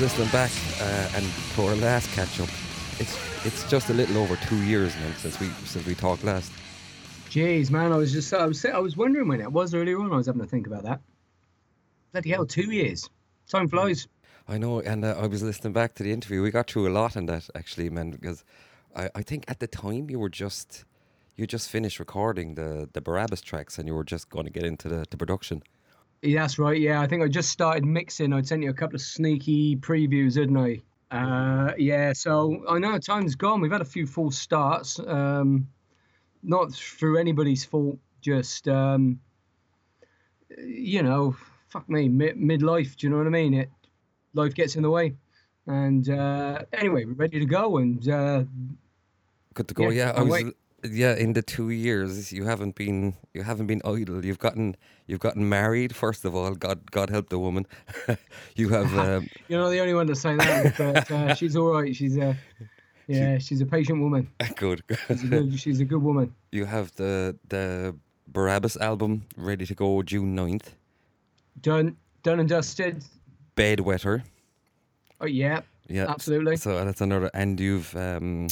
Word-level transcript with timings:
listening 0.00 0.28
back, 0.28 0.50
uh, 0.80 1.10
and 1.14 1.24
for 1.54 1.68
our 1.68 1.76
last 1.76 2.10
catch 2.12 2.40
up, 2.40 2.48
it's 2.98 3.18
it's 3.44 3.68
just 3.70 3.90
a 3.90 3.92
little 3.92 4.16
over 4.16 4.36
two 4.36 4.62
years 4.62 4.94
now 4.96 5.12
since 5.18 5.38
we 5.38 5.48
since 5.66 5.84
we 5.84 5.94
talked 5.94 6.24
last. 6.24 6.50
Jeez, 7.28 7.70
man, 7.70 7.92
I 7.92 7.96
was 7.96 8.10
just 8.10 8.32
I 8.32 8.46
was 8.46 8.64
I 8.64 8.78
was 8.78 8.96
wondering 8.96 9.28
when 9.28 9.42
it 9.42 9.52
was 9.52 9.74
earlier 9.74 10.00
on. 10.00 10.10
I 10.10 10.16
was 10.16 10.26
having 10.26 10.40
to 10.40 10.46
think 10.46 10.66
about 10.66 10.84
that. 10.84 11.00
Bloody 12.12 12.30
hell, 12.30 12.46
two 12.46 12.70
years. 12.70 13.10
Time 13.46 13.68
flies. 13.68 14.08
I 14.48 14.56
know, 14.56 14.80
and 14.80 15.04
uh, 15.04 15.16
I 15.20 15.26
was 15.26 15.42
listening 15.42 15.74
back 15.74 15.94
to 15.96 16.02
the 16.02 16.12
interview. 16.12 16.40
We 16.42 16.50
got 16.50 16.70
through 16.70 16.88
a 16.88 16.94
lot 16.94 17.14
in 17.14 17.26
that 17.26 17.50
actually, 17.54 17.90
man, 17.90 18.10
because 18.10 18.42
I, 18.96 19.10
I 19.14 19.22
think 19.22 19.44
at 19.48 19.60
the 19.60 19.66
time 19.66 20.08
you 20.08 20.18
were 20.18 20.30
just 20.30 20.86
you 21.36 21.46
just 21.46 21.68
finished 21.68 21.98
recording 21.98 22.54
the 22.54 22.88
the 22.90 23.02
Barabbas 23.02 23.42
tracks, 23.42 23.78
and 23.78 23.86
you 23.86 23.94
were 23.94 24.04
just 24.04 24.30
going 24.30 24.46
to 24.46 24.50
get 24.50 24.64
into 24.64 24.88
the, 24.88 25.04
the 25.10 25.18
production. 25.18 25.62
Yeah, 26.22 26.42
that's 26.42 26.58
right. 26.58 26.78
Yeah, 26.78 27.00
I 27.00 27.06
think 27.06 27.22
I 27.22 27.28
just 27.28 27.50
started 27.50 27.84
mixing. 27.84 28.32
I'd 28.32 28.46
sent 28.46 28.62
you 28.62 28.70
a 28.70 28.74
couple 28.74 28.96
of 28.96 29.00
sneaky 29.00 29.76
previews, 29.76 30.34
didn't 30.34 30.56
I? 30.56 30.82
Uh, 31.10 31.72
yeah, 31.78 32.12
so 32.12 32.62
I 32.68 32.78
know 32.78 32.98
time's 32.98 33.34
gone. 33.34 33.60
We've 33.60 33.72
had 33.72 33.80
a 33.80 33.86
few 33.86 34.06
false 34.06 34.38
starts. 34.38 34.98
Um, 35.00 35.66
not 36.42 36.72
through 36.72 37.18
anybody's 37.18 37.64
fault. 37.64 37.98
Just 38.20 38.68
um, 38.68 39.18
you 40.58 41.02
know, 41.02 41.34
fuck 41.68 41.88
me, 41.88 42.08
mid- 42.08 42.36
midlife. 42.36 42.96
Do 42.96 43.06
you 43.06 43.10
know 43.10 43.18
what 43.18 43.26
I 43.26 43.30
mean? 43.30 43.54
It 43.54 43.70
life 44.34 44.54
gets 44.54 44.76
in 44.76 44.82
the 44.82 44.90
way. 44.90 45.14
And 45.66 46.08
uh, 46.08 46.62
anyway, 46.72 47.04
we're 47.06 47.14
ready 47.14 47.38
to 47.38 47.46
go. 47.46 47.78
And 47.78 48.06
uh, 48.08 48.44
Good 49.54 49.68
to 49.68 49.74
go. 49.74 49.84
Yeah, 49.84 50.12
Yeah, 50.12 50.20
I 50.20 50.22
was. 50.22 50.44
Yeah, 50.82 51.14
in 51.14 51.34
the 51.34 51.42
two 51.42 51.70
years 51.70 52.32
you 52.32 52.44
haven't 52.44 52.74
been 52.74 53.14
you 53.34 53.42
haven't 53.42 53.66
been 53.66 53.82
idle. 53.84 54.24
You've 54.24 54.38
gotten 54.38 54.76
you've 55.06 55.20
gotten 55.20 55.48
married 55.48 55.94
first 55.94 56.24
of 56.24 56.34
all. 56.34 56.54
God 56.54 56.90
God 56.90 57.10
help 57.10 57.28
the 57.28 57.38
woman. 57.38 57.66
you 58.56 58.70
have 58.70 58.96
um, 58.98 59.28
you're 59.48 59.60
not 59.60 59.70
the 59.70 59.80
only 59.80 59.94
one 59.94 60.06
to 60.06 60.14
say 60.14 60.36
that, 60.36 60.74
but 60.78 61.10
uh, 61.10 61.34
she's 61.38 61.56
all 61.56 61.72
right. 61.72 61.94
She's 61.94 62.16
a 62.16 62.36
yeah, 63.06 63.38
she's 63.38 63.60
a 63.60 63.66
patient 63.66 64.00
woman. 64.00 64.28
good. 64.56 64.82
She's 65.08 65.24
a 65.24 65.26
good, 65.26 65.58
she's 65.58 65.80
a 65.80 65.84
good 65.84 66.02
woman. 66.02 66.32
You 66.52 66.64
have 66.64 66.94
the 66.96 67.36
the 67.48 67.94
Barabbas 68.28 68.76
album 68.76 69.26
ready 69.36 69.66
to 69.66 69.74
go 69.74 70.02
June 70.02 70.36
9th. 70.36 70.68
Done, 71.60 71.96
done 72.22 72.38
and 72.40 72.48
dusted. 72.48 73.04
Bedwetter. 73.56 74.22
Oh 75.20 75.26
yeah, 75.26 75.60
Yeah. 75.88 76.06
absolutely. 76.08 76.56
So 76.56 76.82
that's 76.84 77.00
another 77.00 77.30
and 77.34 77.58
you've 77.60 77.94
um 77.96 78.46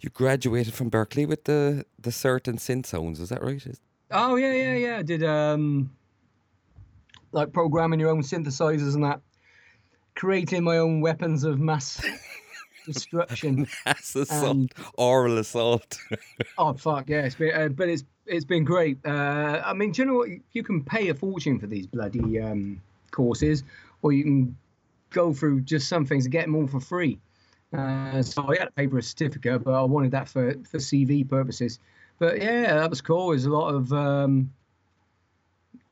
you 0.00 0.10
graduated 0.10 0.74
from 0.74 0.90
Berklee 0.90 1.26
with 1.26 1.44
the 1.44 1.84
the 1.98 2.10
cert 2.10 2.48
in 2.48 2.56
synth 2.56 2.86
sounds, 2.86 3.20
is 3.20 3.28
that 3.30 3.42
right? 3.42 3.64
Is- 3.66 3.80
Oh 4.10 4.36
yeah, 4.36 4.52
yeah, 4.52 4.74
yeah. 4.76 4.96
I 4.98 5.02
did 5.02 5.24
um 5.24 5.90
like 7.32 7.52
programming 7.52 7.98
your 8.00 8.10
own 8.10 8.22
synthesizers 8.22 8.94
and 8.94 9.02
that, 9.04 9.20
creating 10.14 10.62
my 10.64 10.78
own 10.78 11.00
weapons 11.00 11.42
of 11.44 11.58
mass 11.58 12.00
destruction. 12.86 13.66
Mass 13.84 14.14
assault, 14.14 14.44
Um, 14.44 14.68
oral 14.96 15.38
assault. 15.38 15.98
oh 16.58 16.74
fuck 16.74 17.08
yeah, 17.08 17.22
it's 17.22 17.34
been, 17.34 17.54
uh, 17.54 17.68
but 17.68 17.88
it's 17.88 18.04
it's 18.26 18.44
been 18.44 18.64
great. 18.64 18.98
Uh, 19.04 19.60
I 19.64 19.72
mean, 19.72 19.92
do 19.92 20.02
you 20.02 20.06
know 20.06 20.14
what? 20.14 20.28
You 20.52 20.62
can 20.62 20.82
pay 20.84 21.08
a 21.08 21.14
fortune 21.14 21.58
for 21.58 21.66
these 21.66 21.86
bloody 21.86 22.40
um, 22.40 22.80
courses, 23.10 23.64
or 24.02 24.12
you 24.12 24.22
can 24.24 24.56
go 25.10 25.32
through 25.32 25.60
just 25.62 25.88
some 25.88 26.04
things 26.06 26.24
and 26.26 26.32
get 26.32 26.42
them 26.46 26.54
all 26.54 26.66
for 26.68 26.80
free. 26.80 27.18
Uh, 27.76 28.22
so 28.22 28.42
I 28.48 28.56
had 28.58 28.64
to 28.66 28.70
pay 28.72 28.86
for 28.86 28.98
a 28.98 29.02
certificate, 29.02 29.62
but 29.64 29.74
I 29.74 29.82
wanted 29.82 30.10
that 30.12 30.28
for 30.28 30.52
for 30.64 30.78
CV 30.78 31.28
purposes. 31.28 31.78
But 32.18 32.40
yeah, 32.40 32.74
that 32.74 32.90
was 32.90 33.00
cool. 33.00 33.30
There's 33.30 33.44
a 33.44 33.50
lot 33.50 33.74
of 33.74 33.92
um, 33.92 34.50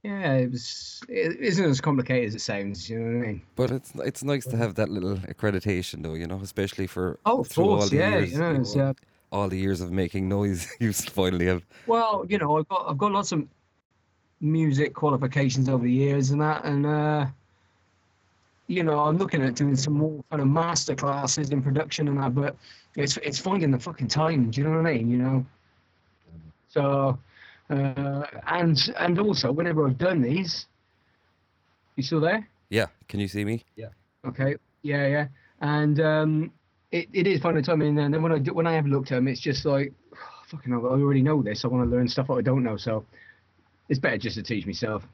yeah, 0.03 0.35
it 0.35 0.51
was. 0.51 1.03
It 1.09 1.41
isn't 1.41 1.65
as 1.65 1.81
complicated 1.81 2.29
as 2.29 2.35
it 2.35 2.41
sounds. 2.41 2.89
You 2.89 2.99
know 2.99 3.19
what 3.19 3.25
I 3.25 3.29
mean? 3.29 3.43
But 3.57 3.71
it's 3.71 3.93
it's 3.97 4.23
nice 4.25 4.45
to 4.47 4.57
have 4.57 4.75
that 4.75 4.89
little 4.89 5.17
accreditation 5.17 6.03
though, 6.03 6.15
you 6.15 6.27
know, 6.27 6.41
especially 6.43 6.87
for 6.87 7.19
Oh, 7.27 7.41
of 7.41 7.49
through 7.49 7.65
all 7.65 7.77
course, 7.77 7.91
the 7.91 7.97
yeah. 7.97 8.19
years, 8.19 8.33
You 8.33 8.39
know, 8.39 8.55
it's, 8.61 8.77
uh, 8.77 8.93
all 9.33 9.49
the 9.49 9.59
years 9.59 9.81
of 9.81 9.91
making 9.91 10.29
noise 10.29 10.69
you 10.81 10.93
finally 10.93 11.47
have 11.47 11.63
Well, 11.87 12.25
you 12.29 12.39
know, 12.39 12.59
I've 12.59 12.69
got 12.69 12.87
I've 12.89 12.99
got 12.99 13.13
lots 13.13 13.33
of 13.33 13.47
music 14.41 14.95
qualifications 14.95 15.69
over 15.69 15.85
the 15.85 15.93
years 15.93 16.31
and 16.31 16.41
that, 16.41 16.65
and 16.65 16.85
uh, 16.87 17.27
you 18.67 18.83
know, 18.83 18.99
I'm 19.01 19.19
looking 19.19 19.43
at 19.43 19.55
doing 19.55 19.77
some 19.77 19.95
more 19.95 20.25
kind 20.31 20.41
of 20.41 20.49
master 20.49 20.95
classes 20.95 21.51
in 21.51 21.63
production 21.63 22.09
and 22.09 22.19
that, 22.19 22.35
but 22.35 22.57
it's 22.97 23.17
it's 23.19 23.39
finding 23.39 23.71
the 23.71 23.79
fucking 23.79 24.09
time. 24.09 24.51
Do 24.51 24.61
you 24.61 24.67
know 24.67 24.77
what 24.77 24.87
I 24.87 24.95
mean? 24.95 25.11
You 25.11 25.19
know. 25.19 25.47
So, 26.69 27.19
uh, 27.71 28.25
and 28.47 28.95
and 28.99 29.19
also 29.19 29.53
whenever 29.53 29.87
I've 29.87 29.99
done 29.99 30.23
these, 30.23 30.67
you 31.97 32.03
still 32.03 32.21
there? 32.21 32.49
Yeah, 32.71 32.87
can 33.09 33.21
you 33.21 33.29
see 33.29 33.45
me? 33.45 33.65
Yeah. 33.77 33.89
Okay. 34.27 34.57
Yeah, 34.83 35.07
yeah. 35.07 35.27
And 35.61 36.01
um, 36.01 36.53
it, 36.91 37.09
it 37.13 37.27
is 37.27 37.41
finding 37.41 37.63
the 37.63 37.67
time, 37.67 37.83
and 37.83 37.97
then 37.97 38.23
when 38.23 38.33
I 38.33 38.39
do, 38.39 38.53
when 38.53 38.67
I 38.67 38.73
have 38.75 38.87
looked 38.87 39.13
at 39.13 39.17
them, 39.17 39.29
it's 39.29 39.41
just 39.41 39.65
like, 39.65 39.93
fucking, 40.49 40.73
hell, 40.73 40.87
I 40.87 40.91
already 40.91 41.23
know 41.23 41.43
this. 41.43 41.65
I 41.65 41.69
want 41.69 41.89
to 41.89 41.97
learn 41.97 42.09
stuff 42.09 42.29
that 42.29 42.35
I 42.35 42.43
don't 42.43 42.63
know, 42.63 42.77
so 42.77 43.05
it's 43.89 44.01
better 44.01 44.19
just 44.19 44.37
to 44.37 44.43
teach 44.43 44.67
myself, 44.67 45.07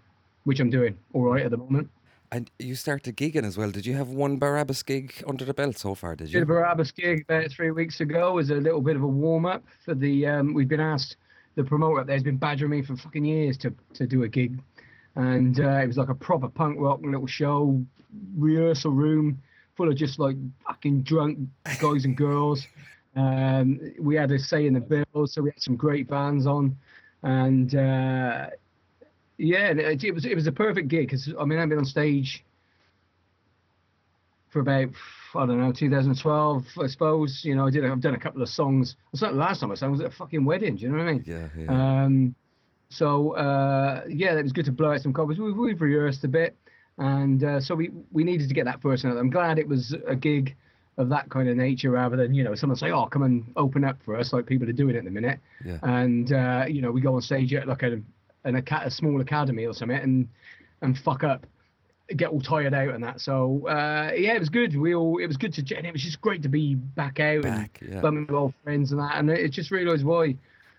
which 0.44 0.60
I'm 0.60 0.70
doing 0.70 0.96
all 1.12 1.24
right 1.24 1.44
at 1.44 1.50
the 1.50 1.56
moment. 1.56 1.88
And 2.32 2.50
you 2.58 2.76
started 2.76 3.16
gigging 3.16 3.44
as 3.44 3.58
well. 3.58 3.70
Did 3.70 3.86
you 3.86 3.94
have 3.94 4.08
one 4.08 4.38
Barabbas 4.38 4.84
gig 4.84 5.12
under 5.26 5.44
the 5.44 5.54
belt 5.54 5.78
so 5.78 5.96
far, 5.96 6.14
did 6.14 6.28
you? 6.28 6.34
Did 6.34 6.42
a? 6.44 6.46
Barabbas 6.46 6.92
gig 6.92 7.22
about 7.22 7.50
three 7.50 7.72
weeks 7.72 8.00
ago 8.00 8.34
was 8.34 8.50
a 8.50 8.54
little 8.54 8.80
bit 8.80 8.94
of 8.94 9.02
a 9.02 9.06
warm 9.06 9.46
up 9.46 9.64
for 9.84 9.94
the. 9.94 10.26
Um, 10.26 10.54
we've 10.54 10.68
been 10.68 10.80
asked, 10.80 11.16
the 11.56 11.64
promoter 11.64 12.00
up 12.00 12.06
there 12.06 12.14
has 12.14 12.22
been 12.22 12.36
badgering 12.36 12.70
me 12.70 12.82
for 12.82 12.96
fucking 12.96 13.24
years 13.24 13.58
to, 13.58 13.74
to 13.94 14.06
do 14.06 14.22
a 14.22 14.28
gig. 14.28 14.60
And 15.16 15.58
uh, 15.58 15.80
it 15.82 15.88
was 15.88 15.96
like 15.96 16.08
a 16.08 16.14
proper 16.14 16.48
punk 16.48 16.78
rock 16.78 17.00
little 17.02 17.26
show, 17.26 17.84
rehearsal 18.36 18.92
room 18.92 19.42
full 19.76 19.88
of 19.88 19.96
just 19.96 20.18
like 20.18 20.36
fucking 20.66 21.02
drunk 21.02 21.38
guys 21.80 22.04
and 22.04 22.16
girls. 22.16 22.66
Um, 23.16 23.80
we 23.98 24.14
had 24.14 24.30
a 24.30 24.38
say 24.38 24.68
in 24.68 24.74
the 24.74 24.80
bill, 24.80 25.26
so 25.26 25.42
we 25.42 25.50
had 25.50 25.60
some 25.60 25.74
great 25.74 26.06
bands 26.08 26.46
on. 26.46 26.76
And 27.24 27.74
uh, 27.74 28.50
yeah, 29.40 29.70
it, 29.70 30.04
it 30.04 30.14
was 30.14 30.24
it 30.26 30.34
was 30.34 30.46
a 30.46 30.52
perfect 30.52 30.88
gig 30.88 31.06
because 31.06 31.32
I 31.38 31.44
mean 31.44 31.58
I've 31.58 31.68
been 31.68 31.78
on 31.78 31.84
stage 31.84 32.44
for 34.50 34.60
about 34.60 34.88
I 35.34 35.46
don't 35.46 35.60
know 35.60 35.72
2012 35.72 36.66
I 36.82 36.86
suppose 36.88 37.40
you 37.44 37.54
know 37.54 37.66
I 37.66 37.70
did 37.70 37.84
I've 37.84 38.00
done 38.00 38.14
a 38.14 38.20
couple 38.20 38.42
of 38.42 38.48
songs. 38.48 38.96
It's 39.12 39.22
not 39.22 39.32
the 39.32 39.38
last 39.38 39.60
time 39.60 39.72
I 39.72 39.76
sang 39.76 39.90
was 39.92 40.00
at 40.00 40.06
a 40.06 40.10
fucking 40.10 40.44
wedding 40.44 40.76
do 40.76 40.82
you 40.82 40.88
know 40.90 40.98
what 40.98 41.08
I 41.08 41.12
mean? 41.12 41.24
Yeah, 41.26 41.48
yeah. 41.56 42.02
um 42.04 42.34
so 42.90 43.34
uh 43.36 44.02
yeah 44.08 44.36
it 44.36 44.42
was 44.42 44.52
good 44.52 44.66
to 44.66 44.72
blow 44.72 44.92
out 44.92 45.00
some 45.00 45.14
covers 45.14 45.38
we've, 45.38 45.56
we've 45.56 45.80
rehearsed 45.80 46.24
a 46.24 46.28
bit 46.28 46.56
and 46.98 47.42
uh, 47.42 47.60
so 47.60 47.74
we 47.74 47.90
we 48.12 48.24
needed 48.24 48.48
to 48.48 48.54
get 48.54 48.66
that 48.66 48.82
first 48.82 49.04
out 49.04 49.16
I'm 49.16 49.30
glad 49.30 49.58
it 49.58 49.68
was 49.68 49.94
a 50.06 50.16
gig 50.16 50.54
of 50.98 51.08
that 51.08 51.30
kind 51.30 51.48
of 51.48 51.56
nature 51.56 51.90
rather 51.90 52.16
than 52.16 52.34
you 52.34 52.44
know 52.44 52.54
someone 52.54 52.76
say 52.76 52.90
oh 52.90 53.06
come 53.06 53.22
and 53.22 53.50
open 53.56 53.84
up 53.84 53.96
for 54.04 54.16
us 54.16 54.32
like 54.34 54.44
people 54.44 54.68
are 54.68 54.72
doing 54.72 54.96
at 54.96 55.04
the 55.04 55.10
minute. 55.10 55.38
Yeah. 55.64 55.78
and 55.82 56.30
uh, 56.32 56.66
you 56.68 56.82
know 56.82 56.90
we 56.90 57.00
go 57.00 57.14
on 57.14 57.22
stage 57.22 57.54
at 57.54 57.66
like 57.66 57.82
a 57.84 58.02
an 58.44 58.56
a 58.56 58.90
small 58.90 59.20
academy 59.20 59.66
or 59.66 59.74
something 59.74 59.98
and 59.98 60.28
and 60.82 60.98
fuck 60.98 61.24
up 61.24 61.46
get 62.16 62.30
all 62.30 62.40
tired 62.40 62.74
out 62.74 62.88
and 62.88 63.04
that 63.04 63.20
so 63.20 63.66
uh, 63.68 64.10
yeah 64.16 64.34
it 64.34 64.40
was 64.40 64.48
good 64.48 64.76
we 64.76 64.94
all 64.94 65.18
it 65.18 65.26
was 65.26 65.36
good 65.36 65.52
to 65.52 65.76
and 65.76 65.86
it 65.86 65.92
was 65.92 66.02
just 66.02 66.20
great 66.20 66.42
to 66.42 66.48
be 66.48 66.74
back 66.74 67.20
out 67.20 67.42
Back, 67.42 67.78
and 67.80 67.94
yeah. 67.94 68.00
bumming 68.00 68.26
with 68.26 68.34
old 68.34 68.54
friends 68.64 68.90
and 68.90 69.00
that 69.00 69.16
and 69.16 69.30
it 69.30 69.52
just 69.52 69.70
realised 69.70 70.04
why 70.04 70.34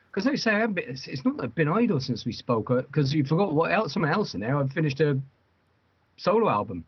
because 0.09 0.25
like 0.25 0.33
I 0.33 0.37
say 0.37 0.51
I 0.51 0.59
haven't 0.59 0.79
it's, 0.79 1.07
it's 1.07 1.23
not 1.23 1.37
that 1.37 1.43
I've 1.43 1.55
been 1.55 1.69
idle 1.69 2.01
since 2.01 2.25
we 2.25 2.33
spoke 2.33 2.67
because 2.67 3.13
you 3.13 3.23
forgot 3.23 3.53
what 3.53 3.71
else 3.71 3.93
something 3.93 4.11
else 4.11 4.33
in 4.33 4.41
there 4.41 4.57
I've 4.57 4.71
finished 4.71 4.99
a 4.99 5.17
solo 6.17 6.49
album 6.49 6.83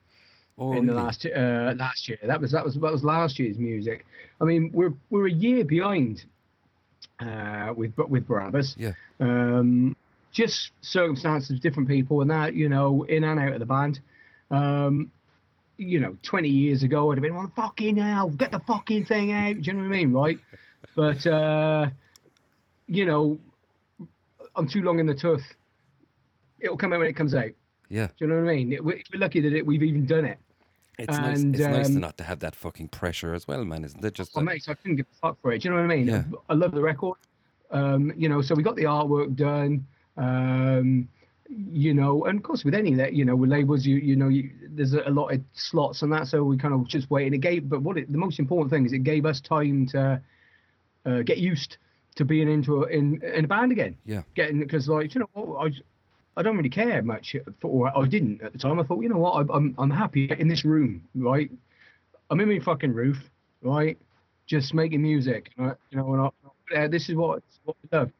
oh, 0.57 0.73
in 0.73 0.85
the 0.85 0.93
really? 0.93 1.03
last 1.03 1.25
uh, 1.25 1.73
last 1.77 2.07
year. 2.07 2.17
That 2.23 2.39
was 2.39 2.51
that 2.51 2.63
was 2.63 2.75
that 2.75 2.91
was 2.91 3.03
last 3.03 3.39
year's 3.39 3.57
music. 3.57 4.05
I 4.39 4.45
mean, 4.45 4.71
we're 4.73 4.93
we're 5.09 5.27
a 5.27 5.31
year 5.31 5.63
behind 5.63 6.25
uh, 7.19 7.73
with 7.75 7.93
with 7.97 8.27
Barabbas. 8.27 8.75
Yeah. 8.77 8.93
Um, 9.19 9.95
just 10.33 10.71
circumstances 10.81 11.51
of 11.51 11.61
different 11.61 11.87
people 11.87 12.21
and 12.21 12.29
that, 12.31 12.53
you 12.55 12.67
know, 12.67 13.03
in 13.03 13.23
and 13.23 13.39
out 13.39 13.53
of 13.53 13.59
the 13.59 13.65
band. 13.65 14.01
Um, 14.51 15.11
you 15.77 15.99
know, 15.99 16.17
20 16.23 16.49
years 16.49 16.83
ago, 16.83 17.11
I'd 17.11 17.17
have 17.17 17.21
been, 17.23 17.35
well, 17.35 17.51
fucking 17.55 17.97
hell, 17.97 18.29
get 18.29 18.51
the 18.51 18.59
fucking 18.59 19.05
thing 19.05 19.31
out. 19.31 19.55
Do 19.55 19.61
you 19.61 19.73
know 19.73 19.83
what 19.87 19.95
I 19.95 19.97
mean? 19.97 20.11
Right. 20.11 20.39
But, 20.95 21.25
uh, 21.25 21.87
you 22.87 23.05
know, 23.05 23.37
I'm 24.55 24.67
too 24.67 24.81
long 24.81 24.99
in 24.99 25.05
the 25.05 25.15
tooth. 25.15 25.43
It'll 26.59 26.77
come 26.77 26.93
out 26.93 26.99
when 26.99 27.07
it 27.07 27.15
comes 27.15 27.33
out. 27.35 27.51
Yeah. 27.89 28.07
Do 28.07 28.13
you 28.19 28.27
know 28.27 28.41
what 28.41 28.49
I 28.51 28.55
mean? 28.55 28.73
It, 28.73 28.83
we're 28.83 29.01
lucky 29.13 29.39
that 29.41 29.53
it, 29.53 29.65
we've 29.65 29.83
even 29.83 30.05
done 30.05 30.25
it. 30.25 30.39
It's 30.97 31.15
nice. 31.15 31.39
And, 31.41 31.55
It's 31.55 31.63
nice 31.63 31.87
to 31.87 31.93
um, 31.95 31.99
not 31.99 32.17
to 32.17 32.23
have 32.23 32.39
that 32.39 32.55
fucking 32.55 32.89
pressure 32.89 33.33
as 33.33 33.47
well, 33.47 33.65
man. 33.65 33.83
Isn't 33.83 34.03
it? 34.03 34.13
Just 34.13 34.31
Oh, 34.35 34.39
that- 34.39 34.45
mate, 34.45 34.63
so 34.63 34.71
I 34.71 34.75
couldn't 34.75 34.97
give 34.97 35.07
a 35.11 35.15
fuck 35.27 35.41
for 35.41 35.51
it. 35.51 35.61
Do 35.61 35.67
you 35.67 35.75
know 35.75 35.81
what 35.81 35.91
I 35.91 35.95
mean? 35.95 36.07
Yeah. 36.07 36.23
I 36.49 36.53
love 36.53 36.71
the 36.71 36.81
record. 36.81 37.17
Um, 37.71 38.13
you 38.15 38.29
know, 38.29 38.41
so 38.41 38.53
we 38.53 38.61
got 38.63 38.75
the 38.75 38.83
artwork 38.83 39.35
done. 39.35 39.85
Um, 40.17 41.07
you 41.49 41.93
know, 41.93 42.25
and 42.25 42.37
of 42.37 42.43
course 42.43 42.63
with 42.63 42.73
any 42.73 42.95
that, 42.95 43.13
you 43.13 43.25
know, 43.25 43.35
with 43.35 43.49
labels, 43.49 43.85
you 43.85 43.97
you 43.97 44.15
know, 44.15 44.27
you, 44.29 44.49
there's 44.69 44.93
a, 44.93 45.09
lot 45.09 45.33
of 45.33 45.41
slots 45.53 46.01
and 46.01 46.11
that, 46.11 46.27
so 46.27 46.43
we 46.43 46.57
kind 46.57 46.73
of 46.73 46.87
just 46.87 47.09
waiting. 47.11 47.33
It 47.33 47.41
gave, 47.41 47.69
but 47.69 47.81
what 47.81 47.97
it, 47.97 48.11
the 48.11 48.17
most 48.17 48.39
important 48.39 48.71
thing 48.71 48.85
is 48.85 48.93
it 48.93 49.03
gave 49.03 49.25
us 49.25 49.41
time 49.41 49.87
to 49.87 50.21
uh, 51.05 51.21
get 51.21 51.37
used 51.37 51.77
to 52.15 52.25
being 52.25 52.49
into 52.49 52.83
a, 52.83 52.87
in 52.87 53.21
in 53.23 53.45
a 53.45 53.47
band 53.47 53.71
again. 53.71 53.97
yeah. 54.05 54.23
Getting 54.35 54.59
because 54.59 54.87
like 54.87 55.13
you 55.13 55.21
know, 55.21 55.29
what, 55.33 55.67
I 55.67 55.71
I 56.39 56.43
don't 56.43 56.57
really 56.57 56.69
care 56.69 57.01
much 57.01 57.35
for, 57.59 57.67
or 57.67 57.97
I 57.97 58.07
didn't 58.07 58.41
at 58.41 58.53
the 58.53 58.59
time. 58.59 58.79
I 58.79 58.83
thought, 58.83 59.01
you 59.01 59.09
know 59.09 59.19
what, 59.19 59.33
I, 59.33 59.53
I'm 59.53 59.75
I'm 59.77 59.91
happy 59.91 60.31
in 60.37 60.47
this 60.47 60.65
room, 60.65 61.07
right? 61.15 61.51
I'm 62.29 62.39
in 62.39 62.49
my 62.49 62.59
fucking 62.59 62.93
roof, 62.93 63.17
right? 63.61 63.97
Just 64.47 64.73
making 64.73 65.01
music, 65.01 65.51
right? 65.57 65.75
you 65.91 65.97
know, 65.97 66.13
and 66.13 66.31
I, 66.77 66.87
this 66.87 67.09
is 67.09 67.15
what, 67.15 67.43
what 67.63 67.75
I 67.91 67.97
love. 67.97 68.11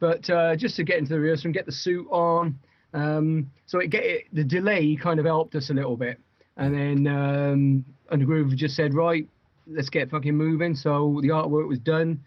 But 0.00 0.28
uh, 0.30 0.56
just 0.56 0.76
to 0.76 0.84
get 0.84 0.98
into 0.98 1.12
the 1.12 1.20
rehearsal 1.20 1.48
and 1.48 1.54
get 1.54 1.66
the 1.66 1.72
suit 1.72 2.06
on, 2.10 2.58
um, 2.94 3.50
so 3.66 3.78
it 3.78 3.88
get 3.90 4.02
it, 4.04 4.24
the 4.32 4.42
delay 4.42 4.96
kind 4.96 5.20
of 5.20 5.26
helped 5.26 5.54
us 5.54 5.70
a 5.70 5.74
little 5.74 5.96
bit, 5.96 6.18
and 6.56 6.74
then 6.74 7.06
um, 7.06 7.84
and 8.10 8.20
the 8.20 8.24
groove 8.24 8.56
just 8.56 8.74
said, 8.74 8.94
right, 8.94 9.28
let's 9.66 9.90
get 9.90 10.10
fucking 10.10 10.34
moving. 10.34 10.74
So 10.74 11.20
the 11.22 11.28
artwork 11.28 11.68
was 11.68 11.78
done. 11.78 12.20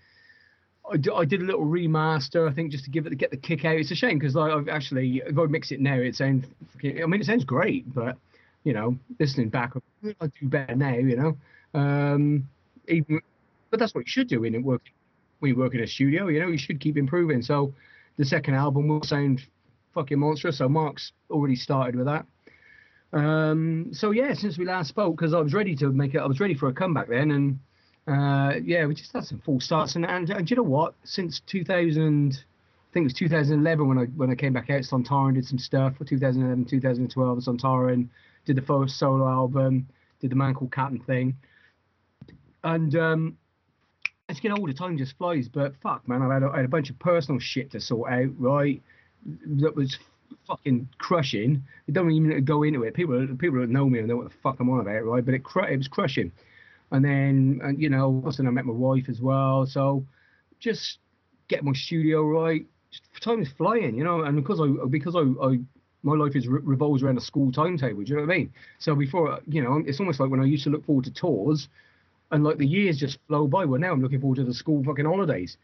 I, 0.89 0.97
d- 0.97 1.11
I 1.15 1.25
did 1.25 1.41
a 1.41 1.45
little 1.45 1.65
remaster, 1.65 2.49
I 2.49 2.53
think, 2.53 2.71
just 2.71 2.85
to 2.85 2.91
give 2.91 3.05
it 3.05 3.09
to 3.09 3.15
get 3.15 3.31
the 3.31 3.37
kick 3.37 3.65
out. 3.65 3.75
It's 3.75 3.91
a 3.91 3.95
shame 3.95 4.19
because 4.19 4.35
like 4.35 4.51
I've 4.51 4.69
actually 4.69 5.21
if 5.25 5.37
I 5.37 5.45
mix 5.45 5.71
it 5.71 5.81
now, 5.81 5.95
it 5.95 6.15
sounds. 6.15 6.45
I 6.83 7.05
mean, 7.05 7.21
it 7.21 7.25
sounds 7.25 7.43
great, 7.43 7.91
but 7.93 8.17
you 8.63 8.73
know, 8.73 8.97
listening 9.19 9.49
back, 9.49 9.73
I 10.21 10.27
do 10.27 10.47
better 10.47 10.75
now. 10.75 10.93
You 10.93 11.15
know, 11.15 11.79
um, 11.79 12.47
even, 12.87 13.21
but 13.71 13.79
that's 13.79 13.95
what 13.95 14.01
you 14.01 14.09
should 14.09 14.27
do 14.27 14.41
when 14.41 14.53
you 14.53 14.61
work 14.61 14.83
when 15.43 15.49
you 15.49 15.57
work 15.57 15.75
in 15.75 15.81
a 15.81 15.87
studio. 15.87 16.29
You 16.29 16.39
know, 16.39 16.47
you 16.47 16.57
should 16.57 16.79
keep 16.79 16.97
improving. 16.97 17.41
So 17.41 17.73
the 18.17 18.25
second 18.25 18.55
album 18.55 18.87
will 18.87 19.03
sound 19.03 19.41
fucking 19.93 20.17
monstrous. 20.17 20.57
So 20.57 20.69
Mark's 20.69 21.11
already 21.29 21.55
started 21.55 21.95
with 21.95 22.05
that. 22.05 22.25
Um, 23.11 23.89
so 23.91 24.11
yeah, 24.11 24.33
since 24.33 24.57
we 24.57 24.65
last 24.65 24.87
spoke, 24.87 25.17
because 25.17 25.33
I 25.33 25.39
was 25.39 25.53
ready 25.53 25.75
to 25.75 25.89
make 25.89 26.15
it, 26.15 26.19
I 26.19 26.25
was 26.25 26.39
ready 26.39 26.55
for 26.55 26.69
a 26.69 26.73
comeback 26.73 27.09
then, 27.09 27.31
and 27.31 27.59
uh, 28.07 28.57
yeah, 28.63 28.85
we 28.85 28.95
just 28.95 29.13
had 29.13 29.25
some 29.25 29.39
full 29.45 29.59
starts. 29.59 29.95
And, 29.95 30.05
and, 30.05 30.29
and 30.31 30.49
you 30.49 30.55
know 30.55 30.63
what? 30.63 30.95
Since 31.03 31.41
2000, 31.41 32.33
I 32.33 32.93
think 32.93 33.03
it 33.03 33.05
was 33.05 33.13
2011 33.13 33.87
when 33.87 33.99
I 33.99 34.05
when 34.05 34.31
I 34.31 34.35
came 34.35 34.53
back 34.53 34.69
out, 34.71 34.81
Sontaran 34.81 35.27
and 35.27 35.35
did 35.35 35.45
some 35.45 35.59
stuff. 35.59 35.97
For 35.97 36.05
2011, 36.05 36.65
2012, 36.65 37.39
Sontaran 37.39 37.93
and 37.93 38.09
did 38.45 38.55
the 38.55 38.61
first 38.61 38.97
solo 38.97 39.27
album, 39.27 39.87
did 40.19 40.31
the 40.31 40.35
Man 40.35 40.53
Called 40.55 40.71
Captain 40.71 40.99
thing, 40.99 41.35
and 42.63 42.95
um, 42.95 43.37
as 44.29 44.37
you 44.37 44.49
get 44.49 44.57
older, 44.57 44.73
time 44.73 44.97
just 44.97 45.17
flies. 45.17 45.47
But 45.47 45.75
fuck, 45.81 46.07
man, 46.07 46.21
I've 46.21 46.31
had 46.31 46.43
a, 46.43 46.49
I 46.49 46.57
had 46.57 46.65
a 46.65 46.69
bunch 46.69 46.89
of 46.89 46.99
personal 46.99 47.39
shit 47.39 47.71
to 47.71 47.81
sort 47.81 48.11
out, 48.11 48.31
right? 48.37 48.81
That 49.25 49.75
was 49.75 49.97
fucking 50.47 50.89
crushing. 50.97 51.63
It 51.87 51.93
don't 51.93 52.11
even 52.11 52.43
go 52.43 52.63
into 52.63 52.83
it. 52.83 52.93
People, 52.93 53.27
people 53.37 53.59
that 53.59 53.69
know 53.69 53.89
me 53.89 53.99
and 53.99 54.07
know 54.07 54.17
what 54.17 54.29
the 54.29 54.35
fuck 54.41 54.59
I'm 54.59 54.69
on 54.69 54.79
about, 54.79 55.05
right? 55.05 55.25
But 55.25 55.33
it, 55.33 55.43
cru- 55.43 55.67
it 55.67 55.77
was 55.77 55.87
crushing. 55.87 56.31
And 56.91 57.03
then, 57.03 57.59
and, 57.63 57.81
you 57.81 57.89
know, 57.89 58.21
also 58.25 58.43
I 58.43 58.49
met 58.49 58.65
my 58.65 58.73
wife 58.73 59.09
as 59.09 59.19
well. 59.19 59.65
So 59.65 60.05
just 60.59 60.99
get 61.47 61.63
my 61.63 61.73
studio 61.73 62.23
right. 62.27 62.65
Time 63.21 63.41
is 63.41 63.49
flying, 63.57 63.95
you 63.95 64.03
know. 64.03 64.21
And 64.21 64.35
because 64.35 64.61
I, 64.61 64.85
because 64.87 65.15
I, 65.15 65.21
I 65.43 65.59
my 66.03 66.13
life 66.13 66.35
is 66.35 66.47
re- 66.47 66.61
revolves 66.63 67.01
around 67.01 67.17
a 67.17 67.21
school 67.21 67.51
timetable. 67.51 68.03
Do 68.03 68.09
you 68.09 68.15
know 68.17 68.25
what 68.25 68.33
I 68.33 68.37
mean? 68.37 68.53
So 68.77 68.93
before, 68.93 69.39
you 69.47 69.63
know, 69.63 69.81
it's 69.87 69.99
almost 69.99 70.19
like 70.19 70.29
when 70.29 70.41
I 70.41 70.45
used 70.45 70.65
to 70.65 70.69
look 70.69 70.85
forward 70.85 71.05
to 71.05 71.11
tours, 71.11 71.69
and 72.33 72.43
like 72.43 72.57
the 72.57 72.67
years 72.67 72.97
just 72.97 73.19
flow 73.27 73.47
by. 73.47 73.63
Well, 73.63 73.79
now 73.79 73.93
I'm 73.93 74.01
looking 74.01 74.19
forward 74.19 74.37
to 74.37 74.43
the 74.43 74.53
school 74.53 74.83
fucking 74.83 75.05
holidays. 75.05 75.57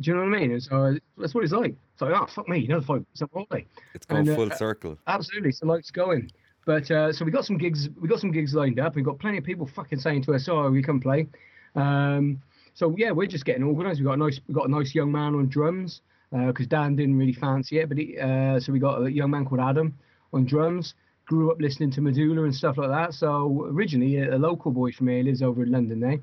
Do 0.00 0.10
you 0.10 0.16
know 0.16 0.22
what 0.22 0.34
I 0.34 0.40
mean? 0.40 0.52
And 0.52 0.62
so 0.62 0.96
that's 1.18 1.34
what 1.34 1.44
it's 1.44 1.52
like. 1.52 1.72
It's 1.72 1.98
So, 1.98 2.06
oh, 2.14 2.26
fuck 2.26 2.48
me, 2.48 2.64
another 2.64 2.86
five 2.86 3.04
on 3.20 3.28
holiday. 3.34 3.66
It's 3.92 4.06
gone 4.06 4.20
And, 4.20 4.30
uh, 4.30 4.36
full 4.36 4.50
circle. 4.52 4.98
Absolutely, 5.06 5.52
so 5.52 5.66
life's 5.66 5.90
going. 5.90 6.30
But 6.64 6.90
uh, 6.90 7.12
so 7.12 7.24
we 7.24 7.32
got 7.32 7.44
some 7.44 7.58
gigs. 7.58 7.90
We 8.00 8.08
got 8.08 8.20
some 8.20 8.30
gigs 8.30 8.54
lined 8.54 8.78
up. 8.78 8.94
We've 8.94 9.04
got 9.04 9.18
plenty 9.18 9.38
of 9.38 9.44
people 9.44 9.66
fucking 9.66 9.98
saying 9.98 10.22
to 10.22 10.34
us, 10.34 10.48
"Oh, 10.48 10.70
we 10.70 10.82
can 10.82 11.00
play." 11.00 11.26
Um, 11.74 12.40
so 12.74 12.94
yeah, 12.96 13.10
we're 13.10 13.26
just 13.26 13.44
getting 13.44 13.64
organised. 13.64 13.98
We 13.98 14.06
got 14.06 14.14
a 14.14 14.16
nice, 14.16 14.40
we 14.46 14.54
got 14.54 14.68
a 14.68 14.70
nice 14.70 14.94
young 14.94 15.10
man 15.10 15.34
on 15.34 15.48
drums 15.48 16.02
because 16.30 16.68
Dan 16.68 16.94
didn't 16.94 17.18
really 17.18 17.32
fancy 17.32 17.80
it. 17.80 17.88
But 17.88 17.98
he, 17.98 18.16
uh, 18.16 18.60
so 18.60 18.72
we 18.72 18.78
got 18.78 19.02
a 19.02 19.10
young 19.10 19.30
man 19.30 19.44
called 19.44 19.60
Adam 19.60 19.98
on 20.32 20.46
drums. 20.46 20.94
Grew 21.32 21.50
up 21.50 21.62
listening 21.62 21.90
to 21.92 22.02
Medulla 22.02 22.44
and 22.44 22.54
stuff 22.54 22.76
like 22.76 22.90
that. 22.90 23.14
So 23.14 23.64
originally 23.70 24.18
a, 24.18 24.36
a 24.36 24.38
local 24.38 24.70
boy 24.70 24.92
from 24.92 25.08
here 25.08 25.24
lives 25.24 25.40
over 25.40 25.62
in 25.62 25.72
London 25.72 26.00
now, 26.00 26.16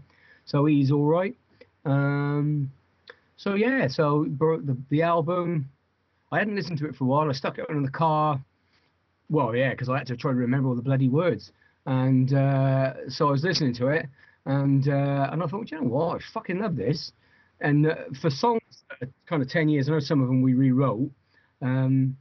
so 0.46 0.66
he's 0.66 0.92
all 0.92 1.08
right. 1.08 1.36
Um, 1.84 2.72
so 3.36 3.56
yeah, 3.56 3.88
so 3.88 4.28
the 4.38 4.78
the 4.92 5.02
album, 5.02 5.68
I 6.32 6.38
hadn't 6.38 6.56
listened 6.56 6.78
to 6.78 6.86
it 6.86 6.96
for 6.96 7.06
a 7.06 7.08
while. 7.08 7.28
I 7.28 7.34
stuck 7.34 7.58
it 7.58 7.66
on 7.68 7.78
in 7.78 7.82
the 7.82 7.90
car. 7.90 8.40
Well, 9.32 9.56
yeah, 9.56 9.72
because 9.72 9.90
I 9.90 9.98
had 9.98 10.06
to 10.08 10.16
try 10.16 10.32
to 10.32 10.38
remember 10.38 10.70
all 10.70 10.76
the 10.76 10.84
bloody 10.84 11.10
words, 11.10 11.54
and 11.88 12.32
uh, 12.32 13.10
so 13.10 13.30
I 13.30 13.32
was 13.32 13.44
listening 13.44 13.74
to 13.76 13.88
it, 13.88 14.06
and 14.46 14.88
uh, 14.88 15.30
and 15.32 15.42
I 15.42 15.48
thought, 15.48 15.72
you 15.72 15.82
know 15.82 15.88
what, 15.88 16.18
I 16.18 16.20
fucking 16.34 16.60
love 16.60 16.76
this. 16.76 17.14
And 17.62 17.88
uh, 17.88 17.96
for 18.22 18.30
songs 18.30 18.84
kind 19.26 19.42
of 19.42 19.50
ten 19.50 19.70
years, 19.70 19.90
I 19.90 19.94
know 19.94 20.00
some 20.02 20.22
of 20.22 20.28
them 20.28 20.44
we 20.44 20.54
rewrote. 20.54 21.10
Um, 21.64 22.16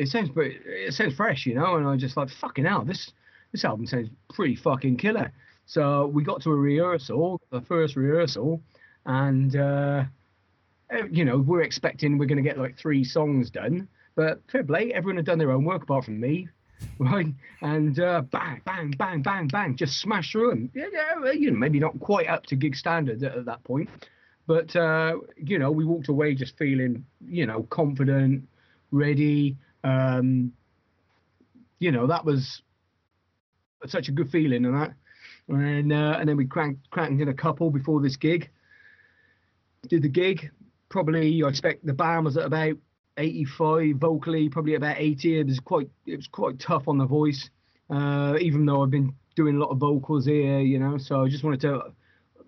it 0.00 0.08
sounds 0.08 0.30
pretty, 0.30 0.58
it 0.64 0.94
sounds 0.94 1.14
fresh, 1.14 1.44
you 1.44 1.54
know, 1.54 1.76
and 1.76 1.86
I 1.86 1.96
just 1.96 2.16
like 2.16 2.30
fucking 2.30 2.64
hell, 2.64 2.84
this 2.84 3.12
this 3.52 3.64
album 3.64 3.86
sounds 3.86 4.08
pretty 4.32 4.56
fucking 4.56 4.96
killer. 4.96 5.30
So 5.66 6.06
we 6.06 6.24
got 6.24 6.40
to 6.42 6.50
a 6.50 6.56
rehearsal, 6.56 7.40
the 7.50 7.60
first 7.60 7.96
rehearsal, 7.96 8.62
and 9.04 9.54
uh, 9.54 10.04
eh, 10.90 11.02
you 11.10 11.24
know 11.24 11.38
we're 11.38 11.62
expecting 11.62 12.16
we're 12.16 12.26
going 12.26 12.42
to 12.42 12.48
get 12.48 12.58
like 12.58 12.78
three 12.78 13.04
songs 13.04 13.50
done, 13.50 13.88
but 14.14 14.40
fair 14.50 14.64
play, 14.64 14.90
everyone 14.92 15.16
had 15.16 15.26
done 15.26 15.38
their 15.38 15.52
own 15.52 15.64
work 15.64 15.82
apart 15.82 16.06
from 16.06 16.18
me, 16.18 16.48
right? 16.98 17.26
And 17.60 18.00
uh, 18.00 18.22
bang, 18.22 18.62
bang, 18.64 18.94
bang, 18.96 19.20
bang, 19.20 19.48
bang, 19.48 19.76
just 19.76 20.00
smash 20.00 20.32
through 20.32 20.50
them. 20.50 20.70
Yeah, 20.74 20.86
yeah, 20.92 21.32
you 21.32 21.50
know, 21.50 21.58
maybe 21.58 21.78
not 21.78 22.00
quite 22.00 22.28
up 22.28 22.46
to 22.46 22.56
gig 22.56 22.74
standard 22.74 23.22
at, 23.22 23.36
at 23.36 23.44
that 23.44 23.62
point, 23.64 23.90
but 24.46 24.74
uh, 24.74 25.18
you 25.36 25.58
know 25.58 25.70
we 25.70 25.84
walked 25.84 26.08
away 26.08 26.34
just 26.34 26.56
feeling 26.56 27.04
you 27.28 27.44
know 27.44 27.64
confident, 27.64 28.48
ready. 28.92 29.58
Um, 29.84 30.52
you 31.78 31.92
know 31.92 32.06
that 32.06 32.24
was 32.24 32.62
such 33.86 34.08
a 34.08 34.12
good 34.12 34.30
feeling 34.30 34.64
and 34.64 34.74
that. 34.74 34.94
And 35.48 35.92
uh, 35.92 36.16
and 36.18 36.28
then 36.28 36.36
we 36.36 36.46
cranked 36.46 36.90
cranked 36.90 37.20
in 37.20 37.28
a 37.28 37.34
couple 37.34 37.70
before 37.70 38.00
this 38.00 38.16
gig. 38.16 38.50
Did 39.88 40.02
the 40.02 40.08
gig. 40.08 40.50
Probably 40.88 41.42
I 41.42 41.48
expect 41.48 41.86
the 41.86 41.92
band 41.92 42.24
was 42.24 42.36
at 42.36 42.44
about 42.44 42.76
85 43.16 43.96
vocally, 43.96 44.48
probably 44.48 44.74
about 44.74 44.96
80. 44.98 45.40
It 45.40 45.46
was 45.46 45.60
quite 45.60 45.88
it 46.06 46.16
was 46.16 46.26
quite 46.26 46.58
tough 46.58 46.88
on 46.88 46.98
the 46.98 47.06
voice. 47.06 47.50
Uh, 47.88 48.36
even 48.40 48.66
though 48.66 48.82
I've 48.82 48.90
been 48.90 49.12
doing 49.34 49.56
a 49.56 49.58
lot 49.58 49.70
of 49.70 49.78
vocals 49.78 50.26
here, 50.26 50.60
you 50.60 50.78
know, 50.78 50.98
so 50.98 51.24
I 51.24 51.28
just 51.28 51.42
wanted 51.42 51.60
to 51.62 51.92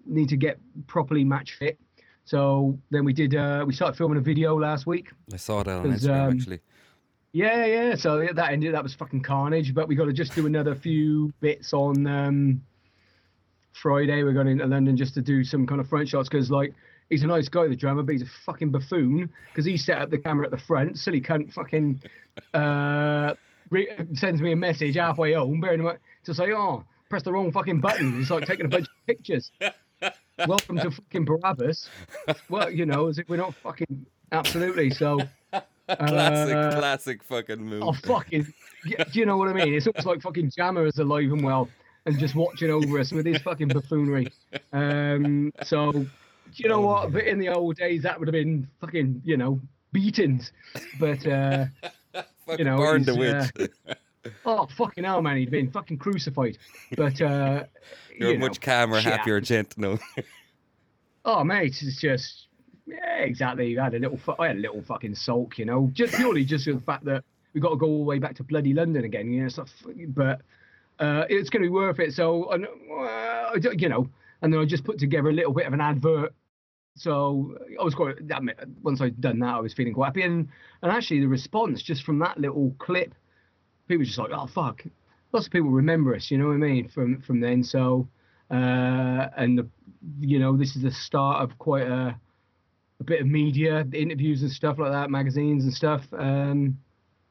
need 0.07 0.29
to 0.29 0.37
get 0.37 0.59
properly 0.87 1.25
match 1.25 1.57
fit. 1.59 1.79
So 2.25 2.79
then 2.91 3.05
we 3.05 3.13
did 3.13 3.35
uh, 3.35 3.65
we 3.67 3.75
started 3.75 3.97
filming 3.97 4.19
a 4.19 4.21
video 4.21 4.57
last 4.59 4.87
week. 4.87 5.11
I 5.33 5.37
saw 5.37 5.63
that 5.63 5.79
on 5.79 5.93
Instagram 5.93 6.31
um, 6.31 6.39
actually. 6.39 6.61
Yeah, 7.33 7.65
yeah. 7.65 7.95
So 7.95 8.27
that 8.35 8.53
ended. 8.53 8.75
That 8.75 8.83
was 8.83 8.95
fucking 8.95 9.23
carnage. 9.23 9.75
But 9.75 9.89
we 9.89 9.95
got 9.95 10.05
to 10.05 10.13
just 10.13 10.35
do 10.35 10.47
another 10.47 10.75
few 10.75 11.33
bits 11.41 11.73
on 11.73 12.07
um, 12.07 12.63
Friday. 13.73 14.23
We're 14.23 14.35
going 14.35 14.49
into 14.49 14.67
London 14.67 14.97
just 14.97 15.15
to 15.15 15.23
do 15.23 15.43
some 15.43 15.67
kind 15.67 15.81
of 15.81 15.89
front 15.89 16.09
shots 16.09 16.29
because, 16.29 16.51
like, 16.51 16.75
he's 17.09 17.23
a 17.23 17.27
nice 17.27 17.49
guy, 17.49 17.69
the 17.69 17.77
drummer, 17.77 18.03
but 18.03 18.13
he's 18.13 18.23
a 18.23 18.31
fucking 18.45 18.71
buffoon 18.71 19.31
because 19.49 19.65
he 19.65 19.79
set 19.79 19.99
up 19.99 20.11
the 20.11 20.19
camera 20.19 20.45
at 20.45 20.51
the 20.51 20.59
front. 20.59 20.99
Silly 20.99 21.23
cunt, 21.23 21.53
fucking 21.55 22.03
uh, 22.53 23.33
re- 23.71 23.89
sends 24.13 24.43
me 24.43 24.53
a 24.53 24.57
message 24.57 24.97
halfway 24.97 25.33
home, 25.33 25.61
bearing 25.61 25.81
in 25.81 25.87
mind 25.87 25.99
to 26.25 26.35
say, 26.35 26.53
"Oh, 26.53 26.85
press 27.09 27.23
the 27.23 27.33
wrong 27.33 27.51
fucking 27.51 27.81
button." 27.81 28.19
He's 28.19 28.31
like 28.31 28.45
taking 28.45 28.67
a 28.67 28.69
bunch 28.69 28.85
of 28.85 29.07
pictures. 29.07 29.51
Welcome 30.47 30.77
to 30.79 30.91
fucking 30.91 31.25
Barabbas. 31.25 31.89
Well, 32.51 32.71
you 32.71 32.85
know, 32.85 33.09
as 33.09 33.19
if 33.19 33.27
we're 33.31 33.37
not 33.37 33.55
fucking 33.55 34.05
absolutely. 34.33 34.91
So. 34.91 35.19
Classic, 35.99 36.55
uh, 36.55 36.79
classic 36.79 37.23
fucking 37.25 37.61
move. 37.63 37.83
Oh 37.83 37.93
fucking! 37.93 38.53
Do 38.85 39.05
you 39.13 39.27
know 39.27 39.37
what 39.37 39.49
I 39.49 39.53
mean? 39.53 39.75
It's 39.75 39.87
almost 39.87 40.07
like 40.07 40.23
fucking 40.23 40.51
Jammer 40.57 40.87
is 40.87 40.99
alive 40.99 41.31
and 41.33 41.43
well 41.45 41.69
and 42.07 42.19
just 42.19 42.35
watching 42.35 42.71
over 42.71 42.99
us 42.99 43.13
with 43.13 43.27
his 43.27 43.41
fucking 43.43 43.69
buffoonery. 43.69 44.29
Um, 44.73 45.53
so 45.63 45.93
you 46.55 46.69
know 46.69 46.83
Oh, 46.83 46.87
what? 46.87 47.13
But 47.13 47.25
in 47.27 47.39
the 47.39 47.49
old 47.49 47.77
days, 47.77 48.03
that 48.03 48.19
would 48.19 48.29
have 48.29 48.33
been 48.33 48.69
fucking, 48.81 49.23
you 49.25 49.37
know, 49.37 49.61
beatings. 49.93 50.53
But 50.99 51.27
uh, 51.27 51.67
Fucking 52.47 52.67
know, 52.67 52.77
burn 52.77 53.05
the 53.05 53.15
witch. 53.15 53.71
uh, 53.89 53.95
oh 54.45 54.67
fucking 54.77 55.05
hell, 55.05 55.23
man, 55.23 55.37
he'd 55.37 55.51
been 55.51 55.71
fucking 55.71 55.99
crucified. 55.99 56.59
But 56.97 57.21
uh, 57.21 57.65
You're 58.17 58.31
you 58.31 58.35
a 58.37 58.39
know, 58.39 58.47
much 58.47 58.61
calmer, 58.61 59.01
shit 59.01 59.13
happier 59.13 59.41
gent 59.41 59.77
no? 59.79 59.99
Oh 61.25 61.45
mate, 61.45 61.77
it's 61.83 62.01
just 62.01 62.49
yeah, 62.93 63.19
exactly. 63.19 63.79
I 63.79 63.85
had 63.85 63.95
a 63.95 63.99
little, 63.99 64.21
I 64.39 64.49
had 64.49 64.57
a 64.57 64.61
little 64.61 64.83
fucking 64.83 65.15
sulk, 65.15 65.59
you 65.59 65.65
know, 65.65 65.91
just 65.93 66.15
purely 66.15 66.45
just 66.45 66.65
the 66.65 66.81
fact 66.85 67.05
that 67.05 67.25
we 67.55 67.61
got 67.61 67.71
to 67.71 67.77
go 67.77 67.87
all 67.87 67.99
the 67.99 68.05
way 68.05 68.19
back 68.19 68.35
to 68.37 68.45
bloody 68.45 68.73
London 68.73 69.05
again, 69.05 69.33
you 69.33 69.43
know. 69.43 69.49
Stuff, 69.49 69.71
but 70.09 70.41
uh, 70.99 71.25
it's 71.29 71.51
going 71.51 71.63
to 71.63 71.69
be 71.69 71.73
worth 71.73 71.99
it. 71.99 72.13
So, 72.13 72.45
uh, 72.45 72.59
you 73.77 73.89
know, 73.89 74.09
and 74.41 74.53
then 74.53 74.61
I 74.61 74.65
just 74.65 74.85
put 74.85 74.99
together 74.99 75.29
a 75.29 75.33
little 75.33 75.53
bit 75.53 75.67
of 75.67 75.73
an 75.73 75.81
advert. 75.81 76.35
So 76.97 77.57
I 77.81 77.85
was 77.85 77.95
quite. 77.95 78.17
Once 78.83 79.01
I'd 79.01 79.21
done 79.21 79.39
that, 79.41 79.55
I 79.55 79.61
was 79.61 79.73
feeling 79.73 79.95
quite 79.95 80.07
happy, 80.07 80.23
and 80.23 80.49
and 80.83 80.93
actually 80.93 81.21
the 81.21 81.29
response 81.29 81.83
just 81.83 82.05
from 82.05 82.19
that 82.19 82.39
little 82.39 82.75
clip, 82.79 83.15
people 83.89 84.01
were 84.01 84.05
just 84.05 84.19
like, 84.19 84.31
oh 84.33 84.47
fuck. 84.47 84.85
Lots 85.33 85.47
of 85.47 85.53
people 85.53 85.71
remember 85.71 86.15
us, 86.15 86.31
you 86.31 86.37
know 86.37 86.49
what 86.49 86.55
I 86.55 86.59
mean, 86.59 86.89
from 86.89 87.23
from 87.23 87.41
then. 87.41 87.65
So, 87.65 88.07
uh, 88.51 89.29
and 89.35 89.59
the, 89.59 89.67
you 90.21 90.39
know, 90.39 90.59
this 90.59 90.77
is 90.77 90.83
the 90.83 90.91
start 90.91 91.43
of 91.43 91.57
quite 91.57 91.87
a 91.87 92.21
a 93.03 93.05
bit 93.05 93.21
of 93.21 93.27
media, 93.27 93.87
interviews 93.93 94.43
and 94.43 94.51
stuff 94.51 94.79
like 94.79 94.93
that, 94.93 95.11
magazines 95.11 95.65
and 95.65 95.73
stuff. 95.75 96.03
Um, 96.17 96.79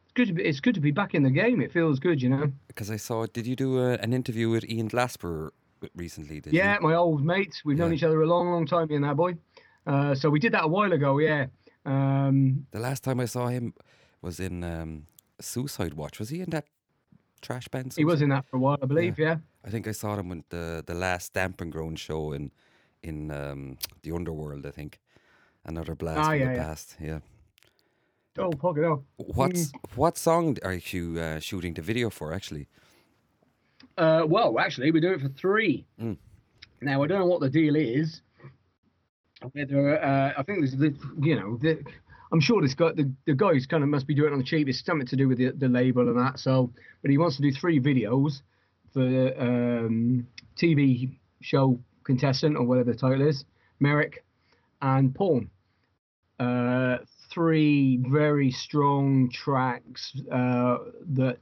it's 0.03 0.13
good 0.13 0.27
to 0.27 0.33
be, 0.33 0.43
it's 0.43 0.59
good 0.59 0.75
to 0.75 0.81
be 0.81 0.91
back 0.91 1.15
in 1.15 1.23
the 1.23 1.29
game. 1.31 1.61
It 1.61 1.71
feels 1.71 1.97
good, 1.99 2.21
you 2.21 2.29
know. 2.29 2.51
Because 2.67 2.91
I 2.91 2.97
saw, 2.97 3.25
did 3.25 3.47
you 3.47 3.55
do 3.55 3.79
a, 3.79 3.93
an 4.05 4.11
interview 4.13 4.49
with 4.49 4.63
Ian 4.69 4.89
Glasper 4.89 5.51
recently? 5.95 6.41
Did 6.41 6.53
Yeah, 6.53 6.75
You? 6.75 6.87
my 6.87 6.95
old 6.95 7.23
mate. 7.23 7.61
We've 7.65 7.77
known 7.77 7.93
each 7.93 8.03
other 8.03 8.21
a 8.21 8.27
long, 8.27 8.51
long 8.51 8.65
time, 8.67 8.87
me 8.89 8.95
and 8.95 9.05
that 9.05 9.15
boy. 9.15 9.35
Uh, 9.87 10.13
so 10.13 10.29
we 10.29 10.39
did 10.39 10.51
that 10.53 10.65
a 10.65 10.67
while 10.67 10.91
ago, 10.93 11.17
yeah. 11.19 11.45
Um, 11.85 12.67
The 12.71 12.79
last 12.79 13.03
time 13.03 13.19
I 13.19 13.25
saw 13.25 13.47
him 13.47 13.73
was 14.21 14.39
in 14.39 14.63
um, 14.63 15.07
Suicide 15.39 15.93
Watch. 15.95 16.19
Was 16.19 16.29
he 16.29 16.41
in 16.41 16.49
that 16.51 16.65
trash 17.41 17.67
band? 17.69 17.93
he 17.97 18.05
was 18.05 18.21
in 18.21 18.29
that 18.29 18.45
for 18.45 18.57
a 18.57 18.59
while, 18.59 18.77
I 18.83 18.85
believe, 18.85 19.17
yeah. 19.17 19.37
I 19.65 19.69
think 19.69 19.87
I 19.87 19.93
saw 19.93 20.15
him 20.19 20.29
with 20.29 20.49
the 20.49 20.83
the 20.85 20.93
last 20.93 21.37
and 21.37 21.71
grown 21.71 21.95
show 21.95 22.33
in 22.33 22.51
in 23.03 23.31
um, 23.31 23.77
the 24.03 24.11
Underworld. 24.11 24.65
I 24.65 24.71
think 24.71 24.99
another 25.65 25.95
blast 25.95 26.29
from 26.29 26.39
yeah, 26.39 26.45
the 26.45 26.53
yeah. 26.53 26.63
past. 26.63 26.95
Yeah. 26.99 27.19
Oh, 28.37 28.51
fuck 28.61 28.77
it 28.77 28.85
up. 28.85 29.03
What's 29.17 29.71
what 29.95 30.17
song 30.17 30.57
are 30.63 30.79
you 30.91 31.19
uh, 31.19 31.39
shooting 31.39 31.73
the 31.73 31.81
video 31.81 32.09
for? 32.09 32.33
Actually, 32.33 32.67
Uh, 33.97 34.23
well, 34.25 34.57
actually, 34.57 34.91
we 34.91 35.01
do 35.01 35.11
it 35.13 35.21
for 35.21 35.29
three. 35.29 35.85
Mm. 35.99 36.17
Now, 36.81 37.03
I 37.03 37.07
don't 37.07 37.19
know 37.19 37.25
what 37.25 37.41
the 37.41 37.49
deal 37.49 37.75
is. 37.75 38.21
Whether 39.53 40.01
uh, 40.01 40.33
I 40.37 40.43
think 40.43 40.59
there's 40.59 40.77
the, 40.77 40.95
you 41.19 41.35
know, 41.35 41.57
the, 41.57 41.83
I'm 42.31 42.39
sure 42.39 42.61
this 42.61 42.73
guy, 42.73 42.91
the, 42.93 43.11
the 43.25 43.33
guy's 43.33 43.65
kind 43.65 43.83
of 43.83 43.89
must 43.89 44.07
be 44.07 44.15
doing 44.15 44.29
it 44.29 44.33
on 44.33 44.39
the 44.39 44.45
cheap. 44.45 44.69
It's 44.69 44.83
something 44.85 45.07
to 45.07 45.15
do 45.15 45.27
with 45.27 45.39
the, 45.39 45.51
the 45.51 45.67
label 45.67 46.07
and 46.07 46.17
that. 46.17 46.39
So, 46.39 46.71
but 47.01 47.11
he 47.11 47.17
wants 47.17 47.35
to 47.37 47.41
do 47.41 47.51
three 47.51 47.79
videos 47.79 48.41
for 48.93 49.01
um, 49.01 50.27
TV 50.55 51.11
show 51.41 51.79
contestant 52.03 52.55
or 52.57 52.63
whatever 52.63 52.91
the 52.93 52.97
title 52.97 53.27
is, 53.27 53.45
Merrick 53.79 54.23
and 54.81 55.13
Paul. 55.13 55.43
Uh, 56.39 56.97
three 57.29 57.97
very 58.09 58.51
strong 58.51 59.29
tracks 59.29 60.13
uh, 60.31 60.77
that 61.13 61.39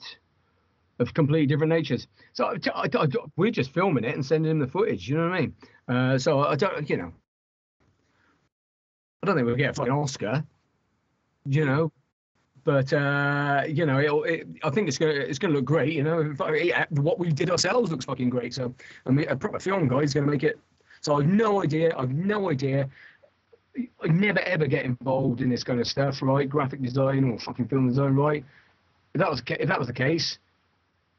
of 1.00 1.14
completely 1.14 1.48
different 1.48 1.70
natures. 1.70 2.08
So 2.34 2.46
I, 2.46 2.58
I, 2.76 2.90
I, 2.94 3.08
we're 3.38 3.52
just 3.52 3.74
filming 3.74 4.04
it 4.04 4.14
and 4.14 4.26
sending 4.26 4.52
him 4.52 4.60
the 4.60 4.68
footage. 4.68 5.08
You 5.08 5.18
know 5.18 5.30
what 5.30 5.38
I 5.38 5.42
mean? 5.42 5.56
Uh, 5.88 6.18
so 6.18 6.42
I 6.42 6.56
don't, 6.56 6.90
you 6.90 6.98
know, 6.98 7.14
I 9.24 9.26
don't 9.28 9.36
think 9.36 9.46
we'll 9.46 9.56
get 9.56 9.72
a 9.72 9.74
fucking 9.74 9.92
Oscar. 9.94 10.44
You 11.46 11.66
know, 11.66 11.92
but 12.64 12.92
uh, 12.94 13.64
you 13.68 13.86
know, 13.86 13.98
it, 14.00 14.48
I 14.64 14.70
think 14.70 14.88
it's 14.88 14.98
gonna 14.98 15.12
it's 15.14 15.40
gonna 15.40 15.54
look 15.54 15.66
great. 15.66 15.94
You 15.94 16.04
know, 16.04 16.36
I- 16.42 16.86
what 16.92 17.18
we 17.18 17.32
did 17.32 17.50
ourselves 17.50 17.92
looks 17.92 18.06
fucking 18.06 18.30
great. 18.30 18.54
So 18.54 18.76
I 19.06 19.12
mean, 19.12 19.28
a 19.30 19.36
proper 19.36 19.60
film 19.60 19.88
guy 19.88 20.00
is 20.00 20.14
gonna 20.14 20.28
make 20.28 20.44
it. 20.44 20.60
So 21.02 21.16
I've 21.16 21.28
no 21.28 21.64
idea. 21.64 21.96
I've 21.98 22.12
no 22.12 22.52
idea. 22.52 22.90
I 23.78 24.08
never 24.08 24.40
ever 24.40 24.68
get 24.68 24.86
involved 24.86 25.42
in 25.42 25.50
this 25.50 25.64
kind 25.64 25.80
of 25.80 25.88
stuff, 25.88 26.22
right? 26.22 26.50
Graphic 26.50 26.82
design 26.82 27.24
or 27.24 27.40
fucking 27.40 27.68
film 27.68 27.88
design, 27.88 28.16
right? 28.16 28.44
If 29.14 29.20
that 29.20 29.30
was 29.30 29.42
if 29.48 29.68
that 29.68 29.80
was 29.80 29.88
the 29.88 29.94
case, 29.94 30.38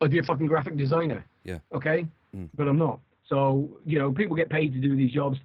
I'd 0.00 0.10
be 0.10 0.18
a 0.18 0.22
fucking 0.22 0.46
graphic 0.46 0.76
designer. 0.76 1.24
Yeah. 1.44 1.58
Okay. 1.72 2.06
Mm. 2.34 2.48
But 2.54 2.68
I'm 2.68 2.78
not. 2.78 3.00
So 3.28 3.70
you 3.84 3.98
know, 3.98 4.12
people 4.12 4.36
get 4.36 4.50
paid 4.50 4.72
to 4.72 4.80
do 4.80 4.96
these 4.96 5.12
jobs. 5.12 5.38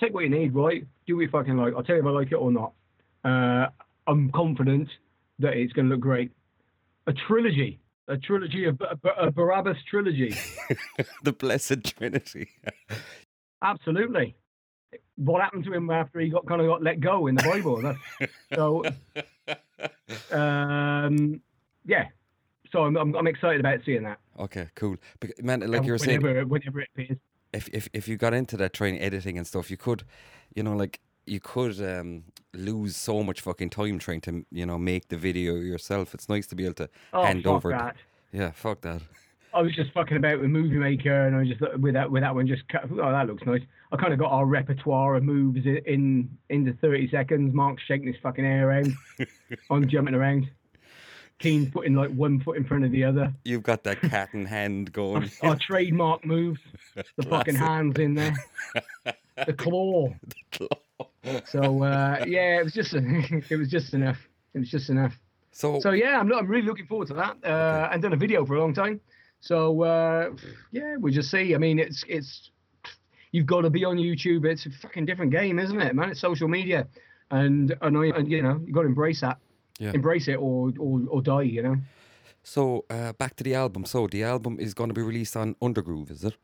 Take 0.00 0.14
what 0.14 0.24
you 0.24 0.30
need, 0.30 0.54
right? 0.54 0.86
Do 1.06 1.16
what 1.16 1.22
you 1.22 1.28
fucking 1.28 1.56
like. 1.56 1.74
I'll 1.76 1.82
tell 1.82 1.96
you 1.96 2.02
if 2.02 2.06
I 2.06 2.10
like 2.10 2.32
it 2.32 2.36
or 2.36 2.50
not. 2.50 2.72
Uh, 3.24 3.68
I'm 4.06 4.30
confident 4.32 4.88
that 5.38 5.54
it's 5.54 5.72
going 5.72 5.88
to 5.88 5.94
look 5.94 6.00
great. 6.00 6.32
A 7.06 7.12
trilogy, 7.12 7.80
a 8.08 8.16
trilogy 8.16 8.64
of 8.64 8.80
a, 8.80 9.26
a 9.26 9.30
Barabbas 9.30 9.76
trilogy. 9.88 10.34
the 11.22 11.32
Blessed 11.32 11.84
Trinity. 11.84 12.48
Absolutely. 13.62 14.34
What 15.16 15.40
happened 15.42 15.64
to 15.64 15.72
him 15.72 15.90
after 15.90 16.20
he 16.20 16.28
got 16.28 16.46
kind 16.46 16.60
of 16.60 16.66
got 16.66 16.82
let 16.82 17.00
go 17.00 17.26
in 17.26 17.34
the 17.34 17.42
Bible? 17.42 17.94
So, 18.54 18.84
um, 20.36 21.40
yeah. 21.84 22.08
So 22.72 22.84
I'm, 22.84 22.96
I'm 22.96 23.14
I'm 23.14 23.26
excited 23.26 23.60
about 23.60 23.80
seeing 23.84 24.02
that. 24.04 24.18
okay, 24.38 24.68
cool. 24.74 24.96
Bec- 25.20 25.42
Man, 25.42 25.60
like 25.70 25.84
you 25.84 25.92
were 25.92 25.98
saying, 25.98 26.22
whenever, 26.22 26.46
whenever 26.46 26.80
it 26.80 26.88
appears. 26.94 27.18
if, 27.52 27.68
if 27.68 27.88
if 27.92 28.08
you 28.08 28.16
got 28.16 28.32
into 28.34 28.56
that 28.56 28.72
trying 28.72 28.98
editing 28.98 29.36
and 29.36 29.46
stuff, 29.46 29.70
you 29.70 29.76
could, 29.76 30.04
you 30.54 30.62
know, 30.62 30.74
like 30.74 31.00
you 31.26 31.38
could 31.38 31.80
um, 31.82 32.24
lose 32.54 32.96
so 32.96 33.22
much 33.22 33.40
fucking 33.42 33.70
time 33.70 33.98
trying 33.98 34.20
to, 34.22 34.44
you 34.50 34.64
know, 34.66 34.78
make 34.78 35.08
the 35.08 35.16
video 35.16 35.54
yourself. 35.56 36.14
It's 36.14 36.28
nice 36.28 36.46
to 36.48 36.56
be 36.56 36.64
able 36.64 36.74
to 36.74 36.88
Oh 37.12 37.24
hand 37.24 37.44
fuck 37.44 37.52
over. 37.52 37.70
that! 37.70 37.96
yeah, 38.32 38.50
fuck 38.52 38.80
that. 38.82 39.02
I 39.54 39.60
was 39.60 39.74
just 39.74 39.92
fucking 39.92 40.16
about 40.16 40.40
with 40.40 40.50
Movie 40.50 40.76
Maker, 40.76 41.26
and 41.26 41.36
I 41.36 41.44
just 41.44 41.60
with 41.78 41.94
that 41.94 42.10
with 42.10 42.22
that 42.22 42.34
one 42.34 42.46
just 42.46 42.66
cut, 42.68 42.84
oh 42.90 42.96
that 42.96 43.26
looks 43.26 43.44
nice. 43.44 43.62
I 43.90 43.96
kind 43.96 44.12
of 44.12 44.18
got 44.18 44.30
our 44.30 44.46
repertoire 44.46 45.16
of 45.16 45.24
moves 45.24 45.66
in, 45.66 45.78
in 45.86 46.38
into 46.48 46.72
30 46.74 47.10
seconds. 47.10 47.54
Mark's 47.54 47.82
shaking 47.82 48.06
his 48.06 48.16
fucking 48.22 48.44
hair 48.44 48.68
around. 48.68 48.94
I'm 49.70 49.88
jumping 49.88 50.14
around. 50.14 50.50
Keen's 51.38 51.70
putting 51.70 51.94
like 51.94 52.10
one 52.10 52.40
foot 52.40 52.56
in 52.56 52.64
front 52.64 52.84
of 52.84 52.92
the 52.92 53.04
other. 53.04 53.32
You've 53.44 53.64
got 53.64 53.82
that 53.84 54.00
cat 54.00 54.30
in 54.32 54.46
hand 54.46 54.92
going. 54.92 55.30
Our 55.42 55.56
trademark 55.56 56.24
moves. 56.24 56.60
The 57.16 57.22
fucking 57.22 57.54
hands 57.54 57.98
in 57.98 58.14
there. 58.14 58.34
The 59.46 59.54
claw. 59.54 60.12
So 61.46 61.82
uh, 61.82 62.24
yeah, 62.26 62.60
it 62.60 62.64
was 62.64 62.74
just 62.74 62.92
it 62.94 63.56
was 63.56 63.68
just 63.68 63.94
enough. 63.94 64.18
It 64.54 64.58
was 64.58 64.70
just 64.70 64.90
enough. 64.90 65.18
So, 65.52 65.80
So 65.80 65.90
yeah, 65.92 66.18
I'm, 66.18 66.32
I'm 66.32 66.46
really 66.46 66.66
looking 66.66 66.86
forward 66.86 67.08
to 67.08 67.14
that. 67.14 67.36
Uh, 67.44 67.88
and 67.92 68.02
done 68.02 68.12
a 68.12 68.16
video 68.16 68.44
for 68.44 68.56
a 68.56 68.60
long 68.60 68.74
time. 68.74 69.00
So 69.42 69.82
uh, 69.82 70.30
yeah, 70.70 70.94
we'll 70.98 71.12
just 71.12 71.30
see. 71.30 71.54
I 71.54 71.58
mean, 71.58 71.78
it's 71.78 72.04
it's 72.08 72.50
you've 73.32 73.46
got 73.46 73.62
to 73.62 73.70
be 73.70 73.84
on 73.84 73.96
YouTube. 73.96 74.46
It's 74.46 74.66
a 74.66 74.70
fucking 74.70 75.04
different 75.04 75.32
game, 75.32 75.58
isn't 75.58 75.80
it, 75.80 75.94
man? 75.94 76.10
It's 76.10 76.20
social 76.20 76.46
media, 76.48 76.86
and 77.30 77.74
and, 77.82 77.96
and 77.96 78.30
you 78.30 78.40
know 78.40 78.60
you 78.64 78.72
got 78.72 78.82
to 78.82 78.86
embrace 78.88 79.20
that. 79.20 79.38
Yeah. 79.80 79.90
Embrace 79.94 80.28
it 80.28 80.36
or, 80.36 80.72
or 80.78 81.00
or 81.08 81.20
die. 81.22 81.42
You 81.42 81.62
know. 81.62 81.76
so 82.44 82.84
uh, 82.88 83.12
back 83.14 83.34
to 83.36 83.44
the 83.44 83.54
album. 83.56 83.84
So 83.84 84.06
the 84.06 84.22
album 84.22 84.58
is 84.60 84.74
going 84.74 84.90
to 84.90 84.94
be 84.94 85.02
released 85.02 85.36
on 85.36 85.56
Undergroove, 85.60 86.10
is 86.12 86.22
it? 86.24 86.34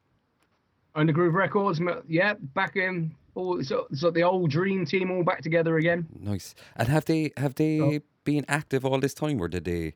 Undergroove 0.97 1.35
Records, 1.35 1.81
yeah, 2.09 2.35
back 2.55 2.75
in. 2.77 3.15
All, 3.37 3.63
so, 3.63 3.87
so 3.95 4.11
the 4.11 4.25
old 4.25 4.51
dream 4.51 4.85
team 4.85 5.13
all 5.13 5.23
back 5.23 5.43
together 5.43 5.77
again. 5.77 6.09
Nice. 6.19 6.57
And 6.75 6.89
have 6.89 7.05
they 7.05 7.31
have 7.37 7.55
they 7.55 7.79
Oh. 7.81 8.01
been 8.25 8.45
active 8.49 8.85
all 8.85 8.99
this 8.99 9.15
time, 9.15 9.41
or 9.41 9.47
did 9.47 9.65
they? 9.65 9.95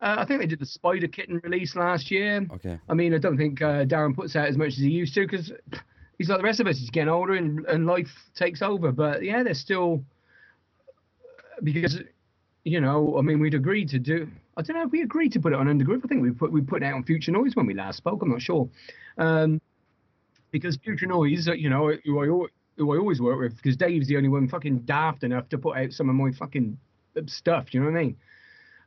Uh, 0.00 0.16
I 0.18 0.24
think 0.24 0.40
they 0.40 0.46
did 0.46 0.58
the 0.58 0.66
Spider 0.66 1.08
Kitten 1.08 1.40
release 1.42 1.74
last 1.76 2.10
year. 2.10 2.46
okay? 2.54 2.78
I 2.88 2.94
mean, 2.94 3.14
I 3.14 3.18
don't 3.18 3.36
think 3.36 3.62
uh, 3.62 3.84
Darren 3.84 4.14
puts 4.14 4.36
out 4.36 4.48
as 4.48 4.56
much 4.56 4.68
as 4.68 4.78
he 4.78 4.90
used 4.90 5.14
to 5.14 5.26
because 5.26 5.52
he's 6.18 6.28
like 6.28 6.38
the 6.38 6.44
rest 6.44 6.60
of 6.60 6.66
us. 6.66 6.78
He's 6.78 6.90
getting 6.90 7.08
older 7.08 7.34
and, 7.34 7.64
and 7.66 7.86
life 7.86 8.10
takes 8.34 8.62
over. 8.62 8.92
But 8.92 9.22
yeah, 9.22 9.42
they're 9.42 9.54
still 9.54 10.04
because 11.62 12.00
you 12.66 12.80
know, 12.80 13.16
I 13.16 13.22
mean, 13.22 13.38
we'd 13.38 13.54
agreed 13.54 13.88
to 13.90 14.00
do. 14.00 14.28
I 14.56 14.62
don't 14.62 14.76
know 14.76 14.82
if 14.82 14.90
we 14.90 15.02
agreed 15.02 15.32
to 15.32 15.40
put 15.40 15.52
it 15.52 15.58
on 15.58 15.66
Undergroove. 15.66 16.04
I 16.04 16.08
think 16.08 16.22
we 16.22 16.32
put 16.32 16.50
we 16.50 16.60
put 16.60 16.82
it 16.82 16.86
out 16.86 16.94
on 16.94 17.04
Future 17.04 17.30
Noise 17.30 17.54
when 17.54 17.66
we 17.66 17.74
last 17.74 17.98
spoke. 17.98 18.22
I'm 18.22 18.30
not 18.30 18.42
sure, 18.42 18.68
um, 19.18 19.60
because 20.50 20.76
Future 20.76 21.06
Noise, 21.06 21.48
uh, 21.48 21.52
you 21.52 21.70
know, 21.70 21.92
who 22.04 22.20
I 22.20 22.26
who 22.76 22.92
I 22.92 22.98
always 22.98 23.20
work 23.20 23.38
with, 23.38 23.56
because 23.56 23.76
Dave's 23.76 24.08
the 24.08 24.16
only 24.16 24.28
one 24.28 24.48
fucking 24.48 24.80
daft 24.80 25.22
enough 25.22 25.48
to 25.50 25.58
put 25.58 25.76
out 25.76 25.92
some 25.92 26.08
of 26.08 26.16
my 26.16 26.32
fucking 26.32 26.76
stuff. 27.26 27.72
You 27.72 27.80
know 27.80 27.86
what 27.86 27.98
I 27.98 28.02
mean? 28.02 28.16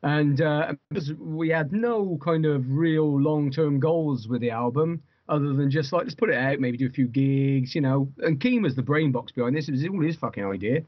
And 0.03 0.41
uh, 0.41 0.73
because 0.89 1.13
we 1.13 1.49
had 1.49 1.71
no 1.71 2.17
kind 2.21 2.45
of 2.45 2.69
real 2.71 3.19
long-term 3.19 3.79
goals 3.79 4.27
with 4.27 4.41
the 4.41 4.51
album 4.51 5.01
other 5.27 5.53
than 5.53 5.69
just 5.69 5.91
like 5.91 6.03
let's 6.03 6.15
put 6.15 6.29
it 6.29 6.35
out 6.35 6.59
maybe 6.59 6.77
do 6.77 6.87
a 6.87 6.91
few 6.91 7.07
gigs 7.07 7.75
you 7.75 7.81
know 7.81 8.11
and 8.19 8.39
Keem 8.39 8.63
was 8.63 8.75
the 8.75 8.81
brain 8.81 9.11
box 9.11 9.31
behind 9.31 9.55
this 9.55 9.67
it 9.67 9.71
was 9.71 9.85
all 9.85 10.01
his 10.01 10.15
fucking 10.15 10.45
idea 10.45 10.81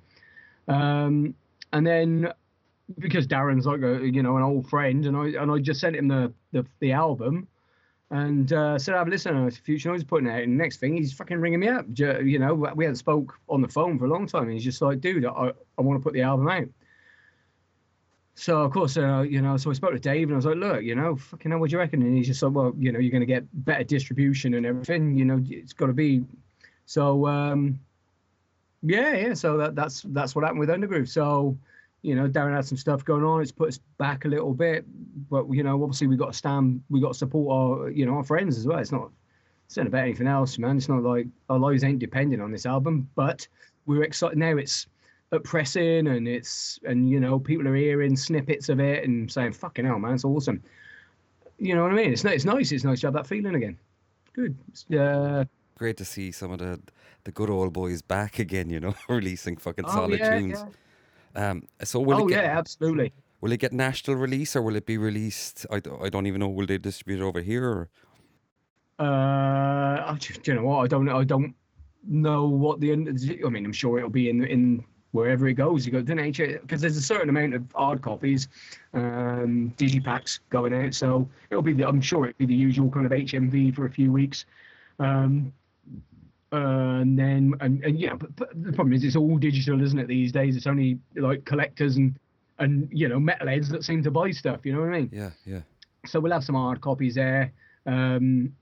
um, 0.67 1.35
and 1.73 1.85
then 1.85 2.31
because 2.99 3.27
Darren's 3.27 3.65
like 3.65 3.81
a 3.81 4.05
you 4.05 4.23
know 4.23 4.37
an 4.37 4.43
old 4.43 4.69
friend 4.69 5.05
and 5.05 5.15
I 5.15 5.41
and 5.41 5.51
I 5.51 5.59
just 5.59 5.79
sent 5.79 5.95
him 5.95 6.07
the 6.07 6.33
the, 6.51 6.65
the 6.79 6.91
album 6.91 7.47
and 8.11 8.51
uh, 8.51 8.77
said, 8.77 8.93
"Have 8.93 9.07
a 9.07 9.09
listen 9.09 9.49
to 9.49 9.61
Future 9.61 9.89
Noise 9.89 10.03
putting 10.03 10.27
it 10.27 10.31
out." 10.31 10.43
And 10.43 10.57
next 10.57 10.77
thing, 10.77 10.97
he's 10.97 11.13
fucking 11.13 11.39
ringing 11.39 11.61
me 11.61 11.69
up. 11.69 11.85
You 11.95 12.39
know, 12.39 12.53
we 12.53 12.83
hadn't 12.83 12.97
spoke 12.97 13.39
on 13.47 13.61
the 13.61 13.69
phone 13.69 13.97
for 13.97 14.05
a 14.05 14.09
long 14.09 14.27
time. 14.27 14.43
And 14.43 14.51
he's 14.51 14.65
just 14.65 14.81
like, 14.81 14.99
"Dude, 14.99 15.25
I, 15.25 15.51
I 15.77 15.81
want 15.81 15.99
to 15.99 16.03
put 16.03 16.13
the 16.13 16.21
album 16.21 16.49
out." 16.49 16.67
So 18.35 18.61
of 18.61 18.71
course, 18.71 18.97
uh, 18.97 19.21
you 19.21 19.41
know, 19.41 19.57
so 19.57 19.69
I 19.69 19.73
spoke 19.73 19.93
to 19.93 19.99
Dave 19.99 20.29
and 20.29 20.33
I 20.33 20.37
was 20.37 20.45
like, 20.45 20.55
"Look, 20.55 20.83
you 20.83 20.95
know, 20.95 21.15
fucking 21.15 21.51
hell, 21.51 21.59
what 21.59 21.69
do 21.69 21.75
you 21.75 21.79
reckon?" 21.79 22.01
And 22.01 22.15
he's 22.15 22.27
just 22.27 22.41
like, 22.41 22.53
"Well, 22.53 22.73
you 22.77 22.91
know, 22.91 22.99
you're 22.99 23.11
going 23.11 23.21
to 23.21 23.25
get 23.25 23.45
better 23.65 23.83
distribution 23.83 24.53
and 24.53 24.65
everything. 24.65 25.17
You 25.17 25.25
know, 25.25 25.43
it's 25.47 25.73
got 25.73 25.87
to 25.87 25.93
be." 25.93 26.23
So 26.85 27.27
um, 27.27 27.79
yeah, 28.81 29.13
yeah. 29.15 29.33
So 29.33 29.57
that 29.57 29.75
that's 29.75 30.01
that's 30.07 30.35
what 30.35 30.43
happened 30.43 30.59
with 30.59 30.69
Undergroove. 30.69 31.09
So 31.09 31.57
you 32.01 32.15
know, 32.15 32.27
Darren 32.27 32.55
had 32.55 32.65
some 32.65 32.77
stuff 32.77 33.05
going 33.05 33.23
on. 33.23 33.41
It's 33.41 33.51
put 33.51 33.69
us 33.69 33.79
back 33.97 34.25
a 34.25 34.27
little 34.27 34.53
bit, 34.53 34.85
but 35.29 35.47
you 35.51 35.63
know, 35.63 35.81
obviously 35.83 36.07
we 36.07 36.17
got 36.17 36.31
to 36.31 36.37
stand, 36.37 36.81
we 36.89 36.99
got 36.99 37.13
to 37.13 37.17
support 37.17 37.81
our, 37.83 37.89
you 37.89 38.05
know, 38.05 38.15
our 38.15 38.23
friends 38.23 38.57
as 38.57 38.65
well. 38.65 38.79
It's 38.79 38.91
not, 38.91 39.11
it's 39.67 39.77
not 39.77 39.87
about 39.87 40.03
anything 40.03 40.27
else, 40.27 40.57
man. 40.57 40.77
It's 40.77 40.89
not 40.89 41.03
like 41.03 41.27
our 41.49 41.59
lives 41.59 41.83
ain't 41.83 41.99
dependent 41.99 42.41
on 42.41 42.51
this 42.51 42.65
album, 42.65 43.07
but 43.15 43.47
we're 43.85 44.03
excited 44.03 44.37
now. 44.37 44.57
It's 44.57 44.87
at 45.31 45.43
pressing 45.43 46.07
and 46.07 46.27
it's 46.27 46.79
and 46.83 47.09
you 47.09 47.19
know 47.19 47.39
people 47.39 47.67
are 47.67 47.75
hearing 47.75 48.15
snippets 48.15 48.69
of 48.69 48.79
it 48.79 49.03
and 49.05 49.31
saying, 49.31 49.53
"Fucking 49.53 49.85
hell, 49.85 49.99
man, 49.99 50.13
it's 50.15 50.25
awesome." 50.25 50.61
You 51.57 51.75
know 51.75 51.83
what 51.83 51.91
I 51.93 51.95
mean? 51.95 52.11
It's 52.13 52.25
it's 52.25 52.45
nice. 52.45 52.71
It's 52.71 52.83
nice 52.83 53.01
to 53.01 53.07
have 53.07 53.13
that 53.13 53.27
feeling 53.27 53.55
again. 53.55 53.77
Good. 54.33 54.57
Uh, 54.97 55.45
Great 55.77 55.97
to 55.97 56.05
see 56.05 56.31
some 56.31 56.51
of 56.51 56.59
the 56.59 56.79
the 57.23 57.31
good 57.31 57.49
old 57.49 57.73
boys 57.73 58.01
back 58.01 58.39
again. 58.39 58.69
You 58.69 58.79
know, 58.79 58.95
releasing 59.09 59.57
fucking 59.57 59.85
oh, 59.87 59.91
solid 59.91 60.19
yeah, 60.19 60.37
tunes. 60.37 60.63
yeah. 61.35 61.49
Um, 61.49 61.63
so 61.83 61.99
will 61.99 62.23
Oh 62.23 62.27
it 62.27 62.31
get, 62.31 62.43
yeah, 62.43 62.57
absolutely. 62.57 63.13
will 63.39 63.51
it 63.53 63.59
get 63.59 63.71
national 63.71 64.17
release 64.17 64.55
or 64.55 64.61
will 64.61 64.75
it 64.75 64.85
be 64.85 64.97
released? 64.97 65.65
i, 65.71 65.75
I 66.01 66.09
don't 66.09 66.25
even 66.27 66.39
know. 66.39 66.49
Will 66.49 66.65
they 66.65 66.77
distribute 66.77 67.23
it 67.23 67.25
over 67.25 67.41
here? 67.41 67.65
Or? 67.65 67.89
Uh, 68.99 70.11
I 70.11 70.15
just, 70.19 70.43
do 70.43 70.51
you 70.51 70.57
know 70.59 70.65
what? 70.65 70.79
I 70.83 70.87
don't. 70.87 71.07
I 71.07 71.23
don't 71.23 71.55
know 72.05 72.47
what 72.47 72.81
the. 72.81 72.91
end- 72.91 73.07
I 73.45 73.49
mean, 73.49 73.65
I'm 73.65 73.71
sure 73.73 73.97
it'll 73.97 74.09
be 74.09 74.29
in 74.29 74.43
in 74.43 74.83
wherever 75.11 75.47
it 75.47 75.53
goes. 75.53 75.85
You 75.85 75.91
go 75.91 76.01
to 76.01 76.15
nature 76.15 76.59
because 76.61 76.81
there's 76.81 76.97
a 76.97 77.01
certain 77.01 77.29
amount 77.29 77.53
of 77.53 77.63
hard 77.75 78.01
copies, 78.01 78.47
um, 78.93 79.73
digipacks 79.77 80.39
going 80.49 80.73
out. 80.73 80.93
So 80.93 81.27
it'll 81.49 81.61
be. 81.61 81.73
The, 81.73 81.87
I'm 81.87 82.01
sure 82.01 82.25
it'll 82.25 82.37
be 82.37 82.45
the 82.45 82.55
usual 82.55 82.89
kind 82.89 83.05
of 83.05 83.11
HMV 83.11 83.75
for 83.75 83.85
a 83.85 83.91
few 83.91 84.11
weeks. 84.11 84.45
Um, 84.99 85.53
uh, 86.53 86.99
and 86.99 87.17
then 87.17 87.53
and, 87.61 87.83
and 87.83 87.99
yeah, 87.99 88.13
but, 88.13 88.35
but 88.35 88.49
the 88.63 88.73
problem 88.73 88.93
is 88.93 89.03
it's 89.03 89.15
all 89.15 89.37
digital, 89.37 89.81
isn't 89.81 89.99
it? 89.99 90.07
These 90.07 90.31
days, 90.31 90.57
it's 90.57 90.67
only 90.67 90.99
like 91.15 91.45
collectors 91.45 91.97
and 91.97 92.13
and 92.59 92.89
you 92.91 93.07
know 93.07 93.19
metalheads 93.19 93.69
that 93.69 93.83
seem 93.83 94.03
to 94.03 94.11
buy 94.11 94.31
stuff. 94.31 94.65
You 94.65 94.73
know 94.73 94.81
what 94.81 94.89
I 94.89 94.99
mean? 94.99 95.09
Yeah, 95.13 95.29
yeah. 95.45 95.61
so 96.05 96.19
we'll 96.19 96.33
have 96.33 96.43
some 96.43 96.55
hard 96.55 96.81
copies 96.81 97.15
there. 97.15 97.51
Um, 97.85 98.53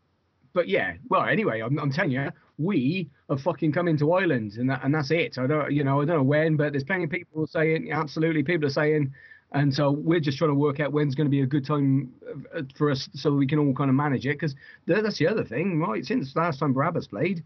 but 0.54 0.68
yeah, 0.68 0.94
well, 1.10 1.24
anyway, 1.24 1.62
I'm, 1.62 1.78
I'm 1.78 1.92
telling 1.92 2.12
you, 2.12 2.30
we 2.60 3.10
have 3.30 3.42
fucking 3.42 3.72
come 3.72 3.88
into 3.88 4.12
Ireland, 4.12 4.54
and 4.58 4.70
that, 4.70 4.84
and 4.84 4.94
that's 4.94 5.12
it. 5.12 5.38
I 5.38 5.48
don't, 5.48 5.72
you 5.72 5.84
know, 5.84 6.02
I 6.02 6.06
don't 6.06 6.18
know 6.18 6.24
when, 6.24 6.58
but 6.58 6.74
there's 6.74 6.84
plenty 6.84 7.06
of 7.06 7.10
people 7.10 7.48
saying, 7.48 7.92
absolutely, 7.92 8.44
people 8.44 8.68
are 8.68 8.72
saying, 8.72 9.14
and 9.54 9.74
so 9.74 9.92
we're 9.92 10.20
just 10.20 10.38
trying 10.38 10.52
to 10.52 10.56
work 10.56 10.80
out 10.80 10.92
when's 10.92 11.16
going 11.16 11.26
to 11.26 11.32
be 11.32 11.42
a 11.42 11.48
good 11.48 11.66
time 11.66 12.14
uh, 12.56 12.62
for 12.78 12.92
us, 12.92 13.10
so 13.14 13.34
we 13.34 13.48
can 13.48 13.58
all 13.60 13.74
kind 13.74 13.90
of 13.90 13.96
manage 13.96 14.26
it. 14.26 14.34
Because 14.34 14.56
that's 14.86 15.18
the 15.18 15.28
other 15.28 15.44
thing, 15.44 15.80
right? 15.80 16.06
Since 16.06 16.36
last 16.36 16.60
time 16.60 16.74
Barabbas 16.74 17.08
played, 17.08 17.44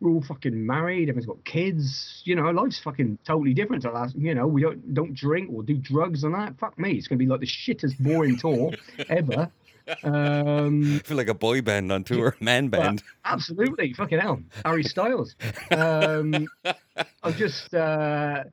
we're 0.00 0.10
all 0.10 0.22
fucking 0.22 0.66
married. 0.66 1.08
Everyone's 1.08 1.26
got 1.26 1.44
kids. 1.44 2.22
You 2.24 2.36
know, 2.36 2.50
life's 2.50 2.80
fucking 2.80 3.18
totally 3.26 3.54
different 3.54 3.82
to 3.82 3.90
last. 3.90 4.14
You 4.16 4.34
know, 4.34 4.46
we 4.46 4.62
don't 4.62 4.94
don't 4.94 5.14
drink 5.14 5.50
or 5.52 5.62
do 5.62 5.76
drugs 5.76 6.22
and 6.22 6.34
that. 6.34 6.58
Fuck 6.58 6.78
me, 6.78 6.92
it's 6.92 7.08
gonna 7.08 7.18
be 7.18 7.26
like 7.26 7.40
the 7.40 7.46
shittest 7.46 7.98
boring 7.98 8.38
tour 8.38 8.72
ever. 9.08 9.50
Um, 10.04 10.96
I 10.96 10.98
feel 11.00 11.16
like 11.16 11.28
a 11.28 11.34
boy 11.34 11.62
band 11.62 11.90
on 11.92 12.04
tour, 12.04 12.36
man 12.40 12.68
band. 12.68 13.02
absolutely, 13.24 13.92
fucking 13.92 14.18
hell, 14.18 14.42
Harry 14.64 14.82
Styles. 14.84 15.34
Um, 15.70 16.46
I'm 17.22 17.34
just. 17.34 17.74
Uh, 17.74 18.44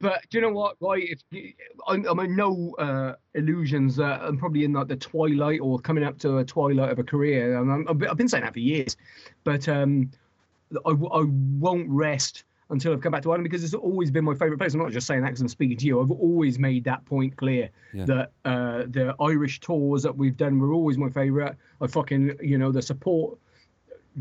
but 0.00 0.22
do 0.30 0.38
you 0.38 0.42
know 0.42 0.52
what? 0.52 0.76
Right, 0.80 1.18
if 1.30 1.54
I'm, 1.86 2.06
I'm 2.06 2.18
in 2.20 2.34
no 2.34 2.74
uh, 2.78 3.14
illusions 3.34 3.96
that 3.96 4.22
I'm 4.22 4.38
probably 4.38 4.64
in 4.64 4.72
like 4.72 4.88
the 4.88 4.96
twilight 4.96 5.60
or 5.60 5.78
coming 5.78 6.04
up 6.04 6.18
to 6.20 6.38
a 6.38 6.44
twilight 6.44 6.90
of 6.90 6.98
a 6.98 7.04
career. 7.04 7.58
And 7.58 7.70
I'm, 7.70 7.86
I've 8.08 8.16
been- 8.16 8.28
saying 8.28 8.44
that 8.44 8.54
for 8.54 8.60
years, 8.60 8.96
but 9.44 9.68
um, 9.68 10.10
I, 10.86 10.90
I 10.90 11.24
won't 11.58 11.86
rest 11.90 12.44
until 12.70 12.92
I've 12.92 13.00
come 13.00 13.12
back 13.12 13.22
to 13.22 13.30
Ireland 13.30 13.44
because 13.44 13.64
it's 13.64 13.74
always 13.74 14.10
been 14.10 14.24
my 14.24 14.34
favourite 14.34 14.58
place. 14.58 14.74
I'm 14.74 14.80
not 14.80 14.92
just 14.92 15.06
saying 15.06 15.22
that 15.22 15.28
because 15.28 15.40
I'm 15.40 15.48
speaking 15.48 15.76
to 15.78 15.86
you. 15.86 16.00
I've 16.00 16.10
always 16.10 16.58
made 16.58 16.84
that 16.84 17.04
point 17.04 17.36
clear 17.36 17.68
Yeah. 17.92 18.04
that 18.06 18.32
uh, 18.44 18.82
the 18.88 19.14
Irish 19.20 19.60
tours 19.60 20.02
that 20.04 20.16
we've 20.16 20.36
done 20.36 20.58
were 20.60 20.72
always 20.72 20.96
my 20.96 21.10
favourite. 21.10 21.54
I 21.80 21.86
fucking, 21.86 22.36
you 22.40 22.58
know, 22.58 22.70
the 22.72 22.82
support 22.82 23.38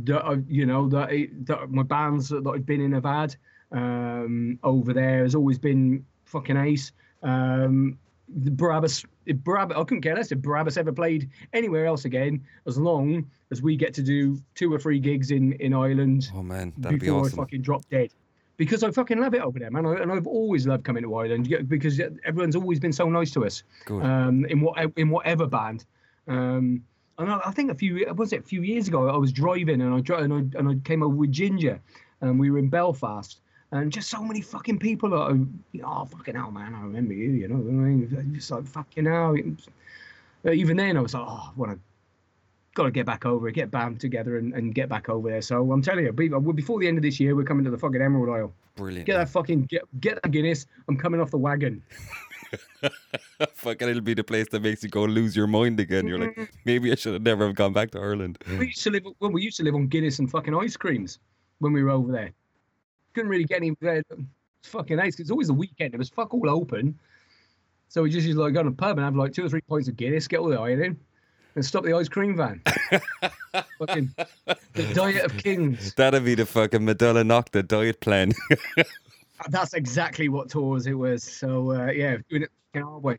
that 0.03 0.23
I, 0.25 0.37
you 0.47 0.65
know, 0.65 0.87
that, 0.89 1.09
I, 1.09 1.29
that 1.45 1.71
my 1.71 1.83
bands 1.83 2.29
that 2.29 2.45
I've 2.47 2.65
been 2.65 2.81
in 2.81 2.91
have 2.93 3.05
had 3.05 3.35
um, 3.71 4.59
over 4.63 4.93
there 4.93 5.23
has 5.23 5.35
always 5.35 5.59
been 5.59 6.05
fucking 6.25 6.57
ace. 6.57 6.91
Um, 7.23 7.97
the 8.43 8.51
Barabbas, 8.51 9.05
if 9.25 9.37
Barabbas, 9.37 9.75
I 9.77 9.83
couldn't 9.83 10.01
care 10.01 10.15
less 10.15 10.31
if 10.31 10.39
Barabbas 10.39 10.77
ever 10.77 10.91
played 10.91 11.29
anywhere 11.53 11.85
else 11.87 12.05
again, 12.05 12.45
as 12.67 12.77
long 12.77 13.25
as 13.51 13.61
we 13.63 13.75
get 13.75 13.93
to 13.95 14.03
do 14.03 14.39
two 14.53 14.71
or 14.71 14.77
three 14.79 14.99
gigs 14.99 15.31
in 15.31 15.53
in 15.53 15.73
Ireland 15.73 16.29
Oh 16.35 16.43
man, 16.43 16.71
that'd 16.77 16.99
be 16.99 17.05
before 17.07 17.21
I 17.21 17.25
awesome. 17.25 17.37
fucking 17.39 17.63
drop 17.63 17.81
dead. 17.89 18.11
Because 18.59 18.83
I 18.83 18.91
fucking 18.91 19.19
love 19.19 19.33
it 19.33 19.41
over 19.41 19.57
there, 19.57 19.71
man. 19.71 19.85
I, 19.85 19.95
and 20.01 20.11
I've 20.11 20.27
always 20.27 20.67
loved 20.67 20.83
coming 20.83 21.03
to 21.03 21.15
Ireland 21.15 21.47
because 21.69 21.99
everyone's 22.25 22.57
always 22.57 22.77
been 22.77 22.91
so 22.91 23.09
nice 23.09 23.31
to 23.31 23.45
us. 23.45 23.63
Um, 24.03 24.45
in 24.45 24.59
what 24.59 24.91
in 24.97 25.09
whatever 25.09 25.47
band. 25.47 25.85
Um, 26.27 26.83
and 27.17 27.31
I, 27.31 27.39
I 27.45 27.51
think 27.51 27.71
a 27.71 27.75
few 27.75 28.05
was 28.15 28.33
it 28.33 28.41
a 28.41 28.43
few 28.43 28.61
years 28.61 28.89
ago 28.89 29.07
I 29.07 29.15
was 29.15 29.31
driving 29.31 29.81
and 29.81 29.93
I 29.93 30.01
dri- 30.01 30.21
and 30.21 30.33
I, 30.33 30.59
and 30.59 30.69
I 30.69 30.75
came 30.83 31.01
over 31.03 31.15
with 31.15 31.31
Ginger, 31.31 31.79
and 32.19 32.37
we 32.37 32.51
were 32.51 32.59
in 32.59 32.67
Belfast. 32.67 33.39
And 33.71 33.93
just 33.93 34.09
so 34.09 34.23
many 34.23 34.41
fucking 34.41 34.79
people 34.79 35.13
are, 35.13 35.37
oh 35.83 36.05
fucking 36.05 36.35
hell, 36.35 36.51
man, 36.51 36.75
I 36.75 36.81
remember 36.81 37.13
you, 37.13 37.29
you 37.29 37.47
know. 37.47 37.55
I 37.55 37.59
mean, 37.59 38.33
just 38.33 38.51
like 38.51 38.65
fucking 38.65 39.05
hell. 39.05 39.37
Even 40.51 40.77
then, 40.77 40.97
I 40.97 41.01
was 41.01 41.13
like, 41.13 41.23
oh, 41.25 41.53
want 41.55 41.71
to 41.73 41.79
got 42.75 42.83
to 42.83 42.91
get 42.91 43.05
back 43.05 43.25
over 43.25 43.47
it, 43.47 43.53
get 43.53 43.71
band 43.71 43.99
together 43.99 44.37
and, 44.37 44.53
and 44.53 44.73
get 44.75 44.89
back 44.89 45.09
over 45.09 45.29
there. 45.29 45.41
So 45.41 45.71
I'm 45.71 45.81
telling 45.81 46.05
you, 46.05 46.11
before 46.11 46.79
the 46.79 46.87
end 46.87 46.97
of 46.97 47.03
this 47.03 47.19
year, 47.19 47.35
we're 47.35 47.43
coming 47.43 47.63
to 47.65 47.71
the 47.71 47.77
fucking 47.77 48.01
Emerald 48.01 48.29
Isle. 48.35 48.53
Brilliant. 48.75 49.05
Get 49.05 49.17
that 49.17 49.29
fucking 49.29 49.63
get 49.65 49.81
get 49.99 50.21
that 50.21 50.29
Guinness. 50.31 50.65
I'm 50.87 50.95
coming 50.97 51.19
off 51.19 51.31
the 51.31 51.37
wagon. 51.37 51.81
Fucking, 53.53 53.87
it'll 53.89 54.01
be 54.01 54.13
the 54.13 54.23
place 54.23 54.47
that 54.51 54.61
makes 54.61 54.83
you 54.83 54.89
go 54.89 55.03
lose 55.03 55.35
your 55.35 55.47
mind 55.47 55.79
again. 55.79 56.07
You're 56.07 56.19
Mm-hmm. 56.19 56.39
like, 56.41 56.53
maybe 56.65 56.91
I 56.91 56.95
should 56.95 57.13
have 57.13 57.21
never 57.21 57.45
have 57.45 57.55
gone 57.55 57.73
back 57.73 57.91
to 57.91 57.99
Ireland. 57.99 58.37
We 58.57 58.67
used 58.67 58.83
to 58.83 58.89
live 58.91 59.03
well, 59.19 59.31
we 59.31 59.41
used 59.41 59.57
to 59.57 59.63
live 59.63 59.75
on 59.75 59.87
Guinness 59.87 60.19
and 60.19 60.29
fucking 60.31 60.55
ice 60.55 60.75
creams 60.77 61.19
when 61.59 61.73
we 61.73 61.83
were 61.83 61.89
over 61.91 62.11
there. 62.11 62.31
Couldn't 63.13 63.29
really 63.29 63.43
get 63.45 63.57
any 63.57 63.71
bread. 63.71 64.03
It's 64.11 64.69
fucking 64.69 64.97
nice. 64.97 65.15
'cause 65.15 65.21
It's 65.21 65.31
always 65.31 65.47
the 65.47 65.53
weekend. 65.53 65.93
It 65.93 65.97
was 65.97 66.09
fuck 66.09 66.33
all 66.33 66.49
open. 66.49 66.97
So 67.89 68.03
we 68.03 68.09
just 68.09 68.25
used 68.25 68.37
to 68.37 68.43
like 68.43 68.53
go 68.53 68.63
to 68.63 68.69
the 68.69 68.75
pub 68.75 68.97
and 68.97 69.05
have 69.05 69.15
like 69.15 69.33
two 69.33 69.45
or 69.45 69.49
three 69.49 69.61
pints 69.61 69.87
of 69.87 69.95
Guinness, 69.97 70.27
get 70.27 70.39
all 70.39 70.49
the 70.49 70.59
iron 70.59 70.83
in, 70.83 70.97
and 71.55 71.65
stop 71.65 71.83
the 71.83 71.93
ice 71.93 72.07
cream 72.09 72.35
van. 72.35 72.61
fucking 73.79 74.13
the 74.73 74.93
diet 74.93 75.25
of 75.25 75.37
kings. 75.37 75.93
That'd 75.95 76.23
be 76.25 76.35
the 76.35 76.45
fucking 76.45 76.83
Medulla 76.85 77.23
Nocta 77.23 77.67
diet 77.67 77.99
plan. 77.99 78.31
That's 79.49 79.73
exactly 79.73 80.29
what 80.29 80.49
tours 80.49 80.85
it 80.87 80.93
was. 80.93 81.23
So 81.23 81.71
uh, 81.71 81.91
yeah, 81.91 82.17
doing 82.29 82.43
it 82.43 82.51
in 82.73 82.83
our 82.83 82.99
way. 82.99 83.17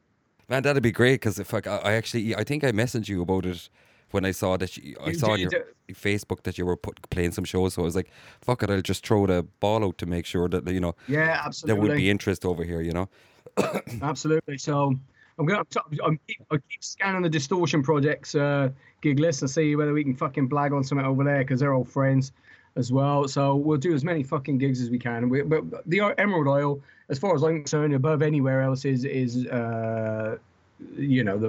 Man, 0.49 0.63
that'd 0.63 0.83
be 0.83 0.91
great 0.93 1.15
because 1.15 1.39
if 1.39 1.55
I, 1.55 1.61
I 1.67 1.93
actually, 1.93 2.35
I 2.35 2.43
think 2.45 2.65
I 2.65 2.73
messaged 2.73 3.09
you 3.09 3.23
about 3.23 3.47
it 3.47 3.69
when 4.11 4.25
I 4.25 4.33
saw 4.33 4.57
that 4.57 4.77
you, 4.77 4.97
I 5.01 5.11
You 5.11 5.15
saw 5.15 5.33
on 5.33 5.39
your 5.41 5.49
did. 5.51 5.63
Facebook 5.93 6.43
that 6.43 6.59
you 6.59 6.67
were 6.67 6.77
put, 6.77 7.09
playing 7.11 7.31
some 7.33 7.45
shows. 7.45 7.75
So 7.75 7.83
I 7.83 7.85
was 7.85 7.95
like, 7.95 8.11
fuck 8.43 8.63
it, 8.65 8.71
I'll 8.71 8.81
just 8.83 9.07
throw 9.07 9.27
the 9.27 9.45
ball 9.61 9.85
out 9.85 9.99
to 9.99 10.07
make 10.07 10.27
sure 10.27 10.49
that 10.49 10.67
you 10.69 10.81
know 10.81 10.97
Yeah, 11.07 11.41
absolutely. 11.45 11.67
there 11.75 11.81
would 11.89 11.97
be 11.97 12.11
interest 12.11 12.45
over 12.45 12.65
here. 12.65 12.81
You 12.81 12.93
know, 12.93 13.09
Absolutely. 14.03 14.59
So 14.59 14.95
I'm 15.41 15.47
gonna 15.47 15.65
I'm 16.05 16.21
keep, 16.29 16.43
I 16.51 16.57
keep 16.69 16.85
scanning 16.85 17.23
the 17.23 17.29
distortion 17.31 17.83
projects 17.83 18.35
uh, 18.35 18.69
gig 19.01 19.19
list 19.19 19.41
and 19.41 19.51
see 19.51 19.75
whether 19.75 19.95
we 19.95 20.05
can 20.05 20.15
fucking 20.15 20.51
blag 20.51 20.77
on 20.77 20.85
something 20.85 21.07
over 21.07 21.25
there 21.25 21.39
because 21.39 21.61
they're 21.61 21.73
all 21.73 21.85
friends 21.85 22.33
as 22.77 22.93
well. 22.93 23.27
So 23.27 23.57
we'll 23.57 23.79
do 23.79 23.95
as 23.95 24.05
many 24.05 24.23
fucking 24.23 24.59
gigs 24.59 24.83
as 24.83 24.91
we 24.91 24.99
can. 24.99 25.31
We, 25.31 25.41
but 25.43 25.89
the 25.89 26.15
Emerald 26.19 26.47
Isle, 26.47 26.81
as 27.09 27.19
far 27.19 27.35
as 27.35 27.43
I'm 27.43 27.57
concerned, 27.57 27.95
above 27.95 28.21
anywhere 28.21 28.61
else 28.61 28.85
is 28.85 29.05
is 29.05 29.47
uh, 29.47 30.37
you 30.95 31.25
know 31.25 31.39
the 31.39 31.49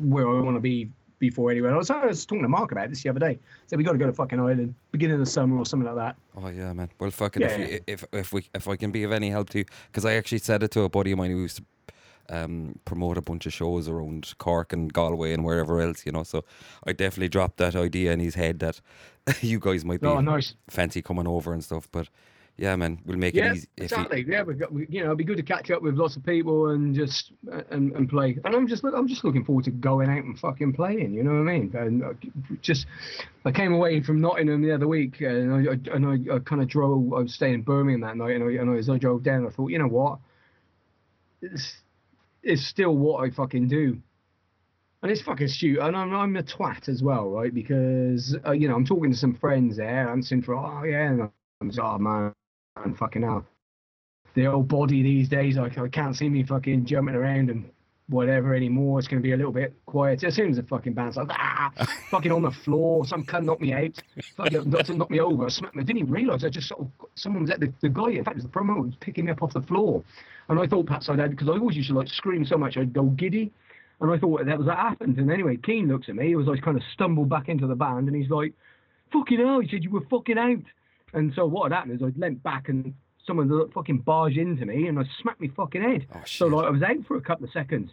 where 0.00 0.26
I 0.26 0.40
want 0.40 0.56
to 0.56 0.60
be 0.60 0.88
before 1.18 1.50
anywhere 1.50 1.72
else. 1.72 1.90
I 1.90 2.06
was 2.06 2.24
talking 2.24 2.42
to 2.42 2.48
Mark 2.48 2.72
about 2.72 2.88
this 2.88 3.02
the 3.02 3.10
other 3.10 3.20
day. 3.20 3.38
Said 3.66 3.76
we 3.76 3.84
got 3.84 3.92
to 3.92 3.98
go 3.98 4.06
to 4.06 4.12
fucking 4.12 4.40
Ireland 4.40 4.74
beginning 4.90 5.14
of 5.14 5.20
the 5.20 5.26
summer 5.26 5.58
or 5.58 5.66
something 5.66 5.86
like 5.86 5.96
that. 5.96 6.16
oh 6.42 6.48
yeah, 6.48 6.72
man. 6.72 6.88
Well, 6.98 7.10
fucking 7.10 7.42
if, 7.42 7.58
you, 7.58 7.80
if 7.86 8.04
if 8.12 8.32
we 8.32 8.48
if 8.54 8.66
I 8.68 8.76
can 8.76 8.90
be 8.90 9.04
of 9.04 9.12
any 9.12 9.28
help 9.28 9.50
to 9.50 9.58
you, 9.58 9.64
because 9.92 10.06
I 10.06 10.14
actually 10.14 10.38
said 10.38 10.62
it 10.62 10.70
to 10.70 10.82
a 10.82 10.88
buddy 10.88 11.12
of 11.12 11.18
mine 11.18 11.30
who 11.30 11.42
used 11.42 11.56
to 11.56 11.64
um, 12.28 12.78
promote 12.84 13.18
a 13.18 13.22
bunch 13.22 13.46
of 13.46 13.52
shows 13.52 13.88
around 13.88 14.34
Cork 14.38 14.72
and 14.72 14.92
Galway 14.92 15.32
and 15.32 15.44
wherever 15.44 15.80
else, 15.80 16.04
you 16.06 16.12
know. 16.12 16.24
So 16.24 16.44
I 16.86 16.92
definitely 16.92 17.28
dropped 17.28 17.56
that 17.58 17.74
idea 17.76 18.12
in 18.12 18.20
his 18.20 18.34
head 18.34 18.58
that 18.60 18.80
you 19.40 19.58
guys 19.58 19.84
might 19.84 20.00
be 20.00 20.08
Oh, 20.08 20.20
nice. 20.20 20.54
fancy 20.68 21.02
coming 21.02 21.26
over 21.26 21.52
and 21.52 21.64
stuff. 21.64 21.88
But 21.90 22.08
Yeah, 22.56 22.74
man. 22.76 22.98
We'll 23.06 23.18
make 23.18 23.34
Yeah, 23.34 23.52
it 23.52 23.56
easy. 23.56 23.68
Exactly. 23.76 24.24
Yeah, 24.28 24.42
we've 24.42 24.58
got, 24.58 24.72
we, 24.72 24.86
you 24.90 25.00
know, 25.00 25.06
it'd 25.06 25.18
be 25.18 25.24
good 25.24 25.36
to 25.36 25.42
catch 25.44 25.70
up 25.70 25.80
with 25.80 25.94
lots 25.94 26.16
of 26.16 26.24
people 26.24 26.70
and 26.70 26.92
just 26.94 27.30
uh, 27.52 27.62
and, 27.70 27.92
and 27.92 28.08
play. 28.08 28.36
And 28.44 28.54
I'm 28.54 28.66
just 28.66 28.82
I'm 28.84 29.06
just 29.06 29.22
looking 29.22 29.44
forward 29.44 29.64
to 29.66 29.70
going 29.70 30.10
out 30.10 30.24
and 30.24 30.36
fucking 30.38 30.72
playing. 30.72 31.14
You 31.14 31.22
know 31.22 31.32
what 31.34 31.48
I 31.48 31.58
mean? 31.58 31.70
And 31.76 32.02
uh, 32.02 32.12
just 32.60 32.86
I 33.44 33.52
came 33.52 33.72
away 33.72 34.02
from 34.02 34.20
Nottingham 34.20 34.60
the 34.60 34.72
other 34.72 34.88
week 34.88 35.20
and 35.20 35.52
I, 35.68 35.72
I 35.72 35.96
and 35.96 36.04
I, 36.30 36.34
I 36.34 36.38
kind 36.40 36.60
of 36.60 36.68
drove. 36.68 37.12
I 37.12 37.20
was 37.20 37.34
staying 37.34 37.54
in 37.54 37.62
Birmingham 37.62 38.00
that 38.00 38.16
night 38.16 38.34
and 38.34 38.44
I, 38.44 38.60
and 38.60 38.76
as 38.76 38.90
I 38.90 38.98
drove 38.98 39.22
down, 39.22 39.46
I 39.46 39.50
thought, 39.50 39.68
you 39.68 39.78
know 39.78 39.86
what? 39.86 40.18
It's 41.40 41.76
it's 42.48 42.66
still 42.66 42.96
what 42.96 43.24
I 43.24 43.30
fucking 43.30 43.68
do. 43.68 43.98
And 45.02 45.12
it's 45.12 45.22
fucking 45.22 45.48
stupid. 45.48 45.84
And 45.84 45.96
I'm, 45.96 46.14
I'm 46.14 46.36
a 46.36 46.42
twat 46.42 46.88
as 46.88 47.02
well, 47.02 47.28
right? 47.28 47.54
Because, 47.54 48.36
uh, 48.44 48.52
you 48.52 48.68
know, 48.68 48.74
I'm 48.74 48.86
talking 48.86 49.12
to 49.12 49.16
some 49.16 49.34
friends 49.34 49.76
there. 49.76 50.10
I'm 50.10 50.22
saying 50.22 50.42
for, 50.42 50.54
oh, 50.54 50.82
yeah. 50.82 51.10
And 51.10 51.30
I'm 51.60 51.68
just, 51.68 51.78
oh, 51.78 51.98
man, 51.98 52.32
man, 52.76 52.94
fucking 52.94 53.22
hell. 53.22 53.46
The 54.34 54.46
old 54.46 54.66
body 54.66 55.02
these 55.02 55.28
days, 55.28 55.56
like, 55.56 55.78
I 55.78 55.88
can't 55.88 56.16
see 56.16 56.28
me 56.28 56.42
fucking 56.42 56.86
jumping 56.86 57.14
around 57.14 57.50
and 57.50 57.70
whatever 58.08 58.54
anymore. 58.54 58.98
It's 58.98 59.06
going 59.06 59.22
to 59.22 59.26
be 59.26 59.32
a 59.32 59.36
little 59.36 59.52
bit 59.52 59.74
quiet. 59.86 60.24
As 60.24 60.34
soon 60.34 60.50
as 60.50 60.56
the 60.56 60.62
fucking 60.64 60.94
band's 60.94 61.16
like, 61.16 61.28
ah, 61.30 61.70
fucking 62.10 62.32
on 62.32 62.42
the 62.42 62.50
floor, 62.50 63.04
some 63.04 63.24
cunt 63.24 63.44
knocked 63.44 63.60
me 63.60 63.72
out, 63.72 64.02
fucking 64.36 64.70
knocked, 64.70 65.10
me 65.10 65.20
over, 65.20 65.50
smacked 65.50 65.76
me. 65.76 65.82
I 65.82 65.84
didn't 65.84 66.00
even 66.02 66.12
realise 66.12 66.44
I 66.44 66.48
just 66.48 66.68
sort 66.68 66.80
of, 66.80 66.90
someone 67.14 67.42
was 67.42 67.50
at 67.50 67.60
the, 67.60 67.72
the 67.82 67.88
guy, 67.88 68.10
in 68.10 68.24
fact, 68.24 68.34
it 68.34 68.38
was 68.38 68.44
the 68.44 68.50
promoter, 68.50 68.82
was 68.82 68.96
picking 69.00 69.26
me 69.26 69.32
up 69.32 69.42
off 69.42 69.52
the 69.52 69.62
floor. 69.62 70.02
And 70.48 70.58
I 70.58 70.66
thought 70.66 70.86
perhaps 70.86 71.08
I'd 71.08 71.18
had, 71.18 71.30
because 71.30 71.48
I 71.48 71.52
always 71.52 71.76
used 71.76 71.88
to 71.90 71.94
like 71.94 72.08
scream 72.08 72.44
so 72.44 72.56
much 72.56 72.76
I'd 72.76 72.92
go 72.92 73.04
giddy. 73.04 73.52
And 74.00 74.10
I 74.10 74.18
thought 74.18 74.44
that 74.46 74.58
was 74.58 74.66
what 74.66 74.76
happened. 74.76 75.18
And 75.18 75.30
anyway, 75.30 75.56
Keane 75.56 75.88
looks 75.88 76.08
at 76.08 76.14
me. 76.14 76.28
He 76.28 76.36
was 76.36 76.46
like 76.46 76.62
kind 76.62 76.76
of 76.76 76.82
stumbled 76.92 77.28
back 77.28 77.48
into 77.48 77.66
the 77.66 77.74
band, 77.74 78.06
and 78.08 78.16
he's 78.16 78.30
like, 78.30 78.54
"Fucking 79.12 79.38
hell!" 79.38 79.58
He 79.58 79.68
said, 79.68 79.82
"You 79.82 79.90
were 79.90 80.06
fucking 80.08 80.38
out." 80.38 80.62
And 81.14 81.32
so 81.34 81.46
what 81.46 81.70
had 81.72 81.76
happened 81.76 82.00
is 82.00 82.02
I 82.02 82.12
leant 82.18 82.42
back 82.42 82.68
and 82.68 82.94
someone 83.26 83.48
fucking 83.72 83.98
barged 83.98 84.38
into 84.38 84.64
me, 84.66 84.86
and 84.86 84.98
I 84.98 85.04
smacked 85.20 85.40
my 85.40 85.48
fucking 85.56 85.82
head. 85.82 86.06
Oh, 86.14 86.22
so 86.24 86.46
like 86.46 86.66
I 86.66 86.70
was 86.70 86.82
out 86.82 87.04
for 87.06 87.16
a 87.16 87.20
couple 87.20 87.44
of 87.44 87.50
seconds. 87.52 87.90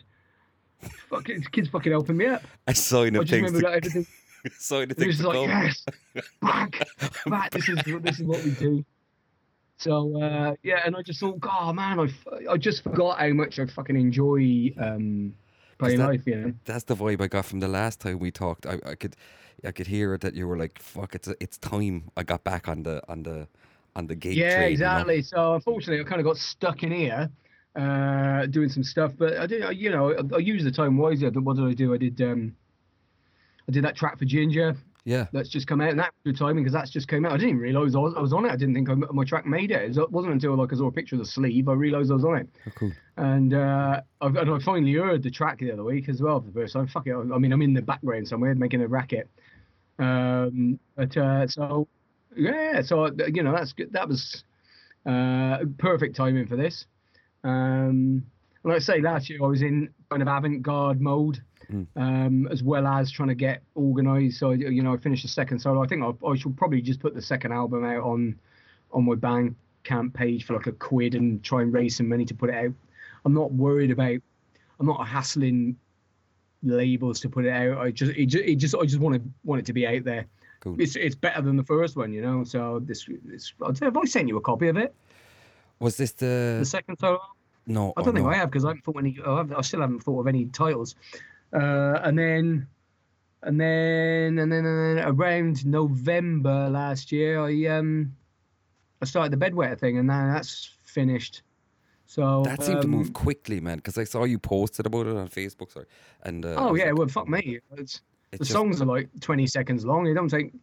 fucking 1.09 1.39
this 1.39 1.47
kid's 1.47 1.69
fucking 1.69 1.91
helping 1.91 2.17
me 2.17 2.27
up. 2.27 2.43
I 2.67 2.73
of 3.21 3.27
just 3.27 3.31
things. 3.31 3.51
remember 3.51 3.67
To, 3.67 3.71
that 3.71 3.77
everything. 3.85 4.07
of 4.91 4.97
It 4.97 4.97
things 4.99 5.17
was 5.17 5.33
to 5.33 5.39
like, 5.41 5.47
yes, 5.47 5.85
back, 6.41 6.87
back. 7.25 7.51
This 7.51 7.67
is 7.67 7.79
this 8.01 8.19
is 8.19 8.25
what 8.27 8.43
we 8.43 8.51
do. 8.51 8.85
So 9.77 10.21
uh, 10.21 10.55
yeah, 10.63 10.81
and 10.85 10.95
I 10.95 11.01
just 11.01 11.19
thought, 11.19 11.39
God, 11.39 11.75
man, 11.75 11.99
I, 11.99 12.07
I 12.53 12.57
just 12.57 12.83
forgot 12.83 13.19
how 13.19 13.29
much 13.29 13.59
I 13.59 13.65
fucking 13.65 13.95
enjoy 13.95 14.73
um, 14.81 15.35
playing 15.77 15.99
that- 15.99 16.07
life. 16.07 16.25
You 16.25 16.35
know. 16.35 16.53
That's 16.63 16.85
the 16.85 16.95
vibe 16.95 17.21
I 17.21 17.27
got 17.27 17.45
from 17.45 17.59
the 17.59 17.67
last 17.67 17.99
time 17.99 18.19
we 18.19 18.31
talked. 18.31 18.65
I, 18.65 18.79
I 18.85 18.95
could, 18.95 19.15
I 19.65 19.71
could 19.71 19.87
hear 19.87 20.13
it 20.13 20.21
that 20.21 20.33
you 20.33 20.47
were 20.47 20.57
like, 20.57 20.79
"Fuck, 20.79 21.15
it's 21.15 21.27
it's 21.39 21.57
time." 21.57 22.09
I 22.15 22.23
got 22.23 22.43
back 22.43 22.67
on 22.69 22.83
the 22.83 23.01
on 23.09 23.23
the 23.23 23.47
on 23.95 24.07
the 24.07 24.15
gate. 24.15 24.37
Yeah, 24.37 24.55
train, 24.55 24.59
you 24.59 24.61
know? 24.61 24.71
exactly. 24.71 25.21
So 25.21 25.53
unfortunately, 25.55 25.99
I 26.05 26.07
kind 26.07 26.21
of 26.21 26.25
got 26.25 26.37
stuck 26.37 26.83
in 26.83 26.91
here 26.91 27.29
uh, 27.75 28.45
doing 28.45 28.69
some 28.69 28.83
stuff. 28.83 29.11
But 29.17 29.37
I 29.37 29.45
did, 29.45 29.63
I- 29.63 29.71
you 29.71 29.89
know, 29.91 30.13
I, 30.13 30.35
I 30.35 30.39
used 30.39 30.65
the 30.65 30.71
time 30.71 30.97
wisely. 30.97 31.29
But 31.29 31.43
What 31.43 31.57
did 31.57 31.65
I 31.65 31.73
do? 31.73 31.93
I 31.93 31.97
did, 31.97 32.21
um, 32.21 32.55
I 33.67 33.71
did 33.73 33.83
that 33.83 33.95
track 33.97 34.17
for 34.17 34.25
Ginger. 34.25 34.77
Yeah, 35.05 35.27
That's 35.31 35.49
just 35.49 35.67
come 35.67 35.81
out, 35.81 35.91
and 35.91 35.99
that 35.99 36.11
was 36.23 36.33
good 36.33 36.39
timing 36.39 36.63
because 36.63 36.73
that's 36.73 36.89
just 36.89 37.07
came 37.07 37.25
out. 37.25 37.31
I 37.31 37.37
didn't 37.37 37.49
even 37.49 37.61
realise 37.61 37.93
I 37.93 37.99
was, 37.99 38.15
I 38.17 38.21
was 38.21 38.33
on 38.33 38.45
it. 38.45 38.51
I 38.51 38.55
didn't 38.55 38.73
think 38.73 38.89
I, 38.89 38.95
my 38.95 39.23
track 39.23 39.45
made 39.45 39.69
it. 39.69 39.95
It 39.95 40.11
wasn't 40.11 40.33
until 40.33 40.55
like 40.55 40.73
I 40.73 40.75
saw 40.77 40.87
a 40.87 40.91
picture 40.91 41.15
of 41.15 41.19
the 41.19 41.27
sleeve 41.27 41.69
I 41.69 41.73
realised 41.73 42.09
I 42.09 42.15
was 42.15 42.25
on 42.25 42.37
it. 42.37 42.49
oh, 42.67 42.71
cool. 42.75 42.91
And 43.17 43.53
uh, 43.53 44.01
I've, 44.19 44.35
and 44.35 44.49
I 44.49 44.59
finally 44.59 44.93
heard 44.93 45.21
the 45.21 45.29
track 45.29 45.59
the 45.59 45.71
other 45.71 45.83
week 45.83 46.09
as 46.09 46.21
well 46.21 46.41
for 46.41 46.47
the 46.47 46.53
first 46.53 46.73
time. 46.73 46.87
Fuck 46.87 47.05
it. 47.05 47.15
I 47.15 47.37
mean, 47.37 47.53
I'm 47.53 47.61
in 47.61 47.73
the 47.73 47.83
background 47.83 48.27
somewhere 48.27 48.55
making 48.55 48.81
a 48.81 48.87
racket. 48.87 49.29
Um, 49.99 50.79
but 50.95 51.15
uh, 51.15 51.47
so 51.47 51.87
yeah, 52.35 52.81
so 52.81 53.11
you 53.27 53.43
know 53.43 53.51
that's 53.51 53.73
good. 53.73 53.93
That 53.93 54.09
was 54.09 54.43
uh, 55.05 55.59
perfect 55.77 56.15
timing 56.15 56.47
for 56.47 56.55
this. 56.55 56.85
Um, 57.43 58.25
and 58.63 58.73
like 58.73 58.77
I 58.77 58.79
say, 58.79 59.01
last 59.01 59.29
year 59.29 59.39
I 59.43 59.47
was 59.47 59.61
in 59.61 59.89
kind 60.09 60.23
of 60.23 60.27
avant-garde 60.27 60.99
mode, 60.99 61.43
Mm. 61.71 61.87
um, 61.95 62.47
as 62.51 62.63
well 62.63 62.85
as 62.85 63.11
trying 63.11 63.29
to 63.29 63.35
get 63.35 63.61
organised. 63.75 64.39
So 64.39 64.51
you 64.51 64.83
know, 64.83 64.93
I 64.93 64.97
finished 64.97 65.23
the 65.23 65.29
second 65.29 65.59
solo. 65.59 65.83
I 65.83 65.87
think 65.87 66.03
I, 66.03 66.27
I 66.27 66.35
should 66.35 66.55
probably 66.57 66.81
just 66.81 66.99
put 66.99 67.15
the 67.15 67.21
second 67.21 67.51
album 67.51 67.83
out 67.85 68.03
on 68.03 68.37
on 68.91 69.05
my 69.05 69.15
Bandcamp 69.15 70.13
page 70.13 70.45
for 70.45 70.53
like 70.53 70.67
a 70.67 70.71
quid 70.71 71.15
and 71.15 71.43
try 71.43 71.61
and 71.61 71.73
raise 71.73 71.97
some 71.97 72.09
money 72.09 72.25
to 72.25 72.33
put 72.33 72.49
it 72.49 72.55
out. 72.55 72.73
I'm 73.25 73.33
not 73.33 73.51
worried 73.51 73.91
about. 73.91 74.19
I'm 74.79 74.85
not 74.85 75.07
hassling 75.07 75.77
labels 76.63 77.19
to 77.21 77.29
put 77.29 77.45
it 77.45 77.51
out. 77.51 77.77
I 77.77 77.91
just, 77.91 78.11
it 78.11 78.25
just, 78.27 78.43
it 78.43 78.55
just 78.55 78.75
I 78.75 78.83
just 78.83 78.99
want 78.99 79.15
to 79.15 79.21
want 79.43 79.59
it 79.59 79.65
to 79.67 79.73
be 79.73 79.87
out 79.87 80.03
there. 80.03 80.25
Cool. 80.59 80.75
It's 80.79 80.95
it's 80.95 81.15
better 81.15 81.41
than 81.41 81.57
the 81.57 81.63
first 81.63 81.95
one, 81.95 82.11
you 82.11 82.21
know. 82.21 82.43
So 82.43 82.81
this, 82.83 83.07
this 83.23 83.53
have 83.81 83.97
I 83.97 84.05
sent 84.05 84.27
you 84.27 84.37
a 84.37 84.41
copy 84.41 84.67
of 84.67 84.77
it? 84.77 84.93
Was 85.79 85.97
this 85.97 86.11
the? 86.13 86.57
The 86.59 86.65
second 86.65 86.97
solo. 86.99 87.21
no, 87.67 87.89
I 87.89 88.01
oh, 88.01 88.05
don't 88.05 88.13
think 88.13 88.25
no. 88.25 88.31
I 88.31 88.35
have 88.35 88.49
because 88.49 88.65
I 88.65 88.69
haven't 88.69 88.83
thought 88.83 88.97
any. 88.97 89.17
I, 89.25 89.45
I 89.57 89.61
still 89.61 89.81
haven't 89.81 90.01
thought 90.01 90.21
of 90.21 90.27
any 90.27 90.45
titles. 90.45 90.95
Uh, 91.53 91.99
and 92.03 92.17
then, 92.17 92.67
and 93.43 93.59
then, 93.59 94.37
and 94.39 94.51
then, 94.51 94.65
and 94.65 94.97
then 94.99 95.05
around 95.07 95.65
November 95.65 96.69
last 96.69 97.11
year, 97.11 97.39
I 97.39 97.65
um, 97.77 98.15
I 99.01 99.05
started 99.05 99.37
the 99.37 99.45
bedwetter 99.45 99.79
thing, 99.79 99.97
and 99.97 100.07
now 100.07 100.33
that's 100.33 100.71
finished. 100.83 101.41
So 102.07 102.43
That 102.45 102.61
seemed 102.63 102.81
to 102.81 102.87
um, 102.87 102.91
move 102.91 103.13
quickly, 103.13 103.59
man. 103.59 103.77
Because 103.77 103.97
I 103.97 104.03
saw 104.03 104.25
you 104.25 104.37
posted 104.39 104.85
about 104.85 105.07
it 105.07 105.15
on 105.17 105.27
Facebook, 105.27 105.71
sorry. 105.71 105.87
And 106.23 106.45
uh, 106.45 106.55
Oh 106.57 106.75
yeah, 106.75 106.85
like, 106.85 106.97
well 106.97 107.07
fuck 107.07 107.27
me. 107.27 107.59
It's, 107.77 108.01
it's 108.31 108.39
the 108.39 108.45
just- 108.45 108.51
songs 108.51 108.81
are 108.81 108.85
like 108.85 109.09
20 109.21 109.47
seconds 109.47 109.85
long. 109.85 110.03
They 110.03 110.13
don't 110.13 110.29
take. 110.29 110.53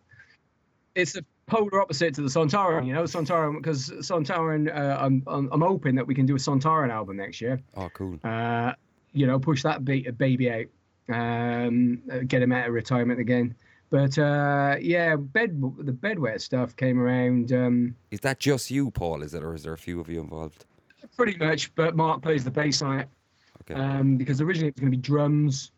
It's 0.95 1.14
the 1.14 1.25
polar 1.47 1.81
opposite 1.81 2.14
to 2.14 2.23
the 2.23 2.29
Sontaran, 2.29 2.87
you 2.87 2.92
know. 2.92 3.05
Sontaran 3.05 3.57
because 3.57 3.90
Sontaran, 3.90 4.68
uh, 4.75 4.99
I'm, 5.01 5.23
I'm 5.27 5.49
I'm 5.51 5.61
hoping 5.62 5.95
that 5.97 6.07
we 6.07 6.14
can 6.14 6.27
do 6.27 6.35
a 6.37 6.38
Sontaran 6.38 6.90
album 6.90 7.16
next 7.16 7.40
year. 7.40 7.61
Oh, 7.77 7.88
cool. 7.95 8.18
Uh, 8.23 8.73
you 9.12 9.27
know, 9.27 9.38
push 9.38 9.62
that 9.62 9.85
ba- 9.85 10.12
baby 10.12 10.51
out, 10.51 10.66
um, 11.14 12.03
get 12.27 12.42
him 12.42 12.53
out 12.53 12.68
of 12.68 12.75
retirement 12.75 13.20
again. 13.20 13.55
But 13.90 14.16
uh, 14.18 14.77
yeah, 14.81 15.16
bed 15.16 15.61
the 15.79 15.92
bedwetter 15.92 16.40
stuff 16.40 16.75
came 16.77 16.98
around. 16.98 17.53
Um, 17.53 17.94
Is 18.11 18.20
that 18.20 18.38
just 18.38 18.70
you, 18.70 18.90
Paul? 18.90 19.22
Is 19.22 19.35
it, 19.35 19.42
or 19.42 19.55
is 19.55 19.64
there 19.64 19.75
a 19.75 19.79
few 19.79 20.01
of 20.01 20.09
you 20.09 20.20
involved? 20.20 20.64
pretty 21.16 21.37
much, 21.37 21.75
but 21.75 21.96
Mark 21.96 22.22
plays 22.22 22.44
the 22.44 22.51
bass 22.51 22.81
on 22.83 23.01
it. 23.01 23.09
Okay. 23.62 23.81
um, 23.81 24.16
because 24.16 24.40
originally 24.40 24.68
it 24.68 24.75
was 24.75 24.81
going 24.81 24.90
to 24.90 24.96
be 24.96 25.03
drums, 25.03 25.70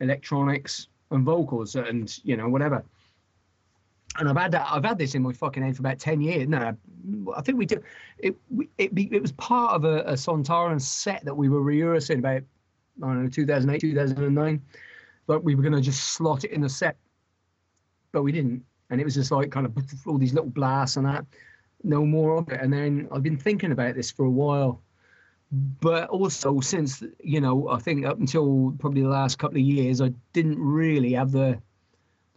electronics, 0.00 0.88
and 1.10 1.24
vocals, 1.24 1.76
and 1.76 2.18
you 2.24 2.36
know 2.36 2.48
whatever. 2.48 2.82
And 4.18 4.28
I've 4.28 4.36
had 4.36 4.52
that. 4.52 4.66
I've 4.70 4.84
had 4.84 4.98
this 4.98 5.14
in 5.14 5.22
my 5.22 5.32
fucking 5.32 5.62
head 5.62 5.76
for 5.76 5.82
about 5.82 5.98
ten 5.98 6.20
years. 6.20 6.48
No, 6.48 6.76
I 7.36 7.42
think 7.42 7.58
we 7.58 7.66
did. 7.66 7.82
It 8.18 8.36
it 8.78 8.90
it 8.96 9.22
was 9.22 9.32
part 9.32 9.74
of 9.74 9.84
a, 9.84 10.00
a 10.00 10.12
Sontaran 10.14 10.80
set 10.80 11.24
that 11.24 11.34
we 11.34 11.48
were 11.48 11.62
rehearsing 11.62 12.18
about. 12.18 12.42
I 13.02 13.06
don't 13.06 13.22
know, 13.22 13.30
2008, 13.30 13.80
2009. 13.80 14.62
But 15.26 15.44
we 15.44 15.54
were 15.54 15.62
going 15.62 15.74
to 15.74 15.80
just 15.80 16.14
slot 16.14 16.44
it 16.44 16.50
in 16.50 16.62
the 16.62 16.68
set, 16.68 16.96
but 18.12 18.22
we 18.22 18.32
didn't. 18.32 18.64
And 18.90 19.00
it 19.00 19.04
was 19.04 19.14
just 19.14 19.30
like 19.30 19.52
kind 19.52 19.66
of 19.66 19.76
all 20.06 20.18
these 20.18 20.34
little 20.34 20.50
blasts 20.50 20.96
and 20.96 21.06
that. 21.06 21.24
No 21.84 22.04
more 22.04 22.38
of 22.38 22.48
it. 22.48 22.60
And 22.60 22.72
then 22.72 23.08
I've 23.12 23.22
been 23.22 23.36
thinking 23.36 23.70
about 23.70 23.94
this 23.94 24.10
for 24.10 24.24
a 24.24 24.30
while 24.30 24.82
but 25.50 26.08
also 26.10 26.60
since 26.60 27.02
you 27.20 27.40
know 27.40 27.68
i 27.68 27.78
think 27.78 28.04
up 28.04 28.18
until 28.18 28.74
probably 28.78 29.02
the 29.02 29.08
last 29.08 29.38
couple 29.38 29.56
of 29.56 29.62
years 29.62 30.00
i 30.00 30.12
didn't 30.32 30.58
really 30.58 31.12
have 31.12 31.32
the 31.32 31.58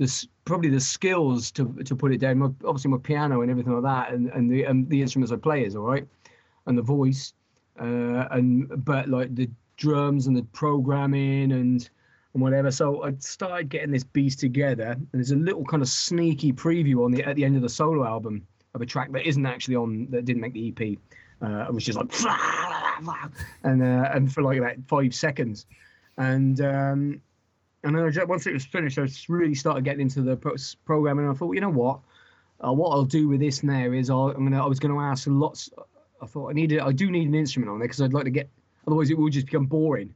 this 0.01 0.27
probably 0.45 0.67
the 0.67 0.79
skills 0.79 1.51
to 1.51 1.71
to 1.85 1.95
put 1.95 2.11
it 2.11 2.17
down 2.17 2.41
obviously 2.65 2.89
my 2.89 2.97
piano 2.97 3.41
and 3.41 3.51
everything 3.51 3.71
like 3.71 3.83
that 3.83 4.11
and 4.11 4.29
and 4.29 4.49
the 4.49 4.65
the 4.89 4.99
instruments 4.99 5.31
i 5.31 5.35
play 5.35 5.63
is 5.63 5.75
all 5.75 5.83
right 5.83 6.07
and 6.65 6.75
the 6.75 6.81
voice 6.81 7.33
uh 7.79 8.25
and 8.31 8.83
but 8.83 9.07
like 9.07 9.33
the 9.35 9.47
drums 9.77 10.25
and 10.25 10.35
the 10.35 10.43
programming 10.53 11.51
and 11.51 11.89
and 12.33 12.41
whatever. 12.41 12.71
So 12.71 13.03
i 13.03 13.13
started 13.19 13.69
getting 13.69 13.91
this 13.91 14.03
beast 14.03 14.39
together 14.39 14.91
and 14.91 15.07
there's 15.13 15.31
a 15.31 15.35
little 15.35 15.65
kind 15.65 15.83
of 15.83 15.89
sneaky 15.89 16.51
preview 16.51 17.05
on 17.05 17.11
the 17.11 17.23
at 17.23 17.35
the 17.35 17.45
end 17.45 17.55
of 17.55 17.61
the 17.61 17.69
solo 17.69 18.03
album 18.03 18.47
of 18.73 18.81
a 18.81 18.85
track 18.85 19.11
that 19.11 19.27
isn't 19.27 19.45
actually 19.45 19.75
on 19.75 20.07
that 20.09 20.25
didn't 20.25 20.41
make 20.41 20.53
the 20.53 20.69
ep 20.69 20.97
uh, 21.43 21.65
it 21.67 21.73
was 21.73 21.83
just 21.83 21.97
like 21.97 22.11
and 23.63 23.83
uh, 23.83 24.09
and 24.13 24.33
for 24.33 24.41
like 24.43 24.57
about 24.57 24.75
five 24.87 25.13
seconds, 25.13 25.65
and 26.17 26.61
um, 26.61 27.21
and 27.83 27.95
then 27.95 28.19
I 28.19 28.23
once 28.25 28.45
it 28.45 28.53
was 28.53 28.65
finished, 28.65 28.99
I 28.99 29.07
really 29.27 29.55
started 29.55 29.83
getting 29.83 30.01
into 30.01 30.21
the 30.21 30.35
pro- 30.35 30.55
programming. 30.85 31.25
And 31.25 31.33
I 31.33 31.37
thought, 31.37 31.53
you 31.53 31.61
know 31.61 31.69
what, 31.69 31.99
uh, 32.65 32.71
what 32.71 32.89
I'll 32.89 33.05
do 33.05 33.27
with 33.27 33.39
this 33.39 33.63
now 33.63 33.91
is 33.91 34.09
I'll, 34.09 34.29
I'm 34.29 34.43
gonna 34.43 34.63
I 34.63 34.67
was 34.67 34.79
gonna 34.79 34.99
ask 34.99 35.25
lots. 35.27 35.69
I 36.21 36.25
thought 36.27 36.49
I 36.49 36.53
needed 36.53 36.79
I 36.79 36.91
do 36.91 37.09
need 37.09 37.27
an 37.27 37.35
instrument 37.35 37.71
on 37.71 37.79
there 37.79 37.87
because 37.87 38.01
I'd 38.01 38.13
like 38.13 38.25
to 38.25 38.31
get 38.31 38.49
otherwise 38.85 39.09
it 39.09 39.17
would 39.17 39.33
just 39.33 39.47
become 39.47 39.65
boring, 39.65 40.13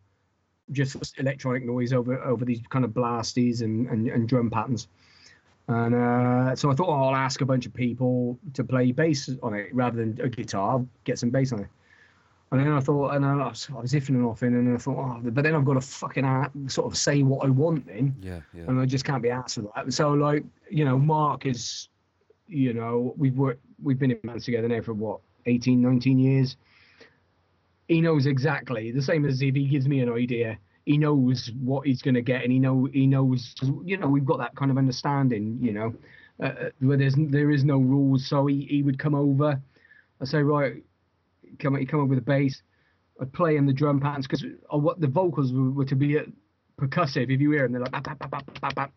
just 0.71 1.17
electronic 1.17 1.65
noise 1.65 1.91
over 1.91 2.21
over 2.23 2.45
these 2.45 2.61
kind 2.69 2.85
of 2.85 2.91
blasties 2.91 3.61
and 3.61 3.87
and, 3.87 4.07
and 4.07 4.29
drum 4.29 4.49
patterns. 4.49 4.87
And 5.67 5.95
uh, 5.95 6.55
so 6.55 6.69
I 6.69 6.75
thought 6.75 6.89
oh, 6.89 7.05
I'll 7.05 7.15
ask 7.15 7.41
a 7.41 7.45
bunch 7.45 7.65
of 7.65 7.73
people 7.73 8.37
to 8.53 8.63
play 8.63 8.91
bass 8.91 9.27
on 9.41 9.55
it 9.55 9.73
rather 9.73 9.97
than 9.97 10.19
a 10.21 10.29
guitar. 10.29 10.85
Get 11.03 11.17
some 11.17 11.31
bass 11.31 11.51
on 11.51 11.61
it. 11.61 11.67
And 12.51 12.61
then 12.61 12.71
I 12.71 12.79
thought, 12.79 13.15
and 13.15 13.25
I 13.25 13.35
was, 13.35 13.67
I 13.75 13.79
was 13.81 13.93
iffing 13.93 14.09
and 14.09 14.25
offing, 14.25 14.53
and 14.53 14.73
I 14.73 14.77
thought, 14.77 14.97
oh, 14.97 15.19
but 15.29 15.43
then 15.43 15.55
I've 15.55 15.65
got 15.65 15.73
to 15.73 15.81
fucking 15.81 16.69
sort 16.69 16.91
of 16.91 16.97
say 16.97 17.23
what 17.23 17.45
I 17.45 17.49
want 17.49 17.87
then, 17.87 18.15
Yeah, 18.21 18.41
yeah. 18.53 18.63
and 18.67 18.79
I 18.79 18.85
just 18.85 19.03
can't 19.03 19.21
be 19.23 19.29
asked 19.31 19.55
for 19.55 19.71
that. 19.75 19.91
So 19.91 20.11
like, 20.13 20.43
you 20.69 20.85
know, 20.85 20.97
Mark 20.97 21.45
is 21.45 21.89
you 22.47 22.73
know, 22.73 23.13
we've 23.17 23.37
worked, 23.37 23.61
we've 23.81 23.99
been 23.99 24.11
in 24.11 24.19
bands 24.23 24.45
together 24.45 24.67
now 24.67 24.81
for 24.81 24.93
what, 24.93 25.19
18, 25.45 25.81
19 25.81 26.19
years. 26.19 26.57
He 27.87 28.01
knows 28.01 28.25
exactly 28.25 28.91
the 28.91 29.01
same 29.01 29.25
as 29.25 29.41
if 29.41 29.55
he 29.55 29.67
gives 29.67 29.87
me 29.87 29.99
an 30.01 30.11
idea. 30.11 30.57
He 30.85 30.97
knows 30.97 31.51
what 31.61 31.85
he's 31.85 32.01
going 32.01 32.15
to 32.15 32.21
get, 32.21 32.43
and 32.43 32.51
he 32.51 32.59
know 32.59 32.85
he 32.85 33.07
knows. 33.07 33.55
You 33.83 33.97
know, 33.97 34.07
we've 34.07 34.25
got 34.25 34.37
that 34.39 34.55
kind 34.55 34.69
of 34.71 34.77
understanding. 34.77 35.57
You 35.61 35.73
know, 35.73 35.95
uh, 36.41 36.69
where 36.79 36.97
there's 36.97 37.15
there 37.15 37.51
is 37.51 37.63
no 37.63 37.77
rules. 37.77 38.25
So 38.27 38.45
he, 38.45 38.65
he 38.69 38.83
would 38.83 38.99
come 38.99 39.15
over. 39.15 39.59
I 40.21 40.25
say 40.25 40.41
right, 40.43 40.83
come 41.55 41.75
he 41.75 41.85
come 41.85 41.99
over 41.99 42.09
with 42.09 42.19
a 42.19 42.21
bass. 42.21 42.61
I'd 43.21 43.31
play 43.33 43.55
in 43.55 43.65
the 43.65 43.73
drum 43.73 43.99
patterns 43.99 44.27
because 44.27 44.45
what 44.69 44.99
the 44.99 45.07
vocals 45.07 45.53
were, 45.53 45.71
were 45.71 45.85
to 45.85 45.95
be 45.95 46.19
uh, 46.19 46.23
percussive. 46.77 47.33
If 47.33 47.39
you 47.39 47.51
hear 47.51 47.63
them, 47.63 47.73
they're 47.73 47.81
like 47.81 47.91
bap, 47.91 48.29
bap, 48.29 48.75
bap, 48.75 48.93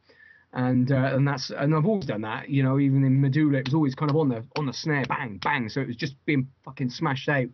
and 0.52 0.90
uh, 0.90 1.10
and 1.14 1.26
that's 1.26 1.50
and 1.50 1.74
I've 1.74 1.86
always 1.86 2.06
done 2.06 2.22
that. 2.22 2.48
You 2.48 2.62
know, 2.62 2.78
even 2.78 3.04
in 3.04 3.20
Medulla, 3.20 3.58
it 3.58 3.66
was 3.66 3.74
always 3.74 3.94
kind 3.94 4.10
of 4.10 4.16
on 4.16 4.28
the 4.28 4.44
on 4.56 4.66
the 4.66 4.72
snare, 4.72 5.04
bang, 5.04 5.38
bang. 5.38 5.68
So 5.68 5.80
it 5.80 5.86
was 5.86 5.96
just 5.96 6.14
being 6.24 6.48
fucking 6.64 6.90
smashed 6.90 7.28
out. 7.28 7.48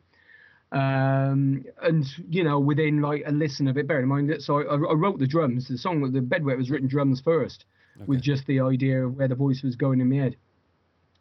Um, 0.72 1.64
and 1.82 2.06
you 2.28 2.44
know, 2.44 2.58
within 2.58 3.00
like 3.00 3.24
a 3.26 3.32
listen 3.32 3.68
of 3.68 3.76
it, 3.78 3.86
bear 3.86 4.00
in 4.00 4.08
mind 4.08 4.30
that 4.30 4.42
so 4.42 4.60
I, 4.60 4.74
I 4.74 4.94
wrote 4.94 5.18
the 5.18 5.26
drums. 5.26 5.68
The 5.68 5.78
song, 5.78 6.00
the 6.12 6.20
bedwet 6.20 6.56
was 6.56 6.70
written 6.70 6.88
drums 6.88 7.20
first, 7.20 7.64
with 8.06 8.20
just 8.22 8.46
the 8.46 8.60
idea 8.60 9.04
of 9.06 9.16
where 9.16 9.28
the 9.28 9.34
voice 9.34 9.62
was 9.62 9.76
going 9.76 10.00
in 10.00 10.08
my 10.08 10.16
head. 10.16 10.36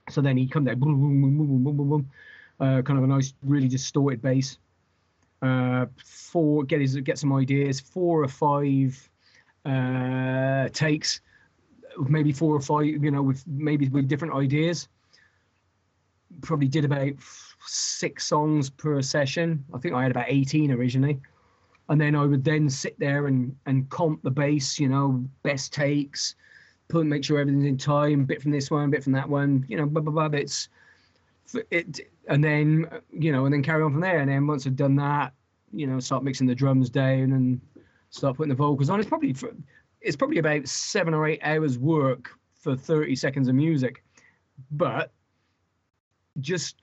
So 0.10 0.22
then 0.22 0.38
he 0.38 0.48
come 0.48 0.66
there, 0.66 0.76
boom, 0.76 1.00
boom, 1.00 1.22
boom, 1.22 1.38
boom, 1.38 1.48
boom, 1.48 1.64
boom, 1.64 1.78
boom, 1.78 1.90
boom. 1.90 2.10
Uh, 2.64 2.82
kind 2.82 2.98
of 2.98 3.04
a 3.04 3.08
nice, 3.08 3.34
really 3.44 3.68
distorted 3.68 4.22
bass. 4.22 4.58
Uh, 5.42 5.86
four, 5.98 6.64
get 6.64 6.80
his, 6.80 6.96
get 6.96 7.18
some 7.18 7.34
ideas. 7.34 7.82
Four 7.82 8.24
or 8.24 8.28
five 8.30 9.10
uh, 9.66 10.70
takes, 10.70 11.20
maybe 12.08 12.32
four 12.32 12.56
or 12.56 12.62
five, 12.62 12.86
you 12.86 13.12
know, 13.12 13.22
with 13.22 13.44
maybe 13.48 13.90
with 13.90 14.08
different 14.08 14.34
ideas. 14.34 14.88
Probably 16.42 16.70
did 16.70 16.86
about 16.86 17.12
six 17.66 18.28
songs 18.28 18.70
per 18.70 19.02
session. 19.02 19.66
I 19.74 19.78
think 19.78 19.94
I 19.94 20.04
had 20.04 20.12
about 20.12 20.28
18 20.30 20.72
originally. 20.72 21.20
And 21.90 22.00
then 22.00 22.16
I 22.16 22.26
would 22.26 22.46
then 22.46 22.70
sit 22.70 22.98
there 22.98 23.28
and, 23.28 23.54
and 23.66 23.90
comp 23.90 24.24
the 24.24 24.32
bass, 24.32 24.80
you 24.80 24.88
know, 24.88 25.22
best 25.44 25.74
takes, 25.74 26.36
put 26.88 27.06
make 27.06 27.26
sure 27.26 27.40
everything's 27.40 27.66
in 27.66 27.78
time, 27.78 28.24
bit 28.24 28.42
from 28.42 28.52
this 28.52 28.72
one, 28.72 28.90
bit 28.90 29.04
from 29.04 29.12
that 29.14 29.28
one, 29.28 29.66
you 29.68 29.76
know, 29.76 29.86
blah, 29.86 30.02
blah, 30.02 30.14
blah, 30.14 30.30
bits. 30.30 30.70
It, 31.70 32.00
and 32.28 32.44
then, 32.44 32.88
you 33.12 33.32
know, 33.32 33.46
and 33.46 33.54
then 33.54 33.64
carry 33.64 33.84
on 33.84 33.92
from 33.92 34.02
there. 34.02 34.20
And 34.20 34.30
then 34.30 34.48
once 34.48 34.66
I've 34.66 34.76
done 34.76 34.96
that, 34.96 35.34
you 35.72 35.88
know, 35.88 36.00
start 36.00 36.24
mixing 36.24 36.48
the 36.48 36.56
drums 36.56 36.90
down 36.90 37.34
and 37.34 37.62
start 38.10 38.38
putting 38.38 38.50
the 38.50 38.56
vocals 38.56 38.90
on. 38.90 39.00
It's 39.00 39.10
probably, 39.10 39.34
for, 39.34 39.52
it's 40.02 40.16
probably 40.16 40.38
about 40.38 40.68
seven 40.68 41.14
or 41.14 41.28
eight 41.28 41.42
hours 41.44 41.78
work 41.78 42.30
for 42.56 42.76
30 42.76 43.16
seconds 43.16 43.48
of 43.48 43.56
music. 43.56 44.04
But 44.72 45.12
just 46.40 46.78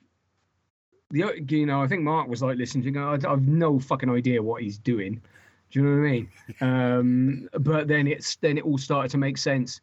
the 1.11 1.43
you 1.49 1.65
know, 1.65 1.81
I 1.81 1.87
think 1.87 2.03
Mark 2.03 2.27
was 2.27 2.41
like 2.41 2.57
listening 2.57 2.97
I, 2.97 3.17
I've 3.27 3.47
no 3.47 3.79
fucking 3.79 4.09
idea 4.09 4.41
what 4.41 4.61
he's 4.61 4.77
doing. 4.77 5.21
Do 5.69 5.79
you 5.79 5.85
know 5.85 6.01
what 6.01 6.07
I 6.07 6.11
mean? 6.11 6.29
Um, 6.61 7.49
but 7.59 7.87
then 7.87 8.07
it's 8.07 8.35
then 8.37 8.57
it 8.57 8.65
all 8.65 8.77
started 8.77 9.09
to 9.11 9.17
make 9.17 9.37
sense. 9.37 9.81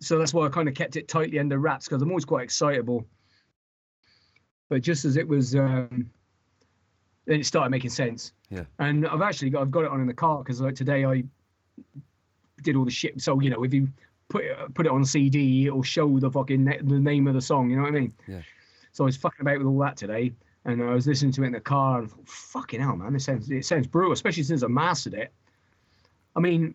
So 0.00 0.18
that's 0.18 0.32
why 0.34 0.46
I 0.46 0.48
kind 0.48 0.68
of 0.68 0.74
kept 0.74 0.96
it 0.96 1.08
tightly 1.08 1.38
under 1.38 1.58
wraps 1.58 1.86
because 1.86 2.02
I'm 2.02 2.08
always 2.08 2.24
quite 2.24 2.44
excitable. 2.44 3.06
But 4.74 4.82
just 4.82 5.04
as 5.04 5.16
it 5.16 5.28
was, 5.28 5.54
um, 5.54 6.10
then 7.26 7.38
it 7.38 7.46
started 7.46 7.70
making 7.70 7.90
sense. 7.90 8.32
Yeah. 8.50 8.64
And 8.80 9.06
I've 9.06 9.22
actually 9.22 9.50
got 9.50 9.62
I've 9.62 9.70
got 9.70 9.84
it 9.84 9.90
on 9.92 10.00
in 10.00 10.08
the 10.08 10.12
car 10.12 10.38
because 10.38 10.60
like 10.60 10.74
today 10.74 11.04
I 11.04 11.22
did 12.64 12.74
all 12.74 12.84
the 12.84 12.90
shit. 12.90 13.20
So 13.22 13.38
you 13.38 13.50
know 13.50 13.62
if 13.62 13.72
you 13.72 13.88
put 14.28 14.42
it 14.42 14.74
put 14.74 14.86
it 14.86 14.90
on 14.90 15.04
CD, 15.04 15.68
it'll 15.68 15.84
show 15.84 16.18
the 16.18 16.28
fucking 16.28 16.64
na- 16.64 16.82
the 16.82 16.98
name 16.98 17.28
of 17.28 17.34
the 17.34 17.40
song. 17.40 17.70
You 17.70 17.76
know 17.76 17.82
what 17.82 17.94
I 17.94 18.00
mean? 18.00 18.12
Yeah. 18.26 18.40
So 18.90 19.04
I 19.04 19.06
was 19.06 19.16
fucking 19.16 19.42
about 19.42 19.58
with 19.58 19.68
all 19.68 19.78
that 19.78 19.96
today, 19.96 20.32
and 20.64 20.82
I 20.82 20.92
was 20.92 21.06
listening 21.06 21.30
to 21.34 21.44
it 21.44 21.46
in 21.46 21.52
the 21.52 21.60
car, 21.60 22.00
and 22.00 22.10
thought, 22.10 22.28
fucking 22.28 22.80
hell, 22.80 22.96
man, 22.96 23.12
this 23.12 23.26
sounds 23.26 23.48
it 23.48 23.64
sounds 23.64 23.86
brutal, 23.86 24.10
especially 24.10 24.42
since 24.42 24.64
I 24.64 24.66
mastered 24.66 25.14
it. 25.14 25.32
I 26.34 26.40
mean, 26.40 26.74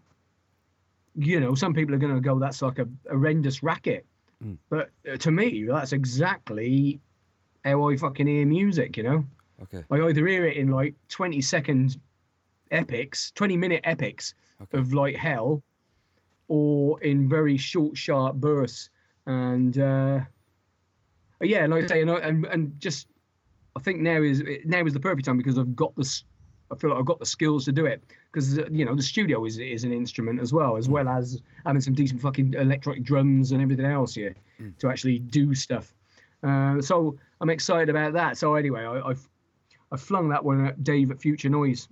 you 1.18 1.42
know, 1.42 1.54
some 1.54 1.74
people 1.74 1.94
are 1.94 1.98
going 1.98 2.16
to 2.16 2.22
go, 2.22 2.40
that's 2.40 2.62
like 2.62 2.80
a 2.80 2.88
horrendous 3.10 3.62
racket, 3.62 4.06
Mm. 4.42 4.58
but 4.70 4.90
uh, 5.12 5.18
to 5.18 5.32
me, 5.32 5.66
that's 5.66 5.92
exactly 5.92 7.02
how 7.70 7.90
I 7.90 7.96
fucking 7.98 8.28
hear 8.28 8.46
music. 8.46 8.98
You 8.98 9.04
know, 9.04 9.26
Okay. 9.64 9.84
I 9.92 10.02
either 10.08 10.26
hear 10.28 10.46
it 10.46 10.58
in 10.58 10.70
like 10.70 10.96
20 11.10 11.42
second 11.42 11.98
epics, 12.72 13.32
20 13.36 13.58
minute 13.58 13.82
epics 13.84 14.34
Okay. 14.62 14.78
of 14.78 14.94
like 14.94 15.16
hell, 15.16 15.64
or 16.48 17.02
in 17.02 17.30
very 17.30 17.58
short, 17.58 17.98
sharp 17.98 18.36
bursts. 18.36 18.90
And 19.26 19.78
uh, 19.78 20.22
yeah, 21.42 21.66
like 21.68 21.86
I 21.86 21.88
say, 21.88 22.02
and, 22.02 22.10
and 22.10 22.46
and 22.46 22.80
just 22.80 23.08
I 23.76 23.80
think 23.80 24.00
now 24.00 24.22
is 24.22 24.44
now 24.66 24.86
is 24.86 24.94
the 24.94 25.00
perfect 25.00 25.26
time 25.26 25.38
because 25.38 25.58
I've 25.58 25.76
got 25.76 25.96
this. 25.96 26.24
I 26.72 26.76
feel 26.76 26.92
like 26.92 27.00
I've 27.00 27.06
got 27.06 27.20
the 27.20 27.26
skills 27.26 27.66
to 27.66 27.72
do 27.72 27.86
it 27.88 28.04
because 28.32 28.58
you 28.72 28.86
know 28.86 28.96
the 28.96 29.02
studio 29.02 29.46
is 29.46 29.58
is 29.58 29.84
an 29.84 29.94
instrument 29.94 30.40
as 30.42 30.52
well, 30.54 30.78
as 30.78 30.88
well 30.90 31.08
as 31.08 31.42
having 31.66 31.82
some 31.82 31.94
decent 31.94 32.22
fucking 32.22 32.54
electronic 32.56 33.04
drums 33.04 33.52
and 33.52 33.62
everything 33.62 33.86
else 33.86 34.14
here 34.14 34.36
to 34.80 34.90
actually 34.90 35.20
do 35.20 35.54
stuff. 35.56 35.94
Uh, 36.44 36.82
so 36.82 37.18
I'm 37.42 37.50
excited 37.50 37.90
about 37.90 38.14
that. 38.14 38.38
So 38.38 38.56
anyway, 38.56 38.84
I, 38.84 39.10
I've 39.10 39.28
I 39.92 39.98
flung 39.98 40.30
that 40.30 40.44
one 40.44 40.66
at 40.66 40.84
Dave 40.84 41.10
at 41.12 41.20
Future 41.20 41.50
Noise, 41.50 41.90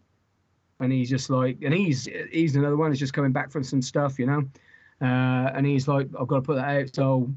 and 0.80 0.92
he's 0.92 1.10
just 1.10 1.30
like, 1.30 1.58
and 1.64 1.74
he's 1.74 2.08
he's 2.32 2.56
another 2.56 2.78
one 2.78 2.92
that's 2.92 3.00
just 3.00 3.14
coming 3.14 3.32
back 3.32 3.52
from 3.52 3.64
some 3.64 3.82
stuff, 3.82 4.20
you 4.20 4.26
know, 4.26 4.44
uh, 5.02 5.52
and 5.56 5.66
he's 5.66 5.88
like, 5.88 6.08
I've 6.20 6.28
got 6.28 6.36
to 6.36 6.42
put 6.42 6.56
that 6.56 6.68
out. 6.68 6.94
So 6.94 7.34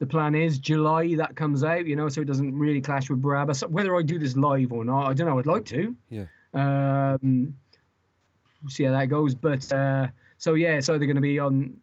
the 0.00 0.06
plan 0.06 0.34
is 0.34 0.58
July 0.58 1.14
that 1.14 1.36
comes 1.36 1.64
out, 1.64 1.86
you 1.86 1.96
know, 1.96 2.08
so 2.08 2.20
it 2.20 2.26
doesn't 2.26 2.58
really 2.58 2.80
clash 2.80 3.08
with 3.08 3.22
Barabbas. 3.22 3.62
Whether 3.62 3.96
I 3.96 4.02
do 4.02 4.18
this 4.18 4.36
live 4.36 4.72
or 4.72 4.84
not, 4.84 5.06
I 5.06 5.14
don't 5.14 5.26
know. 5.26 5.38
I'd 5.38 5.46
like 5.46 5.64
to. 5.66 5.96
Yeah. 6.10 6.26
Um, 6.52 7.54
we'll 8.62 8.70
see 8.70 8.84
how 8.84 8.92
that 8.92 9.06
goes, 9.06 9.34
but 9.34 9.72
uh, 9.72 10.08
so 10.38 10.54
yeah, 10.54 10.80
so 10.80 10.98
they're 10.98 11.06
going 11.06 11.16
to 11.16 11.22
be 11.22 11.38
on. 11.38 11.76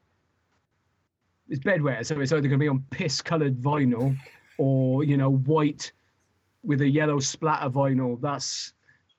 It's 1.50 1.60
bedwetter, 1.60 2.06
so 2.06 2.20
it's 2.20 2.32
either 2.32 2.48
going 2.48 2.52
to 2.52 2.58
be 2.58 2.70
on 2.70 2.86
piss-coloured 2.92 3.62
vinyl, 3.62 4.18
or 4.58 5.04
you 5.04 5.18
know, 5.18 5.32
white 5.32 5.92
with 6.64 6.82
a 6.82 6.88
yellow 6.88 7.20
splatter 7.20 7.70
vinyl. 7.70 8.20
That's 8.22 8.74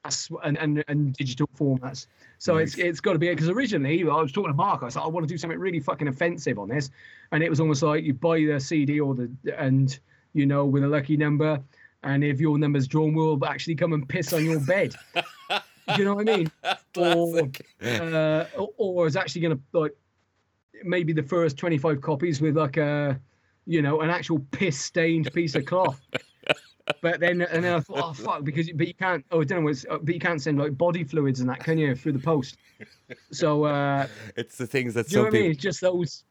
that's 0.05 0.31
and 0.45 0.59
and, 0.59 0.85
and 0.89 1.15
digital 1.15 1.49
formats. 1.57 2.07
So 2.39 2.57
it's 2.57 2.77
it's 2.77 3.01
got 3.01 3.13
to 3.13 3.19
be 3.19 3.29
because 3.29 3.49
originally 3.49 4.03
I 4.03 4.21
was 4.21 4.33
talking 4.33 4.51
to 4.51 4.57
Mark. 4.57 4.83
I 4.83 4.89
said 4.89 5.03
I 5.03 5.07
want 5.07 5.27
to 5.27 5.33
do 5.33 5.39
something 5.39 5.59
really 5.59 5.81
fucking 5.81 6.09
offensive 6.09 6.59
on 6.59 6.69
this, 6.69 6.91
and 7.31 7.43
it 7.43 7.49
was 7.49 7.61
almost 7.61 7.83
like 7.83 8.05
you 8.05 8.15
buy 8.15 8.45
the 8.45 8.59
CD 8.59 8.99
or 8.99 9.15
the 9.15 9.31
and 9.57 9.99
you 10.33 10.47
know 10.47 10.65
with 10.65 10.83
a 10.83 10.89
lucky 10.89 11.17
number, 11.17 11.63
and 12.03 12.25
if 12.25 12.41
your 12.41 12.59
number's 12.59 12.89
drawn, 12.89 13.15
we'll 13.15 13.43
actually 13.45 13.77
come 13.77 13.93
and 13.93 14.09
piss 14.09 14.33
on 14.33 14.45
your 14.45 14.61
bed. 14.61 14.95
Do 15.49 15.99
you 15.99 16.05
know 16.05 16.15
what 16.15 16.29
I 16.29 16.37
mean? 16.37 16.51
Or, 16.95 17.41
uh, 17.81 18.45
or, 18.55 18.69
or 18.77 19.07
is 19.07 19.17
actually 19.17 19.41
going 19.41 19.57
to 19.57 19.81
like 19.81 19.97
maybe 20.85 21.15
the 21.15 21.23
first 21.23 21.57
25 21.57 22.03
copies 22.03 22.39
with 22.43 22.55
like 22.55 22.77
a 22.77 23.19
you 23.67 23.83
know 23.83 24.01
an 24.01 24.11
actual 24.11 24.41
piss 24.51 24.79
stained 24.81 25.33
piece 25.33 25.55
of 25.55 25.65
cloth. 25.65 26.01
But 27.01 27.21
then 27.21 27.43
and 27.43 27.63
then 27.65 27.75
i 27.75 27.81
thought 27.81 27.99
oh 28.03 28.13
fuck 28.13 28.45
because 28.45 28.69
but 28.73 28.89
you 28.89 28.95
can't 28.95 29.25
oh 29.31 29.41
i 29.41 29.45
don't 29.45 29.61
know 29.61 29.65
what's, 29.67 29.87
uh, 29.89 29.99
but 30.03 30.13
you 30.15 30.21
can't 30.21 30.43
send 30.43 30.59
like 30.59 30.77
body 30.77 31.05
fluids 31.05 31.39
and 31.41 31.49
that 31.49 31.61
can 31.61 31.79
you 31.79 31.95
through 31.95 32.13
the 32.13 32.19
post? 32.19 32.57
So 33.31 33.65
uh 33.65 34.09
It's 34.37 34.59
the 34.59 34.67
things 34.67 34.95
that 34.95 35.11
you 35.11 35.19
know 35.19 35.25
some 35.25 35.33
what 35.33 35.39
i 35.39 35.43
mean? 35.43 35.51
it's 35.53 35.61
just 35.63 35.81
those 35.81 36.25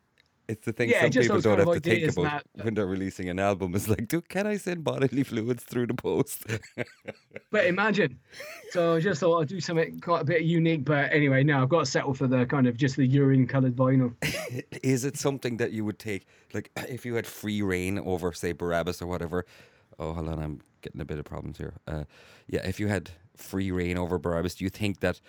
It's 0.52 0.66
the 0.66 0.74
thing 0.74 0.90
Yeah, 0.90 1.02
some 1.02 1.12
people 1.12 1.40
don't 1.40 1.60
have 1.60 1.74
to 1.74 1.80
think 1.80 2.12
about 2.12 2.44
that- 2.56 2.66
when 2.66 2.74
they're 2.74 2.86
releasing 2.86 3.30
an 3.30 3.40
album. 3.40 3.74
It's 3.74 3.88
like, 3.88 4.08
dude, 4.10 4.28
can 4.28 4.46
I 4.46 4.58
send 4.58 4.84
bodily 4.84 5.24
fluids 5.24 5.64
through 5.64 5.88
the 5.88 5.94
post? 5.94 6.46
but 7.52 7.66
imagine 7.66 8.18
so 8.72 8.96
i 8.96 9.00
just 9.00 9.20
thought 9.20 9.42
i'd 9.42 9.48
do 9.48 9.60
something 9.60 10.00
quite 10.00 10.22
a 10.22 10.26
bit 10.26 10.44
unique 10.44 10.86
but 10.86 11.12
anyway 11.12 11.44
no 11.44 11.62
i've 11.62 11.70
got 11.70 11.80
to 11.80 11.86
settle 11.86 12.14
for 12.14 12.28
the 12.28 12.46
kind 12.46 12.66
of 12.66 12.78
just 12.78 12.96
the 12.96 13.06
urine 13.06 13.46
colored 13.46 13.76
vinyl 13.76 14.14
Is 14.84 15.06
it 15.06 15.18
something 15.18 15.58
that 15.58 15.72
you 15.72 15.86
would 15.86 16.00
take, 16.00 16.26
like, 16.54 16.72
if 16.90 17.06
you 17.06 17.16
had 17.16 17.26
free 17.26 17.62
reign 17.62 18.00
over, 18.00 18.32
say, 18.34 18.52
Barabbas 18.52 19.02
or 19.02 19.08
whatever? 19.08 19.46
Oh, 20.00 20.14
hold 20.14 20.30
on, 20.30 20.40
I'm 20.40 20.62
getting 20.82 21.02
a 21.02 21.06
bit 21.06 21.20
of 21.20 21.26
problems 21.26 21.58
here. 21.58 21.74
Uh, 21.88 22.04
yeah, 22.48 22.66
if 22.66 22.80
you 22.80 22.88
had 22.88 23.12
free 23.36 23.72
reign 23.72 23.98
over 23.98 24.18
Barabbas, 24.18 24.56
do 24.56 24.64
you 24.64 24.70
think 24.70 25.00
that 25.00 25.22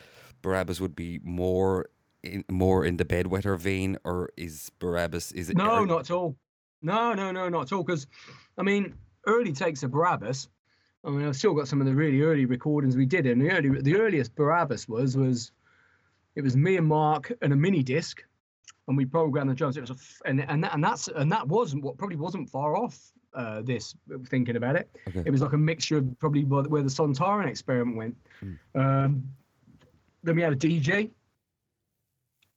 Barabbas 0.43 0.81
would 0.81 0.97
be 0.97 1.21
more 1.23 1.87
in 2.23 2.45
more 2.51 2.85
in 2.85 2.97
the 2.97 3.05
bedwetter 3.05 3.59
vein, 3.59 3.99
or 4.05 4.31
is 4.37 4.71
Barabbas? 4.79 5.33
Is 5.33 5.51
it? 5.51 5.57
No, 5.57 5.79
or- 5.81 5.87
not 5.87 6.01
at 6.01 6.11
all. 6.11 6.37
No, 6.83 7.15
no, 7.15 7.31
no, 7.31 7.49
not 7.49 7.63
at 7.63 7.73
all. 7.73 7.85
Because, 7.85 8.07
I 8.59 8.63
mean, 8.63 8.95
early 9.27 9.53
takes 9.53 9.83
of 9.83 9.93
Barabbas. 9.93 10.49
I 11.05 11.11
mean, 11.11 11.27
I've 11.27 11.37
still 11.37 11.55
got 11.55 11.69
some 11.69 11.81
of 11.81 11.87
the 11.87 11.95
really 11.95 12.23
early 12.23 12.45
recordings 12.45 12.97
we 12.97 13.07
did. 13.07 13.27
And 13.27 13.41
the 13.41 13.51
early, 13.51 13.81
the 13.81 13.97
earliest 13.97 14.35
Barabbas 14.35 14.89
was 14.89 15.17
was, 15.17 15.53
it 16.37 16.43
was 16.43 16.57
me 16.57 16.77
and 16.77 16.87
Mark 16.87 17.33
and 17.43 17.53
a 17.53 17.57
mini 17.57 17.83
disc, 17.83 18.23
and 18.89 18.97
we 18.97 19.05
programmed 19.05 19.51
the 19.51 19.55
drums. 19.55 19.77
It 19.77 19.81
was 19.83 19.91
a 19.91 19.95
f- 19.95 20.23
and 20.25 20.41
and 20.49 20.65
that, 20.65 20.75
and 20.75 20.83
that's 20.83 21.09
and 21.09 21.31
that 21.33 21.47
wasn't 21.47 21.85
what 21.85 21.99
probably 21.99 22.17
wasn't 22.17 22.49
far 22.49 22.77
off. 22.77 23.13
Uh, 23.35 23.63
this 23.63 23.95
thinking 24.27 24.57
about 24.57 24.77
it, 24.77 24.91
Okay. 25.09 25.23
it 25.25 25.31
was 25.31 25.41
like 25.41 25.55
a 25.55 25.57
mixture 25.59 25.97
of 25.97 26.19
probably 26.19 26.45
where 26.45 26.83
the 26.83 26.91
Sontaran 26.91 27.47
experiment 27.49 27.97
went. 27.97 28.15
Um, 28.75 29.23
then 30.23 30.37
we 30.37 30.43
had 30.43 30.53
a 30.53 30.57
DJ. 30.57 31.09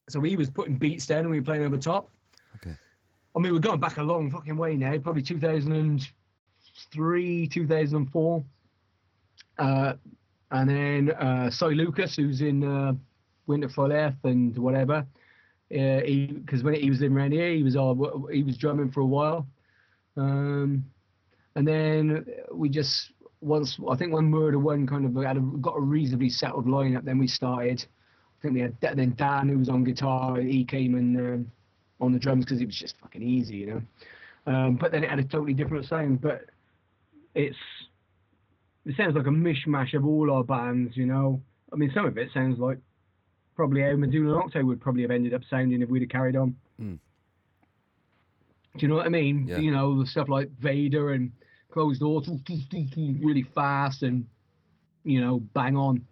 So 0.10 0.20
he 0.22 0.36
was 0.36 0.50
putting 0.50 0.76
beats 0.76 1.06
down 1.08 1.20
and 1.20 1.30
we 1.30 1.40
were 1.40 1.46
playing 1.46 1.64
over 1.64 1.78
top. 1.78 2.10
Okay. 2.58 2.76
I 3.36 3.40
mean, 3.40 3.54
we're 3.54 3.60
going 3.60 3.80
back 3.80 3.98
a 3.98 4.04
long 4.04 4.32
fucking 4.32 4.56
way 4.56 4.76
now, 4.76 4.96
probably 5.00 5.24
2003, 5.24 7.48
2004. 7.48 8.46
Uh, 9.58 9.94
and 10.52 10.70
then 10.70 11.10
uh, 11.12 11.50
Cy 11.50 11.68
Lucas, 11.68 12.16
who's 12.16 12.42
in 12.42 12.64
uh, 12.64 12.94
Winter 13.48 13.70
for 13.70 13.92
F 13.92 14.14
and 14.24 14.56
whatever. 14.58 15.06
Uh, 15.72 16.02
he 16.02 16.28
because 16.28 16.64
when 16.64 16.76
he 16.76 16.90
was 16.90 17.02
in 17.02 17.18
around 17.18 17.32
here, 17.32 17.52
he 17.52 17.64
was 17.64 17.76
all 17.76 18.28
he 18.32 18.44
was 18.44 18.58
drumming 18.58 18.92
for 18.92 19.00
a 19.00 19.06
while. 19.06 19.48
Um, 20.16 20.86
and 21.56 21.68
then 21.68 22.26
we 22.52 22.70
just 22.70 23.12
once 23.42 23.80
I 23.90 23.96
think 23.96 24.14
one 24.14 24.30
murder 24.30 24.60
one 24.60 24.86
kind 24.86 25.06
of 25.06 25.24
had 25.24 25.38
a, 25.38 25.40
got 25.40 25.76
a 25.76 25.82
reasonably 25.82 26.30
settled 26.30 26.68
lineup. 26.68 27.04
Then 27.04 27.18
we 27.18 27.28
started. 27.28 27.84
Think 28.46 28.54
we 28.54 28.62
had 28.62 28.98
then 28.98 29.16
Dan 29.18 29.50
who 29.50 29.58
was 29.58 29.70
on 29.70 29.84
guitar. 29.84 30.38
He 30.38 30.64
came 30.64 30.94
and 30.94 31.18
um, 31.18 31.52
on 32.00 32.14
the 32.14 32.20
drums 32.20 32.46
because 32.46 32.62
it 32.62 32.68
was 32.68 32.76
just 32.76 32.96
fucking 33.02 33.24
easy, 33.24 33.56
you 33.56 33.66
know. 33.66 33.82
Um, 34.46 34.76
but 34.76 34.92
then 34.92 35.04
it 35.04 35.10
had 35.10 35.18
a 35.18 35.24
totally 35.24 35.56
different 35.56 35.88
sound. 35.88 36.22
But 36.22 36.46
it's 37.34 37.58
it 38.86 38.96
sounds 38.96 39.16
like 39.16 39.26
a 39.26 39.30
mishmash 39.30 39.96
of 39.96 40.06
all 40.06 40.32
our 40.32 40.44
bands, 40.44 40.96
you 40.96 41.08
know. 41.08 41.42
I 41.74 41.76
mean, 41.76 41.92
some 41.92 42.06
of 42.06 42.20
it 42.20 42.30
sounds 42.36 42.60
like 42.60 42.78
probably 43.56 43.82
how 43.82 43.96
Medulla 43.96 44.44
Nocte 44.44 44.64
would 44.64 44.80
probably 44.80 45.02
have 45.02 45.12
ended 45.12 45.34
up 45.34 45.42
sounding 45.50 45.82
if 45.82 45.90
we'd 45.90 46.04
have 46.04 46.10
carried 46.10 46.36
on. 46.36 46.56
Mm. 46.80 47.00
Do 48.78 48.82
you 48.82 48.88
know 48.88 48.96
what 48.96 49.08
I 49.08 49.10
mean? 49.10 49.48
Yeah. 49.48 49.58
You 49.58 49.72
know, 49.72 50.00
the 50.00 50.06
stuff 50.06 50.30
like 50.30 50.52
Vader 50.60 51.14
and 51.14 51.32
Closed 51.72 52.02
Doors, 52.02 52.30
really 52.98 53.44
fast 53.56 54.04
and, 54.04 54.28
you 55.04 55.20
know, 55.20 55.40
bang 55.54 55.76
on. 55.76 56.06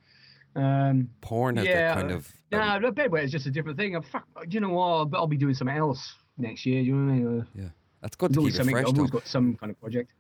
Um, 0.56 1.10
Porn 1.22 1.58
has 1.58 1.66
yeah, 1.66 1.94
that 1.94 1.96
kind 1.96 2.12
of. 2.12 2.32
nah, 2.52 2.80
the 2.80 2.92
bedwear 2.92 3.24
is 3.24 3.32
just 3.32 3.48
a 3.48 3.52
different 3.52 3.78
thing. 3.78 3.96
I'm, 3.96 4.04
fuck, 4.04 4.28
you 4.50 4.60
know 4.60 4.70
what? 4.70 4.84
I'll, 4.86 5.10
I'll 5.14 5.28
be 5.28 5.38
doing 5.38 5.56
something 5.56 5.76
else 5.76 6.16
next 6.38 6.66
year. 6.66 6.82
You 6.82 6.96
know 6.96 7.12
what 7.12 7.14
I 7.14 7.34
mean? 7.34 7.48
Yeah, 7.56 7.70
that's 8.02 8.16
good 8.16 8.34
to 8.34 8.40
keep 8.42 8.54
it 8.54 8.64
fresh. 8.70 8.86
I've 8.86 8.96
always 8.96 9.12
got 9.12 9.28
some 9.28 9.56
kind 9.56 9.72
of 9.72 9.80
project. 9.80 10.12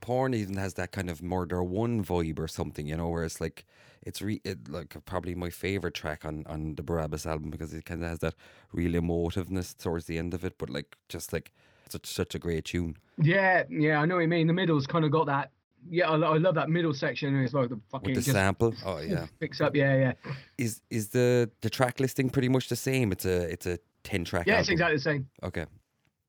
porn 0.00 0.34
even 0.34 0.56
has 0.56 0.74
that 0.74 0.92
kind 0.92 1.08
of 1.10 1.22
murder 1.22 1.62
one 1.62 2.04
vibe 2.04 2.38
or 2.38 2.48
something, 2.48 2.86
you 2.86 2.96
know, 2.96 3.08
where 3.08 3.24
it's 3.24 3.40
like 3.40 3.64
it's 4.02 4.22
re 4.22 4.40
it, 4.44 4.68
like 4.68 4.96
probably 5.04 5.34
my 5.34 5.50
favorite 5.50 5.94
track 5.94 6.24
on 6.24 6.44
on 6.46 6.74
the 6.74 6.82
Barabbas 6.82 7.26
album 7.26 7.50
because 7.50 7.72
it 7.72 7.84
kind 7.84 8.02
of 8.02 8.08
has 8.08 8.18
that 8.20 8.34
real 8.72 8.92
emotiveness 8.92 9.76
towards 9.76 10.06
the 10.06 10.18
end 10.18 10.34
of 10.34 10.44
it, 10.44 10.58
but 10.58 10.70
like 10.70 10.96
just 11.08 11.32
like 11.32 11.52
such 11.88 12.06
such 12.06 12.34
a 12.34 12.38
great 12.38 12.64
tune. 12.64 12.96
Yeah, 13.18 13.64
yeah, 13.68 14.00
I 14.00 14.06
know 14.06 14.16
what 14.16 14.22
you 14.22 14.28
mean. 14.28 14.46
The 14.46 14.52
middle's 14.52 14.86
kind 14.86 15.04
of 15.04 15.10
got 15.10 15.26
that. 15.26 15.50
Yeah, 15.88 16.10
I, 16.10 16.14
I 16.16 16.36
love 16.38 16.54
that 16.56 16.68
middle 16.68 16.92
section. 16.92 17.34
It's 17.42 17.54
like 17.54 17.68
the 17.70 17.80
fucking 17.90 18.14
With 18.14 18.24
the 18.24 18.32
sample, 18.32 18.74
oh 18.84 18.98
yeah, 18.98 19.26
picks 19.40 19.60
up. 19.60 19.74
Yeah, 19.74 19.96
yeah, 19.96 20.12
is 20.58 20.82
is 20.90 21.08
the 21.08 21.50
the 21.62 21.70
track 21.70 22.00
listing 22.00 22.28
pretty 22.30 22.48
much 22.48 22.68
the 22.68 22.76
same? 22.76 23.12
It's 23.12 23.24
a 23.24 23.50
it's 23.50 23.66
a 23.66 23.78
ten 24.04 24.24
track. 24.24 24.46
yeah. 24.46 24.54
album. 24.54 24.60
It's 24.62 24.70
exactly 24.70 24.96
the 24.96 25.02
same. 25.02 25.28
Okay, 25.42 25.66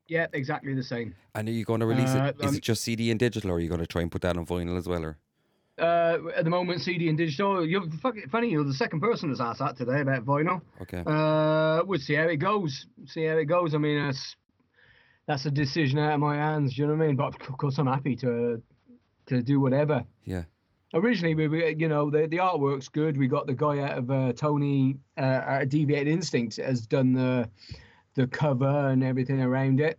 Yeah, 0.08 0.28
exactly 0.34 0.74
the 0.74 0.84
same. 0.84 1.16
and 1.36 1.48
are 1.50 1.52
you 1.52 1.66
going 1.66 1.80
to 1.82 1.86
release 1.86 2.10
Uh, 2.16 2.34
it? 2.38 2.44
Is 2.46 2.50
um, 2.52 2.56
it 2.56 2.64
just 2.64 2.82
CD 2.84 3.12
and 3.12 3.20
digital, 3.20 3.52
or 3.52 3.56
are 3.56 3.60
you 3.60 3.70
going 3.70 3.82
to 3.82 3.88
try 3.88 4.02
and 4.02 4.12
put 4.12 4.22
that 4.22 4.38
on 4.38 4.46
vinyl 4.46 4.78
as 4.78 4.88
well? 4.88 5.04
Or 5.06 5.18
Uh, 5.78 6.18
at 6.36 6.44
the 6.44 6.50
moment, 6.50 6.82
CD 6.82 7.10
and 7.10 7.18
digital. 7.18 7.66
You're 7.66 7.90
fucking 8.02 8.30
funny. 8.30 8.50
You're 8.52 8.64
the 8.64 8.74
second 8.74 9.00
person 9.02 9.30
that's 9.30 9.42
asked 9.42 9.60
that 9.60 9.76
today 9.78 10.02
about 10.02 10.26
vinyl. 10.26 10.62
okay, 10.82 11.04
Uh, 11.06 11.84
we'll 11.86 12.00
see 12.00 12.14
how 12.16 12.28
it 12.28 12.38
goes. 12.38 12.86
See 13.08 13.26
how 13.26 13.38
it 13.38 13.46
goes. 13.46 13.74
I 13.76 13.78
mean, 13.80 14.06
that's 14.06 14.36
that's 15.28 15.46
a 15.46 15.52
decision 15.52 16.00
out 16.00 16.14
of 16.14 16.20
my 16.20 16.36
hands. 16.36 16.76
Do 16.76 16.82
you 16.82 16.88
know 16.88 16.96
what 16.96 17.04
I 17.04 17.08
mean? 17.08 17.16
But 17.16 17.36
of 17.50 17.58
course, 17.58 17.78
I'm 17.80 17.88
happy 17.88 18.16
to 18.18 18.62
to 19.28 19.42
do 19.42 19.60
whatever. 19.60 20.04
yeah, 20.26 20.44
Originally, 20.94 21.36
we, 21.36 21.48
we 21.48 21.76
you 21.76 21.88
know 21.88 22.10
the 22.10 22.28
the 22.28 22.38
artwork's 22.38 22.90
good. 22.90 23.18
We 23.18 23.28
got 23.28 23.48
the 23.48 23.54
guy 23.54 23.80
out 23.80 23.98
of 23.98 24.12
uh, 24.12 24.34
Tony 24.34 24.98
uh, 25.18 25.64
Deviated 25.66 26.08
Instinct 26.12 26.58
has 26.58 26.86
done 26.86 27.14
the 27.14 27.50
the 28.16 28.28
cover 28.28 28.90
and 28.90 29.04
everything 29.04 29.42
around 29.42 29.80
it, 29.80 29.98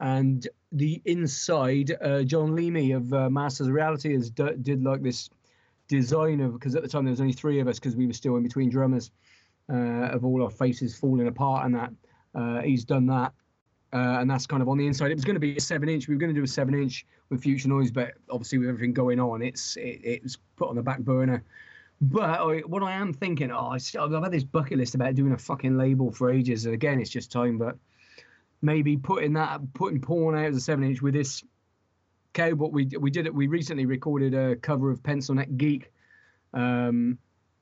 and 0.00 0.46
the 0.72 1.00
inside. 1.06 1.96
Uh, 2.02 2.22
John 2.22 2.54
Leamy 2.54 2.92
of 2.92 3.12
uh, 3.14 3.30
Masters 3.30 3.68
of 3.68 3.72
Reality 3.72 4.12
has 4.12 4.30
d- 4.30 4.56
did 4.60 4.82
like 4.84 5.02
this 5.02 5.30
design 5.88 6.40
of 6.40 6.52
because 6.52 6.74
at 6.74 6.82
the 6.82 6.88
time 6.88 7.04
there 7.04 7.12
was 7.12 7.20
only 7.20 7.32
three 7.32 7.60
of 7.60 7.68
us 7.68 7.78
because 7.78 7.96
we 7.96 8.06
were 8.06 8.12
still 8.12 8.36
in 8.36 8.42
between 8.42 8.68
drummers 8.68 9.10
uh, 9.72 10.10
of 10.10 10.24
all 10.24 10.42
our 10.42 10.50
faces 10.50 10.94
falling 10.94 11.28
apart 11.28 11.64
and 11.64 11.74
that. 11.74 11.92
Uh, 12.34 12.60
he's 12.60 12.84
done 12.84 13.06
that. 13.06 13.32
Uh, 13.96 14.20
and 14.20 14.30
that's 14.30 14.46
kind 14.46 14.60
of 14.60 14.68
on 14.68 14.76
the 14.76 14.86
inside. 14.86 15.10
It 15.10 15.14
was 15.14 15.24
going 15.24 15.36
to 15.36 15.40
be 15.40 15.56
a 15.56 15.60
seven 15.60 15.88
inch. 15.88 16.06
We 16.06 16.14
were 16.14 16.18
going 16.18 16.34
to 16.34 16.38
do 16.38 16.44
a 16.44 16.46
seven 16.46 16.74
inch 16.74 17.06
with 17.30 17.42
Future 17.42 17.68
Noise, 17.68 17.90
but 17.90 18.12
obviously 18.28 18.58
with 18.58 18.68
everything 18.68 18.92
going 18.92 19.18
on, 19.18 19.40
it's 19.40 19.78
it, 19.78 20.00
it 20.04 20.22
was 20.22 20.36
put 20.56 20.68
on 20.68 20.76
the 20.76 20.82
back 20.82 21.00
burner. 21.00 21.42
But 22.02 22.28
I, 22.28 22.58
what 22.66 22.82
I 22.82 22.92
am 22.92 23.14
thinking, 23.14 23.50
oh, 23.50 23.72
I 23.72 23.76
I've 23.98 24.12
had 24.12 24.30
this 24.30 24.44
bucket 24.44 24.76
list 24.76 24.94
about 24.94 25.14
doing 25.14 25.32
a 25.32 25.38
fucking 25.38 25.78
label 25.78 26.12
for 26.12 26.30
ages, 26.30 26.66
and 26.66 26.74
again, 26.74 27.00
it's 27.00 27.08
just 27.08 27.32
time. 27.32 27.56
But 27.56 27.78
maybe 28.60 28.98
putting 28.98 29.32
that, 29.32 29.62
putting 29.72 30.02
porn 30.02 30.36
out 30.36 30.44
as 30.44 30.56
a 30.56 30.60
seven 30.60 30.84
inch 30.84 31.00
with 31.00 31.14
this 31.14 31.42
cowboy. 32.34 32.68
We 32.68 32.90
we 33.00 33.10
did 33.10 33.24
it. 33.24 33.34
We 33.34 33.46
recently 33.46 33.86
recorded 33.86 34.34
a 34.34 34.56
cover 34.56 34.90
of 34.90 35.02
Pencil 35.02 35.34
Neck 35.36 35.48
Geek, 35.56 35.90
um, 36.52 37.16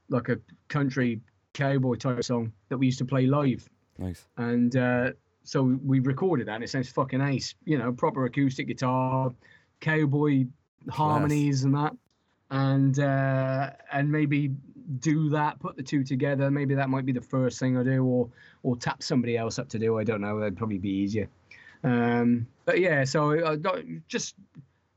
like 0.09 0.31
a 0.31 0.41
country 0.67 1.21
cowboy 1.53 1.95
type 1.95 2.25
song 2.25 2.53
that 2.71 2.79
we 2.79 2.87
used 2.87 2.99
to 2.99 3.05
play 3.05 3.27
live 3.27 3.71
nice. 3.99 4.27
and 4.37 4.75
uh, 4.75 5.13
so 5.45 5.79
we 5.85 6.01
recorded 6.01 6.49
that 6.49 6.55
and 6.55 6.65
it 6.65 6.71
sounds 6.71 6.89
fucking 6.89 7.21
ace 7.21 7.55
you 7.65 7.79
know 7.79 7.93
proper 7.93 8.25
acoustic 8.25 8.67
guitar 8.67 9.33
cowboy 9.81 10.47
harmonies 10.91 11.65
and 11.65 11.75
that. 11.75 11.93
And 12.51 12.99
uh, 12.99 13.71
and 13.93 14.11
maybe 14.11 14.53
do 15.01 15.31
that 15.31 15.59
put 15.61 15.77
the 15.77 15.83
two 15.83 16.05
together. 16.05 16.51
Maybe 16.51 16.75
that 16.75 16.91
might 16.91 17.07
be 17.07 17.13
the 17.13 17.21
first 17.21 17.59
thing 17.59 17.77
i 17.77 17.83
do 17.83 18.05
or 18.05 18.29
or 18.63 18.77
tap 18.77 19.03
somebody 19.03 19.37
else 19.37 19.59
up 19.59 19.69
to 19.71 19.79
do. 19.79 19.99
I 19.99 20.05
don't 20.05 20.21
know. 20.21 20.39
That'd 20.39 20.57
probably 20.57 20.79
be 20.79 20.91
easier. 20.91 21.29
Um 21.83 22.47
but 22.65 22.81
yeah 22.81 23.05
so 23.05 23.47
I 23.47 23.57
don't, 23.57 24.07
just 24.09 24.37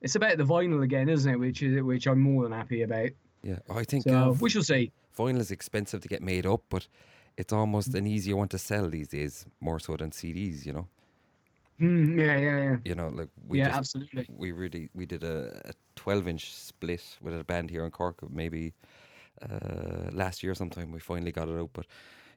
it's 0.01 0.15
about 0.15 0.37
the 0.37 0.43
vinyl 0.43 0.83
again 0.83 1.09
isn't 1.09 1.31
it? 1.31 1.37
Which 1.37 1.63
is 1.63 1.81
which 1.81 2.07
i'm 2.07 2.19
more 2.19 2.43
than 2.43 2.51
happy 2.51 2.83
about. 2.83 3.09
Yeah, 3.43 3.59
I 3.69 3.83
think 3.83 4.03
so 4.03 4.15
uh, 4.15 4.31
we 4.33 4.49
shall 4.49 4.63
see. 4.63 4.91
vinyl 5.17 5.39
is 5.39 5.51
expensive 5.51 6.01
to 6.01 6.07
get 6.07 6.21
made 6.21 6.45
up, 6.45 6.61
but 6.69 6.87
it's 7.37 7.53
almost 7.53 7.93
an 7.95 8.07
easier 8.07 8.35
one 8.35 8.47
to 8.49 8.57
sell 8.57 8.89
these 8.89 9.09
days, 9.09 9.45
more 9.61 9.79
so 9.79 9.95
than 9.97 10.11
CDs. 10.11 10.65
You 10.65 10.73
know, 10.73 10.87
Hmm, 11.79 12.17
yeah 12.17 12.37
yeah 12.37 12.57
yeah 12.63 12.77
you 12.83 12.95
know, 12.95 13.09
like 13.09 13.29
we 13.47 13.59
yeah 13.59 13.67
just, 13.67 13.77
absolutely 13.77 14.27
we 14.27 14.51
really 14.51 14.89
we 14.93 15.05
did 15.05 15.23
a, 15.23 15.61
a 15.65 15.73
12 15.95 16.27
inch 16.27 16.53
split 16.53 17.17
with 17.21 17.39
a 17.39 17.43
band 17.43 17.69
here 17.69 17.85
in 17.85 17.91
Cork 17.91 18.17
maybe 18.31 18.73
uh, 19.41 20.09
last 20.11 20.43
year 20.43 20.55
sometime 20.55 20.91
we 20.91 20.99
finally 20.99 21.31
got 21.31 21.49
it 21.49 21.59
out 21.59 21.69
but 21.73 21.85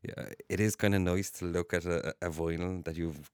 yeah 0.03 0.29
it 0.49 0.61
is 0.61 0.77
kind 0.77 0.95
of 0.95 1.01
nice 1.01 1.31
to 1.31 1.47
look 1.47 1.73
at 1.73 1.85
a, 1.87 2.15
a 2.23 2.29
vinyl 2.31 2.85
that 2.85 2.97
you've 2.97 3.31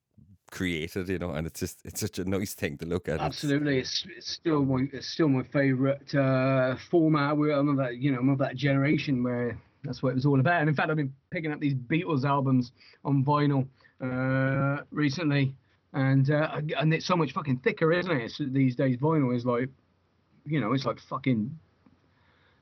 created 0.50 1.08
you 1.08 1.18
know 1.18 1.30
and 1.32 1.46
it's 1.46 1.60
just 1.60 1.80
it's 1.84 2.00
such 2.00 2.18
a 2.20 2.24
nice 2.24 2.54
thing 2.54 2.78
to 2.78 2.86
look 2.86 3.08
at 3.08 3.20
Absolutely, 3.20 3.78
it's, 3.78 4.06
it's 4.16 4.30
still 4.30 4.64
my 4.64 4.88
it's 4.92 5.08
still 5.08 5.28
my 5.28 5.42
favourite 5.42 6.14
uh, 6.14 6.76
format. 6.90 7.36
Where 7.36 7.52
I'm 7.52 7.68
of 7.68 7.76
that 7.78 7.96
you 7.96 8.12
know 8.12 8.18
I'm 8.18 8.28
of 8.28 8.38
that 8.38 8.56
generation 8.56 9.22
where 9.22 9.58
that's 9.84 10.02
what 10.02 10.10
it 10.10 10.14
was 10.14 10.26
all 10.26 10.40
about. 10.40 10.60
And 10.60 10.68
in 10.68 10.74
fact, 10.74 10.90
I've 10.90 10.96
been 10.96 11.14
picking 11.30 11.52
up 11.52 11.60
these 11.60 11.74
Beatles 11.74 12.24
albums 12.24 12.72
on 13.04 13.24
vinyl 13.24 13.66
uh, 14.00 14.82
recently, 14.90 15.54
and 15.92 16.30
uh, 16.30 16.60
and 16.78 16.92
it's 16.92 17.06
so 17.06 17.16
much 17.16 17.32
fucking 17.32 17.58
thicker, 17.58 17.92
isn't 17.92 18.10
it? 18.10 18.24
It's, 18.24 18.38
these 18.38 18.76
days, 18.76 18.96
vinyl 18.98 19.34
is 19.34 19.44
like, 19.44 19.68
you 20.44 20.60
know, 20.60 20.72
it's 20.72 20.84
like 20.84 20.98
fucking. 21.08 21.58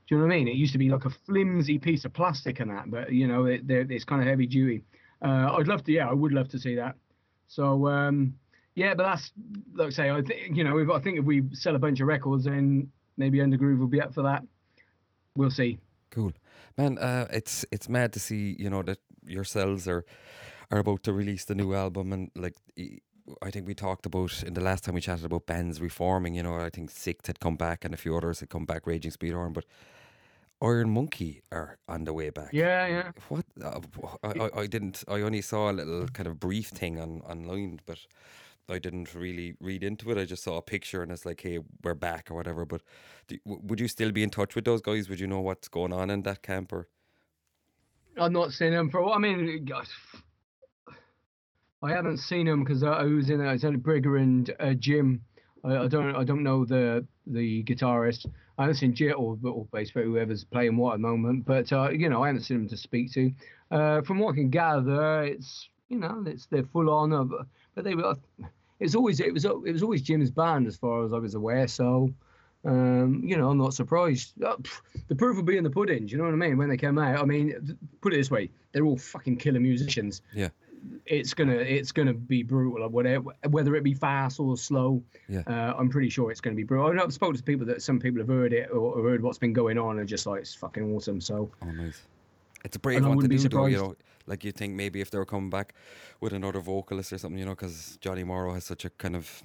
Do 0.06 0.14
you 0.14 0.20
know 0.20 0.26
what 0.26 0.34
I 0.34 0.38
mean? 0.38 0.48
It 0.48 0.56
used 0.56 0.72
to 0.74 0.78
be 0.78 0.90
like 0.90 1.06
a 1.06 1.10
flimsy 1.24 1.78
piece 1.78 2.04
of 2.04 2.12
plastic 2.12 2.60
and 2.60 2.70
that, 2.70 2.90
but 2.90 3.10
you 3.10 3.26
know, 3.26 3.46
it, 3.46 3.62
it's 3.68 4.04
kind 4.04 4.20
of 4.20 4.28
heavy 4.28 4.46
duty. 4.46 4.82
Uh, 5.24 5.56
I'd 5.56 5.66
love 5.66 5.82
to, 5.84 5.92
yeah, 5.92 6.06
I 6.06 6.12
would 6.12 6.32
love 6.32 6.48
to 6.50 6.58
see 6.58 6.74
that. 6.74 6.94
So 7.48 7.88
um, 7.88 8.34
yeah, 8.74 8.94
but 8.94 9.04
that's 9.04 9.32
like 9.74 9.86
I 9.86 9.90
say, 9.90 10.10
I 10.10 10.20
think 10.20 10.56
you 10.56 10.64
know, 10.64 10.76
if, 10.78 10.90
I 10.90 11.00
think 11.00 11.18
if 11.18 11.24
we 11.24 11.44
sell 11.52 11.74
a 11.74 11.78
bunch 11.78 12.00
of 12.00 12.06
records, 12.06 12.44
then 12.44 12.90
maybe 13.16 13.38
Undergroove 13.38 13.78
will 13.78 13.86
be 13.86 14.00
up 14.00 14.12
for 14.12 14.22
that. 14.22 14.42
We'll 15.36 15.50
see. 15.50 15.78
Cool, 16.10 16.32
man. 16.76 16.98
Uh, 16.98 17.26
it's 17.30 17.64
it's 17.70 17.88
mad 17.88 18.12
to 18.12 18.20
see 18.20 18.56
you 18.58 18.70
know 18.70 18.82
that 18.82 18.98
yourselves 19.26 19.88
are 19.88 20.04
are 20.70 20.78
about 20.78 21.02
to 21.04 21.12
release 21.12 21.44
the 21.44 21.54
new 21.54 21.74
album 21.74 22.12
and 22.12 22.30
like 22.34 22.54
I 23.42 23.50
think 23.50 23.66
we 23.66 23.74
talked 23.74 24.06
about 24.06 24.42
in 24.42 24.54
the 24.54 24.60
last 24.60 24.84
time 24.84 24.94
we 24.94 25.00
chatted 25.00 25.24
about 25.24 25.46
bands 25.46 25.80
reforming. 25.80 26.34
You 26.34 26.42
know, 26.42 26.56
I 26.56 26.70
think 26.70 26.90
SikTh 26.90 27.26
had 27.26 27.40
come 27.40 27.56
back 27.56 27.84
and 27.84 27.94
a 27.94 27.96
few 27.96 28.16
others 28.16 28.40
had 28.40 28.50
come 28.50 28.66
back, 28.66 28.86
Raging 28.86 29.12
Speedhorn, 29.12 29.54
but 29.54 29.64
Iron 30.62 30.90
Monkey 30.90 31.42
are 31.50 31.78
on 31.88 32.04
the 32.04 32.12
way 32.12 32.30
back. 32.30 32.50
Yeah, 32.52 32.86
yeah. 32.86 33.12
What 33.28 33.44
uh, 33.62 33.80
I, 34.22 34.28
I, 34.28 34.60
I 34.60 34.66
didn't. 34.66 35.04
I 35.08 35.20
only 35.22 35.40
saw 35.40 35.70
a 35.70 35.72
little 35.72 36.06
kind 36.08 36.26
of 36.26 36.38
brief 36.38 36.68
thing 36.68 37.00
on 37.00 37.22
online, 37.22 37.80
but 37.86 37.98
I 38.68 38.78
didn't 38.78 39.14
really 39.14 39.54
read 39.60 39.84
into 39.84 40.10
it. 40.10 40.18
I 40.18 40.24
just 40.24 40.42
saw 40.42 40.56
a 40.56 40.62
picture 40.62 41.02
and 41.02 41.12
it's 41.12 41.26
like, 41.26 41.40
hey, 41.40 41.58
we're 41.82 41.94
back 41.94 42.30
or 42.30 42.34
whatever. 42.34 42.64
But 42.64 42.82
do, 43.28 43.38
would 43.44 43.80
you 43.80 43.88
still 43.88 44.10
be 44.10 44.22
in 44.22 44.30
touch 44.30 44.54
with 44.54 44.64
those 44.64 44.80
guys? 44.80 45.08
Would 45.08 45.20
you 45.20 45.26
know 45.26 45.40
what's 45.40 45.68
going 45.68 45.92
on 45.92 46.10
in 46.10 46.22
that 46.22 46.42
camp 46.42 46.72
or? 46.72 46.88
I've 48.18 48.32
not 48.32 48.52
seen 48.52 48.72
them 48.72 48.90
for. 48.90 49.12
I 49.12 49.18
mean, 49.18 49.68
I 51.82 51.90
haven't 51.90 52.18
seen 52.18 52.46
them 52.46 52.64
because 52.64 52.82
I, 52.82 52.92
I 52.92 53.04
was 53.04 53.28
in. 53.28 53.40
I 53.40 53.52
was 53.52 53.64
in 53.64 53.80
Brigger 53.80 54.20
and 54.20 54.54
uh, 54.60 54.74
Jim. 54.74 55.20
I, 55.64 55.78
I 55.78 55.88
don't. 55.88 56.14
I 56.14 56.24
don't 56.24 56.42
know 56.42 56.64
the 56.64 57.06
the 57.26 57.64
guitarist. 57.64 58.26
I 58.56 58.62
haven't 58.62 58.76
seen 58.76 58.94
Jit 58.94 59.16
or 59.16 59.36
or 59.44 59.66
bass 59.72 59.90
whoever's 59.90 60.44
playing 60.44 60.76
what 60.76 60.92
at 60.92 60.96
the 60.96 61.08
moment. 61.08 61.44
But 61.44 61.72
uh, 61.72 61.90
you 61.90 62.08
know, 62.08 62.22
I 62.22 62.28
haven't 62.28 62.42
seen 62.42 62.58
them 62.58 62.68
to 62.68 62.76
speak 62.76 63.12
to. 63.14 63.32
Uh, 63.70 64.02
from 64.02 64.20
what 64.20 64.32
I 64.32 64.36
can 64.36 64.50
gather, 64.50 65.24
it's 65.24 65.68
you 65.88 65.98
know, 65.98 66.22
it's 66.26 66.46
they're 66.46 66.64
full 66.72 66.88
on 66.88 67.12
of. 67.12 67.32
But 67.74 67.84
they 67.84 67.94
were. 67.94 68.16
it 68.38 68.84
was 68.84 68.94
always 68.94 69.20
it 69.20 69.32
was 69.32 69.44
it 69.44 69.72
was 69.72 69.82
always 69.82 70.02
Jim's 70.02 70.30
band 70.30 70.66
as 70.66 70.76
far 70.76 71.04
as 71.04 71.12
I 71.12 71.18
was 71.18 71.34
aware. 71.34 71.66
So, 71.68 72.12
um, 72.64 73.22
you 73.24 73.36
know, 73.36 73.50
I'm 73.50 73.58
not 73.58 73.74
surprised. 73.74 74.32
Uh, 74.42 74.56
pff, 74.56 74.80
the 75.08 75.14
proof 75.14 75.36
will 75.36 75.42
be 75.42 75.56
in 75.56 75.64
the 75.64 75.70
pudding. 75.70 76.06
Do 76.06 76.12
you 76.12 76.18
know 76.18 76.24
what 76.24 76.32
I 76.32 76.36
mean? 76.36 76.56
When 76.56 76.68
they 76.68 76.76
came 76.76 76.98
out, 76.98 77.20
I 77.20 77.24
mean, 77.24 77.76
put 78.00 78.12
it 78.12 78.16
this 78.16 78.30
way: 78.30 78.50
they're 78.72 78.84
all 78.84 78.96
fucking 78.96 79.36
killer 79.36 79.60
musicians. 79.60 80.22
Yeah. 80.34 80.48
It's 81.06 81.32
gonna 81.32 81.54
it's 81.54 81.92
gonna 81.92 82.12
be 82.12 82.42
brutal, 82.42 82.86
whatever 82.90 83.30
whether 83.48 83.74
it 83.74 83.82
be 83.84 83.94
fast 83.94 84.38
or 84.38 84.54
slow. 84.58 85.02
Yeah. 85.28 85.42
Uh, 85.46 85.74
I'm 85.78 85.88
pretty 85.88 86.10
sure 86.10 86.30
it's 86.30 86.42
gonna 86.42 86.56
be 86.56 86.62
brutal. 86.62 87.00
I've 87.00 87.12
spoken 87.12 87.36
to 87.36 87.42
people 87.42 87.64
that 87.66 87.80
some 87.80 87.98
people 87.98 88.20
have 88.20 88.28
heard 88.28 88.52
it 88.52 88.68
or, 88.70 88.78
or 88.94 89.02
heard 89.02 89.22
what's 89.22 89.38
been 89.38 89.54
going 89.54 89.78
on 89.78 89.98
and 89.98 90.06
just 90.06 90.26
like 90.26 90.42
it's 90.42 90.54
fucking 90.54 90.94
awesome. 90.94 91.22
So 91.22 91.50
Oh, 91.62 91.70
nice. 91.70 92.02
It's 92.66 92.76
a 92.76 92.78
brave 92.78 92.98
And 92.98 93.08
one 93.08 93.18
to 93.20 93.28
do, 93.28 93.48
though. 93.48 93.66
You 93.66 93.76
know, 93.78 93.96
like 94.26 94.44
you 94.44 94.52
think 94.52 94.74
maybe 94.74 95.00
if 95.00 95.10
they 95.10 95.18
were 95.18 95.26
coming 95.26 95.50
back 95.50 95.74
with 96.20 96.32
another 96.32 96.60
vocalist 96.60 97.12
or 97.12 97.18
something, 97.18 97.38
you 97.38 97.44
know, 97.44 97.52
because 97.52 97.98
Johnny 98.00 98.24
Morrow 98.24 98.54
has 98.54 98.64
such 98.64 98.84
a 98.84 98.90
kind 98.90 99.16
of, 99.16 99.44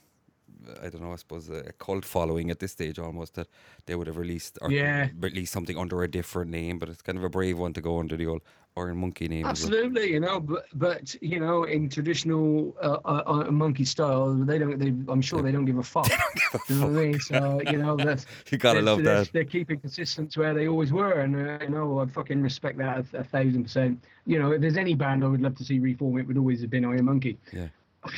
I 0.84 0.90
don't 0.90 1.02
know, 1.02 1.14
I 1.14 1.16
suppose 1.16 1.50
a 1.50 1.72
cult 1.80 2.04
following 2.06 2.52
at 2.52 2.60
this 2.60 2.72
stage 2.74 3.00
almost 3.00 3.36
that 3.36 3.48
they 3.86 3.96
would 3.96 4.08
have 4.08 4.18
released 4.18 4.58
or 4.62 4.72
Yeah. 4.72 5.08
released 5.20 5.54
something 5.54 5.78
under 5.78 6.04
a 6.04 6.08
different 6.08 6.52
name. 6.52 6.80
But 6.80 6.90
it's 6.90 7.02
kind 7.02 7.18
of 7.18 7.24
a 7.24 7.30
brave 7.30 7.58
one 7.58 7.74
to 7.74 7.82
go 7.82 8.00
under 8.00 8.18
the 8.18 8.28
old 8.28 8.42
Iron 8.78 8.98
Monkey 8.98 9.28
name. 9.28 9.46
as 9.46 9.62
well. 9.64 9.74
Absolutely, 9.74 10.12
you 10.12 10.20
know, 10.20 10.40
but 10.40 10.66
but 10.74 11.16
you 11.22 11.40
know, 11.40 11.64
in 11.64 11.90
traditional 11.90 12.76
uh, 12.82 12.98
uh, 13.04 13.24
uh, 13.26 13.52
monkey 13.52 13.84
style, 13.84 14.34
they 14.34 14.58
don't. 14.60 14.78
They, 14.78 14.94
I'm 15.12 15.22
sure 15.22 15.42
they 15.42 15.52
don't 15.52 15.66
give 15.66 15.78
a 15.80 15.84
fuck. 15.84 16.10
you 16.70 16.76
know 16.76 16.88
what 16.88 17.00
I 17.00 17.06
mean? 17.06 17.20
So 17.20 17.62
you 17.70 17.78
know 17.78 17.96
that 18.06 18.26
You 18.52 18.58
gotta 18.58 18.82
love 18.82 19.04
they're, 19.04 19.24
that. 19.24 19.34
They're 19.34 19.44
keeping 19.46 19.80
consistent 19.80 20.32
to 20.34 20.42
where 20.42 20.54
they 20.54 20.68
always 20.68 20.94
were, 20.94 21.22
and 21.22 21.36
uh, 21.36 21.58
you 21.64 21.70
know, 21.70 22.00
I 22.00 22.06
fucking 22.06 22.42
respect 22.42 22.78
that 22.78 23.06
a, 23.14 23.18
a 23.20 23.24
thousand 23.24 23.64
percent. 23.64 24.04
You 24.26 24.40
know, 24.40 24.52
if 24.52 24.62
there's 24.62 24.78
any 24.78 24.94
band 24.94 25.24
I 25.24 25.28
would 25.28 25.42
love 25.42 25.56
to 25.56 25.64
see 25.66 25.80
reform, 25.80 26.18
it 26.20 26.28
would 26.28 26.38
always 26.38 26.62
have 26.62 26.70
been 26.70 26.86
Iron 26.86 27.06
Monkey. 27.06 27.38
Yeah. 27.52 27.68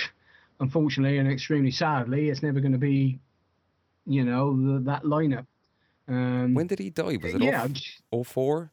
Unfortunately, 0.61 1.17
and 1.17 1.27
extremely 1.29 1.71
sadly, 1.71 2.29
it's 2.29 2.43
never 2.43 2.59
going 2.59 2.71
to 2.71 2.77
be, 2.77 3.19
you 4.05 4.23
know, 4.23 4.55
the, 4.55 4.79
that 4.83 5.03
lineup. 5.03 5.47
Um, 6.07 6.53
When 6.53 6.67
did 6.67 6.77
he 6.77 6.91
die? 6.91 7.17
Was 7.21 7.33
it 7.33 7.41
yeah, 7.41 7.67
oh- 8.13 8.23
04? 8.23 8.71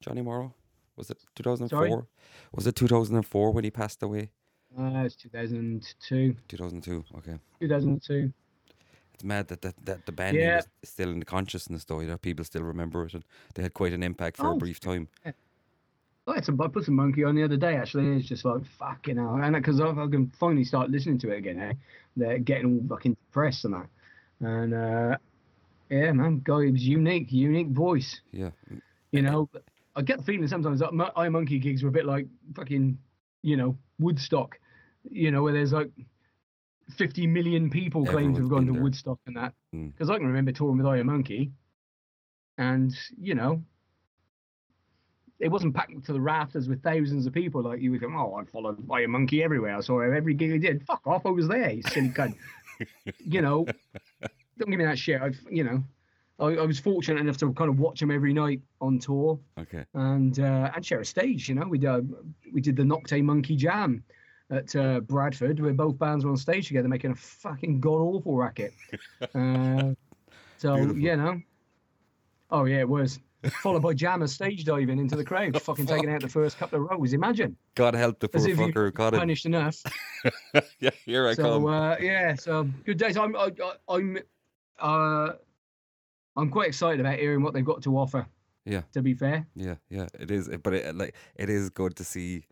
Johnny 0.00 0.22
Morrow? 0.22 0.54
Was 0.96 1.10
it 1.10 1.18
2004? 1.34 2.06
Was 2.54 2.66
it 2.66 2.74
2004 2.74 3.52
when 3.52 3.62
he 3.64 3.70
passed 3.70 4.02
away? 4.02 4.30
uh, 4.78 5.02
it's 5.04 5.16
2002. 5.16 6.34
2002. 6.48 7.04
Okay. 7.18 7.38
2002. 7.60 8.32
It's 9.14 9.24
mad 9.24 9.48
that, 9.48 9.60
that, 9.62 9.74
that 9.84 10.06
the 10.06 10.12
band 10.12 10.36
Yeah. 10.36 10.58
is 10.58 10.66
still 10.84 11.10
in 11.10 11.18
the 11.18 11.24
consciousness, 11.26 11.84
though. 11.84 12.00
You 12.00 12.06
know, 12.08 12.16
people 12.18 12.44
still 12.44 12.62
remember 12.62 13.04
it, 13.04 13.12
and 13.14 13.24
they 13.54 13.62
had 13.62 13.74
quite 13.74 13.92
an 13.92 14.02
impact 14.02 14.36
for 14.38 14.46
a 14.46 14.50
Oh, 14.52 14.56
brief 14.56 14.80
time. 14.80 15.08
I 16.28 16.34
had 16.36 16.44
some. 16.44 16.60
I 16.60 16.68
put 16.68 16.84
some 16.84 16.94
monkey 16.96 17.24
on 17.24 17.34
the 17.34 17.42
other 17.42 17.56
day 17.56 17.76
actually. 17.76 18.16
It's 18.16 18.28
just 18.28 18.44
like 18.44 18.62
fucking 18.78 19.16
hell, 19.16 19.40
and 19.42 19.54
because 19.56 19.80
I, 19.80 19.88
I 19.88 20.06
can 20.08 20.32
finally 20.38 20.64
start 20.64 20.90
listening 20.90 21.18
to 21.20 21.30
it 21.30 21.38
again. 21.38 21.60
Eh? 21.60 21.72
They're 22.16 22.38
getting 22.38 22.66
all 22.66 22.88
fucking 22.88 23.14
depressed 23.14 23.64
and 23.64 23.74
that, 23.74 23.86
and 24.40 24.74
uh, 24.74 25.16
yeah, 25.90 26.12
man, 26.12 26.42
guy 26.44 26.70
was 26.70 26.82
unique, 26.82 27.32
unique 27.32 27.68
voice. 27.68 28.20
Yeah. 28.32 28.50
You 29.10 29.22
know, 29.22 29.48
I 29.96 30.02
get 30.02 30.18
the 30.18 30.24
feeling 30.24 30.46
sometimes 30.48 30.80
that 30.80 31.12
I 31.16 31.28
Monkey 31.28 31.58
gigs 31.58 31.82
were 31.82 31.88
a 31.88 31.92
bit 31.92 32.04
like 32.04 32.26
fucking, 32.54 32.98
you 33.42 33.56
know, 33.56 33.76
Woodstock. 33.98 34.58
You 35.10 35.30
know, 35.30 35.42
where 35.42 35.54
there's 35.54 35.72
like 35.72 35.90
50 36.96 37.26
million 37.26 37.70
people 37.70 38.04
claim 38.04 38.34
to 38.34 38.40
have 38.40 38.50
gone 38.50 38.66
to 38.66 38.72
there. 38.72 38.82
Woodstock 38.82 39.18
and 39.26 39.36
that. 39.36 39.54
Mm. 39.74 39.92
Because 39.92 40.10
I 40.10 40.18
can 40.18 40.26
remember 40.26 40.52
touring 40.52 40.78
with 40.78 40.86
Iron 40.86 41.06
Monkey, 41.06 41.52
and 42.58 42.94
you 43.18 43.34
know, 43.34 43.62
it 45.40 45.48
wasn't 45.48 45.74
packed 45.74 46.04
to 46.06 46.12
the 46.12 46.20
rafters 46.20 46.68
with 46.68 46.82
thousands 46.82 47.26
of 47.26 47.32
people 47.32 47.62
like 47.62 47.80
you 47.80 47.90
would 47.92 48.00
go. 48.00 48.08
Oh, 48.08 48.34
I 48.40 48.44
followed 48.44 48.86
by 48.86 49.02
a 49.02 49.08
Monkey 49.08 49.42
everywhere. 49.42 49.76
I 49.76 49.80
saw 49.80 50.00
him 50.00 50.14
every 50.16 50.34
gig 50.34 50.52
he 50.52 50.58
did. 50.58 50.84
Fuck 50.86 51.06
off, 51.06 51.26
I 51.26 51.30
was 51.30 51.46
there. 51.48 51.70
You 51.70 51.82
silly 51.82 52.08
cunt. 52.10 52.34
you 53.24 53.40
know, 53.42 53.64
don't 54.58 54.70
give 54.70 54.78
me 54.78 54.84
that 54.84 54.98
shit. 54.98 55.20
I've, 55.20 55.38
you 55.50 55.64
know, 55.64 55.82
I, 56.40 56.62
I 56.62 56.66
was 56.66 56.78
fortunate 56.78 57.20
enough 57.20 57.36
to 57.38 57.52
kind 57.54 57.68
of 57.70 57.78
watch 57.78 58.00
him 58.02 58.10
every 58.10 58.32
night 58.32 58.60
on 58.80 58.98
tour 58.98 59.38
Okay. 59.58 59.84
and 59.94 60.38
uh, 60.38 60.70
and 60.74 60.84
share 60.86 61.00
a 61.00 61.04
stage. 61.04 61.48
You 61.48 61.54
know, 61.56 61.66
we 61.66 61.78
did 61.78 62.12
we 62.52 62.60
did 62.60 62.76
the 62.76 62.82
Nocte 62.84 63.22
Monkey 63.22 63.56
Jam 63.56 64.02
at 64.50 64.74
uh, 64.76 65.00
Bradford, 65.00 65.60
where 65.60 65.72
both 65.74 65.98
bands 65.98 66.24
were 66.24 66.30
on 66.30 66.36
stage 66.36 66.68
together, 66.68 66.88
making 66.88 67.10
a 67.10 67.14
fucking 67.16 67.80
god 67.80 68.00
awful 68.00 68.36
racket. 68.36 68.72
Uh, 69.34 69.94
so 70.58 70.74
Beautiful. 70.76 70.98
you 71.02 71.16
know, 71.16 71.40
oh 72.50 72.64
yeah, 72.64 72.78
it 72.78 72.88
was 72.88 73.20
followed 73.50 73.82
by 73.82 73.92
Jammer 73.94 74.26
stage 74.26 74.64
diving 74.64 74.98
into 74.98 75.16
the 75.16 75.24
crowd, 75.24 75.60
fucking 75.60 75.86
taking 75.86 76.10
out 76.10 76.20
the 76.20 76.28
first 76.28 76.58
couple 76.58 76.82
of 76.82 76.90
rows. 76.90 77.12
Imagine 77.12 77.56
God 77.74 77.94
help 77.94 78.18
the 78.20 78.28
poor 78.28 78.40
as 78.40 78.46
if 78.46 78.58
you 78.58 78.66
fucker. 78.66 78.92
Got 78.94 79.14
it. 79.14 79.18
punished 79.18 79.46
enough. 79.46 79.82
yeah, 80.80 80.90
here 81.04 81.26
I 81.28 81.34
so 81.34 81.42
come. 81.42 81.66
uh, 81.66 81.96
yeah, 82.00 82.34
so 82.34 82.68
good 82.84 82.98
days. 82.98 83.16
I'm 83.16 83.34
I, 83.36 83.50
I- 83.62 83.94
I'm 83.94 84.18
uh, 84.80 85.32
I'm 86.36 86.50
quite 86.50 86.68
excited 86.68 87.00
about 87.00 87.18
hearing 87.18 87.42
what 87.42 87.52
they've 87.54 87.64
got 87.64 87.82
to 87.82 87.96
offer. 87.98 88.26
Yeah. 88.64 88.82
To 88.92 89.02
be 89.02 89.14
fair. 89.14 89.46
Yeah, 89.56 89.76
yeah, 89.88 90.08
it 90.18 90.30
is. 90.30 90.48
But 90.62 90.74
it, 90.74 90.94
like, 90.94 91.14
it 91.36 91.48
is 91.48 91.70
good 91.70 91.96
to 91.96 92.04
see 92.04 92.44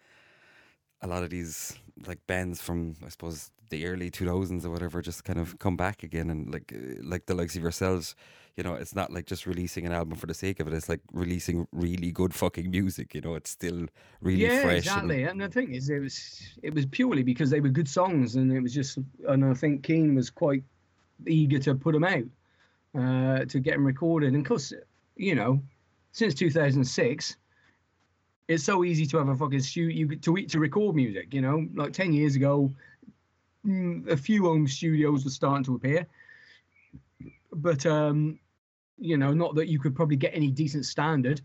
a 1.03 1.07
lot 1.07 1.23
of 1.23 1.31
these 1.31 1.79
like 2.07 2.19
bands 2.27 2.61
from 2.63 2.97
I 3.05 3.11
suppose 3.11 3.51
the 3.71 3.87
early 3.87 4.11
two 4.11 4.27
thousands 4.27 4.65
or 4.65 4.71
whatever 4.71 5.01
just 5.03 5.25
kind 5.25 5.39
of 5.39 5.59
come 5.59 5.77
back 5.77 6.03
again 6.03 6.31
and 6.31 6.53
like 6.53 6.73
uh, 6.75 7.03
like 7.03 7.27
the 7.27 7.35
likes 7.35 7.57
of 7.57 7.63
yourselves. 7.63 8.15
You 8.57 8.63
know, 8.63 8.75
it's 8.75 8.95
not 8.95 9.13
like 9.13 9.27
just 9.27 9.47
releasing 9.47 9.85
an 9.85 9.93
album 9.93 10.17
for 10.17 10.27
the 10.27 10.33
sake 10.33 10.61
of 10.61 10.67
it. 10.67 10.73
It's 10.73 10.89
like 10.89 11.03
releasing 11.13 11.69
really 11.73 12.11
good 12.11 12.33
fucking 12.33 12.71
music. 12.71 13.15
You 13.15 13.21
know, 13.21 13.35
it's 13.35 13.51
still 13.51 13.87
really 14.23 14.47
yeah, 14.47 14.63
fresh. 14.63 14.79
exactly. 14.79 15.25
And 15.25 15.39
the 15.39 15.49
thing 15.49 15.75
is, 15.75 15.91
it 15.91 15.99
was 15.99 16.57
it 16.63 16.73
was 16.73 16.87
purely 16.87 17.23
because 17.23 17.51
they 17.51 17.61
were 17.61 17.69
good 17.69 17.89
songs, 17.89 18.37
and 18.37 18.51
it 18.51 18.61
was 18.61 18.73
just, 18.73 18.99
and 19.29 19.45
I 19.45 19.53
think 19.53 19.83
Keane 19.83 20.15
was 20.15 20.31
quite 20.31 20.63
eager 21.27 21.59
to 21.59 21.75
put 21.75 21.93
them 21.93 22.05
out, 22.05 22.25
uh, 22.99 23.45
to 23.45 23.61
get 23.61 23.73
them 23.73 23.87
recorded. 23.87 24.33
And 24.33 24.45
of 24.45 24.49
course, 24.49 24.73
you 25.17 25.35
know, 25.35 25.61
since 26.13 26.35
2006, 26.35 27.37
it's 28.49 28.65
so 28.65 28.85
easy 28.85 29.07
to 29.07 29.19
have 29.19 29.29
a 29.29 29.37
fucking 29.37 29.61
studio 29.61 29.95
you 29.95 30.17
to 30.17 30.47
to 30.47 30.59
record 30.59 30.95
music. 30.95 31.35
You 31.35 31.43
know, 31.43 31.67
like 31.75 31.93
10 31.93 32.13
years 32.13 32.37
ago, 32.37 32.73
mm, 33.67 34.09
a 34.09 34.17
few 34.17 34.45
home 34.45 34.67
studios 34.67 35.25
were 35.25 35.31
starting 35.31 35.65
to 35.65 35.75
appear, 35.75 36.07
but 37.53 37.85
um, 37.87 38.39
you 38.99 39.17
know, 39.17 39.33
not 39.33 39.55
that 39.57 39.69
you 39.69 39.79
could 39.79 39.95
probably 39.95 40.17
get 40.17 40.35
any 40.35 40.51
decent 40.51 40.87
standard. 40.87 41.41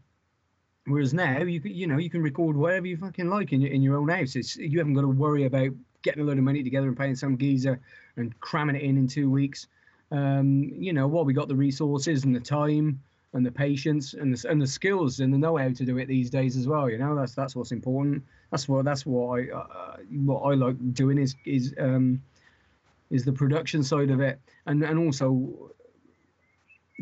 Whereas 0.86 1.14
now 1.14 1.40
you 1.40 1.62
can, 1.62 1.74
you 1.74 1.86
know, 1.86 1.98
you 1.98 2.10
can 2.10 2.24
record 2.24 2.56
whatever 2.56 2.88
you 2.88 2.98
fucking 2.98 3.30
like 3.30 3.54
in 3.54 3.62
your 3.62 3.72
in 3.72 3.82
your 3.82 3.98
own 3.98 4.10
house. 4.10 4.36
It's 4.36 4.58
you 4.58 4.80
haven't 4.80 4.96
got 4.96 5.02
to 5.02 5.08
worry 5.08 5.46
about 5.46 5.70
getting 6.02 6.24
a 6.24 6.26
load 6.26 6.38
of 6.38 6.44
money 6.44 6.64
together 6.64 6.88
and 6.88 6.98
paying 6.98 7.16
some 7.16 7.38
geezer 7.38 7.80
and 8.18 8.38
cramming 8.40 8.76
it 8.76 8.82
in 8.82 8.98
in 8.98 9.08
two 9.08 9.30
weeks. 9.30 9.68
Um, 10.12 10.72
you 10.74 10.92
know, 10.92 11.08
what 11.08 11.26
we 11.26 11.34
got 11.34 11.48
the 11.48 11.56
resources 11.56 12.26
and 12.26 12.36
the 12.36 12.40
time 12.40 13.02
and 13.34 13.46
the 13.46 13.52
patience 13.52 14.14
and 14.14 14.36
the 14.36 14.50
and 14.50 14.62
the 14.62 14.68
skills 14.68 15.20
and 15.20 15.34
the 15.34 15.38
know-how 15.38 15.70
to 15.70 15.86
do 15.86 15.98
it 15.98 16.08
these 16.08 16.30
days 16.30 16.58
as 16.58 16.68
well. 16.68 16.90
You 16.90 16.98
know, 16.98 17.16
that's 17.16 17.34
that's 17.34 17.56
what's 17.56 17.72
important. 17.72 18.24
That's 18.52 18.68
what 18.68 18.86
that's 18.86 19.06
what 19.06 19.40
I 19.40 19.52
uh, 19.52 19.98
what 20.10 20.42
I 20.42 20.56
like 20.56 20.94
doing 20.94 21.18
is 21.18 21.36
is 21.46 21.74
um, 21.80 22.22
is 23.10 23.24
the 23.24 23.32
production 23.34 23.84
side 23.84 24.10
of 24.10 24.20
it 24.20 24.40
and 24.66 24.84
and 24.84 25.00
also 25.00 25.72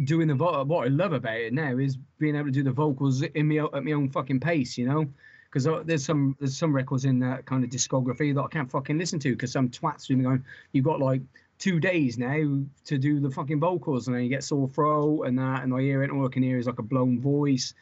doing 0.04 0.28
the 0.28 0.36
what 0.36 0.86
I 0.86 0.90
love 0.90 1.14
about 1.14 1.38
it 1.38 1.54
now 1.54 1.78
is 1.78 1.98
being 2.20 2.36
able 2.36 2.46
to 2.46 2.52
do 2.52 2.64
the 2.64 2.72
vocals 2.72 3.22
in 3.22 3.48
me 3.48 3.60
at 3.60 3.84
my 3.84 3.92
own 3.92 4.10
fucking 4.10 4.40
pace, 4.40 4.78
you 4.78 4.88
know. 4.88 5.06
Because 5.52 5.68
there's 5.86 6.06
some 6.06 6.36
there's 6.40 6.56
some 6.56 6.76
records 6.76 7.06
in 7.06 7.20
that 7.20 7.46
kind 7.48 7.64
of 7.64 7.72
discography 7.72 8.36
that 8.36 8.42
I 8.42 8.48
can't 8.50 8.70
fucking 8.70 9.00
listen 9.00 9.20
to 9.22 9.32
because 9.32 9.52
some 9.52 9.70
twats 9.70 10.10
me 10.10 10.24
going, 10.24 10.46
you've 10.74 10.86
got 10.86 11.00
like 11.00 11.22
two 11.60 11.80
days 11.80 12.18
now 12.18 12.64
to 12.86 12.98
do 12.98 13.20
the 13.20 13.30
fucking 13.30 13.60
vocals, 13.60 14.08
and 14.08 14.16
then 14.16 14.24
you 14.24 14.30
get 14.30 14.44
sore 14.44 14.68
throat 14.70 15.24
and 15.24 15.38
that, 15.38 15.64
and 15.64 15.74
I 15.74 15.82
hear 15.82 16.02
it, 16.02 16.10
and 16.10 16.20
all 16.20 16.26
I 16.26 16.32
can 16.32 16.42
hear 16.42 16.58
is 16.58 16.66
like 16.66 16.80
a 16.80 16.84
blown 16.84 17.20
voice, 17.20 17.74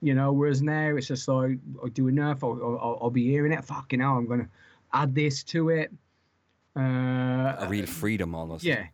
you 0.00 0.14
know. 0.14 0.32
Whereas 0.32 0.62
now 0.62 0.94
it's 0.96 1.08
just 1.08 1.26
like 1.26 1.58
I 1.84 1.88
do 1.88 2.08
enough, 2.08 2.44
I'll, 2.44 2.60
I'll, 2.62 2.98
I'll 3.02 3.10
be 3.10 3.26
hearing 3.26 3.52
it. 3.52 3.64
Fucking 3.64 4.00
hell, 4.00 4.12
I'm 4.18 4.28
gonna 4.28 4.48
add 4.92 5.14
this 5.14 5.42
to 5.44 5.70
it. 5.70 5.90
Uh, 6.76 7.56
a 7.58 7.66
real 7.68 7.86
freedom 7.86 8.34
almost. 8.34 8.64
yeah, 8.64 8.84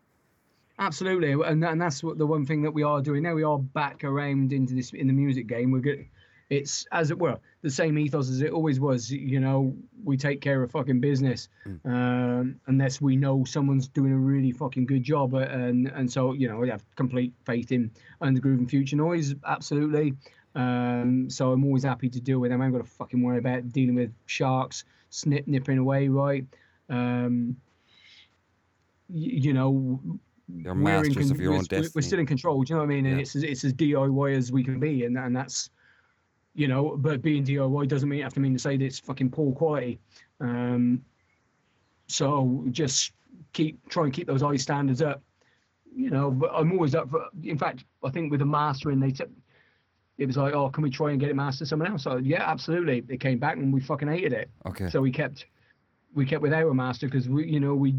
absolutely, 0.78 1.32
and 1.32 1.62
and 1.64 1.80
that's 1.80 2.02
what 2.02 2.16
the 2.16 2.26
one 2.26 2.46
thing 2.46 2.62
that 2.62 2.72
we 2.72 2.84
are 2.84 3.02
doing 3.02 3.24
now. 3.24 3.34
We 3.34 3.42
are 3.42 3.58
back 3.58 4.04
around 4.04 4.52
into 4.52 4.74
this 4.74 4.92
in 4.92 5.08
the 5.08 5.12
music 5.12 5.48
game. 5.48 5.72
We're 5.72 5.80
good. 5.80 6.06
It's 6.50 6.86
as 6.92 7.10
it 7.10 7.18
were 7.18 7.38
the 7.60 7.68
same 7.70 7.98
ethos 7.98 8.30
as 8.30 8.40
it 8.40 8.52
always 8.52 8.80
was. 8.80 9.10
You 9.10 9.38
know, 9.38 9.74
we 10.02 10.16
take 10.16 10.40
care 10.40 10.62
of 10.62 10.70
fucking 10.70 10.98
business, 11.00 11.48
um, 11.84 12.58
unless 12.66 13.00
we 13.02 13.16
know 13.16 13.44
someone's 13.44 13.86
doing 13.88 14.12
a 14.12 14.16
really 14.16 14.50
fucking 14.52 14.86
good 14.86 15.02
job. 15.02 15.34
uh, 15.34 15.38
And 15.40 15.88
and 15.88 16.10
so 16.10 16.32
you 16.32 16.48
know, 16.48 16.56
we 16.58 16.70
have 16.70 16.82
complete 16.96 17.34
faith 17.44 17.70
in 17.70 17.90
Undergroove 18.22 18.58
and 18.58 18.70
Future 18.70 18.96
Noise. 18.96 19.34
Absolutely. 19.44 20.14
Um, 20.54 21.28
so 21.28 21.52
I'm 21.52 21.64
always 21.64 21.84
happy 21.84 22.08
to 22.08 22.20
deal 22.20 22.38
with 22.38 22.50
them. 22.50 22.62
I 22.62 22.64
haven't 22.64 22.80
got 22.80 22.86
to 22.86 22.92
fucking 22.92 23.22
worry 23.22 23.38
about 23.38 23.70
dealing 23.70 23.94
with 23.94 24.10
sharks 24.26 24.84
snip 25.10 25.46
nipping 25.46 25.76
away, 25.78 26.08
right? 26.08 26.46
Um, 26.88 27.56
y- 29.10 29.16
you 29.44 29.52
know, 29.52 30.00
You're 30.48 30.74
masters 30.74 31.14
con- 31.14 31.30
of 31.30 31.40
your 31.40 31.50
we're, 31.52 31.56
own 31.58 31.66
we're- 31.70 31.82
destiny. 31.82 31.92
We're 31.94 32.02
still 32.02 32.18
in 32.20 32.26
control. 32.26 32.62
Do 32.62 32.72
you 32.72 32.76
know 32.76 32.84
what 32.86 32.90
I 32.90 32.94
mean? 32.94 33.06
And 33.06 33.16
Yeah. 33.16 33.20
it's 33.22 33.36
as, 33.36 33.42
it's 33.42 33.64
as 33.64 33.74
DIY 33.74 34.34
as 34.34 34.50
we 34.50 34.64
can 34.64 34.80
be, 34.80 35.04
and 35.04 35.18
and 35.18 35.36
that's 35.36 35.68
you 36.54 36.68
know, 36.68 36.96
but 36.96 37.22
being 37.22 37.44
DIY 37.44 37.88
doesn't 37.88 38.08
mean 38.08 38.22
have 38.22 38.34
to 38.34 38.40
mean 38.40 38.52
to 38.54 38.58
say 38.58 38.76
that 38.76 38.84
it's 38.84 38.98
fucking 38.98 39.30
poor 39.30 39.52
quality. 39.54 40.00
Um, 40.40 41.02
so 42.06 42.64
just 42.70 43.12
keep 43.52 43.86
try 43.88 44.04
and 44.04 44.12
keep 44.12 44.26
those 44.26 44.42
high 44.42 44.56
standards 44.56 45.02
up. 45.02 45.22
You 45.94 46.10
know, 46.10 46.30
but 46.30 46.50
I'm 46.54 46.72
always 46.72 46.94
up 46.94 47.10
for. 47.10 47.26
In 47.42 47.58
fact, 47.58 47.84
I 48.04 48.10
think 48.10 48.30
with 48.30 48.40
the 48.40 48.46
mastering, 48.46 49.00
they 49.00 49.10
took. 49.10 49.30
It 50.16 50.26
was 50.26 50.36
like, 50.36 50.52
oh, 50.52 50.68
can 50.68 50.82
we 50.82 50.90
try 50.90 51.12
and 51.12 51.20
get 51.20 51.30
it 51.30 51.36
mastered 51.36 51.68
someone 51.68 51.92
else? 51.92 52.02
So 52.02 52.16
yeah, 52.16 52.42
absolutely. 52.50 53.04
It 53.08 53.20
came 53.20 53.38
back 53.38 53.56
and 53.56 53.72
we 53.72 53.80
fucking 53.80 54.08
hated 54.08 54.32
it. 54.32 54.50
Okay. 54.66 54.88
So 54.88 55.00
we 55.00 55.12
kept, 55.12 55.46
we 56.12 56.26
kept 56.26 56.42
with 56.42 56.52
our 56.52 56.74
master 56.74 57.06
because 57.06 57.28
we, 57.28 57.46
you 57.46 57.60
know, 57.60 57.76
we, 57.76 57.94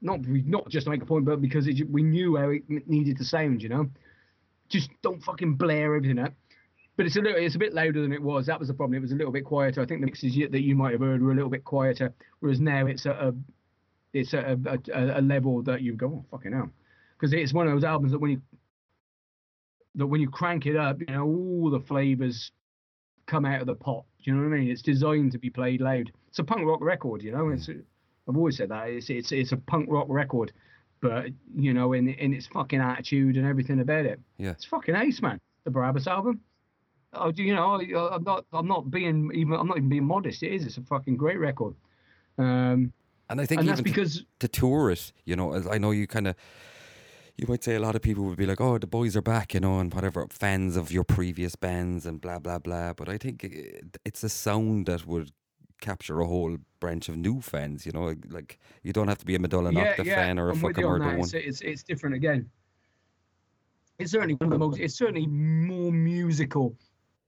not 0.00 0.24
we 0.26 0.42
not 0.42 0.68
just 0.68 0.84
to 0.84 0.90
make 0.90 1.02
a 1.02 1.06
point, 1.06 1.24
but 1.24 1.42
because 1.42 1.66
it, 1.66 1.90
we 1.90 2.04
knew 2.04 2.36
how 2.36 2.50
it 2.50 2.62
needed 2.88 3.16
to 3.18 3.24
sound. 3.24 3.62
You 3.62 3.68
know, 3.68 3.90
just 4.68 4.90
don't 5.02 5.22
fucking 5.22 5.54
blare 5.54 5.96
everything 5.96 6.20
up. 6.20 6.34
But 6.96 7.06
it's 7.06 7.16
a 7.16 7.20
little, 7.20 7.38
it's 7.38 7.56
a 7.56 7.58
bit 7.58 7.74
louder 7.74 8.02
than 8.02 8.12
it 8.12 8.22
was. 8.22 8.46
That 8.46 8.58
was 8.58 8.68
the 8.68 8.74
problem. 8.74 8.96
It 8.96 9.02
was 9.02 9.12
a 9.12 9.16
little 9.16 9.32
bit 9.32 9.44
quieter. 9.44 9.82
I 9.82 9.86
think 9.86 10.00
the 10.00 10.06
mixes 10.06 10.36
that 10.50 10.60
you 10.62 10.76
might 10.76 10.92
have 10.92 11.00
heard 11.00 11.22
were 11.22 11.32
a 11.32 11.34
little 11.34 11.50
bit 11.50 11.64
quieter, 11.64 12.14
whereas 12.38 12.60
now 12.60 12.86
it's 12.86 13.04
at 13.04 13.16
a, 13.16 13.34
it's 14.12 14.32
at 14.32 14.44
a, 14.44 14.78
a, 14.94 15.20
a 15.20 15.22
level 15.22 15.62
that 15.64 15.82
you 15.82 15.94
go, 15.94 16.06
oh 16.06 16.24
fucking 16.30 16.52
hell, 16.52 16.70
because 17.18 17.32
it's 17.32 17.52
one 17.52 17.66
of 17.66 17.72
those 17.72 17.82
albums 17.82 18.12
that 18.12 18.20
when 18.20 18.30
you, 18.30 18.42
that 19.96 20.06
when 20.06 20.20
you 20.20 20.28
crank 20.30 20.66
it 20.66 20.76
up, 20.76 21.00
you 21.00 21.06
know, 21.06 21.24
all 21.24 21.70
the 21.70 21.80
flavors 21.80 22.52
come 23.26 23.44
out 23.44 23.60
of 23.60 23.66
the 23.66 23.74
pot. 23.74 24.04
Do 24.22 24.30
you 24.30 24.36
know 24.36 24.48
what 24.48 24.54
I 24.54 24.60
mean? 24.60 24.70
It's 24.70 24.82
designed 24.82 25.32
to 25.32 25.38
be 25.38 25.50
played 25.50 25.80
loud. 25.80 26.12
It's 26.28 26.38
a 26.38 26.44
punk 26.44 26.64
rock 26.64 26.80
record, 26.80 27.22
you 27.22 27.32
know. 27.32 27.48
It's 27.48 27.68
I've 27.68 28.36
always 28.36 28.56
said 28.56 28.68
that 28.70 28.88
it's 28.88 29.10
it's 29.10 29.32
it's 29.32 29.52
a 29.52 29.56
punk 29.56 29.86
rock 29.90 30.06
record, 30.08 30.52
but 31.00 31.26
you 31.56 31.74
know, 31.74 31.92
in 31.92 32.08
in 32.08 32.32
its 32.32 32.46
fucking 32.46 32.80
attitude 32.80 33.36
and 33.36 33.46
everything 33.46 33.80
about 33.80 34.06
it. 34.06 34.20
Yeah. 34.38 34.50
It's 34.52 34.64
fucking 34.64 34.94
ace, 34.94 35.20
man. 35.20 35.40
The 35.64 35.70
Barabbas 35.70 36.06
album. 36.06 36.40
Oh, 37.14 37.32
you 37.34 37.54
know? 37.54 37.80
I, 37.80 38.14
I'm 38.14 38.24
not. 38.24 38.44
I'm 38.52 38.66
not 38.66 38.90
being 38.90 39.30
even. 39.34 39.54
I'm 39.54 39.68
not 39.68 39.76
even 39.76 39.88
being 39.88 40.04
modest. 40.04 40.42
It 40.42 40.52
is. 40.52 40.66
It's 40.66 40.78
a 40.78 40.82
fucking 40.82 41.16
great 41.16 41.38
record. 41.38 41.74
Um, 42.38 42.92
And 43.30 43.40
I 43.40 43.46
think 43.46 43.60
and 43.60 43.68
even 43.68 43.76
that's 43.76 43.80
because 43.80 44.24
to 44.40 44.48
tour 44.48 44.90
it, 44.90 45.12
you 45.24 45.34
know, 45.34 45.54
as 45.54 45.66
I 45.66 45.78
know 45.78 45.92
you 45.92 46.06
kind 46.06 46.28
of, 46.28 46.36
you 47.36 47.46
might 47.48 47.64
say 47.64 47.74
a 47.74 47.80
lot 47.80 47.96
of 47.96 48.02
people 48.02 48.24
would 48.24 48.36
be 48.36 48.46
like, 48.46 48.60
oh, 48.60 48.78
the 48.78 48.86
boys 48.86 49.16
are 49.16 49.22
back, 49.22 49.54
you 49.54 49.60
know, 49.60 49.80
and 49.80 49.92
whatever, 49.94 50.26
fans 50.28 50.76
of 50.76 50.92
your 50.92 51.04
previous 51.04 51.56
bands 51.56 52.06
and 52.06 52.20
blah, 52.20 52.38
blah, 52.38 52.58
blah. 52.58 52.92
But 52.92 53.08
I 53.08 53.16
think 53.18 53.44
it's 54.04 54.22
a 54.22 54.28
sound 54.28 54.86
that 54.86 55.06
would 55.06 55.32
capture 55.80 56.20
a 56.20 56.26
whole 56.26 56.58
branch 56.80 57.08
of 57.08 57.16
new 57.16 57.40
fans, 57.40 57.86
you 57.86 57.92
know, 57.92 58.14
like 58.28 58.58
you 58.82 58.92
don't 58.92 59.08
have 59.08 59.18
to 59.18 59.26
be 59.26 59.34
a 59.34 59.38
Medulla 59.38 59.72
yeah, 59.72 59.96
Nocte 59.96 60.04
yeah, 60.04 60.16
fan 60.16 60.38
or 60.38 60.50
a 60.50 60.52
I'm 60.52 60.60
fucking 60.60 60.84
Murder 60.84 61.04
one. 61.04 61.20
It's, 61.20 61.32
it's 61.34 61.60
it's 61.62 61.82
different 61.82 62.14
again. 62.16 62.50
It's 63.98 64.12
certainly 64.12 64.34
one 64.34 64.52
of 64.52 64.58
the 64.58 64.58
most. 64.58 64.80
It's 64.80 64.94
certainly 64.94 65.26
more 65.26 65.92
musical. 65.92 66.76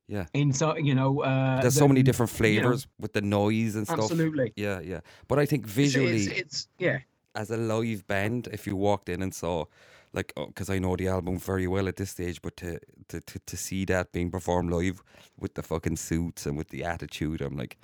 Yeah. 0.08 0.26
In 0.34 0.52
so 0.52 0.76
you 0.76 0.94
know. 0.94 1.22
Uh, 1.22 1.60
There's 1.60 1.74
so 1.74 1.88
many 1.88 2.02
different 2.02 2.30
you 2.32 2.36
know, 2.36 2.60
flavors 2.60 2.86
with 3.00 3.12
the 3.12 3.22
noise 3.22 3.74
and 3.74 3.86
stuff. 3.86 3.98
Absolutely. 3.98 4.52
Yeah, 4.56 4.80
yeah. 4.80 5.00
But 5.28 5.38
I 5.38 5.46
think 5.46 5.66
visually, 5.66 6.24
it's, 6.24 6.40
it's 6.40 6.68
yeah. 6.78 6.98
as 7.34 7.50
a 7.50 7.56
live 7.56 8.06
band, 8.06 8.48
if 8.52 8.66
you 8.66 8.76
walked 8.76 9.08
in 9.08 9.22
and 9.22 9.34
saw, 9.34 9.64
like, 10.12 10.32
because 10.36 10.70
I 10.70 10.78
know 10.78 10.96
the 10.96 11.08
album 11.08 11.38
very 11.38 11.66
well 11.66 11.88
at 11.88 11.96
this 11.96 12.10
stage, 12.10 12.40
but 12.40 12.56
to, 12.58 12.78
to, 13.08 13.20
to, 13.20 13.38
to 13.38 13.56
see 13.56 13.84
that 13.86 14.12
being 14.12 14.30
performed 14.30 14.72
live 14.72 15.02
with 15.38 15.54
the 15.54 15.62
fucking 15.62 15.96
suits 15.96 16.46
and 16.46 16.56
with 16.56 16.68
the 16.68 16.84
attitude, 16.84 17.40
I'm 17.40 17.56
like, 17.56 17.76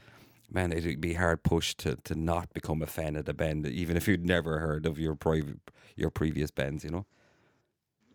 man, 0.51 0.73
it'd 0.73 1.01
be 1.01 1.14
hard 1.14 1.43
pushed 1.43 1.79
to, 1.79 1.97
to 2.05 2.14
not 2.14 2.53
become 2.55 2.83
a 2.83 2.87
fan 2.87 3.16
of 3.16 3.25
the 3.25 3.35
band, 3.35 3.66
even 3.66 3.97
if 3.97 4.07
you'd 4.07 4.25
never 4.25 4.61
heard 4.61 4.87
of 4.87 4.99
your 4.99 5.14
private 5.14 5.59
your 5.97 6.11
previous 6.11 6.51
bands, 6.51 6.85
you 6.85 6.91
know? 6.91 7.07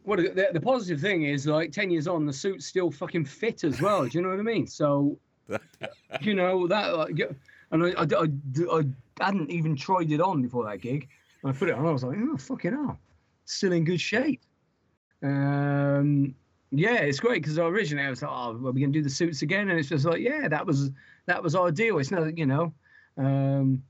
Well, 0.08 0.18
the, 0.20 0.48
the 0.54 0.62
positive 0.62 1.02
thing 1.02 1.24
is, 1.24 1.46
like, 1.48 1.74
10 1.74 1.90
years 1.90 2.08
on, 2.08 2.26
the 2.26 2.32
suit's 2.32 2.66
still 2.66 2.90
fucking 2.90 3.26
fit 3.26 3.66
as 3.66 3.82
well. 3.82 4.06
Do 4.08 4.18
you 4.18 4.22
know 4.22 4.30
what 4.30 4.40
I 4.40 4.42
mean? 4.42 4.66
So, 4.66 5.20
you 6.22 6.34
know, 6.34 6.66
that, 6.66 6.96
like, 6.96 7.20
and 7.72 7.84
I, 7.84 7.90
I, 7.90 8.04
I, 8.04 8.80
I 9.20 9.26
hadn't 9.26 9.52
even 9.52 9.76
tried 9.76 10.10
it 10.10 10.22
on 10.22 10.42
before 10.42 10.64
that 10.64 10.80
gig. 10.80 11.10
And 11.44 11.52
I 11.52 11.58
put 11.58 11.68
it 11.68 11.76
on, 11.76 11.86
I 11.86 11.92
was 11.92 12.06
like, 12.06 12.18
oh, 12.22 12.38
fucking 12.38 12.72
hell. 12.72 12.98
Still 13.44 13.74
in 13.74 13.84
good 13.84 14.00
shape. 14.00 14.40
Um, 15.22 16.34
yeah, 16.72 17.00
it's 17.00 17.20
great 17.20 17.42
because 17.42 17.60
originally 17.60 18.08
I 18.08 18.10
was 18.10 18.22
like, 18.22 18.32
oh, 18.32 18.52
are 18.52 18.72
we 18.72 18.80
going 18.80 18.94
to 18.94 19.00
do 19.00 19.04
the 19.04 19.10
suits 19.10 19.42
again? 19.42 19.70
And 19.70 19.78
it's 19.78 19.90
just 19.90 20.06
like, 20.06 20.22
yeah, 20.22 20.48
that 20.48 20.66
was 20.66 20.90
that 21.26 21.44
was 21.44 21.54
our 21.54 21.70
deal. 21.70 22.00
It's 22.00 22.12
not, 22.12 22.38
you 22.38 22.46
know, 22.46 22.74
um, 23.18 23.84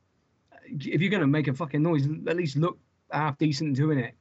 if 0.66 1.00
you're 1.00 1.12
going 1.12 1.22
to 1.22 1.28
make 1.28 1.48
a 1.48 1.54
fucking 1.54 1.84
noise, 1.84 2.08
at 2.28 2.36
least 2.36 2.58
look 2.58 2.80
half 3.12 3.38
decent 3.38 3.76
doing 3.76 4.00
it. 4.00 4.16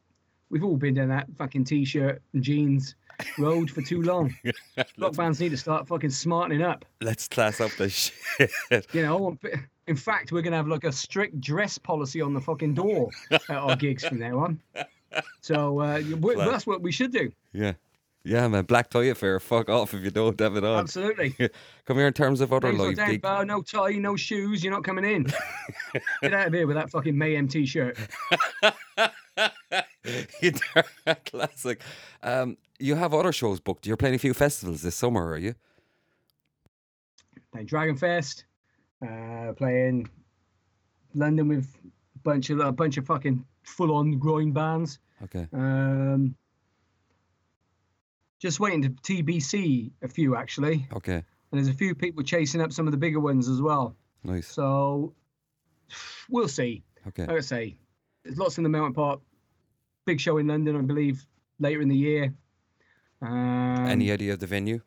We've 0.50 0.64
all 0.64 0.76
been 0.76 0.94
down 0.94 1.08
that 1.08 1.26
fucking 1.36 1.64
t-shirt 1.64 2.22
and 2.32 2.42
jeans 2.42 2.94
road 3.38 3.70
for 3.70 3.82
too 3.82 4.02
long. 4.02 4.34
Rock 4.98 5.16
bands 5.16 5.40
need 5.40 5.50
to 5.50 5.56
start 5.56 5.88
fucking 5.88 6.10
smartening 6.10 6.62
up. 6.62 6.84
Let's 7.00 7.28
class 7.28 7.60
up 7.60 7.72
the 7.72 7.88
shit. 7.88 8.50
You 8.92 9.02
know, 9.02 9.38
in 9.86 9.96
fact, 9.96 10.32
we're 10.32 10.42
gonna 10.42 10.56
have 10.56 10.68
like 10.68 10.84
a 10.84 10.92
strict 10.92 11.40
dress 11.40 11.78
policy 11.78 12.20
on 12.20 12.34
the 12.34 12.40
fucking 12.40 12.74
door 12.74 13.10
at 13.30 13.50
our 13.50 13.76
gigs 13.76 14.04
from 14.06 14.18
now 14.18 14.38
on. 14.38 14.60
So 15.40 15.80
uh, 15.80 16.02
that's 16.36 16.66
what 16.66 16.82
we 16.82 16.92
should 16.92 17.12
do. 17.12 17.32
yeah. 17.52 17.72
Yeah, 18.26 18.48
man. 18.48 18.64
Black 18.64 18.90
tie 18.90 19.04
affair. 19.04 19.38
Fuck 19.38 19.68
off 19.68 19.94
if 19.94 20.02
you 20.02 20.10
don't 20.10 20.38
have 20.40 20.56
it 20.56 20.64
on. 20.64 20.80
Absolutely. 20.80 21.32
Come 21.84 21.96
here 21.96 22.08
in 22.08 22.12
terms 22.12 22.40
of 22.40 22.52
other 22.52 22.72
live 22.72 22.96
down, 22.96 23.10
gigs. 23.10 23.22
No 23.22 23.62
tie, 23.62 23.92
no 23.92 24.16
shoes. 24.16 24.64
You're 24.64 24.72
not 24.72 24.82
coming 24.82 25.04
in. 25.04 25.26
Get 26.22 26.34
out 26.34 26.48
of 26.48 26.52
here 26.52 26.66
with 26.66 26.74
that 26.74 26.90
fucking 26.90 27.16
Mayhem 27.16 27.46
t-shirt. 27.46 27.96
Classic. 31.26 31.80
Um, 32.22 32.56
you 32.78 32.94
have 32.94 33.14
other 33.14 33.32
shows 33.32 33.60
booked. 33.60 33.86
You're 33.86 33.96
playing 33.96 34.14
a 34.14 34.18
few 34.18 34.34
festivals 34.34 34.82
this 34.82 34.94
summer, 34.94 35.30
are 35.30 35.38
you? 35.38 35.54
Playing 37.52 37.66
Dragonfest. 37.66 38.44
Uh, 39.06 39.52
playing 39.54 40.08
London 41.14 41.48
with 41.48 41.66
a 41.84 42.18
bunch 42.22 42.50
of 42.50 42.60
a 42.60 42.72
bunch 42.72 42.96
of 42.96 43.06
fucking 43.06 43.44
full-on 43.62 44.18
groin 44.18 44.52
bands. 44.52 44.98
Okay. 45.24 45.46
Um, 45.52 46.34
just 48.40 48.60
waiting 48.60 48.82
to 48.82 48.90
TBC 48.90 49.90
a 50.02 50.08
few 50.08 50.36
actually, 50.36 50.86
Okay. 50.92 51.14
and 51.14 51.24
there's 51.52 51.68
a 51.68 51.74
few 51.74 51.94
people 51.94 52.22
chasing 52.22 52.60
up 52.60 52.72
some 52.72 52.86
of 52.86 52.92
the 52.92 52.98
bigger 52.98 53.20
ones 53.20 53.48
as 53.48 53.60
well. 53.62 53.96
Nice. 54.24 54.46
So 54.48 55.14
we'll 56.28 56.48
see. 56.48 56.82
Okay. 57.08 57.26
Like 57.26 57.36
I 57.38 57.40
say, 57.40 57.76
there's 58.24 58.38
lots 58.38 58.58
in 58.58 58.64
the 58.64 58.70
Mountain 58.70 58.94
Park. 58.94 59.20
Big 60.06 60.20
show 60.20 60.38
in 60.38 60.46
London, 60.46 60.76
I 60.76 60.80
believe, 60.82 61.26
later 61.58 61.82
in 61.82 61.88
the 61.88 61.96
year. 61.96 62.32
Um, 63.20 63.86
Any 63.86 64.12
idea 64.12 64.32
of 64.32 64.38
the 64.38 64.46
venue? 64.46 64.80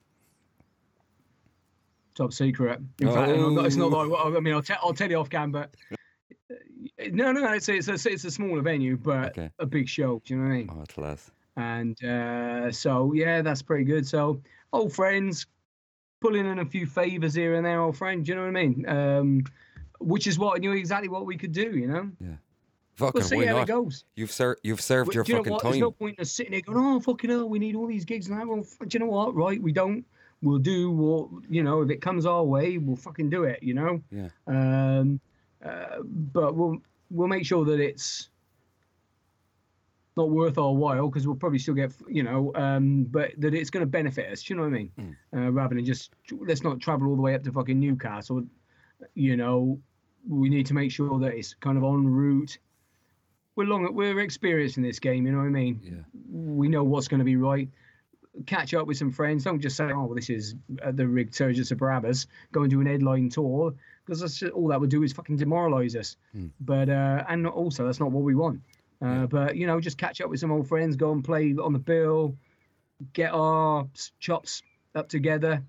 top 2.16 2.34
secret. 2.34 2.82
In 3.00 3.08
fact, 3.08 3.32
I'm 3.32 3.56
not- 3.56 3.66
it's 3.66 3.78
not. 3.78 3.94
Oh. 3.94 4.02
Like, 4.02 4.36
I 4.36 4.40
mean, 4.42 4.54
I'll, 4.54 4.62
te- 4.62 4.74
I'll 4.84 4.94
tell 4.94 5.10
you 5.10 5.18
off 5.18 5.30
cam, 5.30 5.54
but 5.54 5.74
uh, 6.52 6.56
no, 7.12 7.32
no, 7.32 7.54
it's 7.54 7.70
it's 7.70 7.88
a, 7.88 7.94
it's 7.94 8.26
a 8.26 8.32
smaller 8.32 8.62
venue, 8.62 8.98
but 8.98 9.30
Okay. 9.38 9.50
a 9.60 9.66
big 9.66 9.88
show. 9.88 10.22
Do 10.26 10.34
you 10.34 10.40
know 10.42 10.48
what 10.48 10.54
I 10.54 10.58
mean? 10.58 10.70
Oh, 10.70 10.84
class. 10.90 11.32
and 11.56 12.04
uh, 12.04 12.72
so 12.74 13.14
yeah, 13.14 13.42
that's 13.42 13.62
pretty 13.62 13.86
good. 13.86 14.06
So 14.06 14.42
old 14.74 14.92
friends, 14.94 15.48
pulling 16.20 16.46
in 16.46 16.60
a 16.60 16.66
few 16.66 16.86
favors 16.86 17.34
here 17.36 17.54
and 17.56 17.66
there, 17.66 17.80
old 17.80 17.96
friend. 17.96 18.26
Do 18.26 18.32
you 18.32 18.36
know 18.36 18.42
what 18.48 18.58
I 18.58 18.66
mean? 18.68 18.86
Um, 18.90 19.44
which 20.02 20.28
is 20.28 20.38
what 20.38 20.58
I 20.58 20.60
knew 20.60 20.74
exactly 20.74 21.08
what 21.08 21.26
we 21.26 21.38
could 21.38 21.54
do. 21.54 21.70
You 21.72 21.88
know, 21.88 22.12
Fucking 23.00 23.20
we'll 23.20 23.30
see 23.30 23.46
how 23.46 23.54
not? 23.54 23.62
it 23.64 23.68
goes. 23.68 24.04
You've 24.16 24.32
ser- 24.32 24.58
you've 24.62 24.82
served 24.82 25.14
your 25.14 25.24
do 25.24 25.32
you 25.32 25.38
know 25.38 25.44
fucking 25.44 25.60
time. 25.60 25.72
There's 25.72 25.82
no 25.82 25.92
point 25.92 26.18
in 26.18 26.22
us 26.22 26.32
sitting 26.32 26.52
there 26.52 26.62
going, 26.62 26.78
"Oh 26.78 27.00
fucking 27.00 27.30
hell, 27.30 27.48
we 27.48 27.58
need 27.58 27.76
all 27.76 27.88
these 27.88 28.04
gigs 28.04 28.30
now." 28.30 28.46
Well, 28.46 28.62
do 28.62 28.88
you 28.92 29.00
know 29.00 29.06
what? 29.06 29.34
Right, 29.36 29.62
we 29.62 29.72
don't. 29.72 30.06
We'll 30.42 30.60
do 30.60 30.92
what 30.92 31.30
you 31.50 31.64
know. 31.64 31.82
If 31.82 31.90
it 31.90 32.02
comes 32.02 32.26
our 32.26 32.44
way, 32.44 32.78
we'll 32.78 32.98
fucking 32.98 33.30
do 33.30 33.44
it. 33.46 33.64
You 33.64 33.74
know. 33.74 34.02
Yeah. 34.12 34.30
Um, 34.48 35.20
uh, 35.64 36.02
but 36.04 36.56
we'll 36.56 36.78
we'll 37.10 37.28
make 37.30 37.46
sure 37.46 37.64
that 37.66 37.80
it's 37.80 38.30
not 40.18 40.30
worth 40.30 40.58
our 40.58 40.74
while 40.74 41.08
because 41.08 41.26
we'll 41.26 41.38
probably 41.38 41.60
still 41.60 41.74
get 41.74 41.94
you 42.10 42.24
know, 42.24 42.52
um, 42.56 43.06
but 43.06 43.32
that 43.38 43.54
it's 43.54 43.70
going 43.70 43.82
to 43.82 43.90
benefit 43.90 44.30
us. 44.30 44.44
Do 44.44 44.54
you 44.54 44.58
know 44.58 44.64
what 44.64 44.74
I 44.74 44.78
mean? 44.78 44.92
Mm. 45.00 45.16
Uh, 45.34 45.52
rather 45.52 45.76
than 45.76 45.86
just 45.86 46.12
let's 46.40 46.64
not 46.64 46.82
travel 46.82 47.08
all 47.08 47.16
the 47.16 47.22
way 47.22 47.34
up 47.36 47.44
to 47.44 47.52
fucking 47.52 47.80
Newcastle. 47.80 48.44
You 49.14 49.38
know, 49.38 49.80
we 50.28 50.50
need 50.50 50.66
to 50.66 50.74
make 50.74 50.92
sure 50.92 51.18
that 51.20 51.34
it's 51.34 51.54
kind 51.54 51.78
of 51.78 51.84
en 51.84 52.06
route. 52.06 52.58
We're 53.60 53.66
long. 53.66 53.94
We're 53.94 54.22
experienced 54.22 54.78
in 54.78 54.84
this 54.84 55.00
game. 55.00 55.26
You 55.26 55.34
know 55.34 55.40
what 55.40 55.48
I 55.48 55.50
mean? 55.50 55.82
Yeah. 55.84 56.20
we 56.32 56.70
know 56.70 56.86
what's 56.86 57.10
going 57.10 57.20
to 57.20 57.26
be 57.26 57.36
right. 57.36 57.68
Catch 58.46 58.74
up 58.74 58.88
with 58.88 58.96
some 58.96 59.12
friends. 59.12 59.44
Don't 59.44 59.60
just 59.60 59.76
say, 59.76 59.92
"Oh, 59.92 60.06
well, 60.06 60.16
this 60.16 60.30
is 60.30 60.56
uh, 60.82 60.94
the 60.94 61.06
Resurgence 61.06 61.70
of 61.70 61.78
Barabbas." 61.78 62.28
Go 62.54 62.62
and 62.62 62.72
do 62.72 62.80
an 62.80 62.88
headline 62.88 63.28
tour 63.28 63.74
because 64.06 64.22
that's 64.22 64.40
just, 64.40 64.54
all 64.54 64.70
that 64.70 64.80
would 64.80 64.90
do 64.90 65.04
is 65.04 65.12
fucking 65.12 65.38
demoralise 65.38 66.00
us. 66.00 66.16
Hmm. 66.32 66.48
But 66.62 66.88
uh, 66.88 67.26
and 67.28 67.46
also 67.48 67.86
that's 67.86 68.00
not 68.00 68.12
what 68.12 68.24
we 68.24 68.34
want. 68.34 68.62
Uh, 69.02 69.06
Yeah. 69.08 69.26
But 69.26 69.58
you 69.58 69.68
know, 69.68 69.82
just 69.82 69.98
catch 69.98 70.22
up 70.22 70.30
with 70.30 70.40
some 70.40 70.54
old 70.54 70.70
friends. 70.70 70.96
Go 70.96 71.12
and 71.12 71.22
play 71.22 71.54
on 71.62 71.74
the 71.74 71.80
bill. 71.80 72.38
Get 73.12 73.34
our 73.34 73.90
chops 74.22 74.64
up 74.96 75.10
together. 75.10 75.62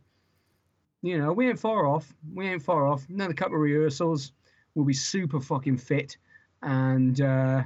You 1.02 1.18
know, 1.18 1.32
we 1.32 1.48
ain't 1.48 1.58
far 1.58 1.88
off. 1.88 2.14
We 2.32 2.46
ain't 2.46 2.62
far 2.62 2.86
off. 2.86 3.08
Another 3.08 3.34
couple 3.34 3.56
of 3.56 3.62
rehearsals. 3.62 4.30
We'll 4.76 4.84
be 4.84 4.94
super 4.94 5.40
fucking 5.40 5.78
fit, 5.78 6.18
and 6.62 7.20
uh, 7.20 7.64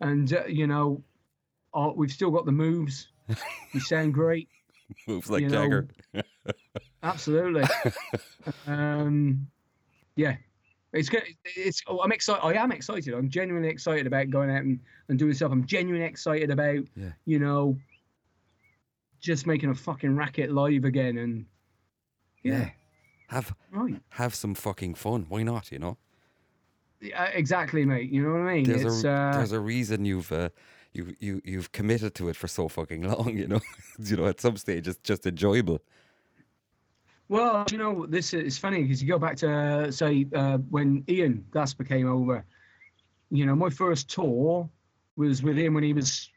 and 0.00 0.32
uh, 0.32 0.44
you 0.46 0.66
know, 0.66 1.02
uh, 1.74 1.90
we've 1.94 2.10
still 2.12 2.30
got 2.30 2.44
the 2.46 2.52
moves. 2.52 3.08
We 3.74 3.80
sound 3.80 4.14
great. 4.14 4.48
Moves 5.08 5.28
like 5.28 5.42
you 5.42 5.48
know, 5.48 5.62
Jagger. 5.64 5.88
Absolutely. 7.02 7.64
um, 8.68 9.46
yeah, 10.14 10.36
It's 10.92 11.08
good. 11.08 11.24
It's. 11.44 11.82
Oh, 11.88 12.00
I'm 12.02 12.12
excited. 12.12 12.42
I 12.44 12.52
am 12.62 12.70
excited. 12.72 13.12
I'm 13.12 13.28
genuinely 13.28 13.68
excited 13.68 14.06
about 14.06 14.30
going 14.30 14.48
out 14.50 14.62
and, 14.62 14.78
and 15.08 15.18
doing 15.18 15.34
stuff. 15.34 15.50
I'm 15.50 15.66
genuinely 15.66 16.06
excited 16.06 16.50
about, 16.50 16.78
Yeah. 16.94 17.10
you 17.24 17.38
know, 17.40 17.76
just 19.20 19.46
making 19.46 19.70
a 19.70 19.74
fucking 19.74 20.14
racket 20.16 20.52
live 20.52 20.84
again. 20.84 21.18
And 21.18 21.46
yeah, 22.44 22.58
Yeah. 22.58 22.70
Have 23.28 23.54
right. 23.72 24.00
have 24.10 24.36
some 24.36 24.54
fucking 24.54 24.94
fun. 24.94 25.26
Why 25.28 25.42
not? 25.42 25.72
You 25.72 25.80
know. 25.80 25.98
Exactly, 27.00 27.84
mate. 27.84 28.10
You 28.10 28.22
know 28.22 28.32
what 28.32 28.48
I 28.48 28.54
mean? 28.54 28.64
There's 28.64 28.84
it's 28.84 29.04
a 29.04 29.10
uh, 29.10 29.32
there's 29.36 29.52
a 29.52 29.60
reason 29.60 30.04
you've 30.04 30.32
uh, 30.32 30.48
you 30.92 31.14
you 31.20 31.42
you've 31.44 31.72
committed 31.72 32.14
to 32.16 32.28
it 32.28 32.36
for 32.36 32.48
so 32.48 32.68
fucking 32.68 33.02
long. 33.02 33.36
You 33.36 33.48
know. 33.48 33.60
you 33.98 34.16
know. 34.16 34.26
At 34.26 34.40
some 34.40 34.56
stage, 34.56 34.88
it's 34.88 34.98
just 35.02 35.26
enjoyable. 35.26 35.80
Well, 37.28 37.66
you 37.70 37.78
know, 37.78 38.06
this 38.06 38.32
is 38.32 38.56
funny 38.56 38.82
because 38.82 39.02
you 39.02 39.08
go 39.08 39.18
back 39.18 39.36
to 39.38 39.90
say 39.90 40.26
uh, 40.34 40.58
when 40.58 41.04
Ian 41.08 41.44
Glasper 41.50 41.86
came 41.86 42.08
over. 42.08 42.44
You 43.30 43.44
know, 43.46 43.56
my 43.56 43.70
first 43.70 44.08
tour 44.08 44.70
was 45.16 45.42
with 45.42 45.56
him 45.56 45.74
when 45.74 45.82
he 45.82 45.92
was 45.92 46.30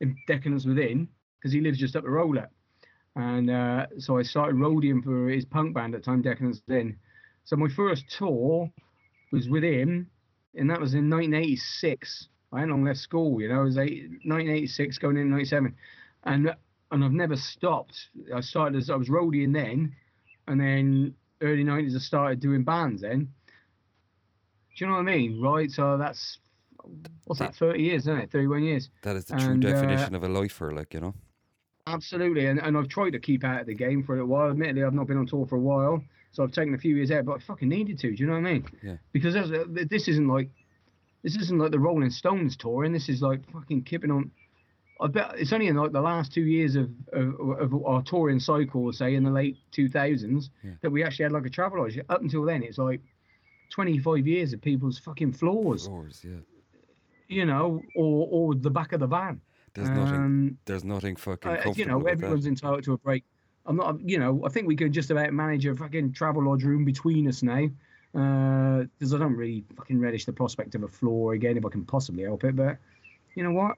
in 0.00 0.16
Decadence 0.26 0.64
Within 0.64 1.08
because 1.38 1.52
he 1.52 1.60
lives 1.60 1.78
just 1.78 1.94
up 1.94 2.02
the 2.02 2.10
road. 2.10 2.38
Up. 2.38 2.50
And 3.16 3.48
uh, 3.48 3.86
so 3.98 4.18
I 4.18 4.22
started 4.22 4.56
roadieing 4.56 5.04
for 5.04 5.28
his 5.28 5.44
punk 5.44 5.74
band 5.74 5.94
at 5.94 6.02
the 6.02 6.04
time, 6.04 6.20
Decadence 6.20 6.60
Within. 6.66 6.96
So 7.44 7.54
my 7.56 7.68
first 7.68 8.10
tour 8.10 8.68
was 9.32 9.48
with 9.48 9.64
him, 9.64 10.10
and 10.54 10.70
that 10.70 10.80
was 10.80 10.94
in 10.94 11.10
1986. 11.10 12.28
I 12.52 12.60
hadn't 12.60 12.70
long 12.70 12.84
left 12.84 13.00
school, 13.00 13.40
you 13.40 13.48
know, 13.48 13.62
it 13.62 13.64
was 13.64 13.78
eight, 13.78 14.02
1986 14.24 14.98
going 14.98 15.16
in 15.16 15.30
97. 15.30 15.74
And 16.24 16.54
and 16.90 17.04
I've 17.04 17.12
never 17.12 17.36
stopped. 17.36 18.08
I 18.32 18.40
started 18.40 18.78
as 18.78 18.88
I 18.88 18.94
was 18.94 19.08
roadieing 19.08 19.52
then, 19.52 19.94
and 20.46 20.60
then 20.60 21.14
early 21.40 21.64
90s 21.64 21.96
I 21.96 21.98
started 21.98 22.40
doing 22.40 22.62
bands 22.62 23.02
then. 23.02 23.28
Do 24.76 24.84
you 24.84 24.86
know 24.86 24.94
what 24.94 25.00
I 25.00 25.16
mean? 25.16 25.40
Right, 25.40 25.70
so 25.70 25.96
that's 25.98 26.38
what's 27.24 27.40
that? 27.40 27.54
30 27.54 27.82
years, 27.82 28.02
isn't 28.02 28.18
it? 28.18 28.30
31 28.30 28.62
years. 28.62 28.90
That 29.02 29.16
is 29.16 29.24
the 29.24 29.36
true 29.36 29.52
And, 29.52 29.64
uh, 29.64 29.72
definition 29.72 30.14
of 30.14 30.22
a 30.22 30.28
lifer. 30.28 30.72
Like 30.72 30.94
you 30.94 31.00
know. 31.00 31.14
Absolutely, 31.86 32.46
and, 32.46 32.60
and 32.60 32.78
I've 32.78 32.88
tried 32.88 33.10
to 33.10 33.18
keep 33.18 33.44
out 33.44 33.60
of 33.60 33.66
the 33.66 33.74
game 33.74 34.02
for 34.02 34.14
a 34.14 34.16
little 34.16 34.28
while. 34.28 34.50
Admittedly, 34.50 34.84
I've 34.84 34.94
not 34.94 35.06
been 35.06 35.18
on 35.18 35.26
tour 35.26 35.46
for 35.46 35.56
a 35.56 35.60
while, 35.60 36.02
so 36.34 36.42
I've 36.42 36.52
taken 36.52 36.74
a 36.74 36.78
few 36.78 36.94
years 36.96 37.10
out. 37.10 37.24
But 37.24 37.36
I 37.36 37.38
fucking 37.38 37.68
needed 37.68 37.98
to. 38.00 38.10
Do 38.14 38.22
you 38.22 38.26
know 38.26 38.34
what 38.34 38.46
I 38.46 38.52
mean? 38.52 38.66
Yeah. 38.82 38.96
Because 39.12 39.34
a- 39.34 39.64
this 39.66 40.08
isn't 40.08 40.28
like 40.28 40.50
this 41.22 41.36
isn't 41.36 41.58
like 41.58 41.70
the 41.70 41.78
Rolling 41.80 42.10
Stones 42.10 42.56
tour, 42.56 42.84
and 42.84 42.94
this 42.94 43.08
is 43.08 43.22
like 43.22 43.50
fucking 43.50 43.84
keeping 43.84 44.10
on. 44.10 44.30
I 45.00 45.08
bet 45.08 45.32
it's 45.38 45.52
only 45.52 45.66
in 45.68 45.76
like 45.76 45.92
the 45.92 46.00
last 46.00 46.32
two 46.32 46.42
years 46.42 46.76
of 46.76 46.90
of, 47.12 47.34
of 47.72 47.84
our 47.86 48.02
touring 48.02 48.40
cycle, 48.40 48.92
say 48.92 49.14
in 49.14 49.24
the 49.24 49.30
late 49.30 49.56
2000s, 49.76 50.50
Yeah. 50.62 50.72
that 50.82 50.90
we 50.90 51.02
actually 51.02 51.24
had 51.24 51.32
like 51.32 51.46
a 51.46 51.50
travel 51.50 51.80
lodge. 51.80 51.98
Up 52.08 52.20
until 52.20 52.44
then, 52.44 52.62
it's 52.62 52.78
like 52.78 53.00
25 53.70 54.26
years 54.26 54.52
of 54.52 54.60
people's 54.60 54.98
fucking 54.98 55.32
floors, 55.32 55.88
Roars, 55.88 56.20
yeah. 56.24 56.36
you 57.28 57.44
know, 57.44 57.82
or 57.96 58.28
or 58.30 58.54
the 58.54 58.70
back 58.70 58.92
of 58.92 59.00
the 59.00 59.06
van. 59.06 59.40
There's 59.74 59.90
nothing. 59.90 60.14
Um, 60.14 60.58
There's 60.66 60.84
nothing 60.84 61.16
fucking 61.16 61.50
uh, 61.50 61.72
you 61.74 61.84
know, 61.86 62.00
everyone's 62.02 62.46
entitled 62.46 62.84
to 62.84 62.92
a 62.92 62.98
break. 62.98 63.24
I'm 63.66 63.76
not, 63.76 64.00
you 64.06 64.18
know, 64.18 64.42
I 64.44 64.48
think 64.48 64.66
we 64.66 64.76
could 64.76 64.92
just 64.92 65.10
about 65.10 65.32
manage 65.32 65.66
a 65.66 65.74
fucking 65.74 66.12
travel 66.12 66.44
lodge 66.44 66.64
room 66.64 66.84
between 66.84 67.28
us 67.28 67.42
now. 67.42 67.68
Because 68.12 69.12
I 69.12 69.18
don't 69.18 69.34
really 69.34 69.64
fucking 69.76 69.98
relish 69.98 70.24
the 70.24 70.32
prospect 70.32 70.74
of 70.74 70.84
a 70.84 70.88
floor 70.88 71.32
again 71.32 71.56
if 71.56 71.66
I 71.66 71.68
can 71.68 71.84
possibly 71.84 72.22
help 72.22 72.44
it. 72.44 72.54
But 72.54 72.76
you 73.34 73.42
know 73.42 73.50
what? 73.50 73.76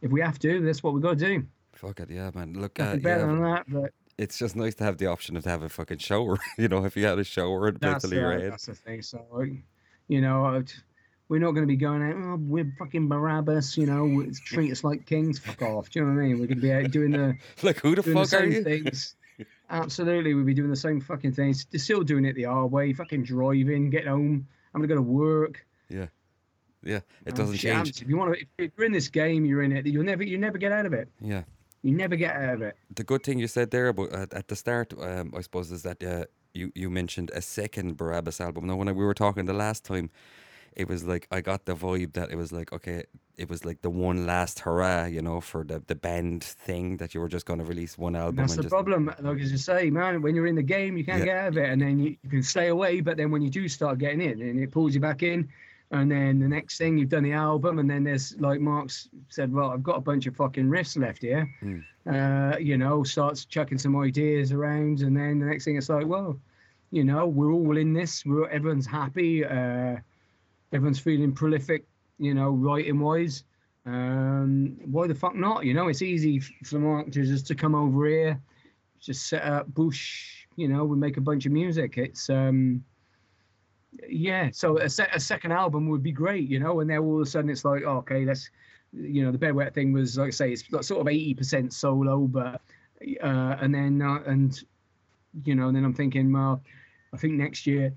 If 0.00 0.10
we 0.10 0.20
have 0.20 0.38
to, 0.38 0.60
that's 0.62 0.82
what 0.82 0.94
we've 0.94 1.02
got 1.02 1.18
to 1.18 1.24
do. 1.24 1.46
Fuck 1.72 2.00
it, 2.00 2.10
yeah, 2.10 2.30
man. 2.34 2.54
Look, 2.54 2.80
uh, 2.80 2.96
better 2.96 3.20
yeah, 3.20 3.26
than 3.26 3.42
that. 3.42 3.64
But 3.68 3.92
it's 4.16 4.38
just 4.38 4.56
nice 4.56 4.74
to 4.76 4.84
have 4.84 4.98
the 4.98 5.06
option 5.06 5.36
of 5.36 5.42
to 5.44 5.48
have 5.50 5.62
a 5.62 5.68
fucking 5.68 5.98
shower. 5.98 6.38
you 6.58 6.68
know, 6.68 6.84
if 6.84 6.96
you 6.96 7.04
had 7.04 7.18
a 7.18 7.24
shower 7.24 7.68
and 7.68 7.80
place 7.80 8.02
that's, 8.02 8.04
uh, 8.04 8.72
the 8.72 8.74
thing. 8.74 9.02
So, 9.02 9.44
you 10.08 10.20
know, 10.20 10.44
I'd- 10.46 10.72
we're 11.28 11.40
not 11.40 11.52
going 11.52 11.62
to 11.62 11.66
be 11.66 11.76
going 11.76 12.02
out, 12.02 12.16
oh, 12.16 12.36
we're 12.40 12.72
fucking 12.78 13.08
Barabbas, 13.08 13.76
you 13.76 13.86
know, 13.86 14.24
treat 14.44 14.72
us 14.72 14.82
like 14.82 15.06
kings. 15.06 15.38
Fuck 15.38 15.62
off. 15.62 15.90
Do 15.90 16.00
you 16.00 16.06
know 16.06 16.12
what 16.14 16.20
I 16.20 16.24
mean? 16.26 16.40
We're 16.40 16.46
going 16.46 16.56
to 16.58 16.62
be 16.62 16.72
out 16.72 16.90
doing 16.90 17.10
the. 17.10 17.36
Like, 17.62 17.80
who 17.80 17.94
the 17.94 18.02
doing 18.02 18.16
the 18.16 18.26
fuck 18.26 18.40
are 18.40 18.46
you? 18.46 18.62
things. 18.64 19.14
Absolutely, 19.70 20.34
we'd 20.34 20.46
be 20.46 20.54
doing 20.54 20.70
the 20.70 20.76
same 20.76 21.00
fucking 21.00 21.32
things. 21.32 21.66
They're 21.70 21.78
still 21.78 22.02
doing 22.02 22.24
it 22.24 22.34
the 22.34 22.44
hard 22.44 22.72
way. 22.72 22.92
Fucking 22.92 23.24
driving, 23.24 23.90
get 23.90 24.06
home. 24.06 24.46
I'm 24.74 24.80
gonna 24.80 24.88
go 24.88 24.94
to 24.94 25.02
work. 25.02 25.66
Yeah, 25.88 26.06
yeah. 26.82 27.00
it 27.26 27.32
Oh, 27.34 27.36
doesn't 27.36 27.56
change. 27.58 28.00
If 28.02 28.08
you 28.08 28.16
want 28.16 28.34
to, 28.34 28.46
if 28.58 28.72
you're 28.76 28.86
in 28.86 28.92
this 28.92 29.08
game, 29.08 29.44
you're 29.44 29.62
in 29.62 29.72
it. 29.72 29.86
You'll 29.86 30.04
never, 30.04 30.22
you 30.22 30.38
never 30.38 30.58
get 30.58 30.72
out 30.72 30.86
of 30.86 30.92
it. 30.92 31.08
Yeah. 31.20 31.42
You 31.82 31.92
never 31.92 32.16
get 32.16 32.34
out 32.34 32.54
of 32.54 32.62
it. 32.62 32.76
The 32.94 33.04
good 33.04 33.22
thing 33.22 33.38
you 33.38 33.46
said 33.46 33.70
there 33.70 33.88
about 33.88 34.12
at, 34.12 34.32
at 34.32 34.48
the 34.48 34.56
start, 34.56 34.92
um, 35.00 35.32
I 35.36 35.42
suppose, 35.42 35.70
is 35.70 35.82
that 35.82 36.02
uh, 36.02 36.24
you 36.54 36.72
you 36.74 36.90
mentioned 36.90 37.30
a 37.34 37.40
second 37.42 37.96
Barabbas 37.96 38.40
album. 38.40 38.66
Now, 38.66 38.76
when 38.76 38.88
I, 38.88 38.92
we 38.92 39.04
were 39.04 39.14
talking 39.14 39.44
the 39.44 39.52
last 39.52 39.84
time, 39.84 40.10
it 40.76 40.88
was 40.88 41.04
like 41.04 41.26
I 41.30 41.40
got 41.40 41.64
the 41.64 41.74
vibe 41.74 42.12
that 42.14 42.30
it 42.30 42.36
was 42.36 42.52
like 42.52 42.72
okay, 42.72 43.04
it 43.36 43.48
was 43.48 43.64
like 43.64 43.82
the 43.82 43.90
one 43.90 44.26
last 44.26 44.60
hurrah, 44.60 45.04
you 45.06 45.22
know, 45.22 45.40
for 45.40 45.64
the 45.64 45.82
the 45.86 45.94
band 45.94 46.44
thing 46.44 46.96
that 46.98 47.14
you 47.14 47.20
were 47.20 47.28
just 47.28 47.46
going 47.46 47.58
to 47.58 47.64
release 47.64 47.96
one 47.98 48.16
album. 48.16 48.36
That's 48.36 48.52
and 48.52 48.58
the 48.58 48.62
just, 48.64 48.72
problem. 48.72 49.12
Like 49.20 49.40
as 49.40 49.52
you 49.52 49.58
say, 49.58 49.90
man, 49.90 50.22
when 50.22 50.34
you're 50.34 50.46
in 50.46 50.56
the 50.56 50.62
game, 50.62 50.96
you 50.96 51.04
can't 51.04 51.20
Yeah. 51.20 51.24
get 51.24 51.36
out 51.36 51.48
of 51.48 51.56
it, 51.58 51.68
and 51.70 51.80
then 51.80 51.98
you, 51.98 52.16
you 52.22 52.30
can 52.30 52.42
stay 52.42 52.68
away. 52.68 53.00
But 53.00 53.16
then 53.16 53.30
when 53.30 53.42
you 53.42 53.50
do 53.50 53.68
start 53.68 53.98
getting 53.98 54.20
in, 54.20 54.40
and 54.42 54.60
it 54.60 54.70
pulls 54.70 54.94
you 54.94 55.00
back 55.00 55.22
in, 55.22 55.48
and 55.90 56.10
then 56.10 56.38
the 56.38 56.48
next 56.48 56.78
thing 56.78 56.98
you've 56.98 57.08
done 57.08 57.22
the 57.22 57.32
album, 57.32 57.78
and 57.78 57.88
then 57.88 58.04
there's 58.04 58.36
like 58.38 58.60
Mark's 58.60 59.08
said, 59.28 59.52
well, 59.52 59.70
I've 59.70 59.82
got 59.82 59.96
a 59.96 60.02
bunch 60.02 60.26
of 60.26 60.36
fucking 60.36 60.66
riffs 60.66 60.98
left 60.98 61.22
here. 61.22 61.48
Mm. 61.62 61.84
Uh, 62.06 62.58
you 62.58 62.78
know, 62.78 63.02
starts 63.04 63.44
chucking 63.44 63.78
some 63.78 63.94
ideas 63.96 64.52
around, 64.52 65.00
and 65.00 65.16
then 65.16 65.38
the 65.38 65.46
next 65.46 65.64
thing 65.64 65.76
it's 65.76 65.88
like, 65.88 66.06
well, 66.06 66.38
you 66.90 67.04
know, 67.04 67.26
we're 67.26 67.52
all 67.52 67.76
in 67.76 67.92
this. 67.92 68.24
We're 68.24 68.48
everyone's 68.48 68.86
happy. 68.86 69.44
Uh, 69.44 69.96
everyone's 70.72 70.98
feeling 70.98 71.32
prolific. 71.32 71.86
You 72.18 72.34
know, 72.34 72.50
writing 72.50 72.98
wise. 72.98 73.44
Um, 73.86 74.76
why 74.84 75.06
the 75.06 75.14
fuck 75.14 75.34
not? 75.34 75.64
You 75.64 75.72
know, 75.72 75.88
it's 75.88 76.02
easy 76.02 76.40
for 76.40 76.78
Mark 76.78 77.10
to 77.12 77.24
just 77.24 77.46
to 77.46 77.54
come 77.54 77.74
over 77.74 78.06
here, 78.06 78.40
just 79.00 79.28
set 79.28 79.42
up 79.42 79.72
bush. 79.72 80.46
You 80.56 80.68
know, 80.68 80.84
we 80.84 80.96
make 80.96 81.16
a 81.16 81.22
bunch 81.22 81.46
of 81.46 81.52
music. 81.52 81.96
It's 81.96 82.28
um, 82.28 82.84
yeah. 84.08 84.50
So 84.52 84.78
a, 84.78 84.88
se- 84.88 85.10
a 85.12 85.20
second 85.20 85.52
album 85.52 85.88
would 85.88 86.02
be 86.02 86.12
great. 86.12 86.48
You 86.48 86.58
know, 86.58 86.80
and 86.80 86.90
then 86.90 86.98
all 86.98 87.16
of 87.16 87.26
a 87.26 87.30
sudden 87.30 87.50
it's 87.50 87.64
like, 87.64 87.82
oh, 87.86 87.98
okay, 87.98 88.24
let's. 88.24 88.50
You 88.94 89.22
know, 89.22 89.30
the 89.30 89.38
bed 89.38 89.54
wet 89.54 89.74
thing 89.74 89.92
was 89.92 90.16
like 90.16 90.28
I 90.28 90.30
say, 90.30 90.52
it's 90.52 90.64
like 90.72 90.82
sort 90.82 91.02
of 91.02 91.08
eighty 91.08 91.34
percent 91.34 91.74
solo, 91.74 92.20
but 92.20 92.62
uh, 93.22 93.56
and 93.60 93.74
then 93.74 94.00
uh, 94.00 94.22
and 94.26 94.58
you 95.44 95.54
know, 95.54 95.68
and 95.68 95.76
then 95.76 95.84
I'm 95.84 95.92
thinking, 95.92 96.32
well, 96.32 96.62
I 97.12 97.18
think 97.18 97.34
next 97.34 97.66
year 97.66 97.92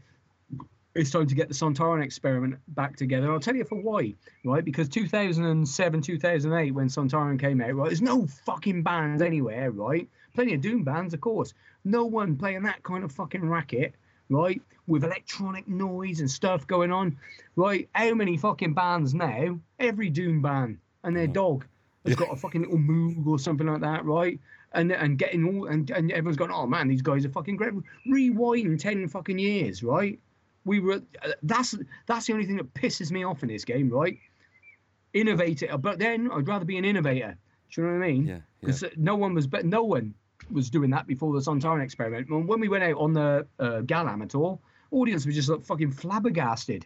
it's 0.94 1.12
time 1.12 1.28
to 1.28 1.36
get 1.36 1.48
the 1.48 1.54
Sontaran 1.54 2.04
experiment 2.04 2.58
back 2.70 2.98
together. 2.98 3.32
I'll 3.32 3.40
tell 3.40 3.56
you 3.56 3.64
for 3.64 3.80
why, 3.80 4.14
right? 4.44 4.64
Because 4.64 4.90
2007, 4.90 6.02
2008, 6.02 6.72
when 6.72 6.88
Sontaran 6.88 7.40
came 7.40 7.62
out, 7.62 7.76
right, 7.76 7.88
there's 7.88 8.02
no 8.02 8.28
fucking 8.46 8.84
bands 8.84 9.22
anywhere, 9.22 9.72
right? 9.72 10.08
Plenty 10.34 10.54
of 10.56 10.62
Doom 10.62 10.84
bands, 10.84 11.14
of 11.14 11.22
course. 11.22 11.54
No 11.86 12.06
one 12.06 12.36
playing 12.36 12.64
that 12.64 12.84
kind 12.84 13.04
of 13.04 13.12
fucking 13.12 13.48
racket, 13.48 13.94
right? 14.30 14.62
With 14.88 15.04
electronic 15.04 15.68
noise 15.68 16.20
and 16.20 16.30
stuff 16.30 16.68
going 16.68 16.92
on, 16.92 17.18
right? 17.56 17.88
How 17.94 18.14
many 18.14 18.38
fucking 18.38 18.74
bands 18.74 19.14
now? 19.14 19.60
Every 19.80 20.10
Doom 20.10 20.42
band 20.42 20.78
and 21.04 21.16
their 21.16 21.28
mm. 21.28 21.34
dog 21.34 21.66
has 22.06 22.16
got 22.16 22.32
a 22.32 22.36
fucking 22.38 22.62
little 22.62 22.78
moog 22.78 23.26
or 23.28 23.40
something 23.40 23.68
like 23.68 23.82
that, 23.82 24.04
right? 24.06 24.40
And 24.74 24.92
and 24.92 25.18
getting 25.18 25.46
all 25.46 25.68
and, 25.68 25.90
and 25.90 26.12
everyone's 26.12 26.38
going, 26.38 26.52
oh 26.52 26.66
man, 26.66 26.88
these 26.88 27.02
guys 27.02 27.26
are 27.26 27.30
fucking 27.30 27.58
great. 27.58 27.74
Rewind 28.06 28.80
ten 28.80 29.08
fucking 29.08 29.40
years, 29.40 29.84
right? 29.84 30.18
We 30.66 30.80
were 30.80 31.02
uh, 31.24 31.32
that's 31.44 31.76
that's 32.06 32.28
the 32.28 32.34
only 32.34 32.46
thing 32.46 32.58
that 32.58 32.74
pisses 32.74 33.12
me 33.12 33.24
off 33.24 33.44
in 33.44 33.50
this 33.50 33.66
game 33.66 33.90
right? 33.90 34.18
Innovator 35.14 35.78
but 35.78 36.00
then 36.00 36.32
i'd 36.32 36.48
rather 36.48 36.66
be 36.66 36.78
an 36.78 36.86
innovator. 36.86 37.36
Do 37.70 37.82
you 37.82 37.88
know 37.88 37.94
what 37.94 38.06
i 38.06 38.12
mean? 38.12 38.26
Yeah, 38.26 38.34
yeah. 38.34 38.42
because 38.60 38.84
no 38.98 39.16
one 39.16 39.34
was 39.34 39.48
but 39.48 39.66
no 39.66 39.84
one 39.84 40.14
was 40.52 40.70
doing 40.70 40.90
that 40.90 41.08
before 41.08 41.34
the 41.34 41.40
Sontaran 41.40 41.84
experiment. 41.84 42.30
When 42.30 42.60
we 42.60 42.68
went 42.68 42.84
out 42.84 42.98
on 42.98 43.14
the 43.14 43.48
uh, 43.60 43.82
Galam 43.82 44.28
tour 44.30 44.60
audience 44.92 45.26
was 45.26 45.36
just 45.36 45.50
like 45.50 45.66
fucking 45.66 45.92
flabbergasted. 45.92 46.86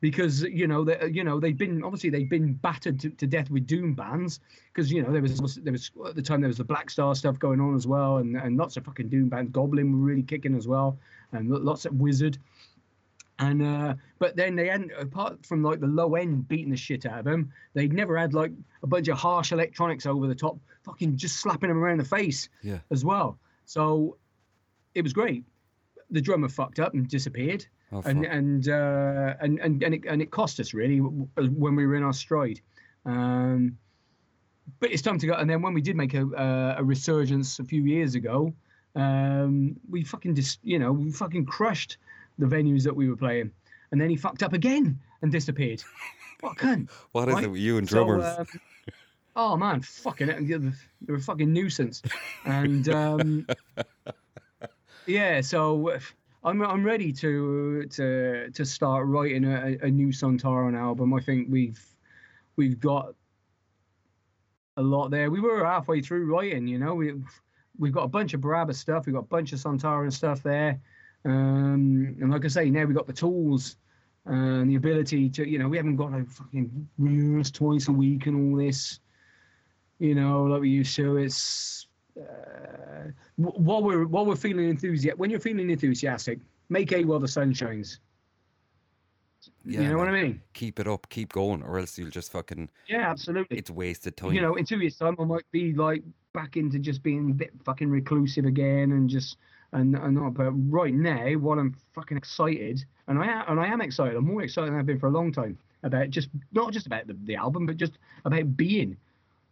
Because 0.00 0.42
you 0.42 0.68
know 0.68 0.84
they 0.84 1.10
you 1.12 1.24
know 1.24 1.40
they'd 1.40 1.58
been 1.58 1.82
obviously 1.82 2.08
they'd 2.08 2.28
been 2.28 2.52
battered 2.52 3.00
to, 3.00 3.10
to 3.10 3.26
death 3.26 3.50
with 3.50 3.66
doom 3.66 3.94
bands. 3.94 4.38
Because 4.72 4.92
you 4.92 5.02
know 5.02 5.10
there 5.10 5.20
was 5.20 5.56
there 5.56 5.72
was 5.72 5.90
at 6.06 6.14
the 6.14 6.22
time 6.22 6.40
there 6.40 6.48
was 6.48 6.58
the 6.58 6.64
black 6.64 6.88
star 6.88 7.16
stuff 7.16 7.36
going 7.40 7.60
on 7.60 7.74
as 7.74 7.84
well 7.84 8.18
and 8.18 8.36
and 8.36 8.56
lots 8.56 8.76
of 8.76 8.84
fucking 8.84 9.08
doom 9.08 9.28
bands 9.28 9.50
goblin 9.50 9.90
were 9.90 10.06
really 10.06 10.22
kicking 10.22 10.54
as 10.54 10.68
well 10.68 10.96
and 11.32 11.50
lots 11.50 11.84
of 11.84 11.94
wizard 11.94 12.38
and 13.40 13.62
uh 13.62 13.94
but 14.18 14.34
then 14.36 14.56
they 14.56 14.66
hadn't 14.68 14.90
apart 14.98 15.44
from 15.46 15.62
like 15.62 15.80
the 15.80 15.86
low 15.86 16.14
end 16.16 16.48
beating 16.48 16.70
the 16.70 16.76
shit 16.76 17.06
out 17.06 17.20
of 17.20 17.24
them 17.24 17.52
they'd 17.74 17.92
never 17.92 18.16
had 18.18 18.34
like 18.34 18.52
a 18.82 18.86
bunch 18.86 19.06
of 19.08 19.16
harsh 19.16 19.52
electronics 19.52 20.06
over 20.06 20.26
the 20.26 20.34
top 20.34 20.58
fucking 20.82 21.16
just 21.16 21.36
slapping 21.36 21.68
them 21.68 21.78
around 21.78 21.98
the 21.98 22.04
face 22.04 22.48
Yeah. 22.62 22.78
as 22.90 23.04
well 23.04 23.38
so 23.64 24.16
it 24.94 25.02
was 25.02 25.12
great 25.12 25.44
the 26.10 26.20
drummer 26.20 26.48
fucked 26.48 26.78
up 26.80 26.94
and 26.94 27.08
disappeared 27.08 27.66
Oh, 27.90 28.02
and 28.04 28.26
and 28.26 28.68
uh, 28.68 29.32
and 29.40 29.58
and 29.60 29.82
and 29.82 29.94
it, 29.94 30.04
and 30.06 30.20
it 30.20 30.30
cost 30.30 30.60
us 30.60 30.74
really 30.74 30.98
w- 30.98 31.26
when 31.36 31.74
we 31.74 31.86
were 31.86 31.94
in 31.94 32.02
our 32.02 32.12
stride. 32.12 32.60
Um, 33.06 33.78
but 34.78 34.90
it's 34.92 35.00
time 35.00 35.18
to 35.18 35.26
go. 35.26 35.32
And 35.32 35.48
then 35.48 35.62
when 35.62 35.72
we 35.72 35.80
did 35.80 35.96
make 35.96 36.12
a 36.12 36.26
uh, 36.36 36.74
a 36.76 36.84
resurgence 36.84 37.58
a 37.60 37.64
few 37.64 37.82
years 37.84 38.14
ago, 38.14 38.52
um, 38.94 39.74
we 39.88 40.04
fucking 40.04 40.34
just 40.34 40.58
you 40.62 40.78
know 40.78 40.92
we 40.92 41.10
fucking 41.10 41.46
crushed 41.46 41.96
the 42.38 42.46
venues 42.46 42.82
that 42.84 42.94
we 42.94 43.08
were 43.08 43.16
playing. 43.16 43.50
and 43.90 44.00
then 44.00 44.10
he 44.10 44.16
fucked 44.16 44.42
up 44.42 44.52
again 44.52 44.98
and 45.22 45.32
disappeared. 45.32 45.82
What 46.40 46.52
a 46.52 46.64
cunt! 46.64 46.88
What 47.12 47.28
is 47.28 47.34
right? 47.34 47.44
it 47.44 47.48
with 47.50 47.60
you 47.60 47.78
and 47.78 47.88
So, 47.88 47.96
drummers? 48.04 48.38
um, 48.38 48.46
oh 49.36 49.56
man, 49.56 49.80
fucking, 49.82 50.46
you're, 50.46 50.72
you're 51.06 51.16
a 51.16 51.20
fucking 51.20 51.52
nuisance. 51.52 52.02
And 52.44 52.88
um, 52.90 53.46
yeah, 55.06 55.40
so 55.40 55.90
uh, 55.90 55.98
I'm 56.44 56.62
I'm 56.62 56.84
ready 56.84 57.12
to 57.14 57.84
to 57.86 58.50
to 58.50 58.64
start 58.64 59.06
writing 59.06 59.44
a, 59.44 59.76
a 59.82 59.90
new 59.90 60.08
Sontaran 60.08 60.76
album. 60.78 61.12
I 61.14 61.20
think 61.20 61.48
we've 61.50 61.82
we've 62.56 62.78
got 62.78 63.14
a 64.76 64.82
lot 64.82 65.10
there. 65.10 65.30
We 65.30 65.40
were 65.40 65.64
halfway 65.64 66.00
through 66.02 66.32
writing, 66.32 66.68
you 66.68 66.78
know. 66.78 66.94
We've 66.94 67.24
we've 67.78 67.92
got 67.92 68.04
a 68.04 68.08
bunch 68.08 68.34
of 68.34 68.40
Barabba 68.40 68.74
stuff. 68.74 69.06
We've 69.06 69.14
got 69.14 69.24
a 69.24 69.34
bunch 69.36 69.52
of 69.52 69.58
Sontaran 69.58 70.12
stuff 70.12 70.42
there. 70.42 70.80
Um, 71.24 72.16
and 72.20 72.30
like 72.30 72.44
I 72.44 72.48
say, 72.48 72.70
now 72.70 72.84
we've 72.84 72.96
got 72.96 73.06
the 73.06 73.12
tools 73.12 73.76
and 74.24 74.70
the 74.70 74.76
ability 74.76 75.28
to, 75.30 75.48
you 75.48 75.58
know, 75.58 75.68
we 75.68 75.76
haven't 75.76 75.96
got 75.96 76.10
to 76.10 76.24
fucking 76.24 76.88
rehearse 76.98 77.50
twice 77.50 77.88
a 77.88 77.92
week 77.92 78.26
and 78.26 78.52
all 78.52 78.58
this, 78.58 79.00
you 79.98 80.14
know, 80.14 80.44
like 80.44 80.60
we 80.60 80.70
used 80.70 80.94
to. 80.96 81.16
It's 81.16 81.86
uh, 82.18 83.10
while 83.36 83.82
we're 83.82 84.06
while 84.06 84.26
we're 84.26 84.36
feeling 84.36 84.68
enthusiastic. 84.68 85.18
When 85.18 85.30
you're 85.30 85.40
feeling 85.40 85.70
enthusiastic, 85.70 86.38
make 86.68 86.92
a 86.92 87.04
while 87.04 87.18
the 87.18 87.28
sun 87.28 87.52
shines. 87.52 88.00
Yeah, 89.64 89.82
you 89.82 89.88
know 89.90 89.98
what 89.98 90.08
I 90.08 90.12
mean? 90.12 90.40
keep 90.52 90.80
it 90.80 90.88
up, 90.88 91.08
keep 91.10 91.32
going, 91.32 91.62
or 91.62 91.78
else 91.78 91.98
you'll 91.98 92.10
just 92.10 92.32
fucking. 92.32 92.68
Yeah, 92.88 93.10
absolutely. 93.10 93.58
It's 93.58 93.70
wasted 93.70 94.16
time. 94.16 94.32
you 94.32 94.40
know, 94.40 94.54
in 94.54 94.64
two 94.64 94.78
years' 94.78 94.96
time, 94.96 95.16
I 95.18 95.24
might 95.24 95.50
be 95.52 95.74
like 95.74 96.02
back 96.32 96.56
into 96.56 96.78
just 96.78 97.02
being 97.02 97.30
a 97.30 97.34
bit 97.34 97.52
fucking 97.64 97.88
reclusive 97.90 98.44
again 98.44 98.92
and 98.92 99.08
just 99.08 99.36
and 99.72 99.94
and 99.94 100.14
not. 100.14 100.34
But 100.34 100.52
right 100.70 100.94
now, 100.94 101.30
while 101.34 101.58
I'm 101.58 101.74
fucking 101.92 102.16
excited, 102.16 102.84
and 103.06 103.18
I 103.18 103.26
am, 103.26 103.44
and 103.48 103.60
I 103.60 103.66
am 103.66 103.80
excited. 103.80 104.16
I'm 104.16 104.26
more 104.26 104.42
excited 104.42 104.72
than 104.72 104.78
I've 104.78 104.86
been 104.86 104.98
for 104.98 105.08
a 105.08 105.12
long 105.12 105.32
time 105.32 105.58
about 105.82 106.10
just 106.10 106.28
not 106.52 106.72
just 106.72 106.86
about 106.86 107.06
the, 107.06 107.16
the 107.24 107.36
album, 107.36 107.66
but 107.66 107.76
just 107.76 107.98
about 108.24 108.56
being. 108.56 108.96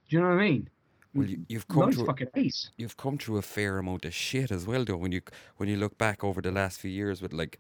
Do 0.09 0.17
you 0.17 0.21
know 0.21 0.29
what 0.29 0.39
I 0.39 0.49
mean? 0.49 0.71
well, 1.17 1.27
you, 1.27 1.39
you've 1.49 1.69
come 1.69 1.93
through. 1.93 2.07
fucking 2.07 2.29
ace. 2.35 2.71
you've 2.77 2.97
come 2.97 3.19
through 3.19 3.39
a 3.39 3.43
fair 3.43 3.79
amount 3.79 4.05
of 4.05 4.15
shit 4.15 4.51
as 4.51 4.67
well 4.67 4.85
though 4.85 4.97
when 4.97 5.13
you 5.13 5.23
when 5.57 5.69
you 5.69 5.77
look 5.77 5.97
back 5.97 6.23
over 6.23 6.41
the 6.41 6.53
last 6.53 6.79
few 6.79 6.91
years 6.91 7.23
with 7.23 7.33
like 7.33 7.59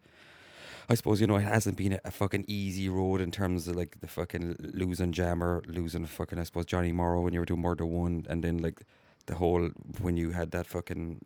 I 0.88 0.94
suppose 0.94 1.20
you 1.20 1.26
know 1.26 1.36
it 1.36 1.42
hasn't 1.42 1.76
been 1.76 1.94
a, 1.94 2.00
a 2.04 2.10
fucking 2.10 2.44
easy 2.46 2.88
road 2.88 3.20
in 3.20 3.30
terms 3.30 3.66
of 3.66 3.74
like 3.74 4.00
the 4.00 4.06
fucking 4.06 4.56
losing 4.72 5.12
Jammer, 5.12 5.62
losing 5.66 6.06
fucking 6.06 6.38
I 6.38 6.44
suppose 6.44 6.66
Johnny 6.66 6.92
Morrow 6.92 7.22
when 7.22 7.32
you 7.32 7.40
were 7.40 7.46
doing 7.46 7.62
Murder 7.62 7.86
One, 7.86 8.24
and 8.28 8.44
then 8.44 8.58
like 8.58 8.82
the 9.26 9.34
whole 9.34 9.70
when 10.00 10.16
you 10.16 10.30
had 10.30 10.52
that 10.52 10.66
fucking 10.66 11.24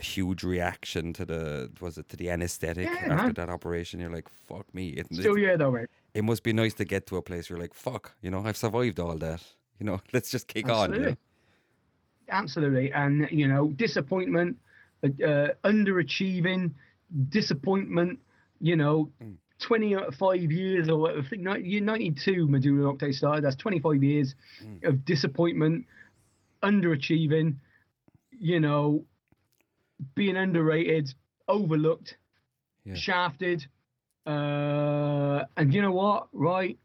huge 0.00 0.42
reaction 0.44 1.12
to 1.14 1.24
the 1.24 1.70
was 1.80 1.98
it 1.98 2.08
to 2.10 2.16
the 2.16 2.30
anesthetic 2.30 2.86
Yeah, 2.86 3.12
after 3.14 3.26
man. 3.26 3.32
that 3.34 3.48
operation. 3.50 4.00
You're 4.00 4.10
like 4.10 4.28
fuck 4.48 4.72
me. 4.74 4.88
It, 4.90 5.06
Still, 5.12 5.36
it, 5.36 5.42
yeah, 5.42 5.56
though, 5.56 5.70
mate. 5.72 5.88
it 6.14 6.24
must 6.24 6.42
be 6.42 6.52
nice 6.52 6.74
to 6.74 6.84
get 6.84 7.06
to 7.08 7.16
a 7.16 7.22
place 7.22 7.48
where 7.50 7.56
you're 7.56 7.64
like 7.64 7.74
fuck. 7.74 8.12
You 8.22 8.30
know 8.30 8.42
I've 8.44 8.56
survived 8.56 8.98
all 9.00 9.16
that. 9.18 9.42
You 9.78 9.86
know 9.86 10.00
let's 10.12 10.30
just 10.30 10.46
kick 10.48 10.68
on. 10.68 10.72
You 10.72 10.82
Absolutely. 10.96 11.10
know? 11.12 11.16
Absolutely, 12.32 12.92
and 12.92 13.28
you 13.30 13.48
know, 13.48 13.68
disappointment, 13.70 14.56
uh, 15.02 15.08
uh, 15.24 15.48
underachieving, 15.64 16.72
disappointment. 17.28 18.18
You 18.60 18.76
know, 18.76 19.10
Mm. 19.22 19.36
25 19.58 20.50
years 20.52 20.88
or 20.88 21.10
I 21.10 21.22
think 21.22 21.42
ni- 21.42 21.68
year 21.68 21.80
92 21.82 22.46
Medulla 22.48 22.92
Nocte 22.94 23.12
started. 23.14 23.42
That's 23.44 23.56
25 23.56 24.02
years 24.02 24.34
Mm. 24.64 24.84
of 24.88 25.04
disappointment, 25.04 25.86
underachieving. 26.62 27.56
You 28.38 28.60
know, 28.60 29.04
being 30.14 30.36
underrated, 30.36 31.12
overlooked, 31.48 32.16
Yeah. 32.84 32.94
shafted, 32.94 33.66
uh, 34.26 35.44
and 35.56 35.72
you 35.74 35.82
know 35.82 35.92
what? 35.92 36.28
Right. 36.32 36.78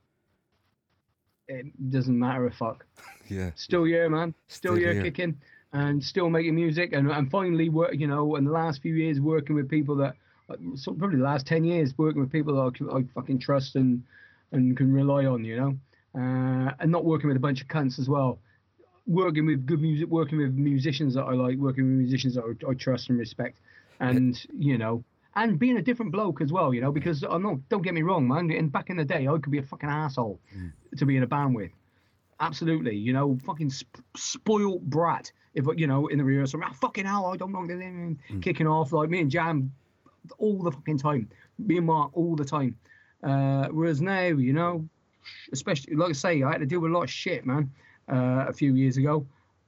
It 1.47 1.91
doesn't 1.91 2.17
matter 2.17 2.47
a 2.47 2.51
fuck 2.51 2.85
Yeah. 3.29 3.51
still 3.55 3.83
here, 3.83 4.09
man. 4.09 4.33
Still, 4.47 4.73
Still 4.73 4.75
here, 4.83 4.93
here. 4.93 5.03
kicking 5.03 5.37
and 5.73 6.03
still 6.03 6.29
making 6.29 6.55
music. 6.55 6.93
And 6.93 7.09
and 7.11 7.29
finally, 7.29 7.69
work. 7.69 7.93
You 7.95 8.07
know, 8.07 8.35
in 8.35 8.45
the 8.45 8.51
last 8.51 8.81
few 8.81 8.95
years, 8.95 9.19
working 9.19 9.55
with 9.55 9.69
people 9.69 9.95
that, 9.97 10.15
uh, 10.49 10.55
so 10.75 10.93
probably 10.93 11.17
the 11.17 11.23
last 11.23 11.45
ten 11.45 11.63
years, 11.63 11.97
working 11.97 12.21
with 12.21 12.31
people 12.31 12.53
that 12.55 12.87
I, 12.91 12.97
I 12.97 13.03
fucking 13.13 13.39
trust 13.39 13.75
and 13.75 14.03
and 14.51 14.75
can 14.77 14.91
rely 14.91 15.25
on. 15.25 15.43
You 15.43 15.57
know, 15.57 15.77
uh, 16.19 16.71
and 16.79 16.91
not 16.91 17.05
working 17.05 17.27
with 17.27 17.37
a 17.37 17.41
bunch 17.47 17.61
of 17.61 17.67
cunts 17.67 17.99
as 17.99 18.09
well. 18.09 18.39
Working 19.07 19.45
with 19.45 19.65
good 19.65 19.81
music, 19.81 20.07
working 20.09 20.39
with 20.39 20.53
musicians 20.53 21.13
that 21.13 21.23
I 21.23 21.33
like, 21.33 21.57
working 21.57 21.83
with 21.83 21.97
musicians 21.97 22.35
that 22.35 22.43
I, 22.43 22.71
I 22.71 22.73
trust 22.73 23.09
and 23.09 23.19
respect, 23.19 23.59
and 23.99 24.43
you 24.57 24.77
know. 24.77 25.03
And 25.37 25.59
being 25.59 25.77
a 25.77 25.81
different 25.81 26.11
bloke 26.13 26.39
as 26.41 26.51
well, 26.53 26.73
you 26.73 26.79
know, 26.81 26.91
because 26.91 27.21
I'm 27.23 27.43
not. 27.43 27.57
Don't 27.69 27.81
get 27.83 27.93
me 27.93 28.01
wrong, 28.03 28.27
man. 28.27 28.49
And 28.51 28.71
back 28.71 28.89
in 28.89 28.97
the 28.97 29.03
day, 29.05 29.27
I 29.27 29.37
could 29.37 29.51
be 29.51 29.57
a 29.59 29.63
fucking 29.63 29.89
asshole 29.89 30.39
to 30.97 31.05
be 31.05 31.17
in 31.17 31.23
a 31.23 31.27
band 31.27 31.53
with 31.53 31.71
absolutely, 32.39 32.95
you 32.95 33.13
know, 33.13 33.37
fucking 33.45 33.69
sp- 33.71 34.03
spoiled 34.15 34.81
brat. 34.89 35.31
If 35.53 35.65
you 35.77 35.87
know, 35.87 36.07
in 36.07 36.17
the 36.17 36.23
rehearsal, 36.23 36.61
ah, 36.63 36.71
fucking 36.81 37.05
hell, 37.05 37.27
I 37.27 37.37
don't 37.37 37.51
know, 37.51 37.59
Mm. 37.59 38.41
kicking 38.41 38.67
off 38.67 38.91
like 38.91 39.09
me 39.09 39.21
and 39.21 39.31
Jam 39.31 39.71
all 40.37 40.61
the 40.63 40.71
fucking 40.71 40.97
time, 40.97 41.29
me 41.59 41.77
and 41.77 41.85
Mark 41.85 42.11
all 42.13 42.35
the 42.35 42.43
time. 42.45 42.75
Uh, 43.23 43.67
whereas 43.69 44.01
now, 44.01 44.23
you 44.23 44.51
know, 44.53 44.87
especially 45.53 45.95
like 45.95 46.09
I 46.09 46.13
say, 46.13 46.43
I 46.43 46.51
had 46.51 46.59
to 46.59 46.65
deal 46.65 46.79
with 46.79 46.91
a 46.91 46.93
lot 46.93 47.03
of 47.03 47.09
shit, 47.09 47.45
man, 47.45 47.71
uh, 48.11 48.45
a 48.47 48.53
few 48.53 48.75
years 48.75 48.97
ago. 48.97 49.25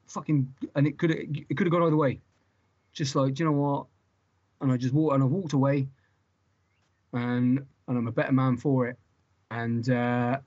Fucking, 0.08 0.54
and 0.76 0.88
it 0.88 0.98
could 0.98 1.12
it 1.12 1.58
could 1.58 1.68
have 1.68 1.72
gone 1.72 1.84
either 1.84 1.98
way. 1.98 2.22
Just 2.94 3.16
like, 3.16 3.38
you 3.40 3.46
know 3.46 3.52
what? 3.52 3.86
And 4.62 4.72
I 4.72 4.78
just 4.78 4.94
walked 4.94 5.16
and 5.16 5.24
I 5.24 5.26
walked 5.28 5.54
away, 5.54 5.88
and 7.14 7.66
and 7.88 7.98
I'm 7.98 8.08
a 8.08 8.12
better 8.12 8.32
man 8.32 8.58
for 8.58 8.88
it. 8.88 8.98
And 9.52 9.90
uh, 9.90 10.40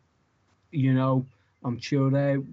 you 0.70 0.94
know, 0.94 1.26
I'm 1.64 1.78
chilled 1.78 2.14
out. 2.14 2.44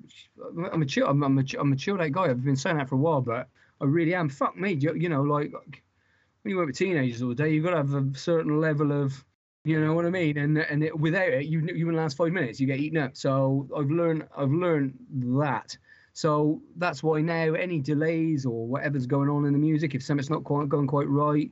I'm 0.71 0.81
a 0.81 0.85
chill. 0.85 1.07
I'm, 1.07 1.23
I'm, 1.23 1.39
a, 1.39 1.43
I'm 1.59 1.73
a 1.73 1.75
chilled 1.75 2.01
out 2.01 2.11
guy. 2.11 2.25
I've 2.25 2.43
been 2.43 2.55
saying 2.55 2.77
that 2.77 2.89
for 2.89 2.95
a 2.95 2.99
while, 2.99 3.21
but 3.21 3.47
I 3.79 3.85
really 3.85 4.13
am. 4.13 4.29
Fuck 4.29 4.57
me. 4.57 4.73
You, 4.73 4.93
you 4.95 5.09
know, 5.09 5.21
like 5.21 5.51
when 5.51 6.51
you 6.51 6.57
work 6.57 6.67
with 6.67 6.77
teenagers 6.77 7.21
all 7.21 7.33
day, 7.33 7.49
you've 7.49 7.63
got 7.63 7.71
to 7.71 7.77
have 7.77 7.93
a 7.93 8.17
certain 8.17 8.59
level 8.59 8.91
of, 8.91 9.23
you 9.67 9.79
know 9.83 9.93
what 9.93 10.05
I 10.05 10.09
mean. 10.09 10.37
And 10.37 10.57
and 10.57 10.83
it, 10.83 10.97
without 10.97 11.27
it, 11.29 11.45
you 11.45 11.61
you 11.61 11.89
in 11.89 11.95
the 11.95 12.01
last 12.01 12.17
five 12.17 12.31
minutes, 12.31 12.59
you 12.59 12.67
get 12.67 12.79
eaten 12.79 12.97
up. 12.97 13.17
So 13.17 13.67
I've 13.75 13.89
learned 13.89 14.27
I've 14.35 14.51
learned 14.51 14.97
that. 15.39 15.77
So 16.13 16.61
that's 16.77 17.03
why 17.03 17.21
now 17.21 17.53
any 17.53 17.79
delays 17.79 18.45
or 18.45 18.65
whatever's 18.65 19.05
going 19.05 19.29
on 19.29 19.45
in 19.45 19.53
the 19.53 19.59
music, 19.59 19.93
if 19.93 20.01
something's 20.03 20.29
not 20.29 20.43
quite 20.43 20.67
going 20.67 20.87
quite 20.87 21.07
right, 21.07 21.51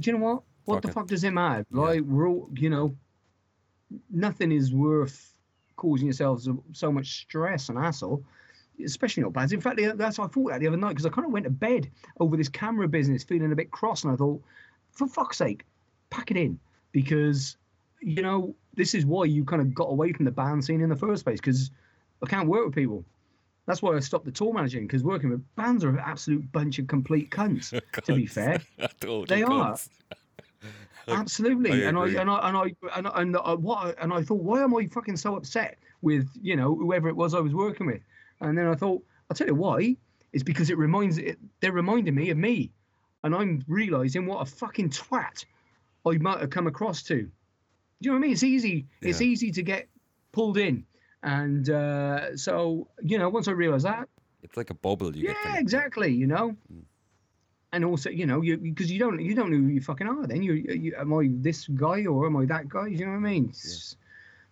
do 0.00 0.10
you 0.10 0.18
know 0.18 0.24
what? 0.24 0.42
What 0.64 0.74
Fuck 0.76 0.82
the 0.82 0.88
it. 0.88 0.94
fuck 0.94 1.06
does 1.06 1.24
it 1.24 1.30
matter? 1.32 1.64
Yeah. 1.70 1.80
Like 1.80 2.00
we're 2.00 2.28
all, 2.28 2.50
you 2.56 2.70
know, 2.70 2.96
nothing 4.10 4.50
is 4.52 4.72
worth 4.72 5.32
causing 5.76 6.06
yourselves 6.08 6.48
so- 6.72 6.92
much 6.92 7.20
stress 7.20 7.68
and 7.68 7.78
hassle, 7.78 8.24
especially 8.84 9.22
not 9.22 9.32
bands. 9.32 9.52
In 9.52 9.60
fact, 9.60 9.80
that's 9.96 10.18
I 10.18 10.26
thought 10.26 10.50
that 10.50 10.60
the 10.60 10.66
other 10.66 10.76
night 10.76 10.90
because 10.90 11.06
I 11.06 11.10
kind 11.10 11.26
of 11.26 11.32
went 11.32 11.44
to 11.44 11.50
bed 11.50 11.88
over 12.18 12.36
this 12.36 12.48
camera 12.48 12.88
business 12.88 13.22
feeling 13.22 13.52
a 13.52 13.56
bit 13.56 13.70
cross, 13.70 14.02
and 14.02 14.12
I 14.12 14.16
thought, 14.16 14.42
for 14.90 15.06
fuck's 15.06 15.38
sake, 15.38 15.64
pack 16.10 16.30
it 16.32 16.36
in 16.36 16.58
because 17.02 17.56
you 18.00 18.22
know 18.22 18.54
this 18.74 18.94
is 18.94 19.04
why 19.06 19.24
you 19.24 19.44
kind 19.44 19.62
of 19.62 19.72
got 19.74 19.88
away 19.90 20.12
from 20.12 20.24
the 20.24 20.30
band 20.30 20.64
scene 20.64 20.80
in 20.80 20.88
the 20.88 20.96
first 20.96 21.24
place 21.24 21.40
because 21.40 21.70
I 22.22 22.26
can't 22.26 22.48
work 22.48 22.64
with 22.66 22.74
people. 22.74 23.04
That's 23.66 23.82
why 23.82 23.94
I 23.94 24.00
stopped 24.00 24.24
the 24.24 24.32
tour 24.32 24.52
managing 24.52 24.86
because 24.86 25.04
working 25.04 25.30
with 25.30 25.42
bands 25.56 25.84
are 25.84 25.90
an 25.90 26.00
absolute 26.04 26.50
bunch 26.52 26.78
of 26.80 26.86
complete 26.88 27.30
cunts. 27.30 27.70
to 28.06 28.14
be 28.14 28.26
fair, 28.26 28.60
They 29.28 29.42
are. 29.42 29.76
Absolutely, 31.08 31.70
I 31.84 31.88
and 31.88 31.98
I 31.98 32.06
and 32.20 32.30
I 32.30 32.48
and 32.48 32.56
I 32.56 32.62
and 32.96 33.06
I, 33.08 33.20
and 33.22 33.36
I, 33.36 33.54
what 33.54 33.78
I- 33.86 34.02
and 34.02 34.12
I 34.12 34.22
thought, 34.22 34.42
why 34.42 34.62
am 34.62 34.74
I 34.76 34.86
fucking 34.86 35.16
so 35.16 35.36
upset 35.36 35.78
with 36.02 36.28
you 36.42 36.56
know 36.56 36.74
whoever 36.74 37.08
it 37.08 37.16
was 37.16 37.32
I 37.34 37.40
was 37.40 37.54
working 37.54 37.86
with? 37.86 38.02
And 38.40 38.56
then 38.58 38.66
I 38.66 38.74
thought, 38.74 39.02
I'll 39.30 39.36
tell 39.36 39.46
you 39.46 39.54
why. 39.54 39.96
It's 40.32 40.42
because 40.42 40.68
it 40.70 40.76
reminds 40.76 41.16
it. 41.18 41.38
They're 41.60 41.72
reminding 41.72 42.14
me 42.14 42.28
of 42.30 42.36
me, 42.36 42.70
and 43.24 43.34
I'm 43.34 43.64
realizing 43.68 44.26
what 44.26 44.42
a 44.42 44.44
fucking 44.44 44.90
twat 44.90 45.44
I 46.06 46.18
might 46.18 46.40
have 46.40 46.50
come 46.50 46.66
across 46.66 47.02
to. 47.04 47.14
Do 47.16 47.30
you 48.00 48.10
know 48.10 48.12
what 48.14 48.18
I 48.18 48.22
mean? 48.22 48.32
It's 48.32 48.42
easy. 48.44 48.86
It's 49.00 49.20
easy 49.20 49.50
to 49.52 49.62
get 49.62 49.88
pulled 50.32 50.56
in, 50.58 50.84
and 51.22 51.68
uh, 51.68 52.36
so 52.36 52.88
you 53.02 53.18
know 53.18 53.28
once 53.28 53.48
I 53.48 53.52
realized 53.52 53.84
that, 53.86 54.08
It's 54.42 54.56
like 54.56 54.70
a 54.70 54.74
bubble 54.74 55.16
you 55.16 55.28
yeah, 55.30 55.58
exactly. 55.58 56.12
You 56.12 56.26
know, 56.28 56.56
Mm. 56.72 56.84
and 57.72 57.84
also 57.84 58.08
you 58.10 58.26
know 58.26 58.40
you 58.42 58.56
because 58.56 58.90
you 58.92 58.98
don't 59.00 59.20
you 59.20 59.34
don't 59.34 59.50
know 59.50 59.56
who 59.58 59.66
you 59.66 59.80
fucking 59.80 60.06
are. 60.06 60.26
Then 60.26 60.42
you, 60.42 60.52
you 60.54 60.94
am 60.96 61.12
I 61.12 61.28
this 61.30 61.66
guy 61.66 62.06
or 62.06 62.26
am 62.26 62.36
I 62.36 62.44
that 62.46 62.68
guy? 62.68 62.88
Do 62.88 62.94
You 62.94 63.06
know 63.06 63.12
what 63.18 63.26
I 63.28 63.30
mean? 63.32 63.44
It's- 63.50 63.96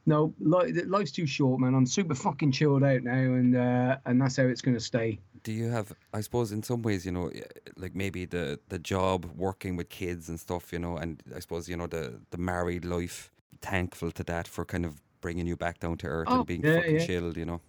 No, 0.07 0.33
li- 0.39 0.73
life's 0.85 1.11
too 1.11 1.27
short, 1.27 1.61
man. 1.61 1.75
I'm 1.75 1.87
super 1.87 2.15
fucking 2.15 2.53
chilled 2.53 2.85
out 2.85 3.03
now, 3.03 3.13
and 3.13 3.57
uh, 3.57 3.99
and 4.07 4.21
that's 4.21 4.37
how 4.37 4.45
it's 4.45 4.63
gonna 4.63 4.81
stay. 4.81 5.19
Do 5.43 5.53
you 5.53 5.69
have? 5.71 5.93
I 6.13 6.21
suppose 6.21 6.53
in 6.53 6.63
some 6.63 6.83
ways, 6.83 7.05
you 7.05 7.13
know, 7.13 7.29
eh, 7.29 7.41
like 7.77 7.95
maybe 7.95 8.25
the 8.25 8.59
the 8.69 8.79
job 8.79 9.25
working 9.37 9.77
with 9.77 9.89
kids 9.89 10.29
and 10.29 10.39
stuff, 10.39 10.73
you 10.73 10.79
know, 10.79 10.97
and 10.97 11.23
I 11.35 11.41
suppose 11.41 11.69
you 11.69 11.77
know 11.77 11.87
the 11.89 12.21
the 12.31 12.39
married 12.39 12.85
life. 12.85 13.33
Thankful 13.63 14.13
to 14.13 14.23
that 14.25 14.47
for 14.47 14.65
kind 14.65 14.85
of 14.85 15.03
bringing 15.21 15.47
you 15.47 15.57
back 15.57 15.81
down 15.81 15.97
to 15.99 16.07
earth 16.07 16.29
Oh, 16.31 16.39
and 16.39 16.47
being 16.47 16.63
yeah, 16.63 16.77
fucking 16.77 16.97
yeah. 16.97 17.07
chilled, 17.07 17.37
you 17.37 17.45
know. 17.47 17.61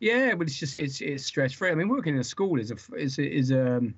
Yeah, 0.00 0.34
but 0.34 0.46
it's 0.46 0.56
just 0.58 0.80
it's 0.80 1.00
it's 1.00 1.24
stress 1.24 1.52
free. 1.52 1.70
I 1.70 1.74
mean, 1.74 1.88
working 1.88 2.14
in 2.14 2.20
a 2.20 2.24
school 2.24 2.58
is 2.58 2.70
a 2.70 2.76
is 2.96 3.18
a- 3.18 3.30
is 3.32 3.52
um 3.52 3.94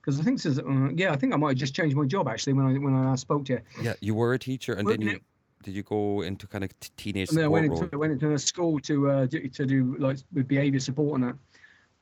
because 0.00 0.18
I 0.20 0.22
think 0.22 0.38
this 0.38 0.46
is, 0.46 0.58
uh, 0.58 0.88
yeah, 0.94 1.12
I 1.12 1.16
think 1.16 1.34
I 1.34 1.36
might 1.36 1.50
have 1.50 1.58
just 1.58 1.74
changed 1.74 1.94
my 1.94 2.06
job 2.06 2.28
actually 2.28 2.54
when 2.54 2.66
I 2.66 2.78
when 2.78 2.94
I 2.94 3.14
spoke 3.16 3.44
to 3.46 3.54
you. 3.54 3.60
Yeah, 3.82 3.94
you 4.00 4.14
were 4.14 4.32
a 4.32 4.38
teacher, 4.38 4.72
and 4.72 4.86
Well, 4.86 4.96
then 4.96 5.02
you. 5.02 5.20
Did 5.62 5.74
you 5.74 5.82
go 5.82 6.22
into 6.22 6.46
kind 6.46 6.64
of 6.64 6.80
t- 6.80 6.90
teenage 6.96 7.30
then 7.30 7.44
I 7.44 7.48
went 7.48 7.68
role? 7.68 7.82
into 7.82 7.98
went 7.98 8.12
into 8.12 8.32
a 8.32 8.38
school 8.38 8.78
to 8.80 9.10
uh, 9.10 9.26
do, 9.26 9.48
to 9.48 9.66
do 9.66 9.96
like 9.98 10.18
with 10.32 10.48
behaviour 10.48 10.80
support 10.80 11.20
and 11.20 11.28
that, 11.28 11.36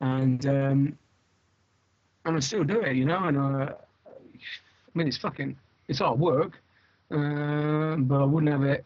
and 0.01 0.45
um, 0.45 0.97
and 2.25 2.37
I 2.37 2.39
still 2.39 2.63
do 2.63 2.81
it, 2.81 2.95
you 2.95 3.05
know. 3.05 3.23
And 3.25 3.37
uh, 3.37 3.73
I 4.07 4.91
mean, 4.93 5.07
it's 5.07 5.17
fucking 5.17 5.55
it's 5.87 5.99
hard 5.99 6.19
work, 6.19 6.53
uh, 7.11 7.95
but 7.97 8.21
I 8.21 8.25
wouldn't 8.25 8.51
have 8.51 8.63
it 8.63 8.85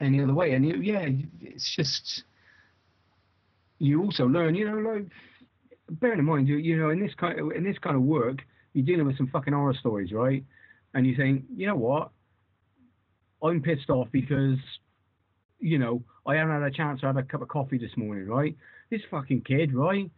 any 0.00 0.22
other 0.22 0.34
way. 0.34 0.52
And 0.52 0.66
you, 0.66 0.76
yeah, 0.76 1.08
it's 1.40 1.68
just 1.74 2.24
you 3.78 4.02
also 4.02 4.26
learn, 4.26 4.54
you 4.54 4.70
know, 4.70 4.78
like 4.90 5.06
bearing 5.90 6.18
in 6.18 6.24
mind, 6.24 6.48
you 6.48 6.56
you 6.56 6.76
know, 6.76 6.90
in 6.90 7.00
this 7.00 7.14
kind 7.14 7.38
of, 7.38 7.52
in 7.52 7.64
this 7.64 7.78
kind 7.78 7.96
of 7.96 8.02
work, 8.02 8.44
you're 8.72 8.86
dealing 8.86 9.06
with 9.06 9.16
some 9.16 9.26
fucking 9.28 9.52
horror 9.52 9.74
stories, 9.74 10.12
right? 10.12 10.44
And 10.94 11.06
you 11.06 11.16
think, 11.16 11.44
you 11.56 11.66
know 11.66 11.76
what? 11.76 12.10
I'm 13.44 13.60
pissed 13.60 13.90
off 13.90 14.08
because, 14.10 14.58
you 15.60 15.78
know, 15.78 16.02
I 16.26 16.36
haven't 16.36 16.54
had 16.54 16.62
a 16.62 16.70
chance 16.70 17.00
to 17.00 17.06
have 17.06 17.16
a 17.16 17.22
cup 17.22 17.42
of 17.42 17.48
coffee 17.48 17.78
this 17.78 17.96
morning, 17.96 18.26
right? 18.26 18.56
This 18.90 19.02
fucking 19.10 19.42
kid, 19.42 19.74
right, 19.74 20.10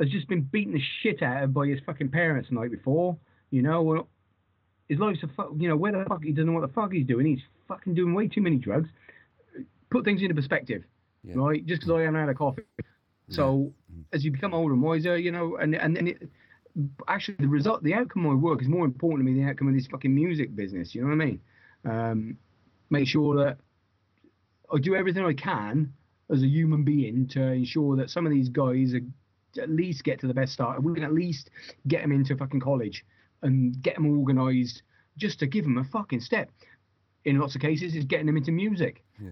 has 0.00 0.08
just 0.08 0.28
been 0.28 0.42
beaten 0.42 0.72
the 0.72 0.80
shit 1.02 1.22
out 1.22 1.44
of 1.44 1.54
by 1.54 1.66
his 1.66 1.80
fucking 1.84 2.08
parents 2.08 2.48
the 2.48 2.54
night 2.54 2.70
before, 2.70 3.16
you 3.50 3.62
know. 3.62 4.06
His 4.88 4.98
life's 4.98 5.22
a 5.22 5.28
fuck, 5.36 5.50
you 5.56 5.68
know, 5.68 5.76
where 5.76 5.92
the 5.92 6.04
fuck 6.08 6.24
he 6.24 6.32
doesn't 6.32 6.46
know 6.46 6.58
what 6.58 6.66
the 6.66 6.72
fuck 6.72 6.92
he's 6.92 7.06
doing. 7.06 7.26
He's 7.26 7.42
fucking 7.68 7.94
doing 7.94 8.14
way 8.14 8.26
too 8.26 8.40
many 8.40 8.56
drugs. 8.56 8.88
Put 9.90 10.04
things 10.04 10.22
into 10.22 10.34
perspective, 10.34 10.82
Yeah. 11.22 11.34
right? 11.36 11.64
Just 11.64 11.82
because 11.82 11.94
I 11.94 12.00
haven't 12.00 12.18
had 12.20 12.28
a 12.28 12.34
coffee. 12.34 12.62
So 13.28 13.72
mm-hmm. 13.92 14.02
as 14.12 14.24
you 14.24 14.32
become 14.32 14.54
older 14.54 14.74
and 14.74 14.82
wiser, 14.82 15.16
you 15.16 15.30
know, 15.30 15.56
and 15.56 15.74
and 15.76 15.94
then 15.94 16.08
it, 16.08 16.28
actually 17.06 17.36
the 17.38 17.46
result, 17.48 17.82
the 17.84 17.94
outcome 17.94 18.26
of 18.26 18.32
my 18.32 18.38
work 18.38 18.62
is 18.62 18.68
more 18.68 18.84
important 18.84 19.20
to 19.20 19.30
me 19.30 19.36
than 19.36 19.44
the 19.44 19.50
outcome 19.50 19.68
of 19.68 19.74
this 19.74 19.86
fucking 19.86 20.12
music 20.12 20.56
business. 20.56 20.94
You 20.94 21.02
know 21.02 21.08
what 21.08 21.22
I 21.22 21.26
mean? 21.26 21.40
Um, 21.84 22.36
make 22.90 23.06
sure 23.06 23.44
that 23.44 23.58
I 24.72 24.78
do 24.78 24.94
everything 24.94 25.24
I 25.24 25.32
can 25.32 25.92
as 26.30 26.42
a 26.42 26.46
human 26.46 26.84
being 26.84 27.26
to 27.28 27.42
ensure 27.42 27.96
that 27.96 28.10
some 28.10 28.26
of 28.26 28.32
these 28.32 28.48
guys 28.48 28.94
are, 28.94 29.60
at 29.60 29.68
least 29.68 30.04
get 30.04 30.20
to 30.20 30.28
the 30.28 30.34
best 30.34 30.52
start. 30.52 30.82
We 30.82 30.94
can 30.94 31.02
at 31.02 31.12
least 31.12 31.50
get 31.88 32.02
them 32.02 32.12
into 32.12 32.36
fucking 32.36 32.60
college 32.60 33.04
and 33.42 33.80
get 33.82 33.96
them 33.96 34.06
organised 34.06 34.82
just 35.16 35.40
to 35.40 35.46
give 35.46 35.64
them 35.64 35.78
a 35.78 35.84
fucking 35.84 36.20
step. 36.20 36.50
In 37.24 37.38
lots 37.38 37.54
of 37.54 37.60
cases, 37.60 37.94
is 37.94 38.04
getting 38.04 38.26
them 38.26 38.36
into 38.36 38.52
music. 38.52 39.02
Yeah. 39.20 39.30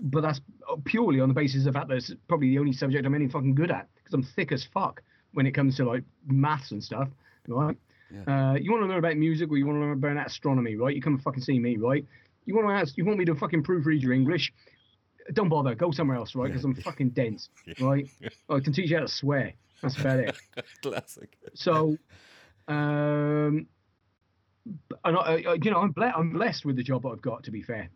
But 0.00 0.22
that's 0.22 0.40
purely 0.84 1.20
on 1.20 1.28
the 1.28 1.34
basis 1.34 1.64
of 1.64 1.72
the 1.72 1.78
fact 1.78 1.88
that 1.88 1.96
it's 1.96 2.12
probably 2.28 2.48
the 2.48 2.58
only 2.58 2.72
subject 2.72 3.06
I'm 3.06 3.14
any 3.14 3.28
fucking 3.28 3.54
good 3.54 3.70
at 3.70 3.88
because 3.94 4.14
I'm 4.14 4.22
thick 4.22 4.52
as 4.52 4.66
fuck 4.74 5.00
when 5.32 5.46
it 5.46 5.52
comes 5.52 5.76
to 5.76 5.84
like 5.84 6.02
maths 6.26 6.72
and 6.72 6.82
stuff, 6.82 7.08
right? 7.46 7.76
Yeah. 8.12 8.50
Uh, 8.50 8.54
you 8.54 8.70
want 8.70 8.82
to 8.82 8.86
learn 8.86 8.98
about 8.98 9.16
music 9.16 9.50
or 9.50 9.56
you 9.56 9.66
want 9.66 9.76
to 9.76 9.80
learn 9.80 9.92
about 9.92 10.26
astronomy, 10.26 10.76
right? 10.76 10.94
You 10.94 11.00
come 11.00 11.14
and 11.14 11.22
fucking 11.22 11.42
see 11.42 11.58
me, 11.58 11.76
right? 11.76 12.04
You 12.44 12.54
want 12.54 12.68
to 12.68 12.74
ask, 12.74 12.96
you 12.96 13.04
want 13.04 13.18
me 13.18 13.24
to 13.26 13.34
fucking 13.34 13.62
proofread 13.62 14.02
your 14.02 14.12
English? 14.12 14.52
Don't 15.32 15.48
bother. 15.48 15.74
Go 15.74 15.90
somewhere 15.92 16.16
else, 16.16 16.34
right? 16.34 16.48
Because 16.48 16.64
I'm 16.64 16.74
fucking 16.74 17.10
dense, 17.10 17.48
right? 17.80 18.08
I 18.48 18.60
can 18.60 18.72
teach 18.72 18.90
you 18.90 18.96
how 18.96 19.02
to 19.02 19.08
swear. 19.08 19.54
That's 19.80 19.98
about 19.98 20.18
it. 20.18 20.36
Classic. 20.82 21.36
So, 21.54 21.96
um, 22.68 23.66
and 25.04 25.16
I, 25.16 25.56
you 25.62 25.70
know, 25.70 25.80
I'm 25.80 25.90
ble- 25.90 26.12
I'm 26.16 26.30
blessed 26.30 26.64
with 26.64 26.76
the 26.76 26.82
job 26.82 27.06
I've 27.06 27.20
got. 27.20 27.44
To 27.44 27.50
be 27.50 27.62
fair, 27.62 27.88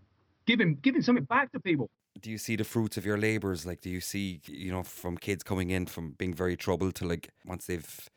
giving 0.46 0.76
giving 0.82 1.02
something 1.02 1.24
back 1.24 1.52
to 1.52 1.60
people. 1.60 1.90
Do 2.20 2.30
you 2.30 2.38
see 2.38 2.56
the 2.56 2.64
fruits 2.64 2.96
of 2.96 3.04
your 3.04 3.18
labors? 3.18 3.66
Like, 3.66 3.82
do 3.82 3.90
you 3.90 4.00
see, 4.00 4.40
you 4.46 4.72
know, 4.72 4.82
from 4.82 5.18
kids 5.18 5.42
coming 5.44 5.70
in 5.70 5.86
from 5.86 6.12
being 6.12 6.32
very 6.34 6.56
troubled 6.56 6.94
to 6.96 7.06
like 7.06 7.28
once 7.44 7.66
they've 7.66 8.08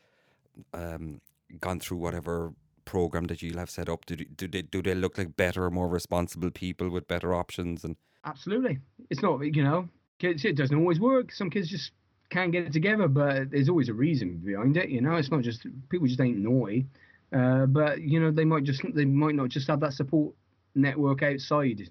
um, 0.73 1.21
gone 1.59 1.79
through 1.79 1.97
whatever 1.97 2.53
program 2.85 3.25
that 3.25 3.41
you 3.41 3.55
have 3.57 3.69
set 3.69 3.89
up? 3.89 4.05
Do 4.05 4.15
do 4.15 4.47
they 4.47 4.61
do 4.61 4.81
they 4.81 4.95
look 4.95 5.17
like 5.17 5.35
better, 5.35 5.69
more 5.69 5.87
responsible 5.87 6.51
people 6.51 6.89
with 6.89 7.07
better 7.07 7.33
options? 7.33 7.83
And 7.83 7.95
Absolutely, 8.25 8.79
it's 9.09 9.21
not 9.21 9.39
you 9.41 9.63
know, 9.63 9.87
kids. 10.19 10.45
It 10.45 10.55
doesn't 10.55 10.77
always 10.77 10.99
work. 10.99 11.31
Some 11.31 11.49
kids 11.49 11.69
just 11.69 11.91
can't 12.29 12.51
get 12.51 12.65
it 12.65 12.73
together, 12.73 13.07
but 13.07 13.51
there's 13.51 13.69
always 13.69 13.89
a 13.89 13.93
reason 13.93 14.37
behind 14.37 14.77
it. 14.77 14.89
You 14.89 15.01
know, 15.01 15.15
it's 15.15 15.31
not 15.31 15.41
just 15.41 15.65
people 15.89 16.07
just 16.07 16.19
ain't 16.19 16.37
naughty, 16.37 16.85
uh, 17.33 17.65
but 17.65 18.01
you 18.01 18.19
know 18.19 18.31
they 18.31 18.45
might 18.45 18.63
just 18.63 18.81
they 18.93 19.05
might 19.05 19.35
not 19.35 19.49
just 19.49 19.67
have 19.67 19.79
that 19.81 19.93
support 19.93 20.33
network 20.75 21.23
outside 21.23 21.89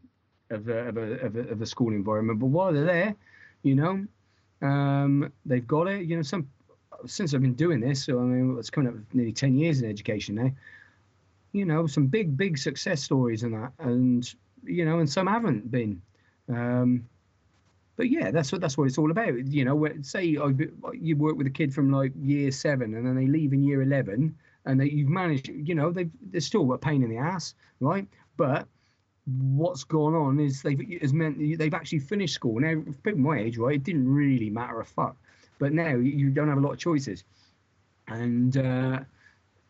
of 0.51 0.69
a, 0.69 0.79
of 0.89 0.97
a, 0.97 1.01
of 1.21 1.37
a, 1.37 1.41
of 1.49 1.63
a 1.63 1.67
school 1.67 1.93
environment. 1.93 2.39
But 2.39 2.47
while 2.47 2.73
they're 2.73 2.85
there, 2.85 3.15
you 3.63 3.75
know, 3.75 4.07
um, 4.63 5.33
they've 5.45 5.67
got 5.67 5.89
it. 5.89 6.07
You 6.07 6.17
know, 6.17 6.23
some 6.23 6.49
since 7.07 7.35
I've 7.35 7.43
been 7.43 7.55
doing 7.55 7.81
this, 7.81 8.05
so 8.05 8.19
I 8.19 8.23
mean, 8.23 8.57
it's 8.59 8.71
coming 8.71 8.89
up 8.93 8.97
nearly 9.15 9.33
ten 9.33 9.57
years 9.57 9.81
in 9.81 9.89
education 9.89 10.35
now. 10.35 10.51
You 11.53 11.65
know, 11.65 11.87
some 11.87 12.07
big 12.07 12.37
big 12.37 12.59
success 12.59 13.03
stories 13.03 13.43
and 13.43 13.55
that, 13.55 13.73
and 13.79 14.33
you 14.65 14.85
know, 14.85 14.99
and 14.99 15.09
some 15.09 15.27
haven't 15.27 15.71
been. 15.71 16.03
Um, 16.49 17.09
but 17.97 18.11
yeah, 18.11 18.31
that's 18.31 18.53
what 18.53 18.61
that's 18.61 18.79
what 18.79 18.87
it's 18.87 18.99
all 18.99 19.11
about. 19.11 19.47
You 19.47 19.65
know, 19.65 19.75
when- 19.75 20.05
say 20.05 20.37
I, 20.37 20.53
you 20.93 21.17
work 21.17 21.37
with 21.37 21.47
a 21.47 21.51
kid 21.51 21.75
from 21.75 21.91
like 21.91 22.13
year 22.21 22.51
seven, 22.53 22.95
and 22.95 23.07
then 23.07 23.17
they 23.17 23.27
leave 23.27 23.53
in 23.53 23.63
year 23.63 23.83
eleven, 23.83 24.37
and 24.67 24.81
they, 24.81 24.89
you've 24.89 25.09
managed. 25.09 25.49
You 25.49 25.75
know, 25.75 25.91
they've 25.91 26.11
they're 26.31 26.41
still 26.41 26.73
a 26.73 26.79
pain 26.79 27.03
in 27.03 27.11
the 27.11 27.17
ass, 27.19 27.55
right? 27.81 28.07
But 28.37 28.69
what's 29.27 29.85
gone 29.85 30.15
on 30.15 30.41
is 30.41 30.63
they've 30.63 30.81
has 31.01 31.13
meant 31.13 31.39
they've 31.59 31.75
actually 31.75 31.99
finished 31.99 32.35
school. 32.35 32.61
Now, 32.61 32.83
people 33.03 33.21
my 33.21 33.39
age, 33.39 33.59
right, 33.59 33.75
it 33.77 33.85
didn't 33.85 34.09
really 34.09 34.51
matter 34.51 34.81
a 34.81 34.85
fuck. 34.85 35.17
But 35.59 35.73
now 35.73 35.97
you- 35.97 36.31
don't 36.31 36.49
have 36.49 36.59
a 36.59 36.61
lot 36.61 36.73
of 36.73 36.79
choices, 36.79 37.25
and 38.07 38.57
uh, 38.57 39.01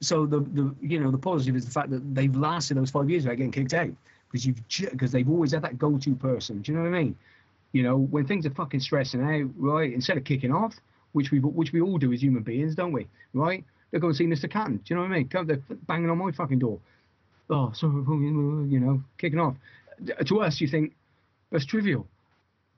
so 0.00 0.26
the 0.26 0.40
the 0.40 0.74
you 0.80 1.00
know 1.00 1.10
the 1.10 1.18
positive 1.18 1.56
is 1.56 1.64
the 1.64 1.70
fact 1.70 1.90
that 1.90 2.14
they've 2.14 2.34
lasted 2.34 2.76
those 2.76 2.90
five 2.90 3.08
years 3.10 3.24
without 3.24 3.36
getting 3.36 3.52
kicked 3.52 3.74
out 3.74 3.90
because 4.30 4.46
you've 4.46 4.60
because 4.90 5.12
they've 5.12 5.28
always 5.28 5.52
had 5.52 5.62
that 5.62 5.78
go-to 5.78 6.14
person. 6.14 6.60
Do 6.62 6.72
you 6.72 6.78
know 6.78 6.84
what 6.84 6.94
I 6.96 7.02
mean? 7.02 7.16
You 7.72 7.82
know, 7.82 7.96
when 7.98 8.26
things 8.26 8.46
are 8.46 8.50
fucking 8.50 8.80
stressing 8.80 9.22
out, 9.22 9.50
right? 9.56 9.92
Instead 9.92 10.16
of 10.16 10.24
kicking 10.24 10.52
off, 10.52 10.74
which 11.12 11.30
we 11.30 11.38
which 11.40 11.72
we 11.72 11.80
all 11.80 11.98
do 11.98 12.12
as 12.12 12.22
human 12.22 12.42
beings, 12.42 12.74
don't 12.74 12.92
we? 12.92 13.06
Right? 13.34 13.64
They're 13.90 14.00
going 14.00 14.12
to 14.12 14.16
see 14.16 14.26
Mr. 14.26 14.50
Catton. 14.50 14.76
Do 14.76 14.82
you 14.86 14.96
know 14.96 15.02
what 15.02 15.12
I 15.12 15.18
mean? 15.18 15.28
Come, 15.28 15.46
they're 15.46 15.62
banging 15.86 16.10
on 16.10 16.18
my 16.18 16.30
fucking 16.30 16.58
door. 16.58 16.78
Oh, 17.48 17.72
so 17.74 17.86
you 17.88 18.80
know, 18.80 19.02
kicking 19.16 19.38
off. 19.38 19.56
To 20.26 20.40
us, 20.40 20.60
you 20.60 20.68
think 20.68 20.94
that's 21.50 21.64
trivial, 21.64 22.06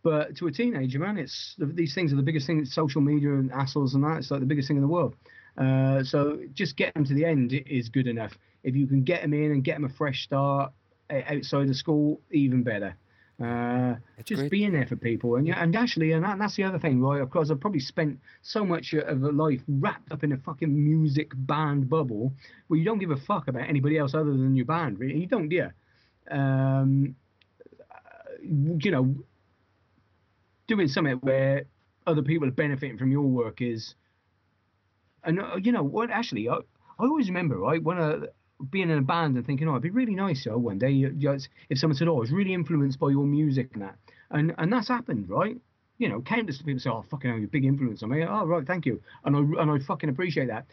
but 0.02 0.36
to 0.36 0.46
a 0.46 0.52
teenager, 0.52 0.98
man, 0.98 1.18
it's 1.18 1.54
these 1.58 1.94
things 1.94 2.12
are 2.12 2.16
the 2.16 2.22
biggest 2.22 2.46
thing. 2.46 2.64
Social 2.64 3.00
media 3.00 3.30
and 3.30 3.52
assholes 3.52 3.94
and 3.94 4.04
that. 4.04 4.18
It's 4.18 4.30
like 4.30 4.40
the 4.40 4.46
biggest 4.46 4.68
thing 4.68 4.76
in 4.76 4.82
the 4.82 4.88
world. 4.88 5.14
Uh, 5.58 6.02
so 6.04 6.40
just 6.54 6.76
get 6.76 6.94
them 6.94 7.04
to 7.04 7.14
the 7.14 7.24
end 7.24 7.52
is 7.52 7.88
good 7.88 8.06
enough. 8.06 8.32
If 8.62 8.74
you 8.76 8.86
can 8.86 9.02
get 9.02 9.22
them 9.22 9.34
in 9.34 9.52
and 9.52 9.64
get 9.64 9.74
them 9.74 9.84
a 9.84 9.88
fresh 9.88 10.24
start 10.24 10.72
outside 11.10 11.68
of 11.68 11.76
school, 11.76 12.20
even 12.30 12.62
better. 12.62 12.96
Uh, 13.42 13.94
just 14.24 14.40
great. 14.40 14.50
being 14.50 14.72
there 14.72 14.86
for 14.86 14.96
people, 14.96 15.36
and 15.36 15.46
yeah, 15.46 15.62
and 15.62 15.74
actually, 15.74 16.12
and, 16.12 16.22
that, 16.22 16.32
and 16.32 16.40
that's 16.42 16.56
the 16.56 16.62
other 16.62 16.78
thing, 16.78 17.00
right? 17.00 17.22
Of 17.22 17.30
course, 17.30 17.50
I've 17.50 17.58
probably 17.58 17.80
spent 17.80 18.18
so 18.42 18.66
much 18.66 18.92
of 18.92 19.22
a 19.22 19.30
life 19.30 19.62
wrapped 19.66 20.12
up 20.12 20.22
in 20.22 20.32
a 20.32 20.36
fucking 20.36 20.68
music 20.68 21.30
band 21.34 21.88
bubble, 21.88 22.34
where 22.66 22.78
you 22.78 22.84
don't 22.84 22.98
give 22.98 23.12
a 23.12 23.16
fuck 23.16 23.48
about 23.48 23.66
anybody 23.66 23.96
else 23.96 24.12
other 24.12 24.32
than 24.32 24.54
your 24.56 24.66
band. 24.66 24.98
Really, 24.98 25.20
you 25.20 25.26
don't, 25.26 25.48
do 25.48 25.56
you? 25.56 25.70
Um, 26.30 27.16
uh, 27.90 28.32
you 28.42 28.90
know, 28.90 29.14
doing 30.70 30.88
something 30.88 31.16
where 31.16 31.64
other 32.06 32.22
people 32.22 32.48
are 32.48 32.52
benefiting 32.52 32.96
from 32.96 33.10
your 33.10 33.28
work 33.40 33.60
is, 33.60 33.94
and 35.24 35.40
uh, 35.40 35.56
you 35.56 35.72
know 35.72 35.82
what? 35.82 36.10
Actually, 36.10 36.48
I, 36.48 36.54
I 36.54 37.04
always 37.10 37.28
remember 37.28 37.58
right 37.58 37.82
when 37.82 37.98
I 37.98 38.18
being 38.70 38.90
in 38.90 38.98
a 38.98 39.02
band 39.02 39.36
and 39.36 39.44
thinking, 39.44 39.68
oh, 39.68 39.72
it'd 39.72 39.82
be 39.82 39.90
really 39.90 40.14
nice, 40.14 40.46
oh, 40.48 40.58
one 40.58 40.78
day 40.78 40.90
you, 40.90 41.14
you, 41.18 41.38
if 41.70 41.78
someone 41.78 41.96
said, 41.96 42.08
oh, 42.08 42.16
I 42.16 42.20
was 42.20 42.30
really 42.30 42.54
influenced 42.54 42.98
by 42.98 43.08
your 43.08 43.24
music 43.24 43.70
and 43.74 43.82
that, 43.82 43.96
and 44.30 44.54
and 44.58 44.72
that's 44.72 44.88
happened, 44.88 45.28
right? 45.28 45.56
You 45.98 46.08
know, 46.08 46.20
countless 46.22 46.62
people 46.62 46.80
say, 46.80 46.90
oh, 46.90 47.04
fucking 47.10 47.30
hell, 47.30 47.38
you're 47.38 47.48
a 47.48 47.56
big 47.56 47.64
influence 47.64 48.02
on 48.02 48.10
me. 48.10 48.24
Oh, 48.24 48.46
right, 48.46 48.66
thank 48.66 48.86
you, 48.86 49.02
and 49.24 49.36
I 49.36 49.40
and 49.62 49.70
I 49.70 49.78
fucking 49.84 50.08
appreciate 50.08 50.48
that. 50.48 50.66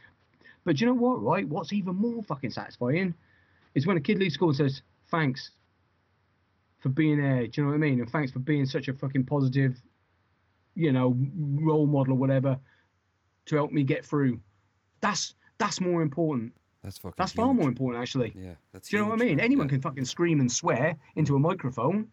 But 0.63 0.79
you 0.79 0.87
know 0.87 0.93
what, 0.93 1.23
right? 1.23 1.47
What's 1.47 1.73
even 1.73 1.95
more 1.95 2.21
fucking 2.23 2.51
satisfying 2.51 3.13
is 3.73 3.87
when 3.87 3.97
a 3.97 4.01
kid 4.01 4.19
leaves 4.19 4.35
school 4.35 4.49
and 4.49 4.57
says, 4.57 4.81
thanks 5.09 5.51
for 6.81 6.89
being 6.89 7.21
there. 7.21 7.47
Do 7.47 7.51
you 7.53 7.63
know 7.63 7.69
what 7.69 7.75
I 7.75 7.79
mean? 7.79 7.99
And 8.01 8.09
thanks 8.09 8.31
for 8.31 8.39
being 8.39 8.65
such 8.65 8.87
a 8.87 8.93
fucking 8.93 9.25
positive, 9.25 9.75
you 10.77 10.91
know, 10.91 11.17
role 11.69 11.87
model 11.87 12.13
or 12.13 12.17
whatever 12.17 12.59
to 13.47 13.55
help 13.55 13.71
me 13.71 13.83
get 13.83 14.05
through. 14.05 14.39
That's 15.01 15.33
that's 15.57 15.81
more 15.81 16.01
important. 16.01 16.53
that's 16.83 16.97
fucking. 16.99 17.15
That's 17.17 17.33
far 17.33 17.47
huge. 17.47 17.57
more 17.59 17.67
important, 17.69 18.01
actually. 18.01 18.33
Yeah, 18.35 18.55
that's. 18.71 18.89
Do 18.89 18.97
you 18.97 19.03
know 19.03 19.09
what 19.09 19.21
I 19.21 19.25
mean? 19.25 19.39
Anyone 19.39 19.65
Yeah. 19.67 19.71
can 19.71 19.81
fucking 19.81 20.05
scream 20.05 20.39
and 20.39 20.51
swear 20.51 20.95
into 21.15 21.35
a 21.35 21.39
microphone. 21.39 22.07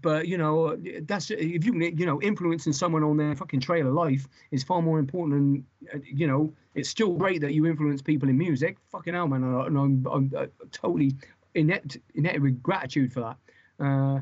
But 0.00 0.26
you 0.26 0.38
know, 0.38 0.76
that's 1.02 1.30
if 1.30 1.64
you 1.64 1.72
can, 1.72 1.80
you 1.82 2.06
know, 2.06 2.20
influencing 2.22 2.72
someone 2.72 3.04
on 3.04 3.16
their 3.16 3.36
fucking 3.36 3.60
trail 3.60 3.86
of 3.86 3.94
life 3.94 4.26
is 4.50 4.64
far 4.64 4.80
more 4.82 4.98
important 4.98 5.32
than, 5.34 5.66
uh, 5.94 6.02
you 6.04 6.26
know, 6.26 6.52
it's 6.74 6.88
still 6.88 7.12
great 7.12 7.40
that 7.42 7.52
you 7.52 7.66
influence 7.66 8.00
people 8.02 8.28
in 8.28 8.36
music. 8.38 8.78
Fucking 8.90 9.14
hell, 9.14 9.28
man, 9.28 9.44
and 9.44 9.78
I'm, 9.78 10.06
I'm, 10.10 10.32
uh 10.36 10.46
totally 10.72 11.14
inept, 11.54 11.98
inept 12.14 12.40
with 12.40 12.62
gratitude 12.62 13.12
for 13.12 13.20
that. 13.20 13.36
Uh, 13.84 14.20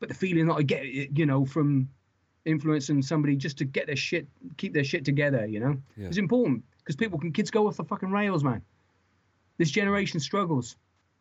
but 0.00 0.08
the 0.08 0.14
feeling 0.14 0.46
that 0.46 0.54
I 0.54 0.62
get, 0.62 0.84
you 0.86 1.26
know, 1.26 1.44
from 1.44 1.88
influencing 2.44 3.02
somebody 3.02 3.36
just 3.36 3.58
to 3.58 3.64
get 3.64 3.86
their 3.86 3.96
shit, 3.96 4.26
keep 4.56 4.72
their 4.72 4.84
shit 4.84 5.04
together, 5.04 5.46
you 5.46 5.60
know, 5.60 5.76
Yeah. 5.96 6.06
it's 6.08 6.16
important 6.18 6.64
because 6.78 6.96
people 6.96 7.18
can 7.18 7.32
kids 7.32 7.50
go 7.50 7.66
off 7.66 7.76
the 7.76 7.84
fucking 7.84 8.10
rails, 8.10 8.42
man. 8.44 8.62
This 9.58 9.70
generation 9.70 10.20
struggles. 10.20 10.76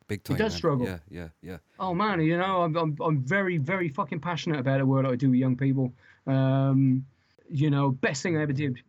Big 0.08 0.24
time. 0.24 0.36
It 0.36 0.40
does 0.40 0.54
man. 0.54 0.58
struggle. 0.58 0.86
Yeah, 0.86 1.00
yeah, 1.10 1.28
yeah. 1.42 1.58
Oh 1.80 1.94
man, 1.94 2.22
you 2.22 2.38
know, 2.38 2.62
I'm 2.62 2.76
I'm, 2.78 2.96
I'm 3.02 3.22
very 3.24 3.58
very 3.58 3.90
fucking 3.90 4.22
passionate 4.22 4.60
about 4.60 4.78
the 4.78 4.86
work 4.86 5.06
I 5.06 5.16
do 5.16 5.30
with 5.32 5.40
young 5.40 5.58
people. 5.58 5.92
Um, 6.28 7.06
you 7.50 7.70
know, 7.70 7.92
best 7.92 8.24
thing 8.24 8.38
I 8.38 8.42
ever 8.42 8.54
did. 8.54 8.82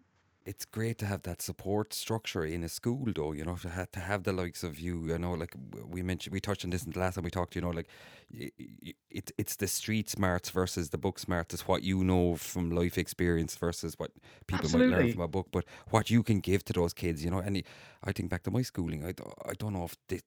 It's 0.49 0.65
great 0.65 0.97
to 0.99 1.07
have 1.07 1.23
that 1.23 1.43
support 1.43 1.93
structure 1.93 2.43
in 2.43 2.65
a 2.65 2.71
school, 2.71 3.07
though. 3.15 3.33
You 3.33 3.45
know, 3.45 3.57
to 3.57 3.69
have 3.69 3.91
to 3.93 4.01
have 4.01 4.23
the 4.23 4.33
likes 4.33 4.63
of 4.65 4.81
you. 4.81 4.95
You 5.09 5.19
know, 5.19 5.35
like 5.35 5.55
we 5.95 6.03
mentioned, 6.03 6.33
we 6.33 6.41
touched 6.41 6.65
on 6.65 6.71
this 6.71 6.85
in 6.85 6.93
the 6.93 6.99
last 6.99 7.17
time 7.17 7.25
we 7.25 7.31
talked. 7.31 7.55
You 7.55 7.61
know, 7.61 7.75
like 7.81 7.89
it, 8.31 9.31
it's 9.37 9.57
the 9.57 9.69
street 9.69 10.09
smarts 10.09 10.49
versus 10.49 10.89
the 10.89 10.97
book 10.97 11.19
smarts. 11.19 11.53
It's 11.53 11.69
what 11.69 11.83
you 11.83 12.03
know 12.03 12.37
from 12.37 12.71
life 12.71 12.97
experience 12.97 13.57
versus 13.57 13.99
what 13.99 14.11
people 14.47 14.71
might 14.71 14.89
learn 14.89 15.13
from 15.13 15.21
a 15.21 15.29
book. 15.29 15.49
But 15.53 15.67
what 15.91 16.11
you 16.11 16.23
can 16.23 16.41
give 16.41 16.65
to 16.65 16.73
those 16.73 16.95
kids, 16.95 17.23
you 17.23 17.31
know. 17.31 17.41
And 17.41 17.63
i 18.05 18.13
think 18.13 18.31
back 18.31 18.43
to 18.45 18.51
my 18.51 18.63
schooling. 18.63 19.05
i, 19.05 19.13
I 19.51 19.53
don't 19.59 19.75
know 19.75 19.85
if 19.85 19.97
this, 20.09 20.23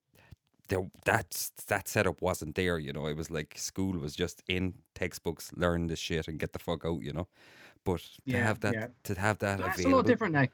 there 0.68 0.88
that 1.06 1.50
that 1.68 1.88
setup 1.88 2.22
wasn't 2.22 2.56
there. 2.56 2.80
You 2.80 2.94
know, 2.94 3.08
it 3.08 3.18
was 3.18 3.32
like 3.32 3.56
school 3.58 3.94
was 4.00 4.16
just 4.16 4.44
in 4.48 4.76
textbooks, 4.96 5.52
learn 5.56 5.88
this 5.88 6.00
shit 6.00 6.28
and 6.28 6.40
get 6.40 6.54
the 6.54 6.60
fuck 6.60 6.86
out. 6.86 7.02
You 7.02 7.14
know, 7.14 7.28
but 7.84 8.00
to 8.00 8.08
Yeah, 8.26 8.44
have 8.44 8.60
that 8.62 8.74
yeah. 8.74 8.88
to 9.04 9.20
have 9.20 9.40
that 9.40 9.58
That's 9.60 9.70
a 9.78 9.82
available, 9.82 9.98
lot 9.98 10.06
different 10.06 10.34
now. 10.34 10.48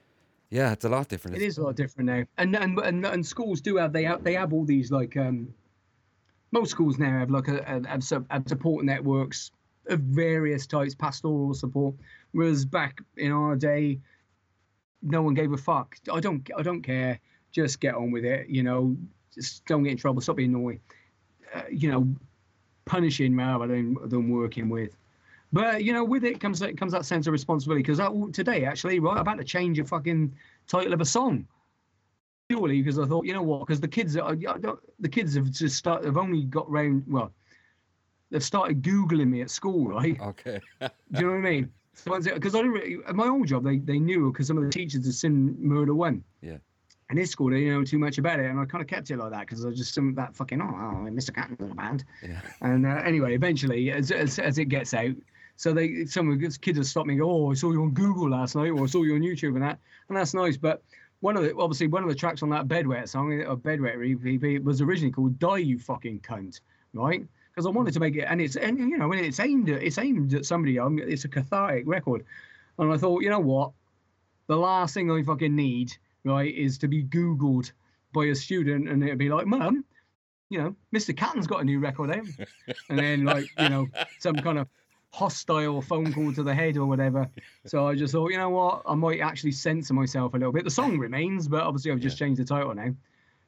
yeah, 0.50 0.72
it's 0.72 0.86
a 0.86 0.90
lot 0.90 1.08
different. 1.08 1.38
It's- 1.38 1.58
a 1.58 1.62
lot 1.64 1.76
different 1.76 2.08
now, 2.08 2.24
and 2.38 2.56
and 2.56 2.78
and, 2.80 3.06
and 3.06 3.26
schools 3.26 3.62
do 3.62 3.78
have 3.78 3.94
they 3.94 4.04
have 4.04 4.24
they 4.24 4.34
have 4.34 4.54
all 4.54 4.66
these 4.66 4.92
like 4.92 5.18
um, 5.18 5.54
most 6.52 6.72
schools 6.72 6.98
now 6.98 7.20
have 7.20 7.30
like 7.32 7.48
a, 7.48 7.58
a 7.68 7.88
have 8.32 8.48
support 8.48 8.86
networks 8.86 9.52
of 9.88 10.00
various 10.02 10.68
types, 10.68 10.96
pastoral 10.96 11.54
support. 11.54 11.96
Whereas 12.32 12.66
back 12.66 13.00
in 13.16 13.32
our 13.32 13.56
day, 13.56 14.00
no 15.02 15.22
one 15.22 15.34
gave 15.34 15.52
a 15.54 15.58
fuck. 15.58 15.96
I 16.12 16.20
don't 16.20 16.48
I 16.58 16.62
don't 16.62 16.82
care. 16.82 17.20
Just 17.52 17.80
get 17.80 17.96
on 17.96 18.12
with 18.12 18.26
it. 18.26 18.50
You 18.50 18.64
know, 18.64 18.98
just 19.34 19.66
don't 19.66 19.84
get 19.84 19.92
in 19.92 19.98
trouble. 19.98 20.22
Stop 20.22 20.36
being 20.38 20.52
naughty. 20.52 20.82
Uh, 21.54 21.62
you 21.72 21.90
know, 21.90 22.08
punishing 22.86 23.36
rather 23.36 23.68
than 23.68 23.96
than 24.10 24.30
working 24.30 24.70
with. 24.70 24.96
But 25.54 25.84
you 25.84 25.94
know, 25.94 26.04
with 26.04 26.24
it 26.24 26.40
comes 26.40 26.60
that 26.60 26.78
comes 26.78 26.92
that 26.92 27.06
sense 27.06 27.28
of 27.28 27.32
responsibility. 27.32 27.84
Because 27.84 28.00
today, 28.34 28.66
actually, 28.66 29.00
right, 29.00 29.14
I'm 29.14 29.20
about 29.20 29.38
to 29.38 29.44
change 29.44 29.80
a 29.80 29.86
fucking 29.86 30.34
title 30.68 30.94
of 30.94 31.02
a 31.02 31.06
song. 31.06 31.48
Purely 32.50 32.82
because 32.82 33.00
I 33.00 33.06
thought, 33.06 33.26
you 33.26 33.34
know 33.34 33.44
what? 33.44 33.60
Because 33.60 33.82
the 33.82 33.88
kids, 33.90 34.16
are, 34.16 34.36
the 34.36 35.10
kids 35.10 35.36
have 35.36 35.52
just 35.52 35.76
started. 35.76 36.06
Have 36.06 36.18
only 36.18 36.44
got 36.44 36.70
round. 36.70 37.04
Well, 37.08 37.32
they've 38.30 38.44
started 38.44 38.82
googling 38.82 39.28
me 39.28 39.42
at 39.42 39.50
school, 39.50 39.88
right? 39.88 40.20
Okay. 40.20 40.60
Do 40.82 40.90
you 41.12 41.22
know 41.22 41.32
what 41.32 41.38
I 41.38 41.52
mean? 41.52 41.72
Because 42.06 42.56
I 42.56 42.60
didn't 42.60 42.72
really, 42.72 42.98
at 43.08 43.16
my 43.16 43.28
old 43.28 43.48
job, 43.48 43.64
they, 43.64 43.80
they 43.80 44.00
knew 44.00 44.32
because 44.32 44.48
some 44.48 44.58
of 44.58 44.64
the 44.64 44.70
teachers 44.70 45.06
had 45.06 45.16
seen 45.16 45.58
Murder 45.60 45.96
One. 45.96 46.24
Yeah. 46.42 46.58
And 47.10 47.18
this 47.18 47.32
school, 47.32 47.50
they 47.50 47.62
didn't 47.62 47.74
know 47.74 47.84
too 47.86 48.00
much 48.00 48.18
about 48.18 48.40
it, 48.40 48.48
and 48.48 48.60
I 48.60 48.66
kind 48.66 48.82
of 48.82 48.88
kept 48.88 49.10
it 49.12 49.18
like 49.18 49.32
that 49.32 49.42
because 49.42 49.66
I 49.66 49.72
just 49.72 49.94
some 49.94 50.14
that 50.16 50.36
fucking 50.36 50.62
oh, 50.62 50.66
oh 50.66 51.08
Mr. 51.10 51.34
Catten's 51.34 51.60
in 51.62 51.70
the 51.70 51.76
band. 51.76 52.04
Yeah. 52.22 52.42
And 52.62 52.86
uh, 52.86 53.02
anyway, 53.06 53.34
eventually, 53.34 53.92
as, 53.92 54.12
as 54.12 54.40
as 54.40 54.58
it 54.58 54.66
gets 54.66 54.94
out, 54.94 55.16
so 55.58 55.74
they 55.74 56.06
some 56.06 56.32
of 56.32 56.40
the 56.40 56.58
kids 56.60 56.78
have 56.78 56.88
stopped 56.88 57.08
me. 57.08 57.16
and 57.16 57.22
Go, 57.22 57.30
oh, 57.30 57.52
I 57.52 57.56
saw 57.56 57.72
you 57.72 57.82
on 57.82 57.92
Google 57.92 58.30
last 58.30 58.56
night, 58.56 58.70
or 58.70 58.84
I 58.84 58.86
saw 58.86 59.04
you 59.04 59.16
on 59.16 59.22
YouTube 59.22 59.56
and 59.56 59.64
that, 59.64 59.80
and 60.08 60.18
that's 60.18 60.34
nice. 60.34 60.56
But 60.56 60.84
one 61.20 61.36
of 61.36 61.44
the 61.44 61.56
obviously 61.58 61.88
one 61.88 62.04
of 62.04 62.10
the 62.10 62.16
tracks 62.16 62.44
on 62.44 62.50
that 62.52 62.68
Bedwet 62.68 63.10
song, 63.10 63.42
uh, 63.42 63.46
or 63.46 63.58
Bedwet 63.58 64.58
EP, 64.58 64.64
was 64.64 64.82
originally 64.82 65.12
called 65.12 65.38
"Die 65.40 65.58
You 65.58 65.80
Fucking 65.80 66.20
Cunt," 66.20 66.62
right? 66.94 67.26
Because 67.52 67.66
I 67.66 67.72
wanted 67.72 67.96
to 67.96 68.00
make 68.00 68.16
it, 68.16 68.26
and 68.30 68.40
it's 68.40 68.56
and 68.56 68.78
you 68.78 68.98
know, 68.98 69.12
it's 69.12 69.40
aimed 69.40 69.70
at 69.70 69.82
it's 69.82 69.98
aimed 69.98 70.34
at 70.36 70.46
somebody 70.46 70.74
young. 70.74 71.00
It's 71.00 71.26
a 71.26 71.28
cathartic 71.28 71.88
record, 71.88 72.24
and 72.78 72.94
I 72.94 72.98
thought, 72.98 73.24
you 73.24 73.32
know 73.32 73.40
what, 73.40 73.72
the 74.46 74.56
last 74.56 74.94
thing 74.94 75.10
I 75.10 75.24
fucking 75.24 75.56
need, 75.56 75.92
right, 76.24 76.54
is 76.54 76.78
to 76.80 76.88
be 76.88 77.04
Googled 77.04 77.72
by 78.14 78.26
a 78.26 78.36
student, 78.36 78.88
and 78.88 79.04
it'd 79.04 79.18
be 79.18 79.30
like, 79.30 79.48
Mum, 79.48 79.84
you 80.50 80.60
know, 80.60 80.76
Mr. 80.96 81.18
Catten's 81.18 81.48
got 81.48 81.62
a 81.62 81.66
new 81.66 81.80
record 81.80 82.12
out, 82.12 82.28
and 82.90 83.00
then 83.00 83.26
like, 83.26 83.50
you 83.58 83.70
know, 83.70 83.88
some 84.20 84.36
kind 84.36 84.60
of 84.60 84.68
hostile 85.12 85.82
phone 85.82 86.14
call 86.14 86.34
to 86.34 86.44
the 86.44 86.54
head 86.54 86.78
or 86.78 86.86
whatever. 86.86 87.28
So 87.66 87.88
I 87.88 87.96
just 87.96 88.14
thought, 88.14 88.32
you 88.32 88.38
know 88.38 88.50
what, 88.50 88.82
I 88.86 88.94
might 88.96 89.20
actually 89.20 89.52
censor 89.52 89.94
myself 89.94 90.34
a 90.34 90.38
little 90.38 90.52
bit. 90.52 90.64
The 90.64 90.70
song 90.70 90.98
remains, 90.98 91.48
but 91.48 91.64
obviously 91.64 91.92
I've 91.92 92.00
just 92.00 92.18
changed 92.18 92.40
the 92.40 92.46
title 92.46 92.74
now 92.76 92.94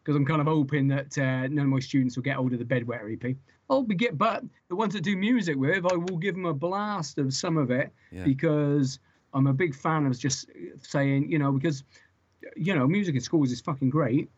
because 0.03 0.16
I'm 0.16 0.26
kind 0.26 0.41
of 0.41 0.47
hoping 0.47 0.88
that 0.88 1.18
uh, 1.18 1.47
none 1.47 1.60
of 1.60 1.68
my 1.68 1.80
students 1.80 2.16
will 2.16 2.24
get 2.24 2.38
hold 2.38 2.53
of 2.53 2.60
the 2.60 2.66
Bedwetter 2.66 3.14
EP. 3.24 3.36
I'll 3.70 3.84
be 3.84 3.95
get, 3.95 4.18
but 4.18 4.43
the 4.70 4.76
ones 4.76 4.93
that 4.93 5.01
do 5.03 5.16
music 5.16 5.57
with, 5.57 5.86
I 5.86 5.95
will 5.95 6.18
give 6.18 6.34
them 6.36 6.45
a 6.45 6.53
blast 6.53 7.18
of 7.20 7.34
some 7.34 7.57
of 7.57 7.70
it 7.70 7.91
Yeah. 8.12 8.24
because 8.24 8.99
I'm 9.34 9.47
a 9.47 9.53
big 9.53 9.76
fan 9.76 10.05
of 10.07 10.18
just 10.18 10.49
saying, 10.82 11.32
you 11.32 11.38
know, 11.38 11.51
because 11.51 11.84
you 12.55 12.74
know, 12.74 12.88
music 12.88 13.16
in 13.16 13.22
schools 13.22 13.51
is 13.51 13.60
fucking 13.62 13.89
great, 13.89 14.30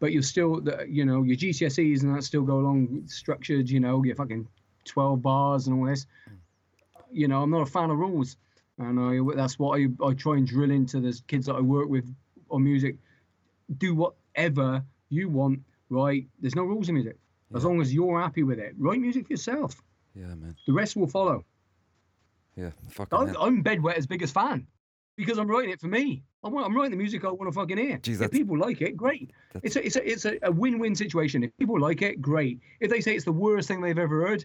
but 0.00 0.10
you're 0.12 0.22
still, 0.22 0.60
the, 0.60 0.86
you 0.88 1.04
know, 1.04 1.22
your 1.22 1.36
GCSEs 1.36 2.02
and 2.02 2.16
that 2.16 2.24
still 2.24 2.42
go 2.42 2.58
along 2.58 3.02
structured, 3.06 3.68
you 3.68 3.78
know, 3.78 4.02
your 4.02 4.16
fucking 4.16 4.48
12 4.86 5.20
bars 5.22 5.66
and 5.66 5.78
all 5.78 5.86
this. 5.86 6.06
You 7.16 7.28
know, 7.28 7.42
I'm 7.42 7.50
not 7.50 7.62
a 7.62 7.66
fan 7.66 7.90
of 7.90 7.96
rules, 7.98 8.36
and 8.78 9.00
I 9.00 9.18
that's 9.34 9.58
what 9.58 9.80
I, 9.80 9.86
I 10.04 10.12
try 10.12 10.36
and 10.36 10.46
drill 10.46 10.70
into 10.70 11.00
the 11.00 11.18
kids 11.28 11.46
that 11.46 11.54
I 11.56 11.60
work 11.60 11.88
with 11.88 12.14
on 12.50 12.62
music. 12.62 12.96
Do 13.78 13.94
whatever 13.94 14.84
you 15.08 15.28
want, 15.30 15.60
right? 15.88 16.26
There's 16.40 16.54
no 16.54 16.64
rules 16.64 16.88
in 16.90 16.94
music. 16.96 17.16
As 17.54 17.62
Yeah. 17.62 17.68
long 17.68 17.80
as 17.80 17.94
you're 17.94 18.20
happy 18.20 18.42
with 18.42 18.58
it, 18.58 18.74
write 18.76 19.00
music 19.00 19.26
for 19.26 19.32
yourself. 19.32 19.82
Yeah, 20.14 20.34
man. 20.34 20.54
The 20.66 20.72
rest 20.72 20.94
will 20.96 21.06
follow. 21.06 21.44
Yeah. 22.54 22.70
Fucking 22.90 23.18
I'm, 23.18 23.28
hell. 23.28 23.42
I'm 23.42 23.62
Bedwetter's 23.62 24.06
biggest 24.06 24.34
fan 24.34 24.66
because 25.16 25.38
I'm 25.38 25.48
writing 25.48 25.70
it 25.70 25.80
for 25.80 25.88
me. 25.88 26.22
I 26.44 26.48
want, 26.48 26.66
I'm 26.66 26.76
writing 26.76 26.90
the 26.90 26.96
music 26.96 27.24
I 27.24 27.30
want 27.30 27.48
to 27.48 27.52
fucking 27.52 27.78
hear. 27.78 27.98
Jeez, 27.98 28.20
if 28.20 28.30
people 28.30 28.58
like 28.58 28.80
it, 28.82 28.96
great. 28.96 29.30
It's 29.62 29.76
a, 29.76 29.84
it's 29.84 29.96
a, 29.96 30.10
it's 30.10 30.24
a, 30.26 30.38
a 30.42 30.52
win-win 30.52 30.94
situation. 30.94 31.42
If 31.44 31.56
people 31.56 31.78
like 31.80 32.02
it, 32.02 32.20
great. 32.20 32.60
If 32.80 32.90
they 32.90 33.00
say 33.00 33.14
it's 33.16 33.24
the 33.24 33.32
worst 33.32 33.68
thing 33.68 33.80
they've 33.80 33.98
ever 33.98 34.26
heard, 34.26 34.44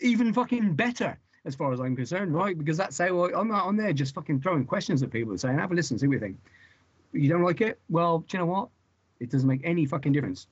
even 0.00 0.32
fucking 0.32 0.74
better, 0.74 1.18
as 1.44 1.54
far 1.54 1.72
as 1.72 1.80
I'm 1.80 1.96
concerned, 1.96 2.34
right? 2.34 2.56
Because 2.56 2.76
that's 2.76 2.98
how 2.98 3.24
I, 3.24 3.38
I'm 3.38 3.48
not 3.48 3.64
on 3.64 3.76
there 3.76 3.92
just 3.92 4.14
fucking 4.14 4.40
throwing 4.40 4.64
questions 4.64 5.02
at 5.02 5.10
people 5.10 5.32
and 5.32 5.40
saying, 5.40 5.58
have 5.58 5.72
a 5.72 5.74
listen, 5.74 5.98
see 5.98 6.06
what 6.06 6.14
you 6.14 6.20
think. 6.20 6.38
You 7.12 7.28
don't 7.28 7.42
like 7.42 7.60
it? 7.60 7.78
Well, 7.90 8.20
do 8.20 8.36
you 8.36 8.38
know 8.38 8.46
what? 8.46 8.68
It 9.20 9.30
doesn't 9.30 9.48
make 9.48 9.60
any 9.64 9.86
fucking 9.86 10.12
difference. 10.12 10.46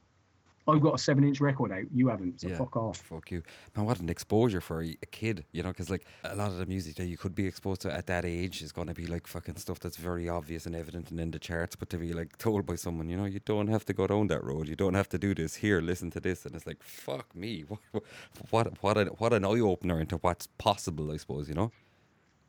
I've 0.70 0.80
got 0.80 0.94
a 0.94 0.98
seven-inch 0.98 1.40
record 1.40 1.72
out. 1.72 1.84
You 1.94 2.08
haven't, 2.08 2.40
so 2.40 2.48
Yeah. 2.48 2.56
fuck 2.56 2.76
off. 2.76 2.98
Fuck 2.98 3.30
you, 3.30 3.42
man! 3.76 3.84
What 3.86 4.00
an 4.00 4.08
exposure 4.08 4.60
for 4.60 4.82
a 4.82 4.96
a 5.02 5.06
kid, 5.06 5.44
you 5.52 5.62
know? 5.62 5.70
Because 5.70 5.90
like 5.90 6.04
a 6.24 6.34
lot 6.36 6.50
of 6.50 6.58
the 6.58 6.66
music 6.66 6.96
that 6.96 7.06
you 7.06 7.16
could 7.16 7.34
be 7.34 7.46
exposed 7.46 7.80
to 7.82 7.92
at 7.92 8.06
that 8.06 8.24
age 8.24 8.62
is 8.62 8.72
going 8.72 8.88
to 8.88 8.94
be 8.94 9.06
like 9.06 9.26
fucking 9.26 9.56
stuff 9.56 9.78
that's 9.80 9.96
very 9.96 10.28
obvious 10.28 10.66
and 10.66 10.74
evident 10.76 11.10
and 11.10 11.20
in 11.20 11.30
the 11.30 11.38
charts. 11.38 11.76
But 11.76 11.90
to 11.90 11.98
be 11.98 12.12
like 12.12 12.38
told 12.38 12.66
by 12.66 12.76
someone, 12.76 13.08
you 13.08 13.16
know, 13.16 13.24
you 13.26 13.40
don't 13.44 13.68
have 13.68 13.84
to 13.86 13.92
go 13.92 14.06
down 14.06 14.26
that 14.28 14.42
road. 14.44 14.68
You 14.68 14.76
don't 14.76 14.94
have 14.94 15.08
to 15.10 15.18
do 15.18 15.34
this. 15.34 15.56
Here, 15.56 15.80
listen 15.80 16.10
to 16.12 16.20
this, 16.20 16.46
and 16.46 16.54
it's 16.54 16.66
like 16.66 16.82
fuck 16.82 17.34
me. 17.34 17.64
What 17.90 18.04
what 18.50 18.82
what, 18.82 18.96
a, 18.98 19.04
what 19.18 19.32
an 19.32 19.44
eye 19.44 19.60
opener 19.60 20.00
into 20.00 20.16
what's 20.18 20.46
possible, 20.46 21.10
I 21.12 21.16
suppose. 21.18 21.48
You 21.48 21.54
know. 21.54 21.70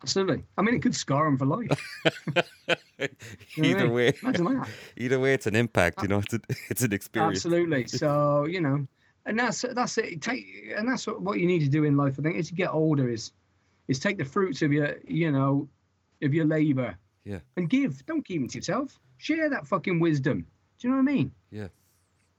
Absolutely. 0.04 0.44
I 0.58 0.62
mean, 0.64 0.74
it 0.76 0.82
could 0.82 0.96
scar 0.96 1.26
them 1.26 1.38
for 1.38 1.46
life. 1.46 1.70
You 2.98 3.08
know 3.08 3.08
what 3.08 3.12
I 3.58 3.64
either 3.68 3.90
way, 3.90 4.14
Imagine 4.24 4.46
that. 4.46 4.70
either 4.98 5.20
way, 5.20 5.34
it's 5.34 5.48
an 5.48 5.56
impact. 5.56 6.02
You 6.02 6.08
know, 6.08 6.20
it's 6.20 6.34
a, 6.34 6.40
it's 6.70 6.82
an 6.82 6.94
experience. 6.94 7.38
Absolutely. 7.46 7.86
So 7.88 8.46
you 8.46 8.62
know, 8.62 8.88
and 9.26 9.40
that's 9.40 9.62
that's 9.74 9.98
it. 9.98 10.22
Take 10.22 10.46
and 10.76 10.88
that's 10.88 11.06
what, 11.08 11.22
what 11.22 11.40
you 11.40 11.46
need 11.48 11.60
to 11.60 11.70
do 11.70 11.84
in 11.84 11.98
life. 11.98 12.16
I 12.20 12.22
think 12.24 12.38
as 12.38 12.50
you 12.52 12.58
get 12.58 12.74
older 12.74 13.10
is 13.10 13.32
is 13.88 14.00
take 14.00 14.18
the 14.18 14.26
fruits 14.26 14.62
of 14.62 14.72
your 14.72 14.96
you 15.08 15.32
know 15.32 15.68
of 16.22 16.34
your 16.34 16.46
labour 16.46 16.96
Yeah. 17.26 17.40
and 17.58 17.70
give. 17.70 18.06
Don't 18.06 18.24
keep 18.26 18.42
them 18.42 18.48
to 18.50 18.58
yourself. 18.58 19.00
Share 19.18 19.50
that 19.50 19.68
fucking 19.68 20.00
wisdom. 20.00 20.46
Do 20.80 20.88
you 20.88 20.90
know 20.92 21.02
what 21.02 21.10
I 21.12 21.14
mean? 21.14 21.32
Yeah. 21.52 21.68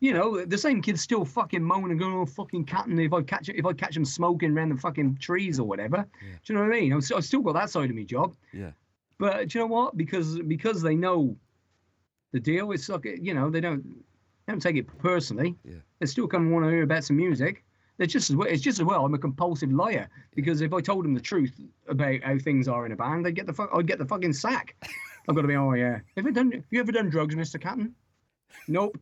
You 0.02 0.12
know, 0.12 0.44
the 0.44 0.58
same 0.58 0.82
kids 0.82 1.00
still 1.00 1.24
fucking 1.24 1.62
moan 1.62 1.92
and 1.92 2.00
going, 2.00 2.12
"Oh, 2.12 2.26
fucking 2.26 2.64
catting!" 2.64 2.98
If 2.98 3.12
I 3.12 3.22
catch 3.22 3.48
if 3.48 3.64
I 3.64 3.72
catch 3.72 3.94
them 3.94 4.04
smoking 4.04 4.50
around 4.50 4.70
the 4.70 4.76
fucking 4.76 5.18
trees 5.18 5.60
or 5.60 5.68
whatever. 5.68 5.98
Yeah. 6.20 6.32
Do 6.44 6.52
you 6.52 6.54
know 6.56 6.66
what 6.66 6.76
I 6.76 6.80
mean? 6.80 6.92
I've, 6.92 7.08
I've 7.14 7.24
still 7.24 7.40
got 7.40 7.52
that 7.52 7.70
side 7.70 7.88
of 7.88 7.94
me 7.94 8.04
job. 8.04 8.34
Yeah. 8.52 8.72
But 9.18 9.46
do 9.46 9.58
you 9.58 9.64
know 9.64 9.68
what? 9.68 9.96
Because 9.96 10.40
because 10.40 10.82
they 10.82 10.96
know 10.96 11.36
the 12.32 12.40
deal, 12.40 12.72
it's 12.72 12.88
like 12.88 13.04
you 13.04 13.32
know 13.32 13.48
they 13.48 13.60
don't 13.60 13.84
they 13.84 14.52
don't 14.52 14.58
take 14.58 14.74
it 14.74 14.88
personally. 14.98 15.54
Yeah. 15.64 15.78
They 16.00 16.06
still 16.06 16.26
come 16.26 16.42
and 16.42 16.52
want 16.52 16.64
to 16.64 16.70
hear 16.72 16.82
about 16.82 17.04
some 17.04 17.16
music. 17.16 17.62
They're 17.96 18.08
just 18.08 18.28
as 18.28 18.34
well. 18.34 18.48
It's 18.48 18.60
just 18.60 18.80
as 18.80 18.84
well. 18.84 19.04
I'm 19.04 19.14
a 19.14 19.18
compulsive 19.18 19.70
liar 19.70 20.08
because 20.34 20.62
if 20.62 20.72
I 20.72 20.80
told 20.80 21.04
them 21.04 21.14
the 21.14 21.20
truth 21.20 21.60
about 21.86 22.24
how 22.24 22.38
things 22.38 22.66
are 22.66 22.86
in 22.86 22.90
a 22.90 22.96
band, 22.96 23.24
they'd 23.24 23.36
get 23.36 23.46
the 23.46 23.52
fuck. 23.52 23.70
I'd 23.72 23.86
get 23.86 24.00
the 24.00 24.04
fucking 24.04 24.32
sack. 24.32 24.74
I've 25.28 25.36
got 25.36 25.42
to 25.42 25.48
be. 25.48 25.54
Oh 25.54 25.74
yeah. 25.74 26.00
Have 26.16 26.24
you 26.24 26.32
done? 26.32 26.50
Have 26.50 26.64
you 26.72 26.80
ever 26.80 26.90
done 26.90 27.08
drugs, 27.08 27.36
Mister 27.36 27.58
Catten? 27.58 27.94
Nope. 28.68 28.98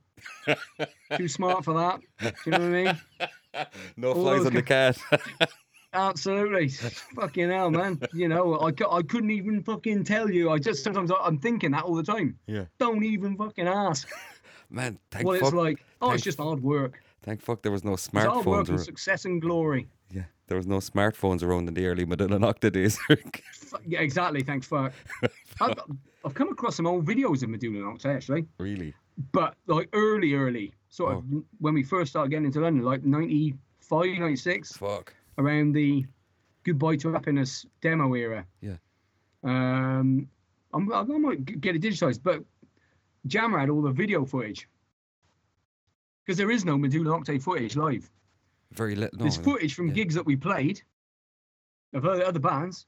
Too 1.17 1.29
smart 1.29 1.65
for 1.65 1.75
that. 1.75 2.01
Do 2.21 2.33
you 2.47 2.53
know 2.53 2.59
what 2.59 2.67
I 2.67 2.85
mean? 2.85 3.01
No 3.97 4.13
All 4.13 4.23
flies 4.23 4.47
on 4.47 4.55
the 4.55 4.63
cat. 4.63 4.97
Absolutely, 5.93 6.69
fucking 6.69 7.51
hell, 7.51 7.69
man. 7.69 8.01
You 8.15 8.29
know, 8.29 8.55
I, 8.61 8.69
I 8.69 9.03
couldn't 9.03 9.33
even 9.33 9.61
fucking 9.65 10.05
tell 10.05 10.31
you. 10.31 10.51
I 10.51 10.59
just 10.59 10.85
sometimes 10.85 11.11
I- 11.11 11.17
I'm 11.25 11.37
thinking 11.39 11.73
that 11.73 11.83
all 11.83 11.97
the 11.97 12.05
time. 12.05 12.39
yeah. 12.47 12.67
Don't 12.79 13.03
even 13.03 13.37
fucking 13.37 13.67
ask 13.67 14.09
Man, 14.71 15.01
thank 15.11 15.27
what 15.27 15.41
fuck. 15.41 15.49
it's 15.49 15.57
like. 15.57 15.85
Oh, 16.01 16.13
it's 16.13 16.23
just 16.23 16.39
hard 16.39 16.63
work. 16.63 17.03
Thank 17.25 17.43
fuck 17.43 17.63
there 17.63 17.73
was 17.73 17.83
no 17.83 17.93
smartphones. 17.95 18.17
It's 18.19 18.25
hard 18.35 18.47
work 18.47 18.69
and 18.69 18.81
success 18.81 19.25
and 19.25 19.43
glory. 19.43 19.89
yeah, 20.13 20.23
there 20.47 20.57
was 20.57 20.69
no 20.69 20.77
smartphones 20.77 21.43
around 21.43 21.67
in 21.67 21.75
the 21.75 21.85
early 21.87 22.05
Medulla 22.05 22.39
Nocte 22.39 22.71
days. 22.73 22.97
Yeah, 23.85 23.99
exactly. 24.01 24.43
Thanks, 24.45 24.69
fuck. 24.69 24.93
I've, 25.61 25.75
I've 26.25 26.35
come 26.35 26.51
across 26.51 26.77
some 26.77 26.87
old 26.87 27.05
videos 27.05 27.43
of 27.43 27.49
Medulla 27.49 27.79
Nocte 27.79 28.07
actually, 28.07 28.47
Really? 28.59 28.95
But 29.33 29.55
like 29.67 29.89
early, 29.93 30.35
early, 30.35 30.73
sort 30.89 31.15
of 31.15 31.25
when 31.59 31.75
we 31.75 31.83
first 31.83 32.11
started 32.11 32.31
getting 32.31 32.47
into 32.47 32.61
London, 32.61 32.85
like 32.85 33.05
95, 33.05 34.19
96, 34.19 34.73
Fuck. 34.73 35.15
around 35.39 35.73
the 35.73 36.07
Goodbye 36.65 36.97
to 36.97 37.13
Happiness 37.13 37.67
demo 37.81 38.15
era. 38.15 38.47
Yeah. 38.61 38.77
Um, 39.43 40.29
I'm, 40.73 40.93
I 40.93 41.03
might 41.03 41.61
get 41.61 41.75
it 41.75 41.83
digitized, 41.83 42.21
but 42.23 42.45
Jammer 43.27 43.59
had 43.59 43.71
all 43.71 43.83
the 43.83 43.91
video 43.91 44.25
footage 44.25 44.69
because 46.25 46.39
there 46.39 46.51
is 46.51 46.65
no 46.65 46.77
Medulla 46.79 47.19
Nocte 47.19 47.43
footage 47.43 47.77
live. 47.77 48.11
Very 48.73 48.95
little. 48.95 49.19
No, 49.19 49.25
There's 49.25 49.37
footage 49.37 49.75
from 49.75 49.89
yeah. 49.89 49.95
gigs 49.95 50.15
that 50.15 50.27
we 50.27 50.37
played 50.37 50.81
of 51.93 52.05
other, 52.05 52.25
other 52.25 52.39
bands. 52.39 52.87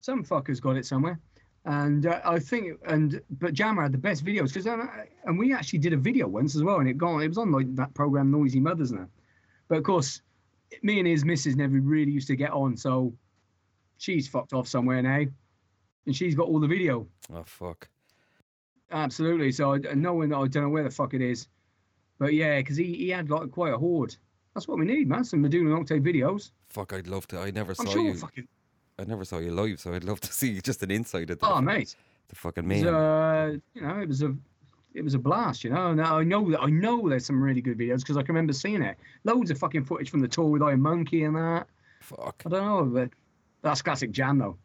Some 0.00 0.24
fuckers 0.24 0.60
got 0.60 0.76
it 0.76 0.86
somewhere, 0.86 1.20
and 1.64 2.06
uh, 2.06 2.20
I 2.24 2.38
think 2.38 2.78
and 2.86 3.20
but 3.38 3.54
Jammer 3.54 3.82
had 3.82 3.92
the 3.92 3.98
best 3.98 4.24
videos 4.24 4.52
because 4.52 4.66
and 4.66 5.38
we 5.38 5.52
actually 5.54 5.78
did 5.78 5.92
a 5.92 5.96
video 5.96 6.26
once 6.26 6.56
as 6.56 6.62
well, 6.62 6.80
and 6.80 6.88
it 6.88 6.98
got 6.98 7.18
it 7.18 7.28
was 7.28 7.38
on 7.38 7.52
like 7.52 7.74
that 7.76 7.94
program 7.94 8.30
Noisy 8.30 8.60
Mothers 8.60 8.92
now, 8.92 9.08
but 9.68 9.78
of 9.78 9.84
course, 9.84 10.22
me 10.82 10.98
and 10.98 11.06
his 11.06 11.24
missus 11.24 11.56
never 11.56 11.78
really 11.80 12.12
used 12.12 12.28
to 12.28 12.36
get 12.36 12.50
on, 12.50 12.76
so 12.76 13.12
she's 13.98 14.28
fucked 14.28 14.52
off 14.52 14.66
somewhere 14.66 15.00
now, 15.02 15.24
and 16.06 16.16
she's 16.16 16.34
got 16.34 16.48
all 16.48 16.60
the 16.60 16.66
video. 16.68 17.06
Oh 17.32 17.44
fuck. 17.44 17.88
Absolutely. 18.90 19.52
So 19.52 19.74
I, 19.74 19.78
knowing 19.94 20.28
that 20.30 20.36
I 20.36 20.46
don't 20.48 20.64
know 20.64 20.68
where 20.68 20.84
the 20.84 20.90
fuck 20.90 21.14
it 21.14 21.22
is, 21.22 21.48
but 22.18 22.34
yeah, 22.34 22.58
because 22.58 22.76
he, 22.76 22.92
he 22.94 23.08
had 23.08 23.30
like 23.30 23.50
quite 23.50 23.72
a 23.72 23.78
hoard. 23.78 24.14
That's 24.54 24.68
what 24.68 24.78
we 24.78 24.84
need, 24.84 25.08
man. 25.08 25.24
Some 25.24 25.40
Medulla 25.40 25.70
Nocte 25.70 25.98
videos. 26.02 26.50
Fuck. 26.68 26.92
I'd 26.92 27.06
love 27.06 27.26
to. 27.28 27.38
I 27.38 27.50
never 27.50 27.74
I'm 27.78 27.86
saw 27.86 27.92
sure 27.92 28.04
you. 28.04 28.14
fucking. 28.14 28.48
I 28.98 29.04
never 29.04 29.24
saw 29.24 29.38
you 29.38 29.52
live, 29.52 29.80
so 29.80 29.92
I'd 29.94 30.04
love 30.04 30.20
to 30.20 30.32
see 30.32 30.60
just 30.60 30.82
an 30.82 30.90
insight 30.90 31.30
of 31.30 31.38
the, 31.40 31.46
Oh, 31.46 31.60
mate. 31.60 31.96
the 32.28 32.36
fucking 32.36 32.66
man. 32.66 32.86
uh, 32.86 33.52
you 33.74 33.80
know, 33.82 34.00
it 34.00 34.08
was 34.08 34.22
a, 34.22 34.34
it 34.94 35.02
was 35.02 35.14
a 35.14 35.18
blast. 35.18 35.64
You 35.64 35.70
know, 35.70 35.92
now 35.94 36.18
I 36.18 36.24
know 36.24 36.50
that 36.50 36.60
I 36.60 36.66
know 36.66 37.08
there's 37.08 37.24
some 37.26 37.42
really 37.42 37.60
good 37.62 37.78
videos 37.78 37.98
because 38.00 38.16
I 38.16 38.22
can 38.22 38.34
remember 38.34 38.52
seeing 38.52 38.82
it. 38.82 38.96
Loads 39.24 39.50
of 39.50 39.58
fucking 39.58 39.84
footage 39.84 40.10
from 40.10 40.20
the 40.20 40.28
tour 40.28 40.46
with 40.50 40.62
Iron 40.62 40.80
Monkey 40.82 41.24
and 41.24 41.34
that. 41.36 41.66
Fuck. 42.00 42.42
I 42.46 42.50
don't 42.50 42.64
know, 42.66 42.84
but 42.84 43.10
that's 43.62 43.80
classic 43.82 44.10
jam 44.10 44.38
though. 44.38 44.56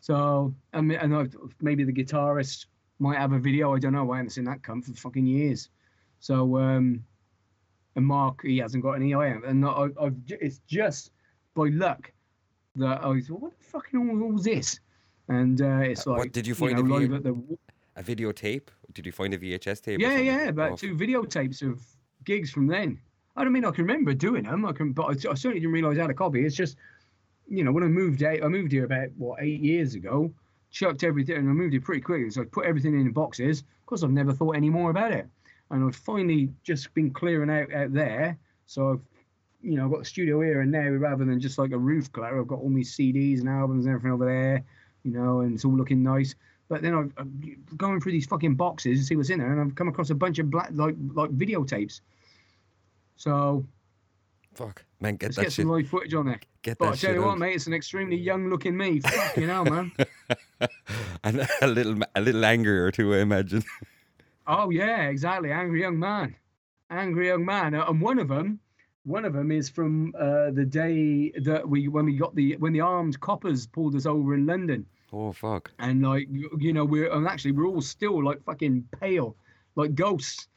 So, 0.00 0.54
I 0.72 0.80
mean, 0.80 0.98
and 0.98 1.14
I, 1.14 1.26
maybe 1.60 1.84
the 1.84 1.92
guitarist 1.92 2.66
might 2.98 3.18
have 3.18 3.32
a 3.32 3.38
video. 3.38 3.74
I 3.74 3.78
don't 3.78 3.92
know. 3.92 4.10
I 4.12 4.16
haven't 4.16 4.30
seen 4.30 4.44
that 4.44 4.62
come 4.62 4.82
for 4.82 4.92
fucking 4.94 5.26
years. 5.26 5.68
So, 6.20 6.56
um, 6.58 7.04
and 7.94 8.06
Mark, 8.06 8.42
he 8.42 8.58
hasn't 8.58 8.82
got 8.82 8.92
any. 8.92 9.12
I 9.14 9.28
am, 9.28 9.44
and 9.44 9.64
I, 9.64 9.88
I've. 10.00 10.16
It's 10.28 10.58
just 10.66 11.10
by 11.54 11.64
luck 11.68 12.10
that 12.76 13.04
I 13.04 13.20
thought, 13.20 13.40
what 13.40 13.58
the 13.58 13.64
fucking 13.64 14.06
hell 14.06 14.28
was 14.28 14.44
this? 14.44 14.80
And 15.28 15.60
uh, 15.60 15.78
it's 15.78 16.06
Uh, 16.06 16.10
what, 16.12 16.18
like, 16.20 16.32
did 16.32 16.46
you 16.46 16.54
find 16.54 16.74
know, 16.76 16.94
a 16.96 17.00
video- 17.00 17.16
at 17.16 17.22
the 17.24 17.58
A 17.96 18.02
videotape? 18.02 18.68
Did 18.94 19.06
you 19.06 19.12
find 19.12 19.34
a 19.34 19.38
VHS 19.38 19.80
tape? 19.82 20.00
yeah, 20.00 20.18
yeah, 20.18 20.48
about 20.48 20.72
Oh, 20.72 20.76
two 20.76 20.94
videotapes 20.94 21.62
of 21.62 21.82
gigs 22.24 22.50
from 22.50 22.66
then. 22.66 22.98
I 23.36 23.44
don't 23.44 23.52
mean 23.52 23.64
I 23.64 23.70
can 23.70 23.84
remember 23.84 24.12
doing 24.14 24.44
them. 24.44 24.64
I 24.66 24.72
can, 24.72 24.92
but 24.92 25.04
I, 25.04 25.10
I 25.30 25.34
certainly 25.34 25.60
didn't 25.60 25.72
realise 25.72 25.96
I 25.98 26.02
had 26.02 26.10
a 26.10 26.14
copy. 26.14 26.44
It's 26.44 26.54
just, 26.56 26.76
you 27.48 27.64
know, 27.64 27.72
when 27.72 27.82
I 27.84 27.88
moved 27.88 28.22
out, 28.22 28.42
I 28.42 28.48
moved 28.48 28.72
here 28.72 28.84
about 28.84 29.08
what 29.16 29.42
eight 29.42 29.60
years 29.60 29.94
ago. 29.94 30.32
Chucked 30.70 31.04
everything, 31.04 31.36
and 31.36 31.48
I 31.50 31.52
moved 31.52 31.72
here 31.72 31.82
pretty 31.82 32.00
quickly. 32.00 32.30
So 32.30 32.42
I 32.42 32.44
put 32.44 32.64
everything 32.64 32.98
in 32.98 33.10
boxes. 33.12 33.60
Of 33.60 33.86
course, 33.86 34.02
I've 34.02 34.10
never 34.10 34.32
thought 34.32 34.56
any 34.56 34.70
more 34.70 34.90
about 34.90 35.12
it, 35.12 35.26
and 35.70 35.84
I've 35.84 35.96
finally 35.96 36.50
just 36.62 36.92
been 36.94 37.10
clearing 37.10 37.50
out 37.50 37.72
out 37.74 37.92
there. 37.92 38.38
So 38.66 38.92
I've, 38.92 39.00
you 39.62 39.76
know, 39.76 39.84
I've 39.84 39.90
got 39.90 40.00
the 40.00 40.04
studio 40.04 40.40
here 40.40 40.60
and 40.60 40.72
there 40.74 40.92
rather 40.98 41.24
than 41.24 41.40
just 41.40 41.58
like 41.58 41.72
a 41.72 41.78
roof 41.78 42.10
clutter. 42.12 42.40
I've 42.40 42.48
got 42.48 42.58
all 42.58 42.70
these 42.70 42.96
CDs 42.96 43.40
and 43.40 43.48
albums 43.48 43.86
and 43.86 43.94
everything 43.94 44.12
over 44.12 44.24
there, 44.26 44.64
you 45.04 45.12
know, 45.12 45.40
and 45.40 45.54
it's 45.54 45.64
all 45.64 45.76
looking 45.76 46.02
nice. 46.02 46.34
But 46.68 46.82
then 46.82 46.94
I've, 46.94 47.12
I'm 47.18 47.56
going 47.76 48.00
through 48.00 48.12
these 48.12 48.26
fucking 48.26 48.54
boxes 48.54 48.98
to 48.98 49.04
see 49.04 49.16
what's 49.16 49.30
in 49.30 49.38
there, 49.38 49.52
and 49.52 49.60
I've 49.60 49.74
come 49.74 49.88
across 49.88 50.10
a 50.10 50.14
bunch 50.14 50.38
of 50.38 50.50
black 50.50 50.70
like 50.72 50.96
like 51.14 51.30
videotapes. 51.36 52.00
So 53.16 53.64
Fuck. 54.54 54.84
Man, 55.00 55.16
get 55.16 55.26
let's 55.28 55.36
that 55.36 55.42
get 55.44 55.52
shit. 55.52 55.62
some 55.64 55.70
live 55.72 55.88
footage 55.88 56.14
on 56.14 56.26
there. 56.26 56.40
Get 56.62 56.78
But 56.78 56.84
I 56.84 56.90
that 56.90 56.98
tell 56.98 57.10
shit 57.10 57.16
you 57.16 57.22
out. 57.22 57.28
what, 57.28 57.38
mate, 57.38 57.54
it's 57.54 57.66
an 57.66 57.72
extremely 57.74 58.16
young-looking 58.16 58.76
me. 58.76 59.00
Fucking 59.00 59.48
hell, 59.48 59.64
man. 59.64 59.92
and 61.24 61.48
a 61.62 61.66
little, 61.66 61.98
a 62.14 62.20
little 62.20 62.44
anger 62.44 62.86
or 62.86 62.90
two, 62.90 63.14
I 63.14 63.18
imagine. 63.20 63.64
Oh 64.46 64.70
yeah, 64.70 65.02
exactly. 65.08 65.52
Angry 65.52 65.80
young 65.80 65.98
man, 65.98 66.34
angry 66.90 67.28
young 67.28 67.44
man, 67.44 67.74
and 67.74 68.00
one 68.00 68.18
of 68.18 68.28
them, 68.28 68.60
one 69.04 69.24
of 69.24 69.32
them 69.32 69.50
is 69.50 69.68
from 69.68 70.14
uh, 70.18 70.50
the 70.52 70.64
day 70.64 71.30
that 71.42 71.68
we 71.68 71.88
when 71.88 72.04
we 72.04 72.16
got 72.16 72.34
the 72.34 72.56
when 72.56 72.72
the 72.72 72.80
armed 72.80 73.18
coppers 73.20 73.66
pulled 73.66 73.94
us 73.96 74.06
over 74.06 74.34
in 74.34 74.46
London, 74.46 74.86
oh 75.12 75.32
fuck. 75.32 75.70
and 75.78 76.02
like 76.02 76.28
you, 76.30 76.72
know 76.72 76.84
we're 76.84 77.10
and 77.12 77.26
actually 77.26 77.52
we're 77.52 77.66
all 77.66 77.80
still 77.80 78.22
like 78.24 78.42
fucking 78.44 78.86
pale, 79.00 79.34
like 79.74 79.94
ghosts, 79.94 80.48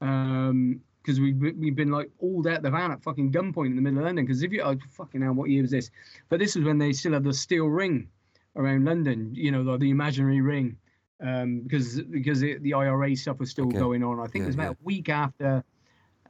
um, 0.00 0.80
because 1.02 1.20
we've 1.20 1.38
been- 1.38 1.58
we've 1.60 1.76
been 1.76 1.90
like 1.90 2.10
all 2.18 2.40
there 2.42 2.54
at 2.54 2.62
the 2.62 2.70
van 2.70 2.90
at 2.90 3.02
fucking 3.02 3.32
gunpoint 3.32 3.66
in 3.66 3.76
the 3.76 3.82
middle 3.82 3.98
of 3.98 4.04
London. 4.06 4.24
Because 4.24 4.42
if 4.42 4.52
you 4.52 4.62
oh, 4.62 4.76
fucking 4.90 5.20
hell, 5.22 5.32
what 5.34 5.50
year 5.50 5.62
was 5.62 5.70
this? 5.70 5.90
But 6.28 6.38
this 6.40 6.54
was 6.56 6.64
when 6.64 6.78
they 6.78 6.92
still 6.92 7.12
had 7.12 7.24
the 7.24 7.32
steel 7.34 7.66
ring 7.66 8.08
around 8.56 8.84
London, 8.84 9.30
you 9.34 9.50
know, 9.52 9.62
the, 9.62 9.76
the 9.78 9.90
imaginary 9.90 10.40
ring, 10.40 10.76
um, 11.20 11.60
because 11.60 12.00
because 12.02 12.42
it, 12.42 12.62
the 12.62 12.72
IRA 12.74 13.14
stuff 13.14 13.38
was 13.38 13.50
still 13.50 13.66
Okay. 13.66 13.78
going 13.78 14.02
on. 14.02 14.18
I 14.20 14.24
think 14.24 14.36
Yeah, 14.36 14.42
it 14.44 14.46
was 14.46 14.54
about 14.56 14.64
yeah. 14.64 14.70
a 14.70 14.84
week 14.84 15.08
after 15.10 15.64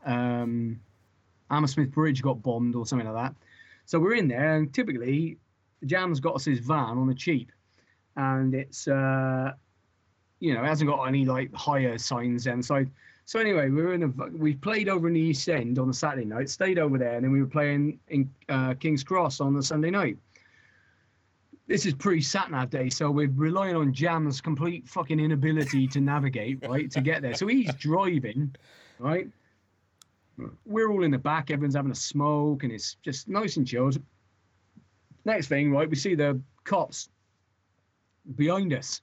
um, 0.04 0.80
Hammersmith 1.50 1.90
Bridge 1.90 2.22
got 2.22 2.42
bombed 2.42 2.74
or 2.74 2.86
something 2.86 3.10
like 3.10 3.30
that. 3.30 3.34
So 3.86 3.98
we're 3.98 4.14
in 4.14 4.28
there, 4.28 4.56
and 4.56 4.72
typically, 4.72 5.38
Jam's 5.84 6.20
got 6.20 6.36
us 6.36 6.44
his 6.44 6.60
van 6.60 6.98
on 6.98 7.06
the 7.06 7.14
cheap, 7.14 7.50
and 8.16 8.54
it's 8.54 8.86
uh, 8.86 9.52
you 10.40 10.54
know, 10.54 10.62
it 10.62 10.66
hasn't 10.66 10.88
got 10.88 11.04
any 11.04 11.24
like 11.24 11.52
hire 11.54 11.98
signs 11.98 12.46
inside. 12.46 12.90
So 13.26 13.38
anyway, 13.38 13.68
we 13.68 13.82
were 13.82 13.94
in 13.94 14.02
a 14.02 14.08
we 14.36 14.54
played 14.54 14.88
over 14.88 15.06
in 15.06 15.14
the 15.14 15.20
East 15.20 15.48
End 15.48 15.78
on 15.78 15.86
the 15.86 15.94
Saturday 15.94 16.24
night, 16.24 16.50
stayed 16.50 16.78
over 16.78 16.98
there, 16.98 17.14
and 17.14 17.24
then 17.24 17.30
we 17.30 17.40
were 17.40 17.46
playing 17.46 17.98
in 18.08 18.28
uh, 18.48 18.74
King's 18.74 19.04
Cross 19.04 19.40
on 19.40 19.54
the 19.54 19.62
Sunday 19.62 19.90
night. 19.90 20.16
This 21.68 21.86
is 21.86 21.94
pre 21.94 22.20
sat 22.20 22.50
nav 22.50 22.70
day, 22.70 22.88
so 22.90 23.10
we're 23.10 23.30
relying 23.30 23.76
on 23.76 23.92
Jam's 23.92 24.40
complete 24.40 24.88
fucking 24.88 25.20
inability 25.20 25.86
to 25.88 26.00
navigate, 26.00 26.66
right, 26.66 26.90
to 26.90 27.00
get 27.00 27.22
there. 27.22 27.34
So 27.34 27.46
he's 27.46 27.72
driving, 27.74 28.54
right? 28.98 29.28
We're 30.66 30.90
all 30.90 31.04
in 31.04 31.10
the 31.10 31.18
back, 31.18 31.50
everyone's 31.50 31.76
having 31.76 31.92
a 31.92 31.94
smoke, 31.94 32.64
and 32.64 32.72
it's 32.72 32.96
just 33.02 33.28
nice 33.28 33.56
and 33.56 33.66
chilled. 33.66 34.00
Next 35.24 35.48
thing, 35.48 35.70
right, 35.72 35.88
we 35.88 35.96
see 35.96 36.14
the 36.14 36.40
cops 36.64 37.08
behind 38.36 38.72
us 38.72 39.02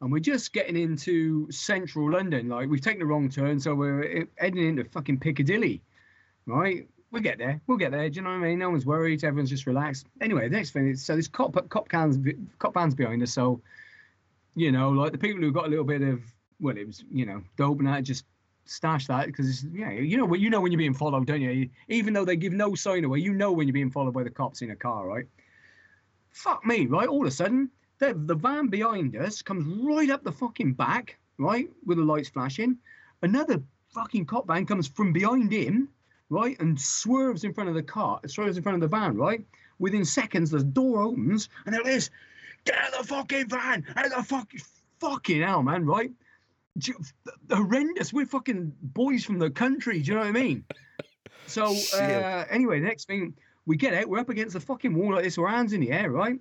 and 0.00 0.12
we're 0.12 0.20
just 0.20 0.52
getting 0.52 0.76
into 0.76 1.50
central 1.50 2.10
London. 2.10 2.48
Like 2.48 2.68
we've 2.68 2.80
taken 2.80 3.00
the 3.00 3.06
wrong 3.06 3.28
turn, 3.28 3.58
so 3.58 3.74
we're 3.74 4.28
heading 4.36 4.68
into 4.68 4.84
fucking 4.84 5.18
Piccadilly, 5.18 5.82
right? 6.46 6.88
We'll 7.10 7.22
get 7.22 7.38
there. 7.38 7.60
We'll 7.66 7.78
get 7.78 7.90
there. 7.90 8.08
Do 8.08 8.16
you 8.16 8.22
know 8.22 8.30
what 8.30 8.36
I 8.36 8.48
mean? 8.48 8.58
No 8.58 8.70
one's 8.70 8.86
worried. 8.86 9.24
Everyone's 9.24 9.50
just 9.50 9.66
relaxed. 9.66 10.06
Anyway, 10.20 10.48
the 10.48 10.56
next 10.56 10.70
thing 10.70 10.88
is 10.88 11.02
so 11.02 11.16
this 11.16 11.26
cop 11.26 11.68
cop 11.68 11.88
cans 11.88 12.18
cop 12.58 12.74
vans 12.74 12.94
behind 12.94 13.22
us. 13.22 13.32
So, 13.32 13.60
you 14.54 14.70
know, 14.70 14.90
like 14.90 15.12
the 15.12 15.18
people 15.18 15.40
who 15.40 15.50
got 15.50 15.66
a 15.66 15.68
little 15.68 15.84
bit 15.84 16.02
of 16.02 16.20
well, 16.60 16.76
it 16.76 16.86
was 16.86 17.04
you 17.10 17.26
know 17.26 17.42
dope 17.56 17.78
and 17.78 17.88
that 17.88 18.04
just 18.04 18.24
stash 18.68 19.06
that 19.06 19.26
because 19.26 19.64
yeah, 19.64 19.90
you 19.90 20.16
know 20.16 20.24
what 20.24 20.40
you 20.40 20.50
know 20.50 20.60
when 20.60 20.72
you're 20.72 20.78
being 20.78 20.94
followed, 20.94 21.26
don't 21.26 21.40
you? 21.40 21.68
Even 21.88 22.12
though 22.12 22.24
they 22.24 22.36
give 22.36 22.52
no 22.52 22.74
sign 22.74 23.04
away, 23.04 23.18
you 23.18 23.32
know 23.32 23.52
when 23.52 23.66
you're 23.66 23.72
being 23.72 23.90
followed 23.90 24.14
by 24.14 24.22
the 24.22 24.30
cops 24.30 24.62
in 24.62 24.70
a 24.70 24.76
car, 24.76 25.06
right? 25.06 25.26
Fuck 26.30 26.64
me, 26.64 26.86
right? 26.86 27.08
All 27.08 27.22
of 27.22 27.28
a 27.28 27.30
sudden, 27.30 27.70
the, 27.98 28.14
the 28.14 28.34
van 28.34 28.68
behind 28.68 29.16
us 29.16 29.42
comes 29.42 29.66
right 29.84 30.10
up 30.10 30.22
the 30.22 30.32
fucking 30.32 30.74
back, 30.74 31.18
right, 31.38 31.68
with 31.84 31.98
the 31.98 32.04
lights 32.04 32.28
flashing. 32.28 32.78
Another 33.22 33.62
fucking 33.92 34.26
cop 34.26 34.46
van 34.46 34.66
comes 34.66 34.86
from 34.86 35.12
behind 35.12 35.52
him, 35.52 35.88
right, 36.30 36.58
and 36.60 36.80
swerves 36.80 37.44
in 37.44 37.52
front 37.52 37.68
of 37.68 37.74
the 37.74 37.82
car, 37.82 38.20
it 38.22 38.30
swerves 38.30 38.56
in 38.56 38.62
front 38.62 38.76
of 38.76 38.80
the 38.82 38.96
van, 38.96 39.16
right. 39.16 39.44
Within 39.78 40.04
seconds, 40.04 40.50
the 40.50 40.62
door 40.62 41.02
opens, 41.02 41.48
and 41.64 41.74
there 41.74 41.80
it 41.80 41.86
is. 41.86 42.10
Get 42.64 42.76
out 42.76 42.94
of 42.94 43.06
the 43.06 43.14
fucking 43.14 43.48
van! 43.48 43.84
Out 43.96 44.06
of 44.06 44.12
the 44.12 44.22
fucking 44.22 44.60
fucking 45.00 45.42
hell, 45.42 45.62
man, 45.62 45.86
right? 45.86 46.10
Horrendous. 47.50 48.12
We're 48.12 48.26
fucking 48.26 48.72
boys 48.82 49.24
from 49.24 49.38
the 49.38 49.50
country. 49.50 50.00
Do 50.00 50.12
you 50.12 50.14
know 50.14 50.20
what 50.20 50.28
I 50.28 50.32
mean? 50.32 50.64
So 51.46 51.74
uh, 51.94 52.44
anyway, 52.50 52.78
the 52.78 52.86
next 52.86 53.06
thing 53.06 53.34
we 53.64 53.78
get 53.78 53.94
out, 53.94 54.06
we're 54.06 54.18
up 54.18 54.28
against 54.28 54.52
the 54.52 54.60
fucking 54.60 54.94
wall 54.94 55.14
like 55.14 55.24
this, 55.24 55.38
our 55.38 55.48
hands 55.48 55.72
in 55.72 55.80
the 55.80 55.90
air, 55.90 56.10
right? 56.10 56.38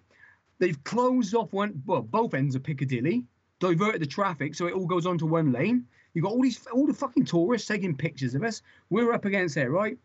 They've 0.60 0.84
closed 0.84 1.34
off 1.34 1.54
one, 1.54 1.82
well, 1.86 2.02
both 2.02 2.34
ends 2.34 2.56
of 2.56 2.64
Piccadilly, 2.64 3.24
diverted 3.60 4.02
the 4.02 4.06
traffic 4.06 4.54
so 4.54 4.68
it 4.68 4.74
all 4.74 4.86
goes 4.86 5.06
onto 5.06 5.26
one 5.26 5.54
lane. 5.54 5.86
You've 6.14 6.24
got 6.24 6.34
all 6.34 6.42
these, 6.42 6.66
all 6.68 6.86
the 6.88 6.94
fucking 6.94 7.24
tourists 7.26 7.68
taking 7.68 7.96
pictures 7.96 8.36
of 8.36 8.44
us. 8.44 8.62
We're 8.90 9.14
up 9.14 9.26
against 9.26 9.56
there, 9.56 9.72
right? 9.72 9.98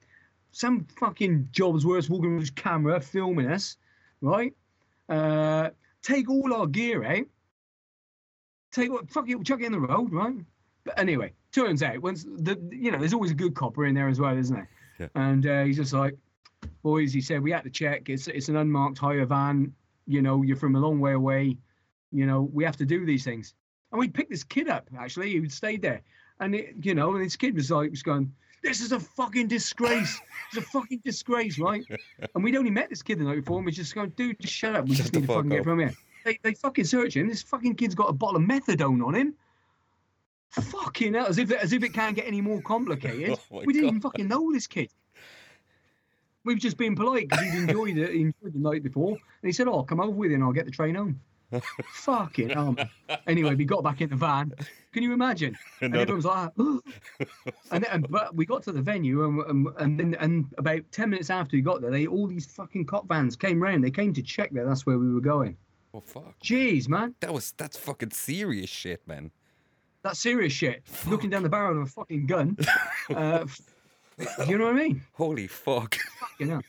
Some 0.53 0.87
fucking 1.01 1.49
jobs 1.51 1.85
worse 1.85 2.09
walking 2.09 2.35
with 2.35 2.43
his 2.43 2.51
camera 2.51 3.01
filming 3.01 3.47
us, 3.51 3.77
right? 4.21 4.55
Uh, 5.09 5.71
take 6.03 6.29
all 6.31 6.53
our 6.55 6.67
gear 6.67 7.05
out. 7.05 7.27
Take 8.73 8.91
what, 8.91 9.11
fuck 9.11 9.29
it, 9.29 9.45
chuck 9.45 9.61
it 9.61 9.67
in 9.67 9.73
the 9.73 9.81
road, 9.81 10.13
right? 10.13 10.35
But 10.85 10.99
anyway, 10.99 11.33
turns 11.53 11.83
out 11.83 11.99
once 11.99 12.25
the, 12.25 12.59
you 12.71 12.91
know, 12.91 12.99
there's 12.99 13.15
always 13.15 13.31
a 13.31 13.35
good 13.35 13.55
copper 13.55 13.87
in 13.87 13.95
there 13.95 14.09
as 14.09 14.19
well, 14.19 14.37
isn't 14.37 14.55
there? 14.55 14.69
Yeah. 14.99 15.09
And 15.15 15.47
uh, 15.47 15.63
he's 15.65 15.77
just 15.77 15.93
like, 15.93 16.17
boys, 16.83 17.13
he 17.13 17.21
said 17.21 17.43
we 17.43 17.53
had 17.53 17.65
to 17.65 17.71
check. 17.71 18.09
It's 18.09 18.29
it's 18.29 18.49
an 18.49 18.57
unmarked 18.57 18.99
hire 18.99 19.27
van. 19.27 19.73
You 20.07 20.23
know, 20.23 20.43
you're 20.43 20.57
from 20.57 20.75
a 20.75 20.81
long 20.81 21.01
way 21.01 21.13
away. 21.13 21.57
You 22.11 22.27
know, 22.27 22.43
we 22.53 22.65
have 22.65 22.77
to 22.79 22.85
do 22.85 23.07
these 23.07 23.25
things. 23.25 23.55
And 23.93 23.99
we 23.99 24.09
picked 24.09 24.31
this 24.31 24.45
kid 24.45 24.69
up 24.69 24.89
actually 24.99 25.33
who'd 25.33 25.53
stayed 25.53 25.83
there, 25.83 26.01
and 26.41 26.55
it, 26.55 26.75
you 26.83 26.95
know, 26.95 27.15
and 27.15 27.25
this 27.25 27.37
kid 27.37 27.55
was 27.55 27.71
like, 27.71 27.91
was 27.91 28.03
going, 28.03 28.33
"This 28.63 28.81
is 28.81 28.93
a 28.93 29.01
fucking 29.01 29.49
disgrace. 29.49 30.21
It's 30.49 30.67
a 30.67 30.71
fucking 30.71 31.03
disgrace, 31.05 31.59
right?" 31.59 31.85
and 32.35 32.43
we'd 32.43 32.57
only 32.57 32.71
met 32.71 32.89
this 32.91 33.03
kid 33.03 33.19
the 33.19 33.25
night 33.25 33.37
before, 33.37 33.59
and 33.59 33.67
we 33.67 33.73
just 33.73 33.95
going, 33.95 34.11
"Dude, 34.11 34.41
just 34.41 34.55
shut 34.55 34.75
up. 34.75 34.87
We 34.87 34.95
Shut 34.95 35.05
just 35.05 35.15
need 35.15 35.23
to 35.23 35.27
fucking 35.27 35.43
fuck 35.43 35.51
get 35.51 35.61
up." 35.61 35.65
from 35.65 35.79
here." 35.81 35.95
They, 36.25 36.39
they 36.43 36.55
fucking 36.55 36.85
search 36.85 37.17
him. 37.17 37.29
This 37.29 37.43
fucking 37.43 37.75
kid's 37.77 37.95
got 37.95 38.09
a 38.09 38.13
bottle 38.13 38.37
of 38.37 38.43
methadone 38.43 39.05
on 39.05 39.15
him. 39.15 39.35
Fucking 40.51 41.15
hell, 41.15 41.27
as 41.27 41.39
if 41.39 41.51
as 41.51 41.73
if 41.73 41.83
it 41.83 41.95
can't 41.95 42.15
get 42.15 42.27
any 42.27 42.41
more 42.41 42.61
complicated. 42.61 43.39
Oh 43.53 43.63
we 43.65 43.73
didn't 43.73 43.89
even 43.89 44.01
fucking 44.01 44.29
know 44.29 44.53
this 44.53 44.67
kid. 44.67 44.91
We've 46.45 46.59
just 46.59 46.77
been 46.77 46.95
polite 46.97 47.29
because 47.29 47.45
he'd 47.45 47.59
enjoyed 47.69 47.97
it, 47.97 48.11
he 48.11 48.21
enjoyed 48.23 48.53
the 48.53 48.59
night 48.59 48.83
before, 48.83 49.11
and 49.13 49.19
he 49.43 49.53
said, 49.53 49.69
"Oh, 49.69 49.83
come 49.83 50.01
over 50.01 50.11
with 50.11 50.31
you, 50.31 50.35
and 50.35 50.45
I'll 50.45 50.53
get 50.53 50.67
the 50.67 50.71
train 50.73 50.95
home." 50.97 51.21
Fucking 51.93 52.51
hell. 52.51 52.73
man. 52.73 52.89
Anyway, 53.27 53.55
we 53.55 53.65
got 53.65 53.85
back 53.85 54.01
in 54.01 54.09
the 54.11 54.17
van. 54.17 54.53
Can 54.93 55.03
you 55.03 55.13
imagine? 55.13 55.57
And 55.81 55.95
Another- 55.95 56.15
everyone's 56.15 56.25
like, 56.25 56.51
and, 57.71 57.85
then, 57.85 58.07
but 58.09 58.35
we 58.35 58.47
got 58.47 58.63
to 58.65 58.73
the 58.73 58.83
venue, 58.83 59.25
and 59.25 59.41
and, 59.47 59.69
and 59.79 60.01
then 60.01 60.17
and 60.21 60.47
about 60.59 60.81
ten 60.91 61.11
minutes 61.11 61.31
after 61.31 61.57
we 61.57 61.63
got 61.63 61.81
there, 61.81 61.91
they 61.91 62.07
all 62.07 62.27
these 62.27 62.47
fucking 62.47 62.87
cop 62.87 63.07
vans 63.09 63.37
came 63.37 63.63
round. 63.63 63.85
They 63.85 63.91
came 63.91 64.13
to 64.15 64.23
check 64.23 64.51
that 64.53 64.67
that's 64.67 64.85
where 64.87 64.99
we 64.99 65.13
were 65.13 65.21
going. 65.21 65.57
Oh 65.95 66.01
fuck. 66.01 66.35
Jeez, 66.43 66.89
man, 66.89 67.15
That 67.21 67.33
was 67.35 67.53
that's 67.57 67.77
fucking 67.77 68.11
serious 68.13 68.71
shit, 68.71 69.07
man. 69.07 69.31
that's 70.03 70.19
serious 70.21 70.53
shit. 70.53 70.83
Looking 71.07 71.31
down 71.31 71.43
the 71.43 71.49
barrel 71.49 71.81
of 71.81 71.87
a 71.87 71.91
fucking 71.91 72.27
gun. 72.27 72.57
Uh, 73.11 73.47
you 74.47 74.57
know 74.59 74.67
what 74.67 74.75
I 74.75 74.79
mean? 74.89 75.03
Holy 75.15 75.47
fuck. 75.49 75.97
Fucking 76.21 76.49
hell. 76.51 76.63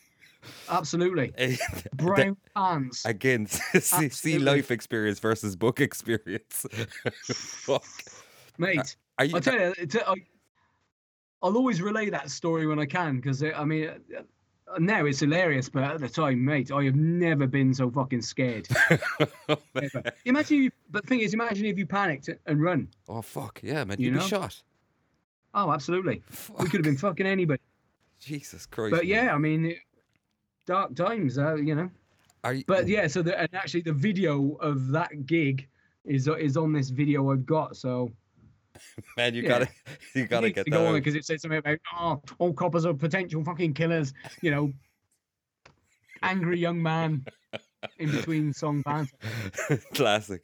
Absolutely. 0.70 1.32
Brown 1.96 2.38
pants. 2.56 3.06
Again, 3.06 3.46
see, 3.80 4.10
see 4.10 4.40
life 4.40 4.72
experience 4.72 5.20
versus 5.20 5.56
book 5.56 5.80
experience. 5.80 6.66
fuck. 7.26 7.86
Mate, 8.58 8.96
Are 9.20 9.26
you? 9.26 9.36
I 9.36 9.40
tell 9.42 9.54
you, 9.60 9.74
I, 10.08 10.16
I'll 11.44 11.56
always 11.58 11.82
relay 11.82 12.10
that 12.10 12.32
story 12.32 12.66
when 12.66 12.80
I 12.80 12.86
can 12.86 13.18
because 13.18 13.44
I 13.44 13.64
mean, 13.66 13.90
uh, 13.90 14.22
now 14.80 15.06
it's 15.06 15.20
hilarious, 15.20 15.70
but 15.70 15.84
at 15.84 16.00
the 16.00 16.10
time, 16.10 16.44
mate, 16.44 16.72
I 16.72 16.84
have 16.86 16.96
never 16.96 17.48
been 17.48 17.74
so 17.74 17.90
fucking 17.90 18.22
scared. 18.22 18.68
Imagine, 20.26 20.58
you, 20.58 20.72
but 20.90 21.04
the 21.04 21.08
thing 21.08 21.20
is, 21.20 21.34
imagine 21.34 21.66
if 21.66 21.78
you 21.78 21.86
panicked 21.86 22.30
and 22.46 22.62
run. 22.62 22.88
oh 23.08 23.22
fuck, 23.22 23.60
yeah, 23.64 23.84
man. 23.84 24.00
You 24.00 24.12
You'd 24.12 24.20
be 24.20 24.28
shot. 24.28 24.62
Oh, 25.54 25.72
absolutely. 25.72 26.24
We 26.60 26.66
could 26.66 26.80
have 26.80 26.84
been 26.84 26.98
fucking 26.98 27.28
anybody. 27.28 27.62
Jesus 28.20 28.66
Christ. 28.66 28.92
But 28.92 29.04
man. 29.04 29.08
yeah, 29.08 29.36
I 29.36 29.38
mean, 29.38 29.76
dark 30.66 30.96
times, 30.96 31.38
uh, 31.38 31.56
you 31.56 31.76
know. 31.76 31.90
Are 32.44 32.54
you, 32.54 32.64
But 32.68 32.88
yeah, 32.88 33.08
so 33.08 33.22
the, 33.22 33.40
and 33.40 33.50
actually 33.54 33.82
the 33.82 33.94
video 33.94 34.58
of 34.60 34.90
that 34.90 35.26
gig 35.26 35.68
is 36.06 36.28
is 36.28 36.58
on 36.58 36.74
this 36.74 36.90
video 36.90 37.32
I've 37.32 37.46
got. 37.46 37.78
So 37.78 38.12
man, 39.18 39.34
you 39.34 39.44
yeah. 39.44 39.50
gotta, 39.50 39.70
you 40.16 40.26
gotta 40.28 40.50
get 40.52 40.66
to 40.66 40.72
that. 40.72 40.78
go 40.78 40.94
because 40.94 41.16
it 41.16 41.26
says 41.26 41.42
something 41.42 41.60
about 41.60 41.80
oh, 41.98 42.22
all 42.40 42.54
coppers 42.54 42.86
are 42.86 42.94
potential 42.94 43.44
fucking 43.44 43.74
killers. 43.74 44.14
You 44.42 44.52
know, 44.52 44.74
angry 46.22 46.60
young 46.60 46.82
man 46.82 47.26
in 48.00 48.12
between 48.12 48.54
song 48.62 48.82
bands. 48.82 49.12
Classic. 49.94 50.42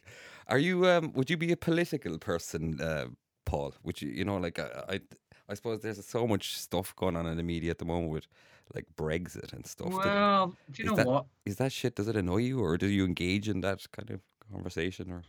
Are 0.47 0.57
you? 0.60 0.85
Um, 0.88 1.14
would 1.14 1.30
you 1.30 1.38
be 1.38 1.51
a 1.51 1.57
political 1.57 2.18
person, 2.18 2.80
uh, 2.81 3.06
Paul? 3.45 3.73
Would 3.84 4.01
you? 4.01 4.10
You 4.10 4.26
know, 4.26 4.38
like 4.38 4.60
I, 4.60 4.84
I, 4.89 4.99
I 5.47 5.53
suppose 5.53 5.81
there's 5.81 6.03
so 6.06 6.27
much 6.27 6.57
stuff 6.57 6.95
going 6.95 7.15
on 7.15 7.26
in 7.27 7.38
the 7.38 7.43
media 7.43 7.72
at 7.72 7.77
the 7.77 7.85
moment 7.85 8.11
with 8.11 8.27
like 8.76 8.85
Brexit 8.97 9.53
and 9.53 9.65
stuff. 9.65 9.89
Well, 9.93 10.56
do 10.72 10.84
you 10.84 10.85
is 10.85 10.89
know 10.91 10.95
that- 10.97 11.07
what? 11.07 11.26
is 11.45 11.56
that 11.57 11.72
shit? 11.72 11.95
Does 11.95 12.07
it 12.07 12.15
annoy 12.15 12.38
you, 12.38 12.60
or 12.64 12.77
do 12.77 12.88
you 12.88 13.06
engage 13.06 13.47
in 13.49 13.61
that 13.61 13.85
kind 13.91 14.10
of 14.11 14.22
conversation? 14.51 15.11
Or 15.11 15.23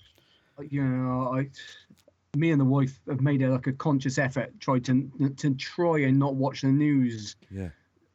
You 0.64 0.85
know, 0.85 1.35
I, 1.39 1.48
me 2.36 2.52
and 2.52 2.61
the 2.61 2.65
wife 2.65 3.01
have 3.09 3.20
made 3.20 3.43
a, 3.43 3.51
like 3.51 3.66
a 3.66 3.73
conscious 3.73 4.19
effort, 4.19 4.52
tried 4.61 4.85
to 4.85 5.11
to 5.36 5.55
try 5.55 6.01
and 6.01 6.19
not 6.19 6.35
watch 6.35 6.62
the 6.62 6.69
news 6.69 7.36
yeah, 7.51 7.70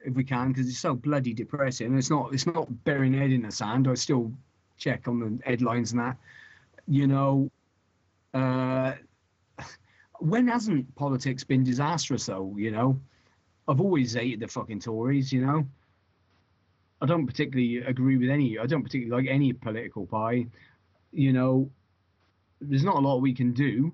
if 0.06 0.14
we 0.14 0.24
can 0.24 0.50
because 0.50 0.70
it's 0.70 0.80
so 0.80 0.96
bloody 0.96 1.34
depressing. 1.34 1.88
And 1.88 1.98
it's 1.98 2.10
not 2.10 2.34
it's 2.34 2.46
not 2.46 2.84
burying 2.86 3.14
head 3.14 3.32
in 3.32 3.42
the 3.42 3.52
sand. 3.52 3.88
I 3.88 3.96
still 3.96 4.32
check 4.78 5.08
on 5.08 5.20
the 5.20 5.40
headlines 5.50 5.92
and 5.92 6.02
that. 6.02 6.18
You 6.88 7.08
know, 7.08 7.52
uh, 8.34 8.94
when 10.20 10.48
hasn't 10.48 10.96
politics 10.96 11.44
been 11.44 11.64
disastrous 11.64 12.28
though? 12.28 12.56
You 12.58 12.72
know, 12.72 13.00
I've 13.68 13.82
always 13.82 14.14
hated 14.14 14.40
the 14.40 14.48
fucking 14.48 14.80
Tories. 14.80 15.34
You 15.34 15.46
know, 15.46 15.68
I 17.02 17.06
don't 17.06 17.28
particularly 17.28 17.78
agree 17.78 18.18
with 18.18 18.30
any. 18.30 18.58
I 18.58 18.66
don't 18.66 18.84
particularly 18.84 19.24
like 19.24 19.34
any 19.34 19.52
political 19.52 20.06
party. 20.06 20.48
You 21.12 21.34
know, 21.34 21.70
there's 22.62 22.86
not 22.86 22.96
a 22.96 23.00
lot 23.00 23.20
we 23.20 23.34
can 23.34 23.52
do. 23.52 23.92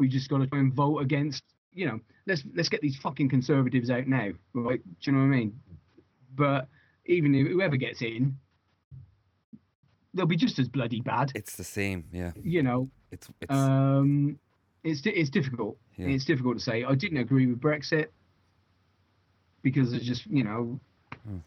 We 0.00 0.08
just 0.08 0.28
got 0.28 0.38
to 0.38 0.46
try 0.48 0.58
and 0.58 0.72
vote 0.74 0.98
against. 0.98 1.44
You 1.72 1.86
know, 1.86 2.00
let's 2.26 2.42
let's 2.56 2.68
get 2.68 2.80
these 2.80 2.96
fucking 2.96 3.28
conservatives 3.28 3.90
out 3.90 4.08
now, 4.08 4.30
right? 4.54 4.80
Do 4.82 5.10
you 5.10 5.12
know 5.12 5.18
what 5.20 5.26
I 5.36 5.38
mean? 5.38 5.60
But 6.34 6.66
even 7.06 7.34
if 7.34 7.46
whoever 7.46 7.76
gets 7.76 8.02
in, 8.02 8.36
they'll 10.14 10.26
be 10.26 10.36
just 10.36 10.58
as 10.58 10.68
bloody 10.68 11.00
bad. 11.00 11.30
it's 11.36 11.54
the 11.56 11.62
same. 11.64 12.04
Yeah, 12.12 12.32
You 12.42 12.62
know, 12.64 12.88
it's 13.12 13.28
it's 13.40 13.52
um, 13.54 14.38
it's 14.82 15.02
it's 15.04 15.30
difficult. 15.30 15.76
Yeah. 15.96 16.08
It's 16.08 16.24
difficult 16.24 16.58
to 16.58 16.64
say. 16.64 16.82
I 16.84 16.94
didn't 16.94 17.18
agree 17.18 17.46
with 17.46 17.60
Brexit 17.60 18.06
because 19.62 19.92
it's 19.92 20.04
just 20.04 20.26
you 20.26 20.42
know, 20.44 20.80
Hmm. 21.28 21.38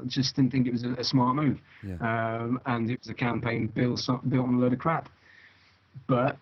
I 0.00 0.04
just 0.06 0.36
didn't 0.36 0.52
think 0.52 0.66
it 0.66 0.72
was 0.72 0.84
a, 0.84 0.92
a 0.94 1.04
smart 1.04 1.34
move. 1.36 1.58
yeah. 1.82 1.94
Um, 2.40 2.60
and 2.66 2.90
it 2.90 2.98
was 3.00 3.08
a 3.08 3.14
campaign 3.14 3.68
built 3.68 4.06
built 4.28 4.46
on 4.46 4.54
a 4.54 4.58
load 4.58 4.72
of 4.74 4.78
crap. 4.78 5.08
But 6.06 6.36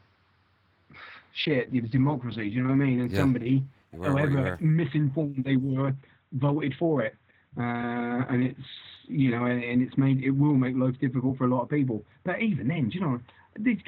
shit, 1.35 1.69
it 1.73 1.83
was 1.83 1.91
democracy. 1.91 2.51
Do 2.51 2.57
you 2.57 2.63
know 2.63 2.71
what 2.71 2.75
I 2.83 2.87
mean? 2.87 3.01
And 3.01 3.11
Yeah. 3.11 3.19
somebody, 3.19 3.65
where 3.93 4.11
however 4.11 4.57
misinformed 4.61 5.45
they 5.45 5.57
were, 5.57 5.95
voted 6.33 6.75
for 6.79 7.03
it. 7.03 7.15
Uh, 7.57 8.25
and 8.31 8.43
it's 8.45 8.61
you 9.07 9.31
know, 9.31 9.45
and, 9.47 9.63
and 9.65 9.83
it's 9.83 9.97
made 9.99 10.23
it 10.23 10.31
will 10.31 10.55
make 10.55 10.77
life 10.77 10.99
difficult 11.01 11.37
for 11.37 11.45
a 11.45 11.49
lot 11.49 11.63
of 11.63 11.69
people. 11.69 12.05
But 12.25 12.41
even 12.41 12.69
then, 12.69 12.89
do 12.89 12.99
you 12.99 13.01
know, 13.01 13.21
these, 13.59 13.79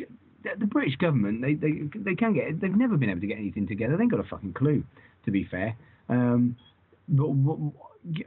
the, 0.43 0.51
the 0.59 0.67
British 0.67 0.97
government 0.97 1.41
they, 1.43 1.55
they 1.55 1.89
they 1.95 2.15
can 2.15 2.35
get 2.35 2.61
they've 2.61 2.75
never 2.75 2.97
been 2.97 3.11
able 3.11 3.21
to 3.21 3.27
get 3.27 3.39
anything 3.39 3.67
together. 3.67 3.97
They 3.97 4.03
ain't 4.03 4.11
got 4.11 4.21
a 4.21 4.25
fucking 4.25 4.55
clue, 4.55 4.83
to 5.25 5.31
be 5.31 5.45
fair. 5.45 5.77
Um, 6.09 6.57
but, 7.09 7.29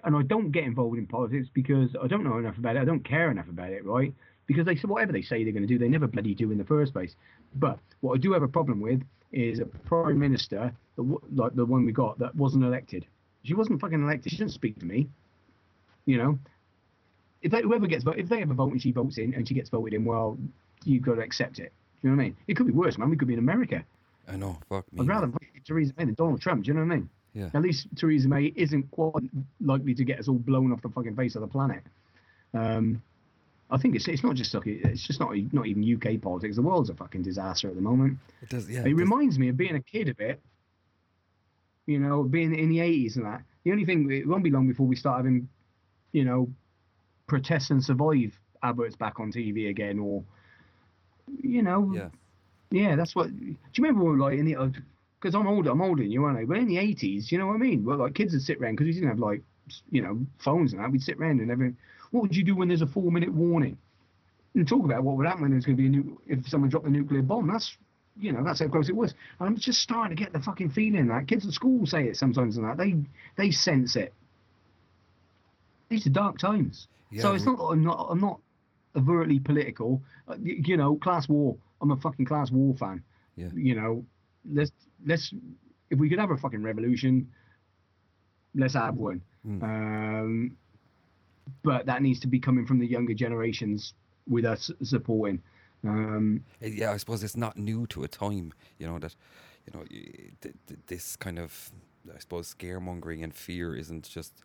and 0.04 0.16
I 0.16 0.22
don't 0.24 0.52
get 0.52 0.64
involved 0.64 0.98
in 0.98 1.08
politics 1.08 1.48
because 1.54 1.90
I 2.02 2.08
don't 2.08 2.24
know 2.24 2.38
enough 2.38 2.58
about 2.58 2.78
it. 2.78 2.82
I 2.82 2.86
don't 2.86 3.04
care 3.08 3.30
enough 3.30 3.50
about 3.50 3.72
it, 3.72 3.86
right? 3.86 4.14
Because 4.48 4.66
they 4.66 4.76
say 4.76 4.88
whatever 4.88 5.12
they 5.12 5.22
say 5.22 5.44
they're 5.44 5.54
going 5.54 5.68
to 5.68 5.68
do, 5.68 5.80
they 5.80 5.88
never 5.88 6.08
bloody 6.08 6.36
do 6.36 6.52
in 6.52 6.58
the 6.58 6.66
first 6.66 6.94
place. 6.94 7.16
But 7.56 7.80
what 8.02 8.14
I 8.14 8.18
do 8.18 8.34
have 8.34 8.44
a 8.44 8.48
problem 8.48 8.80
with 8.80 9.02
is 9.32 9.60
a 9.60 9.66
prime 9.66 10.20
minister, 10.20 10.72
that 10.96 11.20
like 11.34 11.56
the 11.56 11.66
one 11.66 11.86
we 11.86 11.92
got, 11.92 12.20
that 12.20 12.36
wasn't 12.36 12.64
elected. 12.64 13.06
She 13.44 13.54
wasn't 13.54 13.82
fucking 13.82 14.02
elected. 14.02 14.32
She 14.32 14.38
didn't 14.38 14.54
speak 14.54 14.80
to 14.80 14.86
me. 14.86 15.08
You 16.06 16.18
know, 16.18 16.40
if 17.42 17.52
they, 17.52 17.62
whoever 17.62 17.88
gets 17.88 18.04
voted, 18.04 18.24
if 18.24 18.30
they 18.30 18.40
have 18.40 18.52
a 18.52 18.54
vote 18.54 18.72
and 18.72 18.82
she 18.82 18.92
votes 18.92 19.18
in 19.18 19.34
and 19.34 19.48
she 19.48 19.54
gets 19.54 19.70
voted 19.70 19.94
in, 19.94 20.06
well, 20.06 20.38
you've 20.84 21.04
got 21.04 21.16
to 21.16 21.22
accept 21.22 21.60
it. 21.60 21.74
Do 22.02 22.08
you 22.08 22.12
know 22.12 22.18
what 22.18 22.24
I 22.24 22.26
mean? 22.28 22.38
It 22.48 22.56
could 22.56 22.68
be 22.68 22.74
worse, 22.74 22.98
man. 22.98 23.10
We 23.10 23.18
could 23.18 23.28
be 23.28 23.34
in 23.34 23.40
America. 23.40 23.84
I 24.28 24.36
know. 24.36 24.58
Fuck 24.70 24.92
me. 24.94 25.02
I'd 25.02 25.08
rather 25.08 25.28
man. 25.28 25.34
vote 25.34 25.64
Theresa 25.66 25.94
May 25.98 26.06
than 26.06 26.14
Donald 26.14 26.42
Trump. 26.42 26.64
Do 26.64 26.68
you 26.68 26.74
know 26.76 26.86
what 26.86 26.94
I 26.94 26.96
mean? 26.98 27.10
Yeah. 27.34 27.50
At 27.54 27.62
least 27.62 27.88
Theresa 27.96 28.28
May 28.28 28.54
isn't 28.56 28.90
quite 28.92 29.30
likely 29.60 29.94
to 29.96 30.04
get 30.04 30.20
us 30.20 30.28
all 30.28 30.36
blown 30.36 30.72
off 30.72 30.82
the 30.82 30.90
fucking 30.90 31.16
face 31.16 31.36
of 31.36 31.42
the 31.42 31.48
planet. 31.48 31.84
Um, 32.54 33.02
I 33.72 33.78
think 33.78 33.96
it's 33.96 34.08
it's 34.08 34.24
not 34.24 34.36
just 34.36 34.54
like 34.54 34.68
it's 34.68 35.02
just 35.06 35.20
not 35.20 35.36
not 35.52 35.66
even 35.66 35.96
UK 35.96 36.22
politics. 36.22 36.56
The 36.56 36.62
world's 36.62 36.90
a 36.90 36.94
fucking 36.94 37.24
disaster 37.24 37.68
at 37.68 37.76
the 37.76 37.82
moment. 37.82 38.18
It 38.42 38.50
does. 38.50 38.70
Yeah. 38.70 38.82
It 38.82 38.88
it 38.88 38.90
does- 38.92 39.00
reminds 39.00 39.40
me 39.40 39.50
of 39.50 39.58
being 39.58 39.76
a 39.76 39.82
kid 39.82 40.08
a 40.10 40.14
bit. 40.16 40.40
You 41.88 42.00
know, 42.00 42.24
being 42.24 42.54
in 42.58 42.70
the 42.70 42.80
eighties 42.80 43.16
and 43.18 43.26
that. 43.26 43.44
The 43.64 43.72
only 43.72 43.86
thing 43.86 44.10
it 44.12 44.28
won't 44.28 44.44
be 44.44 44.50
long 44.52 44.68
before 44.68 44.86
we 44.88 44.96
start 44.96 45.18
having, 45.18 45.48
you 46.14 46.26
know, 46.26 46.50
protest 47.28 47.72
and 47.72 47.84
survive 47.84 48.38
adverts 48.64 48.96
back 48.96 49.20
on 49.20 49.32
TV 49.32 49.70
again, 49.70 50.00
or, 50.00 50.24
you 51.42 51.62
know, 51.62 51.92
Yeah. 51.94 52.10
yeah, 52.72 52.96
that's 52.96 53.16
what. 53.16 53.28
Do 53.36 53.46
you 53.46 53.56
remember 53.78 54.04
when 54.04 54.14
we 54.14 54.20
were 54.20 54.30
like 54.30 54.40
in 54.40 54.46
the? 54.46 54.56
Uh, 54.56 54.70
because 55.20 55.34
I'm 55.36 55.48
older, 55.48 55.72
I'm 55.72 55.82
older 55.82 56.04
than 56.04 56.12
you, 56.12 56.24
aren't 56.24 56.38
I? 56.38 56.46
But 56.46 56.58
in 56.58 56.68
the 56.68 56.78
eighties, 56.78 57.32
you 57.32 57.38
know 57.40 57.48
what 57.48 57.56
I 57.56 57.58
mean? 57.58 57.84
Well, 57.84 57.98
like 57.98 58.14
kids 58.14 58.34
would 58.34 58.44
sit 58.44 58.60
around 58.60 58.74
because 58.74 58.86
we 58.88 58.94
didn't 58.94 59.10
have 59.10 59.20
like, 59.20 59.42
you 59.90 60.02
know, 60.02 60.24
phones 60.40 60.72
and 60.74 60.82
that. 60.82 60.92
We'd 60.92 61.02
sit 61.02 61.18
around 61.18 61.40
and 61.42 61.50
everything. 61.50 61.78
What 62.16 62.22
would 62.22 62.36
you 62.36 62.46
do 62.46 62.56
when 62.56 62.70
there's 62.70 62.82
a 62.82 62.88
four 62.88 63.12
minute 63.12 63.34
warning? 63.34 63.78
And 64.54 64.66
talk 64.66 64.86
about 64.86 65.04
what 65.04 65.18
would 65.18 65.26
happen 65.28 65.42
when 65.42 65.52
there's 65.52 65.66
going 65.66 65.76
to 65.76 65.82
be 65.82 65.88
a 65.88 65.92
new 65.92 66.22
if 66.28 66.48
someone 66.48 66.70
dropped 66.70 66.86
a 66.88 66.90
nuclear 66.90 67.22
bomb. 67.22 67.46
That's 67.48 67.76
you 68.18 68.32
know 68.32 68.42
that's 68.42 68.62
how 68.62 68.70
close 68.70 68.88
it 68.88 68.96
was. 68.96 69.14
And 69.40 69.50
I'm 69.50 69.58
just 69.58 69.82
starting 69.82 70.16
to 70.16 70.24
get 70.24 70.32
the 70.32 70.40
fucking 70.40 70.70
feeling 70.70 71.08
that 71.08 71.28
kids 71.28 71.46
at 71.46 71.52
school 71.52 71.86
say 71.86 72.06
it 72.06 72.16
sometimes 72.16 72.56
and 72.56 72.66
that 72.66 72.78
they 72.78 72.96
they 73.36 73.52
sense 73.52 73.98
it. 73.98 74.14
These 75.90 76.08
are 76.08 76.12
dark 76.12 76.38
times. 76.38 76.88
so 77.18 77.34
it's 77.34 77.46
not 77.46 77.58
that 77.58 77.64
I'm 77.66 77.84
not 77.84 78.08
I'm 78.10 78.22
not 78.22 78.40
overtly 78.96 79.40
political. 79.40 80.02
Uh, 80.28 80.36
y- 80.42 80.62
you 80.64 80.78
know, 80.78 80.96
class 80.96 81.28
war. 81.28 81.58
I'm 81.82 81.92
a 81.92 81.98
fucking 81.98 82.26
class 82.26 82.50
war 82.50 82.74
fan. 82.76 83.04
Yeah. 83.36 83.50
You 83.54 83.76
know, 83.76 84.06
let's 84.50 84.72
let's 85.06 85.34
if 85.90 86.00
we 86.00 86.08
could 86.10 86.20
have 86.20 86.32
a 86.32 86.38
fucking 86.38 86.64
revolution, 86.64 87.30
let's 88.56 88.74
have 88.74 88.96
one. 88.96 89.22
Mm. 89.46 89.64
Um, 89.64 90.58
but 91.64 91.86
that 91.86 92.02
needs 92.02 92.20
to 92.22 92.28
be 92.28 92.40
coming 92.40 92.66
from 92.66 92.80
the 92.80 92.88
younger 92.88 93.14
generations 93.14 93.94
with 94.28 94.46
us 94.46 94.72
supporting. 94.84 95.42
Um, 95.84 96.44
Uh, 96.64 96.68
yeah, 96.68 96.92
I 96.92 96.98
suppose 96.98 97.24
it's 97.24 97.38
not 97.38 97.58
new 97.58 97.86
to 97.88 98.04
a 98.04 98.08
time, 98.08 98.54
you 98.80 98.88
know, 98.88 99.00
that, 99.00 99.16
you 99.66 99.80
know, 99.80 99.86
this 100.88 101.16
kind 101.16 101.38
of, 101.40 101.72
I 102.14 102.20
suppose, 102.20 102.54
scaremongering 102.54 103.24
and 103.24 103.34
fear 103.34 103.76
isn't 103.76 104.10
just, 104.10 104.44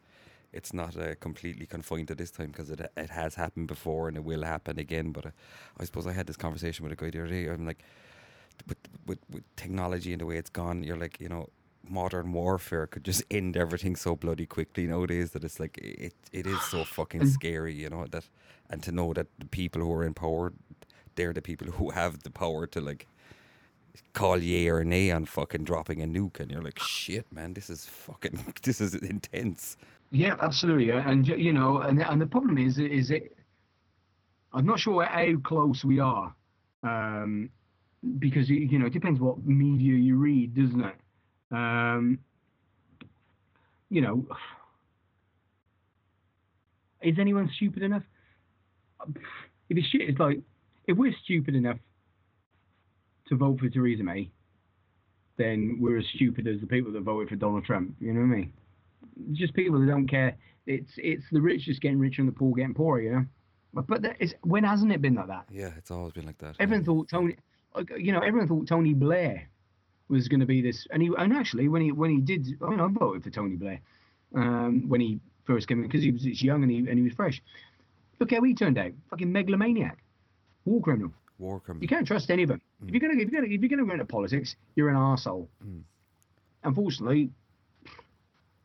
it's 0.53 0.73
not 0.73 0.97
uh, 0.97 1.15
completely 1.21 1.67
confined 1.67 2.09
to 2.09 2.15
this 2.15 2.31
time 2.31 2.49
because 2.49 2.71
it, 2.71 2.81
it 2.97 3.11
has 3.11 3.37
happened 3.37 3.69
before 3.69 4.09
and 4.09 4.17
it 4.17 4.25
will 4.25 4.43
happen 4.43 4.79
again. 4.79 5.13
But 5.13 5.27
uh, 5.27 5.31
I 5.79 5.85
suppose 5.85 6.07
I 6.07 6.13
had 6.13 6.27
this 6.27 6.37
conversation 6.37 6.83
with 6.85 6.93
a 6.93 6.97
guy 6.97 7.11
the 7.11 7.21
other 7.21 7.31
day. 7.31 7.47
I'm 7.47 7.65
like, 7.65 7.83
with, 8.69 8.79
with, 9.07 9.19
with 9.31 9.45
technology 9.57 10.13
and 10.13 10.21
the 10.21 10.27
way 10.27 10.37
it's 10.37 10.51
gone, 10.51 10.83
you're 10.83 10.99
like, 10.99 11.19
you 11.21 11.29
know, 11.29 11.49
modern 11.89 12.33
warfare 12.33 12.87
could 12.87 13.05
just 13.05 13.23
end 13.31 13.57
everything 13.57 13.97
so 13.97 14.15
bloody 14.15 14.47
quickly 14.47 14.87
nowadays 14.87 15.33
that 15.33 15.45
it's 15.45 15.59
like 15.59 15.79
it 15.79 16.15
it 16.33 16.47
is 16.47 16.61
so 16.63 16.85
fucking 16.97 17.27
scary, 17.27 17.75
you 17.75 17.89
know 17.89 18.07
that, 18.11 18.25
and 18.69 18.83
to 18.83 18.93
know 18.93 19.13
that 19.13 19.27
the 19.39 19.47
people 19.47 19.83
who 19.83 19.93
are 19.93 20.05
in 20.05 20.15
power, 20.15 20.53
they're 21.17 21.33
the 21.33 21.43
people 21.43 21.69
who 21.73 21.91
have 21.91 22.23
the 22.23 22.31
power 22.31 22.67
to 22.67 22.81
like 22.81 23.07
call 24.13 24.39
yay 24.39 24.69
or 24.69 24.85
nay 24.85 25.11
on 25.11 25.25
fucking 25.25 25.65
dropping 25.65 26.03
a 26.03 26.07
nuke, 26.07 26.41
and 26.41 26.51
you're 26.51 26.63
like, 26.63 26.79
shit, 26.79 27.31
man, 27.33 27.55
this 27.55 27.71
is 27.71 27.87
fucking, 27.87 28.55
this 28.63 28.81
is 28.81 28.95
intense. 28.95 29.77
Yeah, 30.13 30.37
absolutely, 30.41 30.91
and 30.91 31.27
you 31.27 31.53
know, 31.53 31.79
and 31.79 32.03
and 32.03 32.21
the 32.21 32.27
problem 32.27 32.59
is, 32.59 32.79
is 32.79 33.11
it? 33.11 33.37
I'm 34.53 34.67
not 34.67 34.81
sure 34.81 35.05
how 35.05 35.37
close 35.45 35.85
we 35.85 36.01
are, 36.01 36.35
um, 36.83 37.51
because 38.19 38.51
you 38.51 38.57
you 38.57 38.79
know 38.79 38.87
it 38.87 38.93
depends 38.93 39.21
what 39.21 39.45
media 39.45 39.95
you 39.95 40.17
read, 40.17 40.55
doesn't 40.55 40.85
it? 40.85 40.97
Um, 41.51 42.19
you 43.91 44.01
know, 44.01 44.27
is 47.03 47.17
anyone 47.19 47.51
stupid 47.57 47.83
enough? 47.83 48.03
If 49.69 49.77
it's 49.77 49.87
shit, 49.89 50.03
it's 50.03 50.19
like 50.19 50.41
if 50.87 50.97
we're 50.97 51.15
stupid 51.25 51.55
enough 51.55 51.79
to 53.29 53.37
vote 53.37 53.59
for 53.61 53.69
Theresa 53.69 54.03
May, 54.03 54.31
then 55.37 55.79
we're 55.81 55.99
as 55.99 56.05
stupid 56.15 56.47
as 56.47 56.61
the 56.61 56.67
people 56.67 56.93
that 56.93 57.01
voted 57.03 57.29
for 57.29 57.37
Donald 57.37 57.65
Trump. 57.65 57.95
You 58.01 58.13
know 58.13 58.21
what 58.21 58.35
I 58.35 58.39
mean? 58.39 58.53
just 59.33 59.55
people 59.55 59.81
that 59.81 59.87
don't 59.87 60.07
care. 60.07 60.37
It's 60.67 60.91
it's 60.97 61.25
the 61.33 61.41
rich 61.41 61.65
just 61.65 61.81
getting 61.81 61.99
richer 61.99 62.23
and 62.23 62.29
the 62.29 62.33
poor 62.37 62.55
getting 62.55 62.75
poorer, 62.75 63.01
you 63.01 63.13
know. 63.13 63.25
But 63.73 63.87
but 63.87 64.03
that 64.03 64.17
is, 64.21 64.35
when 64.43 64.65
hasn't 64.65 64.93
it 64.93 65.01
been 65.01 65.15
like 65.15 65.29
that? 65.29 65.47
Yeah, 65.51 65.71
it's 65.77 65.91
always 65.91 66.13
been 66.13 66.27
like 66.27 66.39
that. 66.39 66.57
yeah. 66.59 66.63
Everyone 66.63 66.85
thought 66.85 67.09
Tony, 67.09 67.37
you 67.97 68.13
know, 68.13 68.21
everyone 68.21 68.49
thought 68.49 68.67
Tony 68.67 68.95
Blair 68.95 69.49
was 70.11 70.29
going 70.29 70.41
to 70.41 70.47
be 70.47 70.61
this, 70.61 70.87
and 70.91 71.03
he 71.03 71.11
and 71.17 71.33
actually 71.33 71.69
when 71.69 71.83
he 71.83 71.93
when 71.93 72.11
he 72.11 72.21
did, 72.21 72.47
I 72.63 72.71
mean, 72.71 72.81
I 72.81 72.89
voted 72.89 73.23
for 73.23 73.31
Tony 73.31 73.57
Blair 73.57 73.81
um, 74.35 74.89
when 74.89 75.01
he 75.01 75.21
first 75.45 75.69
came 75.69 75.79
in 75.79 75.89
because 75.89 76.03
he 76.03 76.11
was 76.11 76.43
young 76.43 76.63
and 76.63 76.71
he 76.71 76.79
and 76.79 76.99
he 76.99 77.03
was 77.03 77.13
fresh. 77.15 77.43
Look 78.19 78.33
how 78.33 78.43
he 78.43 78.55
turned 78.55 78.77
out, 78.77 78.93
fucking 79.09 79.33
megalomaniac, 79.33 79.99
war 80.65 80.81
criminal. 80.81 81.13
War 81.39 81.61
criminal. 81.61 81.83
You 81.83 81.89
can't 81.89 82.07
trust 82.07 82.31
any 82.31 82.43
of 82.43 82.51
them. 82.51 82.61
If 82.87 82.91
you're 82.91 83.01
gonna 83.01 83.15
if 83.15 83.31
you're 83.31 83.41
gonna 83.41 83.53
if 83.53 83.61
you're 83.61 83.71
gonna 83.71 83.87
go 83.87 83.93
into 83.93 84.05
politics, 84.05 84.57
you're 84.75 84.91
an 84.91 84.97
arsehole. 84.97 85.49
Mm. 85.67 85.83
Unfortunately, 86.65 87.31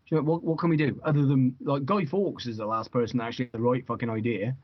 you 0.08 0.18
know, 0.18 0.24
what 0.24 0.44
what 0.44 0.58
can 0.58 0.70
we 0.70 0.78
do 0.78 1.00
other 1.04 1.26
than 1.26 1.56
like 1.62 1.86
Guy 1.86 2.06
Fawkes 2.06 2.48
is 2.48 2.58
the 2.58 2.66
last 2.66 2.92
person 2.92 3.20
that 3.20 3.26
actually 3.26 3.46
had 3.46 3.54
the 3.54 3.62
right 3.62 3.86
fucking 3.86 4.10
idea. 4.10 4.56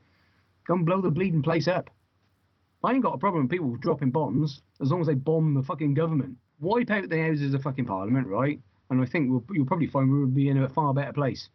Go 0.67 0.75
and 0.75 0.85
blow 0.85 1.01
the 1.01 1.09
bleeding 1.09 1.41
place 1.41 1.67
up. 1.67 1.89
I 2.83 2.93
ain't 2.93 3.03
got 3.03 3.13
a 3.13 3.17
problem 3.17 3.43
with 3.43 3.51
people 3.51 3.75
dropping 3.77 4.11
bombs 4.11 4.61
as 4.81 4.91
long 4.91 5.01
as 5.01 5.07
they 5.07 5.13
bomb 5.13 5.53
the 5.53 5.63
fucking 5.63 5.93
government. 5.93 6.37
Wipe 6.61 6.89
out 6.91 7.09
the 7.09 7.21
houses 7.21 7.53
of 7.53 7.63
fucking 7.63 7.85
parliament, 7.85 8.27
right? 8.27 8.59
And 8.89 9.01
I 9.01 9.05
think 9.05 9.29
we'll, 9.29 9.43
you'll 9.51 9.65
probably 9.65 9.87
find 9.87 10.09
we'll 10.09 10.27
be 10.27 10.49
in 10.49 10.61
a 10.63 10.69
far 10.69 10.93
better 10.93 11.13
place. 11.13 11.49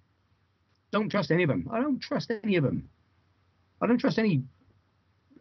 Don't 0.91 1.09
trust 1.09 1.31
any 1.31 1.43
of 1.45 1.49
them. 1.49 1.69
I 1.73 1.81
don't 1.81 2.01
trust 2.01 2.31
any 2.43 2.57
of 2.57 2.65
them. 2.65 2.89
I 3.81 3.87
don't 3.87 3.99
trust 3.99 4.19
any 4.19 4.43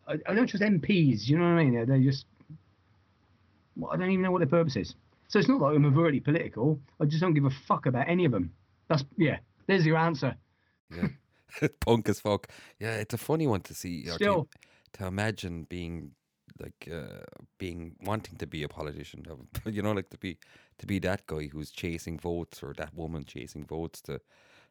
I, 0.07 0.13
I 0.27 0.33
don't 0.33 0.47
trust 0.47 0.63
MPs. 0.63 1.27
You 1.27 1.37
know 1.37 1.45
what 1.45 1.59
I 1.59 1.63
mean? 1.63 1.73
They're, 1.73 1.85
they're 1.85 1.99
just. 1.99 2.25
Well, 3.75 3.91
I 3.91 3.97
don't 3.97 4.09
even 4.09 4.23
know 4.23 4.31
what 4.31 4.39
their 4.39 4.47
purpose 4.47 4.75
is. 4.75 4.95
So 5.27 5.39
it's 5.39 5.47
not 5.47 5.59
like 5.59 5.75
I'm 5.75 5.85
overtly 5.85 6.19
political. 6.19 6.79
I 6.99 7.05
just 7.05 7.21
don't 7.21 7.33
give 7.33 7.45
a 7.45 7.49
fuck 7.49 7.87
about 7.87 8.07
any 8.07 8.25
of 8.25 8.31
them. 8.31 8.53
That's 8.87 9.03
yeah. 9.17 9.37
There's 9.67 9.85
your 9.85 9.97
answer. 9.97 10.35
Yeah. 10.95 11.07
Punk 11.79 12.07
as 12.09 12.19
fuck. 12.19 12.47
Yeah, 12.79 12.95
it's 12.97 13.13
a 13.13 13.17
funny 13.17 13.47
one 13.47 13.61
to 13.61 13.73
see. 13.73 14.05
Still. 14.05 14.47
to 14.93 15.07
imagine 15.07 15.65
being 15.69 16.11
like 16.59 16.87
uh, 16.91 17.23
being 17.57 17.95
wanting 18.01 18.37
to 18.37 18.47
be 18.47 18.63
a 18.63 18.69
politician, 18.69 19.25
you 19.65 19.81
know, 19.81 19.91
like 19.91 20.09
to 20.11 20.17
be 20.17 20.37
to 20.79 20.85
be 20.85 20.99
that 20.99 21.25
guy 21.27 21.47
who's 21.51 21.71
chasing 21.71 22.17
votes 22.19 22.63
or 22.63 22.73
that 22.77 22.93
woman 22.95 23.25
chasing 23.25 23.65
votes 23.65 24.01
to 24.03 24.21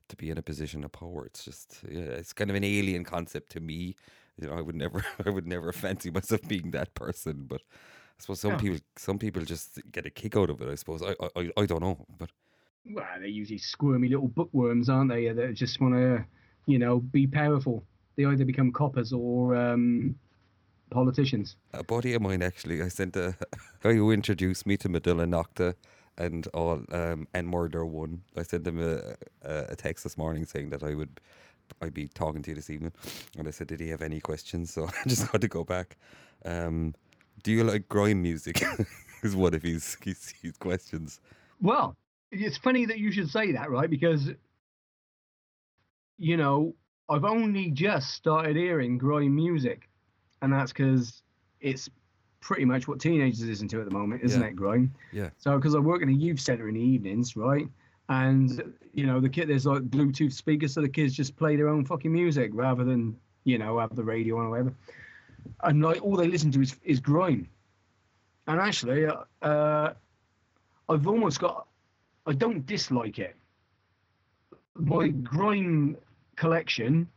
to 0.09 0.17
be 0.17 0.31
in 0.31 0.39
a 0.39 0.43
position 0.43 0.85
of 0.85 0.93
power. 0.93 1.27
It's 1.27 1.45
just 1.45 1.81
yeah, 1.89 2.03
it's 2.21 2.33
kind 2.33 2.51
of 2.51 2.57
an 2.57 2.65
alien 2.65 3.05
concept 3.05 3.51
to 3.53 3.61
me. 3.61 3.97
You 4.41 4.49
know, 4.49 4.55
I 4.55 4.61
would 4.63 4.77
never 4.77 5.05
I 5.27 5.31
would 5.31 5.47
never 5.47 5.73
fancy 5.73 6.11
myself 6.11 6.43
being 6.49 6.71
that 6.73 6.95
person, 6.95 7.45
but 7.47 7.63
I 7.63 8.21
suppose 8.23 8.41
some 8.41 8.57
Yeah. 8.57 8.57
people 8.57 8.81
some 8.97 9.19
people 9.19 9.43
just 9.45 9.81
get 9.93 10.07
a 10.07 10.11
kick 10.11 10.37
out 10.37 10.51
of 10.51 10.61
it. 10.63 10.69
I 10.71 10.75
suppose 10.77 11.03
I 11.03 11.15
I, 11.21 11.29
I- 11.43 11.53
I 11.63 11.67
don't 11.67 11.83
know, 11.83 12.07
but 12.19 12.31
Well, 12.87 13.07
they're 13.19 13.27
usually 13.27 13.59
squirmy 13.59 14.09
little 14.09 14.29
bookworms, 14.29 14.89
aren't 14.89 15.11
they? 15.11 15.29
That 15.33 15.55
just 15.55 15.81
want 15.81 15.95
to, 15.95 16.25
you 16.67 16.79
know, 16.79 17.01
be 17.01 17.27
powerful. 17.27 17.85
They 18.17 18.25
either 18.27 18.45
become 18.45 18.73
coppers 18.73 19.13
or 19.13 19.57
um, 19.57 20.15
politicians. 20.95 21.57
A 21.73 21.85
buddy 21.85 22.15
of 22.15 22.23
mine 22.23 22.43
actually, 22.43 22.83
I 22.83 22.89
sent 22.89 23.17
a 23.17 23.37
guy 23.83 23.95
who 23.95 24.11
introduced 24.11 24.67
me 24.67 24.77
to 24.79 24.89
Medulla 24.89 25.27
Nocte 25.27 25.75
and 26.17 26.47
all 26.55 26.83
um, 26.93 27.29
and 27.35 27.49
Murder 27.49 27.85
One. 27.85 28.23
I 28.37 28.43
sent 28.43 28.67
him 28.67 28.81
a, 28.81 29.17
a, 29.43 29.65
a 29.71 29.77
text 29.77 30.05
this 30.05 30.17
morning 30.17 30.47
saying 30.47 30.71
that 30.71 30.83
I 30.83 30.95
would 30.95 31.21
I'd 31.83 31.95
be 31.95 32.09
talking 32.09 32.43
to 32.43 32.51
you 32.51 32.55
this 32.55 32.71
evening, 32.71 32.93
and 33.37 33.49
I 33.49 33.51
said, 33.51 33.67
did 33.67 33.81
he 33.81 33.89
have 33.89 34.03
any 34.03 34.21
questions? 34.21 34.73
So 34.73 34.87
I 35.05 35.09
just 35.09 35.31
had 35.31 35.41
to 35.41 35.49
go 35.49 35.65
back. 35.65 35.97
Um, 36.45 36.95
do 37.43 37.53
you 37.53 37.65
like 37.65 37.89
grime 37.89 38.23
music? 38.23 38.63
is 39.25 39.35
one 39.35 39.55
of 39.55 39.63
his, 39.63 39.97
his 40.03 40.35
his 40.43 40.57
questions. 40.59 41.21
Well, 41.61 41.97
it's 42.31 42.59
funny 42.59 42.87
that 42.87 42.99
you 42.99 43.11
should 43.11 43.31
say 43.31 43.53
that, 43.53 43.71
right? 43.71 43.89
Because, 43.89 44.31
you 46.19 46.37
know, 46.37 46.75
I've 47.09 47.25
only 47.25 47.71
just 47.71 48.11
started 48.11 48.57
hearing 48.57 48.99
grime 48.99 49.35
music, 49.35 49.89
and 50.45 50.53
that's 50.53 50.73
because 50.73 51.23
it's 51.63 51.89
pretty 52.41 52.67
much 52.67 52.87
what 52.87 53.01
teenagers 53.01 53.43
listen 53.43 53.67
to 53.69 53.81
at 53.81 53.87
the 53.87 53.91
moment, 53.91 54.23
isn't 54.23 54.41
Yeah. 54.43 54.49
it? 54.49 54.55
Grime. 54.57 54.93
Yeah. 55.13 55.31
So, 55.39 55.57
because 55.57 55.75
I 55.75 55.79
work 55.79 56.03
in 56.03 56.11
a 56.11 56.13
youth 56.13 56.39
centre 56.39 56.69
in 56.69 56.75
the 56.75 56.81
evenings, 56.81 57.35
right? 57.35 57.67
And 58.11 58.75
you 58.93 59.07
know, 59.07 59.19
the 59.19 59.31
kid 59.31 59.49
there's 59.49 59.65
like 59.65 59.83
Bluetooth 59.85 60.35
speakers, 60.35 60.75
so 60.75 60.83
the 60.83 60.89
kids 60.91 61.15
just 61.15 61.35
play 61.37 61.57
their 61.57 61.69
own 61.69 61.87
fucking 61.87 62.13
music 62.13 62.51
rather 62.53 62.85
than 62.85 63.17
you 63.45 63.57
know 63.57 63.79
have 63.79 63.97
the 63.97 64.05
radio 64.05 64.39
on 64.39 64.47
or 64.47 64.51
whatever. 64.51 64.75
And 65.63 65.83
like 65.83 66.03
all 66.03 66.17
they 66.17 66.29
listen 66.29 66.51
to 66.53 66.61
is 66.61 66.77
is 66.85 67.01
grime. 67.01 67.49
And 68.47 68.61
actually, 68.61 69.07
uh, 69.07 69.23
uh, 69.41 69.95
I've 70.91 71.09
almost 71.09 71.41
got. 71.41 71.67
I 72.27 72.35
don't 72.35 72.67
dislike 72.67 73.19
it. 73.19 73.35
My 74.77 75.09
grime 75.09 75.97
collection 76.37 77.09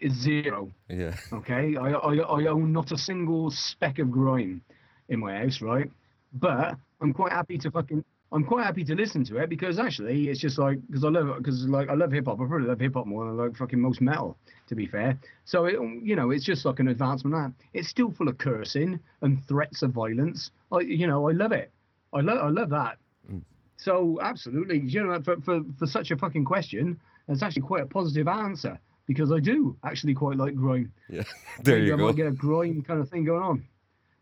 is 0.00 0.12
zero. 0.12 0.70
Yeah, 0.88 1.16
Okay, 1.32 1.76
I, 1.76 1.92
I 1.92 2.14
I 2.16 2.46
own 2.46 2.72
not 2.72 2.92
a 2.92 2.98
single 2.98 3.50
speck 3.50 3.98
of 3.98 4.10
grime 4.10 4.62
in 5.08 5.20
my 5.20 5.38
house, 5.38 5.60
right? 5.60 5.90
But 6.32 6.76
I'm 7.00 7.12
quite 7.12 7.32
happy 7.32 7.58
to 7.58 7.70
fucking 7.70 8.04
I'm 8.30 8.44
quite 8.44 8.64
happy 8.66 8.84
to 8.84 8.94
listen 8.94 9.24
to 9.24 9.38
it 9.38 9.48
because 9.48 9.78
actually 9.78 10.28
it's 10.28 10.40
just 10.40 10.58
like 10.58 10.78
because 10.86 11.04
I 11.04 11.08
love 11.08 11.38
because 11.38 11.66
like 11.66 11.88
I 11.88 11.94
love 11.94 12.12
hip 12.12 12.26
hop. 12.26 12.40
I 12.40 12.46
probably 12.46 12.68
love 12.68 12.80
hip 12.80 12.94
hop 12.94 13.06
more 13.06 13.24
than 13.24 13.38
I 13.38 13.44
like 13.44 13.56
fucking 13.56 13.80
most 13.80 14.00
metal, 14.00 14.36
to 14.68 14.74
be 14.74 14.86
fair. 14.86 15.18
So 15.44 15.64
it, 15.64 15.74
you 16.02 16.14
know 16.14 16.30
it's 16.30 16.44
just 16.44 16.64
like 16.64 16.78
an 16.78 16.88
advancement. 16.88 17.34
That 17.34 17.52
it's 17.72 17.88
still 17.88 18.10
full 18.10 18.28
of 18.28 18.36
cursing 18.36 19.00
and 19.22 19.42
threats 19.46 19.82
of 19.82 19.92
violence. 19.92 20.50
I 20.70 20.80
you 20.80 21.06
know 21.06 21.28
I 21.28 21.32
love 21.32 21.52
it. 21.52 21.72
I 22.12 22.20
love 22.20 22.38
I 22.38 22.48
love 22.48 22.70
that. 22.70 22.98
Mm. 23.32 23.42
So 23.78 24.18
absolutely, 24.20 24.80
you 24.80 25.04
know, 25.04 25.22
for, 25.22 25.40
for 25.40 25.60
for 25.78 25.86
such 25.86 26.10
a 26.10 26.16
fucking 26.16 26.44
question, 26.44 27.00
it's 27.28 27.42
actually 27.42 27.62
quite 27.62 27.82
a 27.82 27.86
positive 27.86 28.28
answer 28.28 28.78
because 29.08 29.32
I 29.32 29.40
do 29.40 29.76
actually 29.84 30.14
quite 30.14 30.36
like 30.36 30.54
grime. 30.54 30.92
yeah. 31.08 31.24
There 31.64 31.76
Maybe 31.76 31.86
you 31.88 31.94
I 31.94 31.96
go. 31.96 32.06
might 32.06 32.16
get 32.16 32.26
a 32.28 32.30
grime 32.30 32.82
kind 32.82 33.00
of 33.00 33.08
thing 33.08 33.24
going 33.24 33.42
on. 33.42 33.64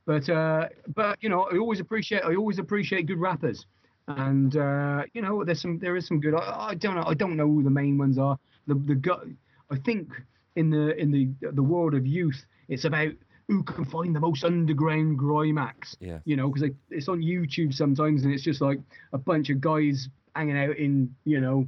But 0.06 0.28
uh, 0.30 0.68
but 0.94 1.22
you 1.22 1.28
know, 1.28 1.42
I 1.52 1.58
always 1.58 1.80
appreciate 1.80 2.22
I 2.24 2.34
always 2.36 2.58
appreciate 2.58 3.06
good 3.06 3.18
rappers, 3.18 3.66
and 4.06 4.56
uh, 4.56 5.02
you 5.12 5.20
know, 5.20 5.44
there's 5.44 5.60
some 5.60 5.78
there 5.80 5.96
is 5.96 6.06
some 6.06 6.20
good. 6.20 6.34
I, 6.34 6.68
I 6.70 6.74
don't 6.74 6.94
know 6.94 7.04
I 7.04 7.14
don't 7.14 7.36
know 7.36 7.48
who 7.48 7.62
the 7.64 7.70
main 7.70 7.98
ones 7.98 8.16
are. 8.16 8.38
The 8.68 8.74
the 8.74 9.36
I 9.70 9.76
think 9.78 10.12
in 10.54 10.70
the 10.70 10.96
in 10.96 11.10
the 11.10 11.28
the 11.50 11.62
world 11.62 11.94
of 11.94 12.06
youth, 12.06 12.46
it's 12.68 12.84
about 12.84 13.12
who 13.48 13.62
can 13.64 13.84
find 13.84 14.14
the 14.14 14.20
most 14.20 14.44
underground 14.44 15.18
grime 15.18 15.58
acts. 15.58 15.96
Yeah. 16.00 16.20
You 16.24 16.36
know, 16.36 16.50
because 16.50 16.70
it's 16.90 17.08
on 17.08 17.20
YouTube 17.20 17.74
sometimes, 17.74 18.24
and 18.24 18.32
it's 18.32 18.44
just 18.44 18.60
like 18.60 18.78
a 19.12 19.18
bunch 19.18 19.50
of 19.50 19.60
guys 19.60 20.08
hanging 20.36 20.56
out 20.58 20.76
in 20.76 21.14
you 21.24 21.40
know, 21.40 21.66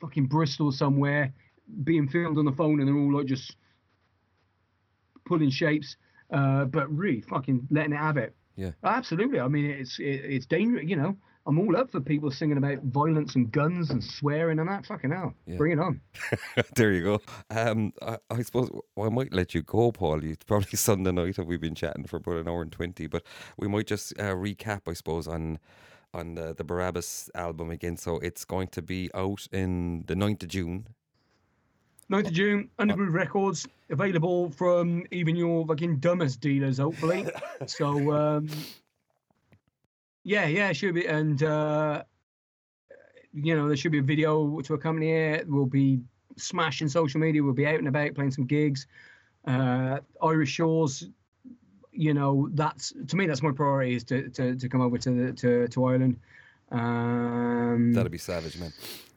fucking 0.00 0.26
Bristol 0.26 0.72
somewhere, 0.72 1.32
being 1.84 2.08
filmed 2.08 2.38
on 2.38 2.44
the 2.44 2.52
phone, 2.52 2.80
and 2.80 2.88
they're 2.88 2.96
all 2.96 3.14
like 3.16 3.26
just 3.26 3.56
pulling 5.26 5.50
shapes, 5.50 5.96
uh, 6.32 6.64
but 6.64 6.90
really 6.94 7.20
fucking 7.22 7.66
letting 7.70 7.92
it 7.92 7.96
have 7.98 8.16
it. 8.16 8.34
Yeah. 8.56 8.72
Absolutely. 8.82 9.40
I 9.40 9.48
mean, 9.48 9.66
it's 9.70 9.98
it, 9.98 10.04
it's 10.24 10.46
dangerous. 10.46 10.84
You 10.88 10.96
know, 10.96 11.16
I'm 11.46 11.58
all 11.60 11.76
up 11.76 11.90
for 11.90 12.00
people 12.00 12.30
singing 12.30 12.56
about 12.58 12.82
violence 12.82 13.36
and 13.36 13.50
guns 13.52 13.90
and 13.90 14.02
swearing 14.02 14.58
and 14.58 14.68
that. 14.68 14.86
Fucking 14.86 15.10
hell, 15.12 15.34
Yeah. 15.46 15.56
bring 15.56 15.72
it 15.72 15.78
on. 15.78 16.00
there 16.74 16.92
you 16.92 17.04
go. 17.04 17.20
Um, 17.50 17.92
I, 18.02 18.18
I 18.30 18.42
suppose 18.42 18.70
well, 18.96 19.06
I 19.06 19.10
might 19.10 19.32
let 19.32 19.54
you 19.54 19.62
go, 19.62 19.92
Paul. 19.92 20.24
It's 20.24 20.44
probably 20.44 20.70
Sunday 20.76 21.12
night, 21.12 21.38
and 21.38 21.46
we've 21.46 21.60
been 21.60 21.74
chatting 21.76 22.04
for 22.04 22.16
about 22.16 22.36
an 22.38 22.48
hour 22.48 22.62
and 22.62 22.72
twenty. 22.72 23.06
But 23.06 23.22
we 23.56 23.68
might 23.68 23.86
just 23.86 24.12
uh, 24.18 24.34
recap, 24.34 24.82
I 24.88 24.94
suppose, 24.94 25.28
on 25.28 25.58
on 26.14 26.34
the, 26.34 26.54
the 26.54 26.64
Barabbas 26.64 27.30
album 27.34 27.70
again. 27.70 27.96
So 27.96 28.18
it's 28.18 28.44
going 28.44 28.68
to 28.68 28.82
be 28.82 29.10
out 29.14 29.46
in 29.52 30.04
the 30.06 30.14
9th 30.14 30.42
of 30.44 30.48
June. 30.48 30.86
9th 32.10 32.26
of 32.26 32.32
June, 32.32 32.70
Undergroove 32.78 33.12
Records, 33.12 33.68
available 33.90 34.50
from 34.50 35.04
even 35.10 35.36
your 35.36 35.66
fucking 35.66 35.98
dumbest 35.98 36.40
dealers, 36.40 36.78
hopefully. 36.78 37.26
so, 37.66 38.12
um, 38.12 38.48
yeah, 40.24 40.46
yeah, 40.46 40.70
it 40.70 40.74
should 40.74 40.94
be. 40.94 41.06
And, 41.06 41.42
uh, 41.42 42.02
you 43.34 43.54
know, 43.54 43.68
there 43.68 43.76
should 43.76 43.92
be 43.92 43.98
a 43.98 44.02
video 44.02 44.60
to 44.60 44.74
accompany 44.74 45.12
it. 45.12 45.46
We'll 45.48 45.66
be 45.66 46.00
smashing 46.38 46.88
social 46.88 47.20
media. 47.20 47.42
We'll 47.42 47.52
be 47.52 47.66
out 47.66 47.78
and 47.78 47.88
about 47.88 48.14
playing 48.14 48.30
some 48.30 48.46
gigs. 48.46 48.86
Uh, 49.46 49.98
Irish 50.22 50.50
Shores, 50.50 51.08
you 51.92 52.14
know, 52.14 52.48
that's 52.52 52.94
to 53.08 53.16
me, 53.16 53.26
that's 53.26 53.42
my 53.42 53.52
priority 53.52 53.96
is 53.96 54.04
to, 54.04 54.30
to, 54.30 54.56
to 54.56 54.68
come 54.68 54.80
over 54.80 54.96
to 54.98 55.10
the, 55.10 55.32
to, 55.34 55.68
to 55.68 55.84
Ireland. 55.84 56.18
Um, 56.70 57.92
That'll 57.92 58.10
be 58.10 58.18
savage, 58.18 58.58
man. 58.58 58.72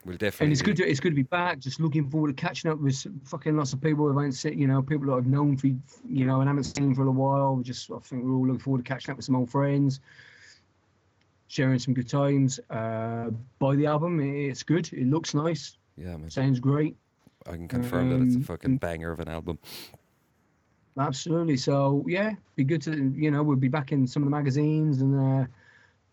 We'll 0.05 0.17
definitely. 0.17 0.45
and 0.45 0.51
it's 0.51 0.61
good 0.61 0.77
to 0.77 0.87
it's 0.87 0.99
good 0.99 1.11
to 1.11 1.15
be 1.15 1.23
back. 1.23 1.59
Just 1.59 1.79
looking 1.79 2.09
forward 2.09 2.35
to 2.35 2.41
catching 2.41 2.71
up 2.71 2.79
with 2.79 3.05
fucking 3.23 3.55
lots 3.55 3.73
of 3.73 3.81
people 3.81 4.07
who 4.07 4.17
haven't 4.17 4.31
seen, 4.31 4.57
you 4.57 4.67
know, 4.67 4.81
people 4.81 5.07
that 5.07 5.13
I've 5.13 5.27
known 5.27 5.57
for, 5.57 5.67
you 5.67 6.25
know, 6.25 6.39
and 6.39 6.47
haven't 6.47 6.63
seen 6.63 6.95
for 6.95 7.05
a 7.05 7.11
while. 7.11 7.55
We 7.55 7.63
Just 7.63 7.91
I 7.91 7.99
think 7.99 8.23
we're 8.23 8.33
all 8.33 8.47
looking 8.47 8.59
forward 8.59 8.83
to 8.83 8.89
catching 8.89 9.11
up 9.11 9.17
with 9.17 9.25
some 9.25 9.35
old 9.35 9.51
friends, 9.51 9.99
sharing 11.47 11.77
some 11.77 11.93
good 11.93 12.09
times. 12.09 12.59
Uh, 12.69 13.29
buy 13.59 13.75
the 13.75 13.85
album; 13.85 14.19
it's 14.21 14.63
good. 14.63 14.91
It 14.91 15.07
looks 15.07 15.35
nice. 15.35 15.77
yeah, 15.97 16.17
man. 16.17 16.31
Sounds 16.31 16.59
great. 16.59 16.95
I 17.45 17.51
can 17.51 17.67
confirm 17.67 18.09
that 18.09 18.25
it's 18.25 18.35
a 18.35 18.37
um, 18.37 18.43
fucking 18.43 18.77
banger 18.77 19.11
of 19.11 19.19
an 19.19 19.27
album. 19.27 19.59
Absolutely. 20.97 21.57
So 21.57 22.03
yeah, 22.07 22.33
be 22.55 22.63
good 22.63 22.81
to 22.83 23.13
you 23.15 23.29
know 23.29 23.43
we'll 23.43 23.55
be 23.55 23.67
back 23.67 23.91
in 23.91 24.07
some 24.07 24.23
of 24.23 24.27
the 24.27 24.35
magazines 24.35 25.01
and 25.01 25.43
uh, 25.43 25.45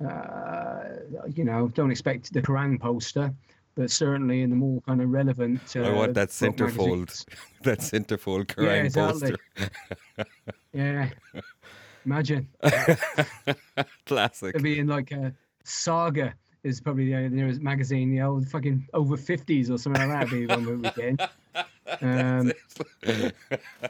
you 0.00 1.44
know 1.44 1.68
don't 1.74 1.90
expect 1.90 2.32
the 2.32 2.40
Kerrang 2.42 2.80
poster, 2.80 3.32
but 3.74 3.90
certainly 3.90 4.42
in 4.42 4.50
the 4.50 4.56
more 4.56 4.80
kind 4.82 5.00
of 5.00 5.10
relevant. 5.10 5.60
Uh, 5.76 5.82
I 5.82 5.92
want 5.92 6.14
that 6.14 6.28
centerfold, 6.30 7.24
that 7.62 7.78
centerfold 7.80 8.54
Yeah, 8.58 8.72
exactly. 8.82 9.36
poster. 9.56 10.24
Yeah. 10.72 11.08
Imagine 12.04 12.48
Classic. 14.06 14.50
it'd 14.50 14.62
be 14.62 14.78
in 14.78 14.86
like 14.86 15.10
a 15.12 15.32
saga 15.64 16.34
is 16.62 16.80
probably 16.80 17.10
the 17.10 17.28
nearest 17.28 17.60
magazine, 17.60 18.10
the 18.10 18.20
old 18.22 18.46
fucking 18.48 18.86
over 18.94 19.16
fifties 19.16 19.70
or 19.70 19.78
something 19.78 20.08
like 20.08 20.28
that. 20.28 20.30
Be 20.30 20.46
one 20.46 20.64
that 20.64 20.96
we 20.96 21.12
get. 21.12 21.30
Um, 22.02 22.52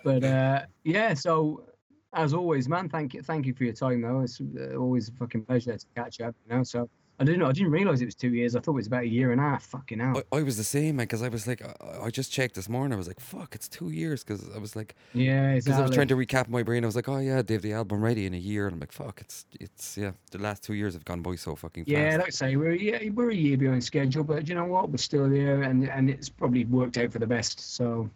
but 0.04 0.24
uh, 0.24 0.62
yeah, 0.84 1.14
so 1.14 1.64
as 2.12 2.34
always, 2.34 2.68
man, 2.68 2.88
thank 2.88 3.14
you, 3.14 3.22
thank 3.22 3.46
you 3.46 3.54
for 3.54 3.64
your 3.64 3.74
time 3.74 4.02
though. 4.02 4.20
It's 4.20 4.40
uh, 4.40 4.76
always 4.76 5.08
a 5.08 5.12
fucking 5.12 5.44
pleasure 5.44 5.76
to 5.76 5.86
catch 5.94 6.20
up. 6.20 6.34
You 6.48 6.56
know, 6.56 6.62
so 6.62 6.88
I 7.20 7.24
didn't 7.24 7.42
I 7.42 7.52
didn't 7.52 7.72
realize 7.72 8.00
it 8.00 8.06
was 8.06 8.14
two 8.14 8.30
years. 8.30 8.54
I 8.54 8.60
thought 8.60 8.72
it 8.72 8.76
was 8.76 8.86
about 8.86 9.02
a 9.02 9.08
year 9.08 9.32
and 9.32 9.40
a 9.40 9.44
half. 9.44 9.64
Fucking 9.64 9.98
hell. 9.98 10.22
I, 10.32 10.36
I 10.36 10.42
was 10.42 10.56
the 10.56 10.64
same, 10.64 10.96
man, 10.96 11.04
because 11.04 11.22
I 11.22 11.28
was 11.28 11.46
like, 11.46 11.62
I, 11.62 12.04
I 12.04 12.10
just 12.10 12.32
checked 12.32 12.54
this 12.54 12.68
morning. 12.68 12.94
I 12.94 12.96
was 12.96 13.08
like, 13.08 13.18
fuck, 13.18 13.54
it's 13.54 13.68
two 13.68 13.90
years. 13.90 14.22
Because 14.22 14.48
I 14.54 14.58
was 14.58 14.76
like, 14.76 14.94
yeah, 15.14 15.54
because 15.54 15.66
exactly. 15.66 15.82
I 15.82 15.86
was 15.86 15.94
trying 15.94 16.08
to 16.08 16.16
recap 16.16 16.48
my 16.48 16.62
brain. 16.62 16.84
I 16.84 16.86
was 16.86 16.94
like, 16.94 17.08
oh 17.08 17.18
yeah, 17.18 17.42
they 17.42 17.54
have 17.54 17.62
the 17.62 17.72
album 17.72 18.02
ready 18.02 18.24
in 18.24 18.34
a 18.34 18.38
year, 18.38 18.66
and 18.66 18.74
I'm 18.74 18.80
like, 18.80 18.92
fuck, 18.92 19.20
it's 19.20 19.46
it's 19.58 19.98
yeah, 19.98 20.12
the 20.30 20.38
last 20.38 20.62
two 20.62 20.74
years 20.74 20.94
have 20.94 21.04
gone 21.04 21.22
by 21.22 21.34
so 21.34 21.56
fucking 21.56 21.84
fast. 21.84 21.92
Yeah, 21.92 22.16
like 22.16 22.28
I 22.28 22.30
say, 22.30 22.56
we're 22.56 22.72
yeah, 22.72 23.00
we're 23.12 23.30
a 23.30 23.34
year 23.34 23.56
behind 23.56 23.82
schedule, 23.82 24.22
but 24.24 24.48
you 24.48 24.54
know 24.54 24.64
what? 24.64 24.88
We're 24.88 24.96
still 24.98 25.28
there, 25.28 25.62
and 25.62 25.88
and 25.88 26.08
it's 26.08 26.28
probably 26.28 26.64
worked 26.66 26.98
out 26.98 27.12
for 27.12 27.18
the 27.18 27.26
best. 27.26 27.74
So, 27.74 28.08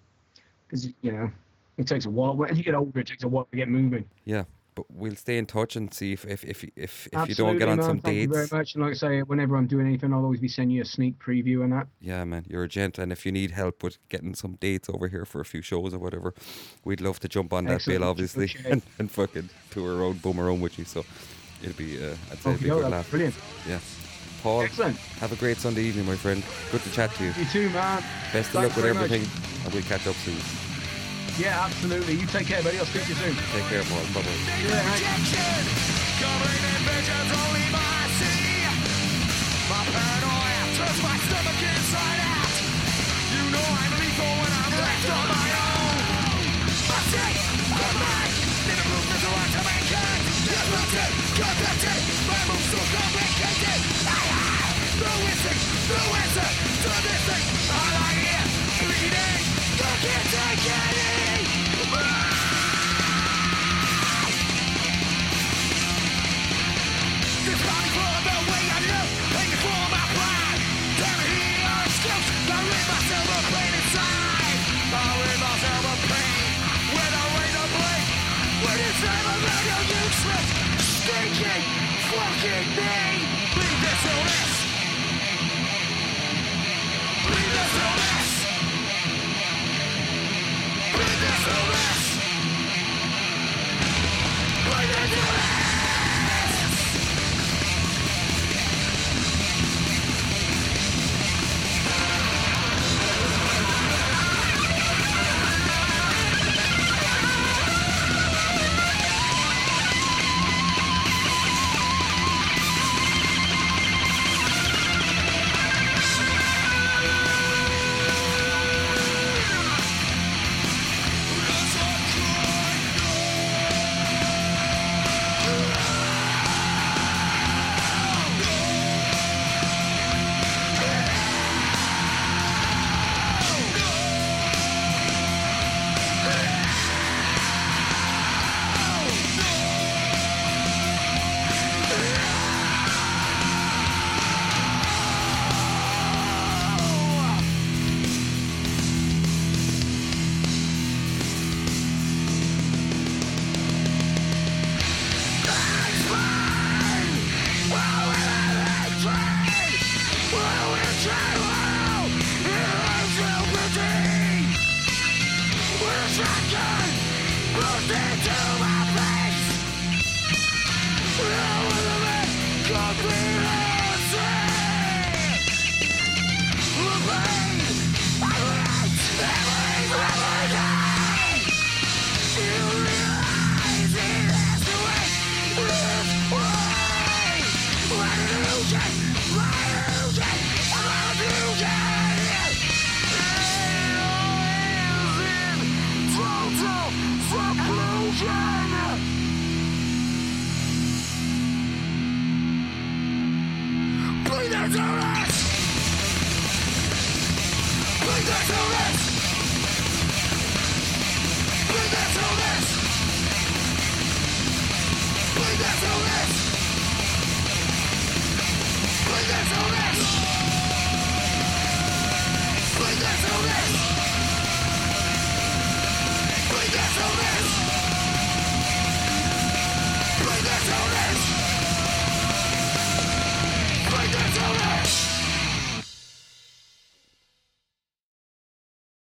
because 0.67 0.87
you 1.03 1.13
know, 1.13 1.31
it 1.83 1.89
takes 1.89 2.07
a 2.07 2.11
while. 2.11 2.45
As 2.49 2.57
you 2.57 2.65
get 2.65 2.75
older, 2.75 3.01
it 3.01 3.07
takes 3.07 3.23
a 3.25 3.29
while 3.29 3.45
to 3.51 3.57
get 3.57 3.69
moving. 3.69 4.05
yeah. 4.25 4.45
But 4.75 4.87
we'll 4.91 5.17
stay 5.17 5.37
in 5.37 5.45
touch 5.45 5.77
and 5.77 5.93
see 5.93 6.15
if 6.15 6.25
if 6.25 6.45
if 6.45 6.65
if, 6.77 7.07
if 7.13 7.29
you 7.29 7.35
don't 7.35 7.59
get 7.59 7.69
on 7.69 7.77
man. 7.77 7.85
some 7.87 8.01
Thank 8.01 8.17
you 8.17 8.29
very 8.29 8.49
much. 8.51 8.75
And 8.75 8.83
like 8.83 8.93
I 8.93 8.95
say, 8.95 9.21
whenever 9.21 9.55
I'm 9.59 9.67
doing 9.67 9.87
anything, 9.87 10.15
I'll 10.15 10.23
always 10.25 10.41
be 10.41 10.49
sending 10.49 10.75
you 10.77 10.81
a 10.81 10.85
sneak 10.87 11.19
preview 11.19 11.63
and 11.63 11.71
that. 11.75 11.89
Yeah, 12.01 12.25
man, 12.25 12.47
you're 12.49 12.63
a 12.63 12.69
gent, 12.69 12.99
and 12.99 13.13
if 13.13 13.27
you 13.27 13.33
need 13.33 13.51
help 13.51 13.83
with 13.83 13.99
getting 14.09 14.35
some 14.35 14.55
dates 14.61 14.89
over 14.89 15.09
here 15.09 15.27
for 15.27 15.43
a 15.43 15.45
few 15.45 15.61
shows 15.61 15.93
or 15.93 15.99
whatever, 15.99 16.33
we'd 16.87 17.03
love 17.03 17.21
to 17.21 17.29
jump 17.29 17.53
on 17.53 17.67
that 17.67 17.75
Excellent, 17.75 18.01
bill, 18.01 18.09
obviously, 18.09 18.51
and, 18.65 18.81
and 18.99 19.11
fucking 19.11 19.51
tour 19.69 19.95
around, 20.01 20.23
boom 20.23 20.41
around 20.41 20.63
with 20.63 20.79
you. 20.79 20.87
So 20.87 21.05
it'll 21.63 21.77
be, 21.77 22.03
uh, 22.03 22.13
I'd 22.31 22.39
say, 22.39 22.51
it'll 22.53 22.53
Okay, 22.53 22.65
be 22.65 22.71
a 22.71 22.75
good 22.77 22.91
laugh. 22.91 23.11
brilliant. 23.11 23.35
Yeah, 23.69 23.79
Paul, 24.43 24.63
Excellent. 24.63 24.97
have 25.21 25.33
a 25.33 25.37
great 25.37 25.59
Sunday 25.59 25.83
evening, 25.83 26.07
my 26.07 26.17
friend. 26.17 26.43
Good 26.71 26.81
to 26.85 26.91
chat 26.93 27.13
to 27.17 27.25
you. 27.25 27.33
You 27.39 27.45
too, 27.45 27.69
man. 27.75 28.03
Best 28.33 28.55
of 28.55 28.55
Thanks 28.55 28.55
luck 28.55 28.65
with 28.65 28.75
very 28.77 28.95
much. 28.95 29.05
everything, 29.11 29.29
and 29.67 29.75
we'll 29.75 29.83
catch 29.83 30.07
up 30.07 30.15
soon. 30.15 30.72
Yeah, 31.39 31.65
absolutely. 31.65 32.15
You 32.15 32.27
take 32.27 32.47
care, 32.47 32.63
buddy. 32.63 32.79
I'll 32.79 32.87
speak 32.87 33.05
to 33.05 33.09
you 33.09 33.15
soon. 33.17 33.35
Take 33.53 33.65
care, 33.73 33.83
Paul. 33.85 34.05
Bye 34.13 34.21
bye. 34.23 34.37
Yeah, 34.61 34.69
mate. 34.69 35.01
Rejection, 35.01 35.65
covering 36.21 36.65
in 36.71 36.81
visions 36.85 37.31
only 37.33 37.67
by 37.73 37.97
sea. 38.21 38.69
My 39.73 39.81
paranoia 39.89 40.63
turns 40.77 41.01
my 41.03 41.17
stomach 41.25 41.57
inside 41.57 42.21
out. 42.21 42.53
You 43.33 43.43
know 43.49 43.65
I'm 43.65 43.93
lethal 43.97 44.33
when 44.45 44.53
I'm 44.61 44.73
left 44.77 45.09
on 45.09 45.29
my 45.29 45.49
own. 45.57 45.72
I'm 79.05 79.43
radio 79.43 79.79
useless, 80.05 80.49
stinking, 80.79 81.65
fucking 82.09 82.77
me. 82.77 83.32